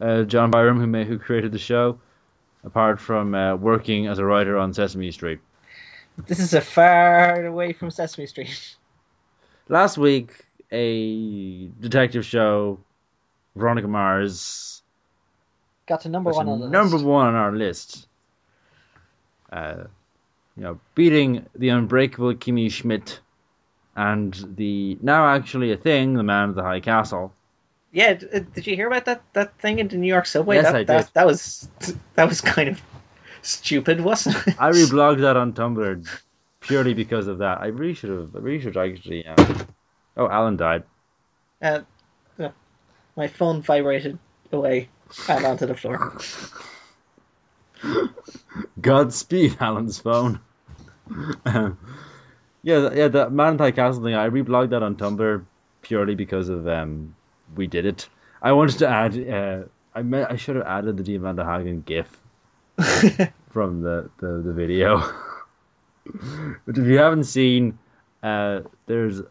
Uh, 0.00 0.22
John 0.22 0.50
Byrum, 0.50 0.78
who 0.78 0.86
made, 0.86 1.08
who 1.08 1.18
created 1.18 1.52
the 1.52 1.58
show, 1.58 1.98
apart 2.64 2.98
from 2.98 3.34
uh, 3.34 3.54
working 3.56 4.06
as 4.06 4.18
a 4.18 4.24
writer 4.24 4.56
on 4.56 4.72
Sesame 4.72 5.10
Street. 5.12 5.40
This 6.26 6.38
is 6.38 6.54
a 6.54 6.60
far 6.60 7.46
away 7.46 7.72
from 7.72 7.90
Sesame 7.90 8.26
Street. 8.26 8.76
Last 9.68 9.96
week, 9.98 10.44
a 10.70 11.66
detective 11.80 12.24
show, 12.24 12.78
Veronica 13.56 13.88
Mars, 13.88 14.82
got 15.86 16.00
to 16.02 16.08
number 16.08 16.30
one 16.30 16.48
on 16.48 16.60
the 16.60 16.68
number 16.68 16.96
list. 16.96 17.06
one 17.06 17.26
on 17.26 17.34
our 17.34 17.52
list. 17.52 18.06
Uh, 19.50 19.84
you 20.56 20.62
know, 20.62 20.80
beating 20.94 21.46
the 21.54 21.70
unbreakable 21.70 22.34
Kimmy 22.34 22.70
Schmidt 22.70 23.20
and 23.96 24.54
the 24.56 24.98
now 25.02 25.26
actually 25.26 25.72
a 25.72 25.76
thing, 25.76 26.14
the 26.14 26.22
man 26.22 26.50
of 26.50 26.54
the 26.54 26.62
high 26.62 26.80
castle. 26.80 27.32
Yeah, 27.92 28.18
uh, 28.34 28.40
did 28.54 28.66
you 28.66 28.74
hear 28.74 28.86
about 28.86 29.04
that 29.04 29.22
that 29.34 29.58
thing 29.58 29.78
in 29.78 29.88
the 29.88 29.96
New 29.96 30.08
York 30.08 30.26
subway? 30.26 30.56
Yes, 30.56 30.64
that, 30.66 30.74
I 30.74 30.84
that, 30.84 31.04
did. 31.06 31.14
That 31.14 31.26
was 31.26 31.68
that 32.14 32.28
was 32.28 32.40
kind 32.40 32.68
of 32.68 32.80
stupid, 33.42 34.00
wasn't 34.00 34.36
it? 34.46 34.54
I 34.58 34.70
reblogged 34.70 35.20
that 35.20 35.36
on 35.36 35.52
Tumblr 35.52 36.08
purely 36.60 36.94
because 36.94 37.26
of 37.26 37.38
that. 37.38 37.60
I 37.60 37.66
really 37.66 37.94
should 37.94 38.10
have. 38.10 38.34
I 38.34 38.38
really 38.38 38.60
should 38.60 38.76
actually. 38.76 39.26
Um... 39.26 39.66
Oh, 40.16 40.28
Alan 40.28 40.56
died. 40.56 40.84
Uh, 41.60 41.80
uh, 42.38 42.48
my 43.16 43.26
phone 43.26 43.62
vibrated 43.62 44.18
away 44.52 44.88
and 45.28 45.44
onto 45.44 45.66
the 45.66 45.74
floor. 45.74 46.18
Godspeed, 48.80 49.56
Alan's 49.60 49.98
phone. 49.98 50.40
Um, 51.44 51.78
yeah, 52.62 52.90
yeah, 52.92 53.08
the 53.08 53.30
Man 53.30 53.52
in 53.52 53.56
the 53.56 53.64
High 53.64 53.70
Castle 53.72 54.02
thing. 54.02 54.14
I 54.14 54.28
reblogged 54.28 54.70
that 54.70 54.82
on 54.82 54.96
Tumblr 54.96 55.44
purely 55.82 56.14
because 56.14 56.48
of 56.48 56.68
um, 56.68 57.14
we 57.56 57.66
did 57.66 57.86
it. 57.86 58.08
I 58.40 58.52
wanted 58.52 58.78
to 58.78 58.88
add. 58.88 59.28
Uh, 59.28 59.62
I 59.94 60.02
meant 60.02 60.30
I 60.30 60.36
should 60.36 60.56
have 60.56 60.66
added 60.66 60.96
the 60.96 61.02
Diamanda 61.02 61.44
Hagan 61.44 61.82
GIF 61.82 62.21
from 63.50 63.82
the 63.82 64.10
the, 64.18 64.42
the 64.44 64.52
video. 64.52 64.98
but 66.66 66.78
if 66.78 66.86
you 66.86 66.98
haven't 66.98 67.24
seen, 67.24 67.78
uh, 68.22 68.60
there's 68.86 69.22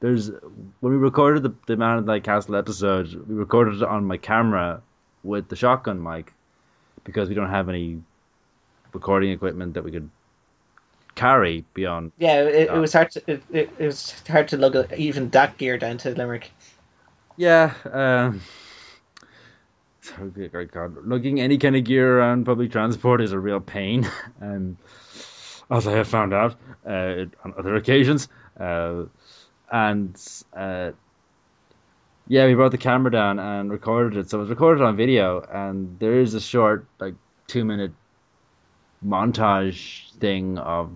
there's 0.00 0.30
when 0.80 0.92
we 0.92 0.96
recorded 0.96 1.42
the 1.42 1.54
the 1.66 1.76
Man 1.76 1.98
in 1.98 2.06
the 2.06 2.20
Castle 2.20 2.56
episode, 2.56 3.12
we 3.28 3.34
recorded 3.34 3.76
it 3.76 3.82
on 3.82 4.04
my 4.04 4.16
camera 4.16 4.82
with 5.22 5.48
the 5.48 5.56
shotgun 5.56 6.02
mic 6.02 6.32
because 7.04 7.28
we 7.28 7.34
don't 7.34 7.50
have 7.50 7.68
any 7.68 8.02
recording 8.92 9.30
equipment 9.32 9.74
that 9.74 9.84
we 9.84 9.90
could 9.90 10.08
carry 11.14 11.64
beyond. 11.74 12.12
yeah, 12.18 12.42
it, 12.42 12.68
it 12.70 12.78
was 12.78 12.92
hard 12.92 13.10
to 13.12 13.22
it, 13.26 13.42
it, 13.52 13.70
it 13.78 13.86
was 13.86 14.14
hard 14.28 14.48
to 14.48 14.56
lug 14.56 14.92
even 14.94 15.30
that 15.30 15.56
gear 15.58 15.78
down 15.78 15.98
to 15.98 16.10
Limerick. 16.10 16.50
Yeah, 17.36 17.74
um, 17.92 18.40
so 20.04 20.26
good, 20.28 20.70
God, 20.70 20.96
lugging 21.06 21.40
any 21.40 21.56
kind 21.56 21.76
of 21.76 21.84
gear 21.84 22.18
around 22.18 22.44
public 22.44 22.70
transport 22.70 23.22
is 23.22 23.32
a 23.32 23.38
real 23.38 23.60
pain, 23.60 24.08
um, 24.40 24.76
as 25.70 25.86
I 25.86 25.92
have 25.92 26.08
found 26.08 26.34
out 26.34 26.56
uh, 26.86 27.24
on 27.42 27.54
other 27.58 27.74
occasions. 27.76 28.28
Uh, 28.58 29.04
and 29.72 30.14
uh, 30.54 30.92
yeah, 32.28 32.46
we 32.46 32.54
brought 32.54 32.70
the 32.70 32.78
camera 32.78 33.10
down 33.10 33.38
and 33.38 33.70
recorded 33.70 34.18
it. 34.18 34.30
So 34.30 34.38
it 34.38 34.40
was 34.42 34.50
recorded 34.50 34.84
on 34.84 34.96
video, 34.96 35.40
and 35.40 35.98
there 35.98 36.20
is 36.20 36.34
a 36.34 36.40
short, 36.40 36.86
like 36.98 37.14
two 37.46 37.64
minute 37.64 37.92
montage 39.04 40.12
thing 40.14 40.58
of 40.58 40.90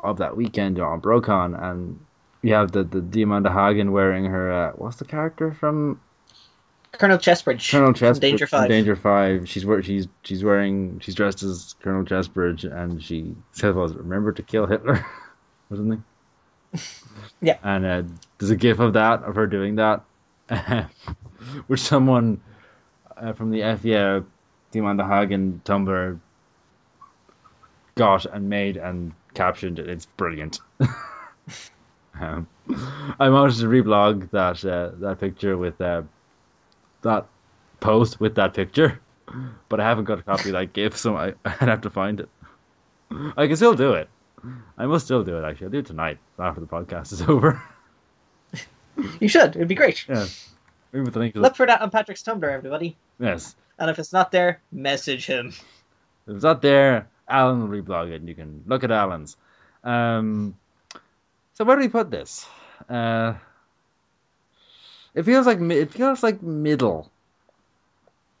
of 0.00 0.18
that 0.18 0.36
weekend 0.36 0.80
on 0.80 1.00
Brocon, 1.00 1.54
and 1.54 2.00
you 2.42 2.54
have 2.54 2.72
the 2.72 2.82
the 2.82 3.00
Diamanda 3.00 3.52
Hagan 3.52 3.92
wearing 3.92 4.24
her 4.24 4.52
uh, 4.52 4.72
what's 4.72 4.96
the 4.96 5.04
character 5.04 5.52
from 5.52 6.00
Colonel 6.92 7.18
Chestbridge, 7.18 7.70
Colonel 7.70 7.92
Chestbridge 7.92 8.20
Danger 8.20 8.46
Five. 8.46 8.68
Danger 8.68 8.96
Five. 8.96 9.48
She's 9.48 9.64
wear 9.64 9.82
she's 9.82 10.08
she's 10.22 10.42
wearing 10.42 10.98
she's 11.00 11.14
dressed 11.14 11.42
as 11.42 11.74
Colonel 11.82 12.04
Chestbridge, 12.04 12.64
and 12.64 13.02
she 13.02 13.34
says, 13.52 13.74
"Was 13.74 13.94
remember 13.94 14.32
to 14.32 14.42
kill 14.42 14.66
Hitler?" 14.66 15.04
or 15.70 15.76
something. 15.76 16.04
Yeah. 17.40 17.58
And 17.62 17.86
uh, 17.86 18.02
there's 18.38 18.50
a 18.50 18.56
gif 18.56 18.80
of 18.80 18.94
that 18.94 19.22
of 19.22 19.36
her 19.36 19.46
doing 19.46 19.76
that, 19.76 20.02
which 21.68 21.80
someone 21.80 22.40
uh, 23.16 23.32
from 23.32 23.50
the 23.50 23.60
FIA 23.80 24.24
Diamanda 24.72 25.08
Hagan 25.08 25.62
Tumblr 25.64 26.18
got 27.94 28.26
and 28.26 28.48
made 28.48 28.76
and 28.76 29.12
captioned 29.34 29.78
it. 29.78 29.88
It's 29.88 30.06
brilliant. 30.06 30.58
um, 32.20 32.48
I 33.20 33.28
managed 33.28 33.60
to 33.60 33.66
reblog 33.66 34.30
that 34.30 34.64
uh, 34.64 34.90
that 34.98 35.20
picture 35.20 35.56
with 35.56 35.80
uh, 35.80 36.02
that 37.08 37.26
post 37.80 38.20
with 38.20 38.34
that 38.36 38.54
picture, 38.54 39.00
but 39.68 39.80
I 39.80 39.84
haven't 39.84 40.04
got 40.04 40.18
a 40.18 40.22
copy 40.22 40.50
of 40.50 40.52
that 40.54 40.72
GIF, 40.72 40.96
so 40.96 41.16
I, 41.16 41.34
I'd 41.44 41.68
have 41.68 41.80
to 41.82 41.90
find 41.90 42.20
it. 42.20 42.28
I 43.36 43.46
can 43.46 43.56
still 43.56 43.74
do 43.74 43.92
it. 43.94 44.08
I 44.76 44.86
must 44.86 45.06
still 45.06 45.24
do 45.24 45.38
it. 45.38 45.44
Actually, 45.44 45.66
I'll 45.66 45.70
do 45.72 45.78
it 45.78 45.86
tonight 45.86 46.18
after 46.38 46.60
the 46.60 46.66
podcast 46.66 47.12
is 47.12 47.22
over. 47.28 47.60
You 49.20 49.28
should. 49.28 49.56
It'd 49.56 49.68
be 49.68 49.74
great. 49.74 50.04
yeah, 50.08 50.26
with 50.92 51.12
the 51.14 51.18
link. 51.20 51.34
To 51.34 51.40
the, 51.40 51.42
Look 51.42 51.56
for 51.56 51.66
that 51.66 51.80
on 51.80 51.90
Patrick's 51.90 52.22
Tumblr, 52.22 52.48
everybody. 52.50 52.96
yes, 53.20 53.54
And 53.78 53.88
if 53.90 53.98
it's 53.98 54.12
not 54.12 54.30
there, 54.32 54.60
message 54.72 55.26
him. 55.26 55.48
if 56.26 56.34
it's 56.34 56.42
not 56.44 56.62
there, 56.62 57.08
Alan 57.28 57.60
will 57.68 57.82
reblog 57.82 58.10
it, 58.10 58.16
and 58.16 58.28
you 58.28 58.34
can 58.34 58.62
look 58.66 58.82
at 58.84 58.90
Alan's. 58.90 59.36
Um, 59.84 60.56
so 61.54 61.64
where 61.64 61.76
do 61.76 61.82
we 61.82 61.88
put 61.88 62.10
this? 62.10 62.46
Uh, 62.88 63.34
it 65.14 65.24
feels 65.24 65.46
like 65.46 65.60
it 65.60 65.92
feels 65.92 66.22
like 66.22 66.42
middle. 66.42 67.10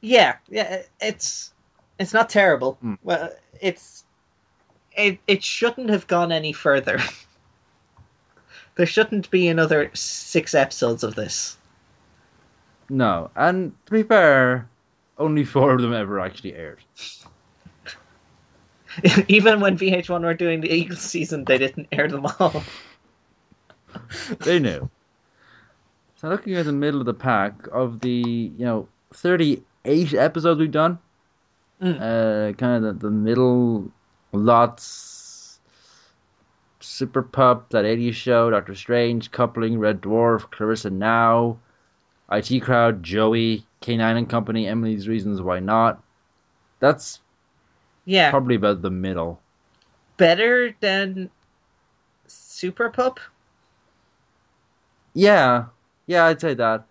Yeah, 0.00 0.36
yeah. 0.48 0.82
It's 1.00 1.52
it's 1.98 2.12
not 2.12 2.28
terrible. 2.28 2.78
Mm. 2.84 2.98
Well, 3.02 3.30
it's 3.60 4.04
it 4.96 5.18
it 5.26 5.42
shouldn't 5.42 5.90
have 5.90 6.06
gone 6.06 6.32
any 6.32 6.52
further. 6.52 7.00
there 8.76 8.86
shouldn't 8.86 9.30
be 9.30 9.48
another 9.48 9.90
six 9.94 10.54
episodes 10.54 11.02
of 11.02 11.14
this. 11.14 11.56
No, 12.90 13.30
and 13.36 13.72
to 13.86 13.92
be 13.92 14.02
fair, 14.02 14.68
only 15.18 15.44
four 15.44 15.74
of 15.74 15.82
them 15.82 15.92
ever 15.92 16.20
actually 16.20 16.54
aired. 16.54 16.80
Even 19.28 19.60
when 19.60 19.76
VH1 19.76 20.22
were 20.22 20.34
doing 20.34 20.60
the 20.60 20.72
Eagles 20.72 21.00
season, 21.00 21.44
they 21.44 21.58
didn't 21.58 21.88
air 21.92 22.08
them 22.08 22.26
all. 22.40 22.62
They 24.40 24.58
knew. 24.58 24.90
So 26.18 26.28
looking 26.28 26.54
at 26.56 26.64
the 26.66 26.72
middle 26.72 26.98
of 26.98 27.06
the 27.06 27.14
pack 27.14 27.54
of 27.72 28.00
the 28.00 28.10
you 28.58 28.64
know 28.64 28.88
thirty 29.14 29.62
eight 29.84 30.12
episodes 30.14 30.58
we've 30.60 30.70
done, 30.70 30.98
Mm. 31.80 31.94
uh, 32.00 32.52
kind 32.54 32.84
of 32.84 32.98
the, 32.98 33.06
the 33.06 33.10
middle 33.12 33.90
lots. 34.32 35.60
Super 36.80 37.22
Pup, 37.22 37.70
that 37.70 37.84
80s 37.84 38.14
show, 38.14 38.50
Doctor 38.50 38.74
Strange, 38.74 39.30
Coupling, 39.30 39.78
Red 39.78 40.00
Dwarf, 40.00 40.50
Clarissa 40.50 40.90
Now, 40.90 41.58
IT 42.32 42.60
Crowd, 42.60 43.02
Joey, 43.04 43.64
K9 43.82 44.16
and 44.16 44.28
Company, 44.28 44.66
Emily's 44.66 45.06
Reasons 45.06 45.40
Why 45.40 45.60
Not. 45.60 46.02
That's 46.80 47.20
Yeah, 48.06 48.30
probably 48.30 48.56
about 48.56 48.82
the 48.82 48.90
middle. 48.90 49.40
better 50.16 50.74
than 50.80 51.30
Super 52.26 52.90
Pup. 52.90 53.20
Yeah, 55.14 55.66
yeah, 56.08 56.24
I'd 56.26 56.40
say 56.40 56.54
that. 56.54 56.84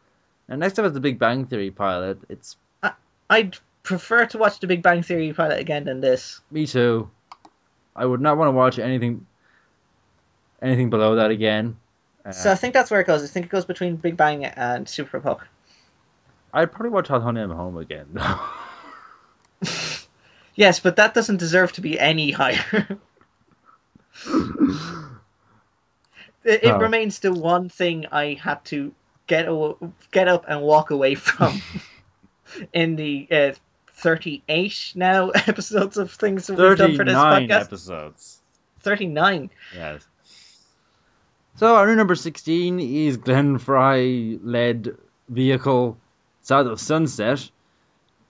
And 0.47 0.61
next 0.61 0.79
up 0.79 0.85
is 0.85 0.93
the 0.93 1.01
Big 1.01 1.19
Bang 1.19 1.45
Theory 1.45 1.71
pilot. 1.71 2.17
It's 2.29 2.55
I, 2.81 2.93
I'd 3.29 3.57
prefer 3.83 4.25
to 4.27 4.37
watch 4.37 4.59
The 4.61 4.67
Big 4.67 4.81
Bang 4.81 5.03
Theory 5.03 5.33
pilot 5.33 5.59
again 5.59 5.83
than 5.83 5.99
this. 5.99 6.39
me 6.51 6.65
too. 6.65 7.09
I 7.95 8.05
would 8.05 8.21
not 8.21 8.37
want 8.37 8.47
to 8.47 8.53
watch 8.53 8.79
anything, 8.79 9.25
anything 10.61 10.89
below 10.89 11.15
that 11.15 11.31
again. 11.31 11.75
Uh, 12.25 12.31
So 12.31 12.51
I 12.51 12.55
think 12.55 12.73
that's 12.73 12.89
where 12.91 13.01
it 13.01 13.07
goes. 13.07 13.23
I 13.23 13.27
think 13.27 13.45
it 13.47 13.49
goes 13.49 13.65
between 13.65 13.95
Big 13.97 14.15
Bang 14.15 14.45
and 14.45 14.87
Super 14.87 15.19
Pup. 15.19 15.41
I'd 16.53 16.71
probably 16.71 16.91
watch 16.91 17.07
Hot 17.09 17.21
Honey 17.21 17.41
I'm 17.41 17.51
Home 17.51 17.77
again. 17.77 18.07
Yes, 20.55 20.79
but 20.79 20.95
that 20.95 21.13
doesn't 21.13 21.37
deserve 21.37 21.71
to 21.73 21.81
be 21.81 21.99
any 21.99 22.31
higher. 22.31 22.63
it 26.43 26.63
it 26.63 26.71
Oh. 26.71 26.79
remains 26.79 27.19
the 27.19 27.31
one 27.31 27.69
thing 27.69 28.07
I 28.11 28.39
had 28.41 28.63
to 28.65 28.91
get 29.27 29.47
aw- 29.47 29.75
get 30.11 30.27
up 30.27 30.45
and 30.47 30.61
walk 30.61 30.89
away 30.91 31.15
from 31.27 31.61
in 32.73 32.95
the 32.95 33.27
uh, 33.31 33.51
38 33.93 34.93
now 34.95 35.29
episodes 35.47 35.97
of 35.97 36.11
things 36.11 36.47
that 36.47 36.57
we've 36.57 36.77
done 36.77 36.95
for 36.95 37.03
this 37.05 37.13
39 37.13 37.47
podcast. 37.49 37.61
episodes. 37.61 38.41
39. 38.81 39.49
Yes. 39.75 40.07
So 41.55 41.75
our 41.75 41.87
new 41.87 41.95
number 41.95 42.15
16 42.15 42.79
is 42.79 43.17
Glenn 43.17 43.57
Frey 43.57 44.37
led 44.43 44.95
vehicle 45.29 45.97
South 46.41 46.67
of 46.67 46.79
Sunset, 46.79 47.49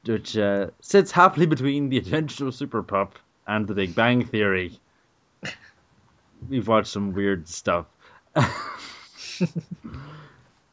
which 0.05 0.37
uh, 0.37 0.67
sits 0.79 1.11
happily 1.11 1.45
between 1.45 1.89
the 1.89 1.97
Adventure 1.97 2.51
Super 2.51 2.81
Pup 2.81 3.19
and 3.45 3.67
the 3.67 3.73
Big 3.73 3.93
Bang 3.93 4.23
Theory. 4.25 4.79
We've 6.49 6.67
watched 6.67 6.87
some 6.87 7.13
weird 7.13 7.47
stuff. 7.47 7.85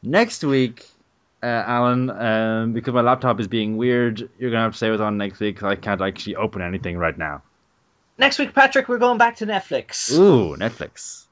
Next 0.05 0.43
week, 0.43 0.87
uh, 1.43 1.63
Alan, 1.65 2.09
um, 2.09 2.73
because 2.73 2.93
my 2.93 3.01
laptop 3.01 3.39
is 3.39 3.47
being 3.47 3.77
weird, 3.77 4.19
you're 4.39 4.49
going 4.51 4.59
to 4.59 4.63
have 4.63 4.71
to 4.73 4.77
stay 4.77 4.91
with 4.91 5.01
on 5.01 5.17
next 5.17 5.39
week 5.39 5.57
'cause 5.57 5.71
I 5.71 5.75
can't 5.75 6.01
actually 6.01 6.35
open 6.35 6.61
anything 6.61 6.97
right 6.97 7.17
now. 7.17 7.41
Next 8.17 8.39
week, 8.39 8.53
Patrick, 8.53 8.87
we're 8.87 8.97
going 8.97 9.17
back 9.17 9.35
to 9.37 9.45
Netflix. 9.45 10.11
Ooh, 10.13 10.55
Netflix. 10.57 11.25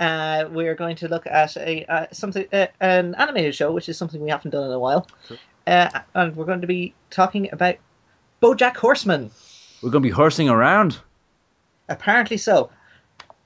Uh, 0.00 0.46
we're 0.50 0.74
going 0.74 0.96
to 0.96 1.08
look 1.08 1.26
at 1.26 1.56
a 1.56 1.84
uh, 1.86 2.06
something 2.10 2.46
uh, 2.52 2.66
an 2.80 3.14
animated 3.16 3.54
show, 3.54 3.70
which 3.70 3.88
is 3.88 3.96
something 3.96 4.20
we 4.20 4.30
haven't 4.30 4.50
done 4.50 4.64
in 4.64 4.72
a 4.72 4.78
while. 4.78 5.06
Sure. 5.28 5.36
uh, 5.68 6.00
and 6.14 6.34
we're 6.34 6.46
going 6.46 6.60
to 6.62 6.66
be 6.66 6.94
talking 7.10 7.48
about 7.52 7.76
BoJack 8.42 8.76
Horseman. 8.76 9.30
We're 9.82 9.90
going 9.90 10.02
to 10.02 10.08
be 10.08 10.12
horsing 10.12 10.48
around. 10.48 10.98
Apparently 11.88 12.38
so. 12.38 12.70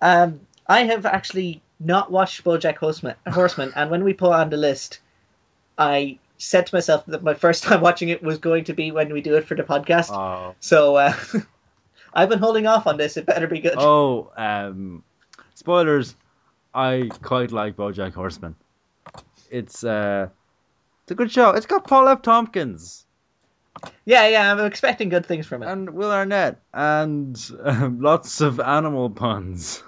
Um, 0.01 0.40
I 0.69 0.85
have 0.85 1.05
actually 1.05 1.60
not 1.81 2.11
watched 2.11 2.45
BoJack 2.45 2.77
Horseman, 2.77 3.15
Horseman, 3.29 3.73
and 3.77 3.91
when 3.91 4.05
we 4.05 4.13
put 4.13 4.33
on 4.33 4.51
the 4.51 4.57
list, 4.57 5.01
I 5.77 6.19
said 6.39 6.67
to 6.67 6.75
myself 6.75 7.05
that 7.07 7.23
my 7.23 7.35
first 7.35 7.63
time 7.65 7.81
watching 7.81 8.09
it 8.09 8.23
was 8.23 8.39
going 8.39 8.65
to 8.65 8.73
be 8.73 8.91
when 8.91 9.13
we 9.13 9.21
do 9.21 9.37
it 9.37 9.47
for 9.47 9.55
the 9.55 9.63
podcast. 9.63 10.11
Oh, 10.11 10.55
So 10.61 10.97
uh, 10.97 11.15
I've 12.15 12.29
been 12.29 12.39
holding 12.39 12.67
off 12.67 12.87
on 12.87 12.97
this. 12.97 13.17
It 13.17 13.27
better 13.27 13.47
be 13.47 13.61
good. 13.61 13.75
oh 13.77 14.33
um, 14.37 15.03
spoilers. 15.55 16.17
I 16.75 17.11
quite 17.23 17.51
like 17.51 17.77
BoJack 17.77 18.13
Horseman. 18.13 18.55
It's 19.51 19.83
uh, 19.85 20.29
it's 21.03 21.13
a 21.13 21.15
good 21.15 21.33
show. 21.33 21.51
It's 21.51 21.67
got 21.67 21.87
Paul 21.87 22.09
F. 22.09 22.21
Tompkins 22.23 23.07
Yeah, 24.05 24.29
yeah, 24.29 24.53
I'm 24.53 24.65
expecting 24.67 25.09
good 25.09 25.25
things 25.25 25.47
from 25.47 25.63
it. 25.63 25.69
and 25.71 25.91
Will 25.91 26.11
Arnett 26.13 26.61
and 26.75 27.51
um, 27.65 28.01
lots 28.01 28.41
of 28.41 28.61
animal 28.61 29.09
puns, 29.11 29.83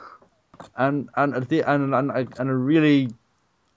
and 0.77 1.09
and 1.17 1.35
the- 1.49 1.63
and, 1.63 1.95
and, 1.95 2.11
and 2.11 2.51
a 2.51 2.55
really 2.55 3.11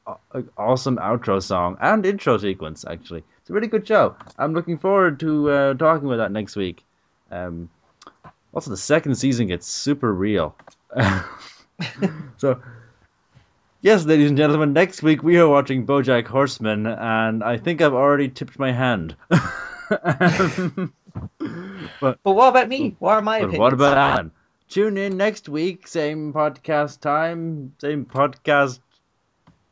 a- 0.07 0.43
awesome 0.57 0.97
outro 0.97 1.41
song 1.41 1.77
and 1.81 2.05
intro 2.05 2.38
sequence. 2.38 2.85
Actually, 2.89 3.23
it's 3.39 3.49
a 3.49 3.53
really 3.53 3.68
good 3.68 3.88
show. 3.88 4.15
I'm 4.38 4.53
looking 4.53 4.77
forward 4.77 5.19
to 5.22 5.49
uh, 5.49 5.73
talking 5.76 6.07
about 6.07 6.18
that 6.18 6.31
next 6.31 6.55
week. 6.55 6.84
Um, 7.31 7.69
also, 8.53 8.69
the 8.69 8.77
second 8.77 9.15
season 9.15 9.47
gets 9.47 9.65
super 9.68 10.14
real. 10.14 10.55
so, 12.38 12.61
yes, 13.81 14.05
ladies 14.05 14.30
and 14.30 14.38
gentlemen, 14.38 14.73
next 14.73 15.01
week 15.01 15.23
we 15.23 15.38
are 15.38 15.47
watching 15.47 15.85
BoJack 15.88 16.27
Horseman, 16.27 16.85
and 16.85 17.43
I 17.43 17.57
think 17.57 17.81
I've 17.81 17.93
already 17.95 18.30
tipped 18.30 18.60
my 18.60 18.72
hand. 18.72 19.15
but 19.30 19.41
But 21.99 22.18
what 22.23 22.49
about 22.49 22.69
me? 22.69 22.95
What 22.99 23.14
are 23.14 23.22
my 23.22 23.38
opinions? 23.38 23.60
what 23.60 23.73
about 23.73 23.97
Alan? 23.97 24.31
Tune 24.69 24.98
in 24.98 25.18
next 25.18 25.49
week, 25.49 25.88
same 25.88 26.34
podcast 26.34 26.99
time, 26.99 27.73
same 27.80 28.06
podcast 28.06 28.80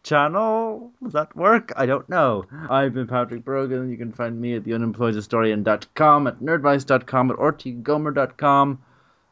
channel. 0.03 0.91
Does 1.03 1.13
that 1.13 1.35
work? 1.35 1.71
I 1.75 1.85
don't 1.85 2.07
know. 2.09 2.45
I've 2.69 2.93
been 2.93 3.07
Patrick 3.07 3.43
Brogan. 3.43 3.89
You 3.89 3.97
can 3.97 4.11
find 4.11 4.39
me 4.39 4.55
at 4.55 4.63
theunemployedhistorian.com, 4.63 6.27
at 6.27 6.39
nerdvice.com, 6.39 7.31
at 7.31 7.37
ortigomer.com, 7.37 8.79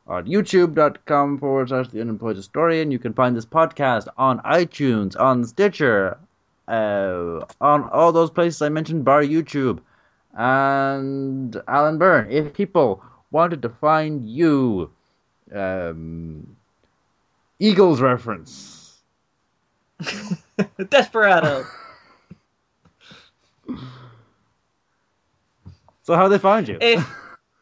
at 0.10 0.26
youtube.com 0.26 1.40
forward 1.40 1.70
slash 1.70 1.90
the 1.90 2.02
unemployed 2.02 2.36
historian. 2.36 2.92
You 2.92 3.00
can 3.00 3.14
find 3.14 3.36
this 3.36 3.46
podcast 3.46 4.08
on 4.18 4.40
iTunes, 4.40 5.20
on 5.20 5.46
Stitcher, 5.46 6.18
uh, 6.68 7.46
on 7.62 7.90
all 7.90 8.12
those 8.12 8.32
places 8.32 8.62
I 8.62 8.70
mentioned, 8.70 9.06
bar 9.06 9.24
YouTube. 9.24 9.80
And 10.36 11.60
Alan 11.68 12.00
Beirne, 12.00 12.32
if 12.32 12.54
people 12.54 13.04
wanted 13.32 13.62
to 13.64 13.70
find 13.70 14.28
you, 14.28 14.92
um, 15.54 16.56
Eagles 17.60 18.02
reference. 18.02 18.98
Desperado. 20.90 21.66
So 26.04 26.16
how 26.16 26.24
do 26.24 26.30
they 26.30 26.40
find 26.40 26.68
you? 26.68 26.78
if 26.82 27.08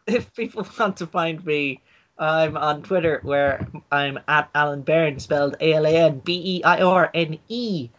if 0.05 0.33
people 0.33 0.65
want 0.79 0.97
to 0.97 1.07
find 1.07 1.45
me, 1.45 1.81
I'm 2.17 2.57
on 2.57 2.81
Twitter 2.81 3.19
where 3.23 3.67
I'm 3.91 4.19
at 4.27 4.49
Alan 4.55 4.83
Beirne, 4.83 5.19
spelled 5.19 5.57
A 5.59 5.73
L 5.73 5.85
A 5.85 5.89
N 5.89 6.19
B 6.19 6.41
E 6.57 6.63
I 6.63 6.81
R 6.81 7.11
N 7.13 7.39
E. 7.49 7.89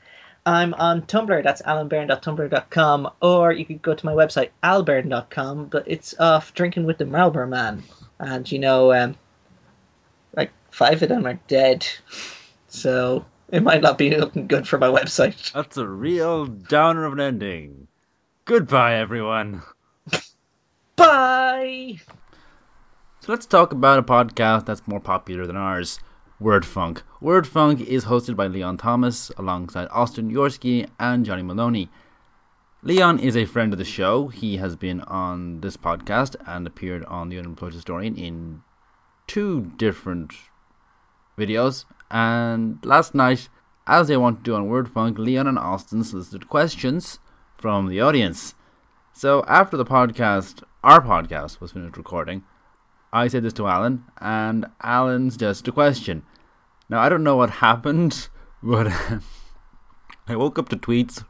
I'm 0.47 0.73
on 0.75 1.03
Tumblr, 1.03 1.43
that's 1.43 1.61
alanbeirne.tumblr.com, 1.61 3.11
or 3.21 3.53
you 3.53 3.67
could 3.67 3.83
go 3.83 3.95
to 3.95 4.07
my 4.07 4.13
website, 4.13 4.49
alburn.com, 4.63 5.67
but 5.67 5.85
it's 5.87 6.19
off 6.19 6.55
drinking 6.55 6.87
with 6.87 6.97
the 6.97 7.05
Marlboro 7.05 7.47
Man. 7.47 7.83
And, 8.19 8.51
you 8.51 8.59
know, 8.59 8.95
um, 8.95 9.17
five 10.79 11.03
of 11.03 11.09
them 11.09 11.27
are 11.27 11.41
dead. 11.49 11.85
So, 12.69 13.27
it 13.49 13.65
might 13.65 13.83
not 13.83 13.99
be 13.99 14.15
looking 14.15 14.47
good 14.47 14.69
for 14.69 14.79
my 14.79 14.87
website. 14.87 15.53
That's 15.53 15.77
a 15.77 15.89
real 15.89 16.47
downer 16.47 17.05
of 17.05 17.15
an 17.15 17.21
ending. 17.21 17.89
Goodbye, 18.45 18.95
everyone. 18.95 19.63
Bye! 20.95 21.97
So 23.21 23.33
let's 23.33 23.45
talk 23.45 23.73
about 23.73 23.99
a 23.99 24.03
podcast 24.03 24.67
that's 24.67 24.87
more 24.89 25.01
popular 25.01 25.47
than 25.47 25.57
ours, 25.57 26.01
Wordfunk. 26.41 27.03
Wordfunk 27.21 27.85
is 27.85 28.07
hosted 28.07 28.37
by 28.37 28.47
Leon 28.47 28.79
Thomas 28.79 29.31
alongside 29.37 29.89
Austin 29.91 30.31
Yorsky 30.31 30.89
and 30.99 31.27
Johnny 31.27 31.43
Maloney. 31.43 31.91
Leon 32.83 33.19
is 33.19 33.37
a 33.37 33.45
friend 33.45 33.73
of 33.73 33.79
the 33.79 33.85
show. 33.85 34.29
He 34.29 34.57
has 34.57 34.77
been 34.77 35.03
on 35.03 35.61
this 35.61 35.77
podcast 35.77 36.37
and 36.47 36.67
appeared 36.67 37.05
on 37.05 37.29
The 37.29 37.39
Unemployed 37.39 37.75
Historian 37.75 38.17
in 38.17 38.63
two 39.29 39.73
different 39.77 40.33
videos. 41.39 41.85
And 42.11 42.85
last 42.85 43.15
night, 43.15 43.49
as 43.87 44.09
they 44.09 44.17
want 44.17 44.39
to 44.39 44.51
do 44.51 44.55
on 44.55 44.69
Wordfunk, 44.69 45.19
Leon 45.19 45.47
and 45.47 45.59
Austin 45.59 46.05
solicited 46.05 46.49
questions 46.49 47.19
from 47.57 47.89
the 47.89 48.01
audience. 48.01 48.55
So 49.13 49.45
after 49.49 49.77
the 49.77 49.85
podcast, 49.85 50.63
our 50.85 51.01
podcast 51.01 51.61
was 51.61 51.73
finished 51.73 51.97
recording, 51.97 52.45
I 53.13 53.29
said 53.29 53.43
this 53.43 53.55
to 53.55 53.67
Alan, 53.67 54.05
and 54.21 54.67
Alan's 54.83 55.37
just 55.37 55.67
a 55.67 55.73
question. 55.73 56.23
Now, 56.89 57.01
I 57.01 57.09
don't 57.09 57.25
know 57.25 57.37
what 57.37 57.51
happened, 57.67 58.29
but 58.63 58.89
I 60.29 60.37
woke 60.37 60.59
up 60.59 60.69
to 60.69 60.77
tweets 60.77 61.25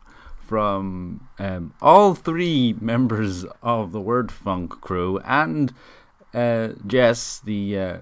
from 0.45 1.29
um, 1.39 1.75
all 1.81 2.15
three 2.15 2.75
members 2.81 3.45
of 3.63 3.93
the 3.93 4.01
Word 4.01 4.33
Funk 4.33 4.81
crew 4.81 5.21
and 5.25 5.73
uh, 6.35 6.69
Jess, 6.87 7.41
the 7.41 7.79
uh, 7.79 7.99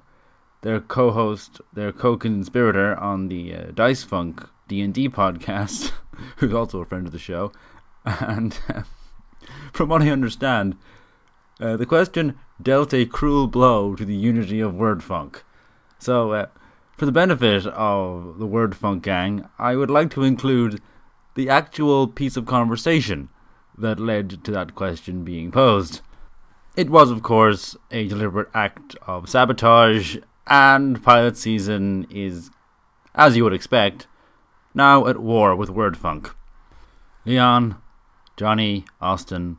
their 0.62 0.80
co-host, 0.80 1.60
their 1.72 1.92
co-conspirator 1.92 2.96
on 2.96 3.28
the 3.28 3.54
uh, 3.54 3.64
Dice 3.74 4.02
Funk 4.02 4.48
D 4.68 4.80
and 4.80 4.92
D 4.92 5.08
podcast, 5.08 5.92
who's 6.36 6.52
also 6.52 6.80
a 6.80 6.84
friend 6.84 7.06
of 7.06 7.12
the 7.12 7.18
show, 7.18 7.52
and 8.04 8.58
uh, 8.72 8.82
from 9.72 9.88
what 9.88 10.02
I 10.02 10.10
understand, 10.10 10.76
uh, 11.60 11.76
the 11.76 11.86
question 11.86 12.38
dealt 12.60 12.92
a 12.92 13.06
cruel 13.06 13.46
blow 13.46 13.94
to 13.94 14.04
the 14.04 14.14
unity 14.14 14.60
of 14.60 14.74
word 14.74 15.02
funk. 15.02 15.44
So, 15.98 16.32
uh, 16.32 16.46
for 16.96 17.06
the 17.06 17.12
benefit 17.12 17.66
of 17.66 18.38
the 18.38 18.46
word 18.46 18.76
funk 18.76 19.02
gang, 19.02 19.48
I 19.58 19.76
would 19.76 19.90
like 19.90 20.10
to 20.12 20.22
include 20.22 20.80
the 21.34 21.48
actual 21.48 22.08
piece 22.08 22.36
of 22.36 22.46
conversation 22.46 23.28
that 23.76 24.00
led 24.00 24.42
to 24.44 24.50
that 24.52 24.74
question 24.74 25.24
being 25.24 25.50
posed. 25.50 26.00
It 26.76 26.90
was, 26.90 27.10
of 27.10 27.22
course, 27.22 27.76
a 27.90 28.08
deliberate 28.08 28.48
act 28.54 28.96
of 29.06 29.28
sabotage, 29.28 30.16
and 30.46 31.02
pilot 31.02 31.36
season 31.36 32.06
is, 32.10 32.50
as 33.14 33.36
you 33.36 33.44
would 33.44 33.52
expect, 33.52 34.06
now 34.74 35.06
at 35.06 35.18
war 35.18 35.54
with 35.56 35.68
Wordfunk. 35.70 36.32
Leon, 37.24 37.76
Johnny, 38.36 38.84
Austin, 39.00 39.58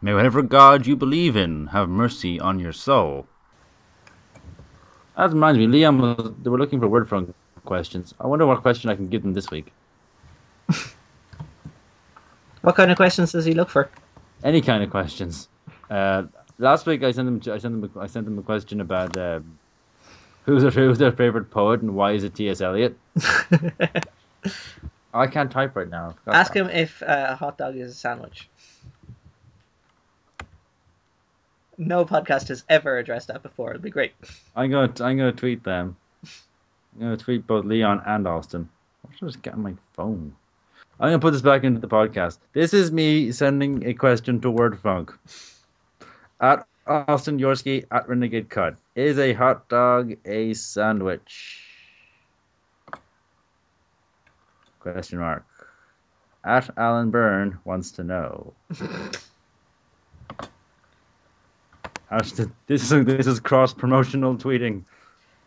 May 0.00 0.14
whatever 0.14 0.42
God 0.42 0.86
you 0.86 0.94
believe 0.94 1.36
in 1.36 1.68
have 1.68 1.88
mercy 1.88 2.38
on 2.38 2.60
your 2.60 2.72
soul. 2.72 3.26
That 5.16 5.32
reminds 5.32 5.58
me, 5.58 5.66
Liam, 5.66 5.98
was- 6.00 6.32
they 6.40 6.50
were 6.50 6.58
looking 6.58 6.78
for 6.78 6.86
word 6.86 7.08
from 7.08 7.34
questions. 7.64 8.14
I 8.20 8.28
wonder 8.28 8.46
what 8.46 8.62
question 8.62 8.90
I 8.90 8.94
can 8.94 9.08
give 9.08 9.22
them 9.22 9.34
this 9.34 9.50
week. 9.50 9.72
What 12.62 12.74
kind 12.74 12.90
of 12.90 12.96
questions 12.96 13.32
does 13.32 13.44
he 13.44 13.54
look 13.54 13.70
for? 13.70 13.88
Any 14.44 14.60
kind 14.60 14.82
of 14.82 14.90
questions. 14.90 15.48
Uh, 15.90 16.24
last 16.58 16.86
week 16.86 17.02
I 17.02 17.12
sent 17.12 17.26
them. 17.26 17.54
I 17.54 17.58
sent 17.58 17.80
them. 17.80 17.90
a- 17.94 18.00
I 18.00 18.06
sent 18.06 18.24
them 18.26 18.38
a 18.38 18.42
question 18.42 18.80
about 18.80 19.16
uh, 19.16 19.40
who's 20.48 20.62
their 20.62 20.70
who's 20.70 20.98
their 20.98 21.12
favorite 21.12 21.50
poet 21.50 21.82
and 21.82 21.94
why 21.94 22.12
is 22.12 22.24
it 22.24 22.34
T.S. 22.34 22.62
Eliot. 22.62 22.96
I 25.12 25.26
can't 25.26 25.50
type 25.50 25.76
right 25.76 25.90
now. 25.90 26.14
Ask 26.26 26.54
that. 26.54 26.60
him 26.60 26.70
if 26.70 27.02
uh, 27.02 27.26
a 27.30 27.36
hot 27.36 27.58
dog 27.58 27.76
is 27.76 27.90
a 27.90 27.94
sandwich. 27.94 28.48
No 31.76 32.06
podcast 32.06 32.48
has 32.48 32.64
ever 32.68 32.96
addressed 32.96 33.28
that 33.28 33.42
before. 33.42 33.70
It'd 33.70 33.82
be 33.82 33.90
great. 33.90 34.12
I'm 34.56 34.70
gonna. 34.70 34.92
I'm 35.00 35.18
gonna 35.18 35.32
tweet 35.32 35.64
them. 35.64 35.96
I'm 36.94 37.00
gonna 37.00 37.16
tweet 37.18 37.46
both 37.46 37.66
Leon 37.66 38.02
and 38.06 38.26
Austin. 38.26 38.70
I 39.06 39.14
should 39.14 39.28
just 39.28 39.42
get 39.42 39.52
on 39.52 39.62
my 39.62 39.74
phone. 39.92 40.34
I'm 40.98 41.08
gonna 41.08 41.18
put 41.18 41.32
this 41.32 41.42
back 41.42 41.62
into 41.62 41.78
the 41.78 41.88
podcast. 41.88 42.38
This 42.54 42.72
is 42.72 42.90
me 42.90 43.32
sending 43.32 43.86
a 43.86 43.92
question 43.92 44.40
to 44.40 44.48
WordFunk. 44.50 45.10
At 46.40 46.66
Austin 46.88 47.38
Yorsky 47.38 47.84
at 47.90 48.08
Renegade 48.08 48.48
Cut. 48.48 48.76
Is 48.94 49.18
a 49.18 49.34
hot 49.34 49.68
dog 49.68 50.14
a 50.24 50.54
sandwich? 50.54 51.64
Question 54.80 55.18
mark. 55.18 55.44
At 56.44 56.70
Alan 56.78 57.12
Beirne 57.12 57.58
wants 57.64 57.90
to 57.92 58.04
know. 58.04 58.54
Hashtag- 62.10 62.52
This 62.66 62.90
is 62.90 63.04
this 63.04 63.26
is 63.26 63.38
cross 63.38 63.74
promotional 63.74 64.34
tweeting. 64.36 64.84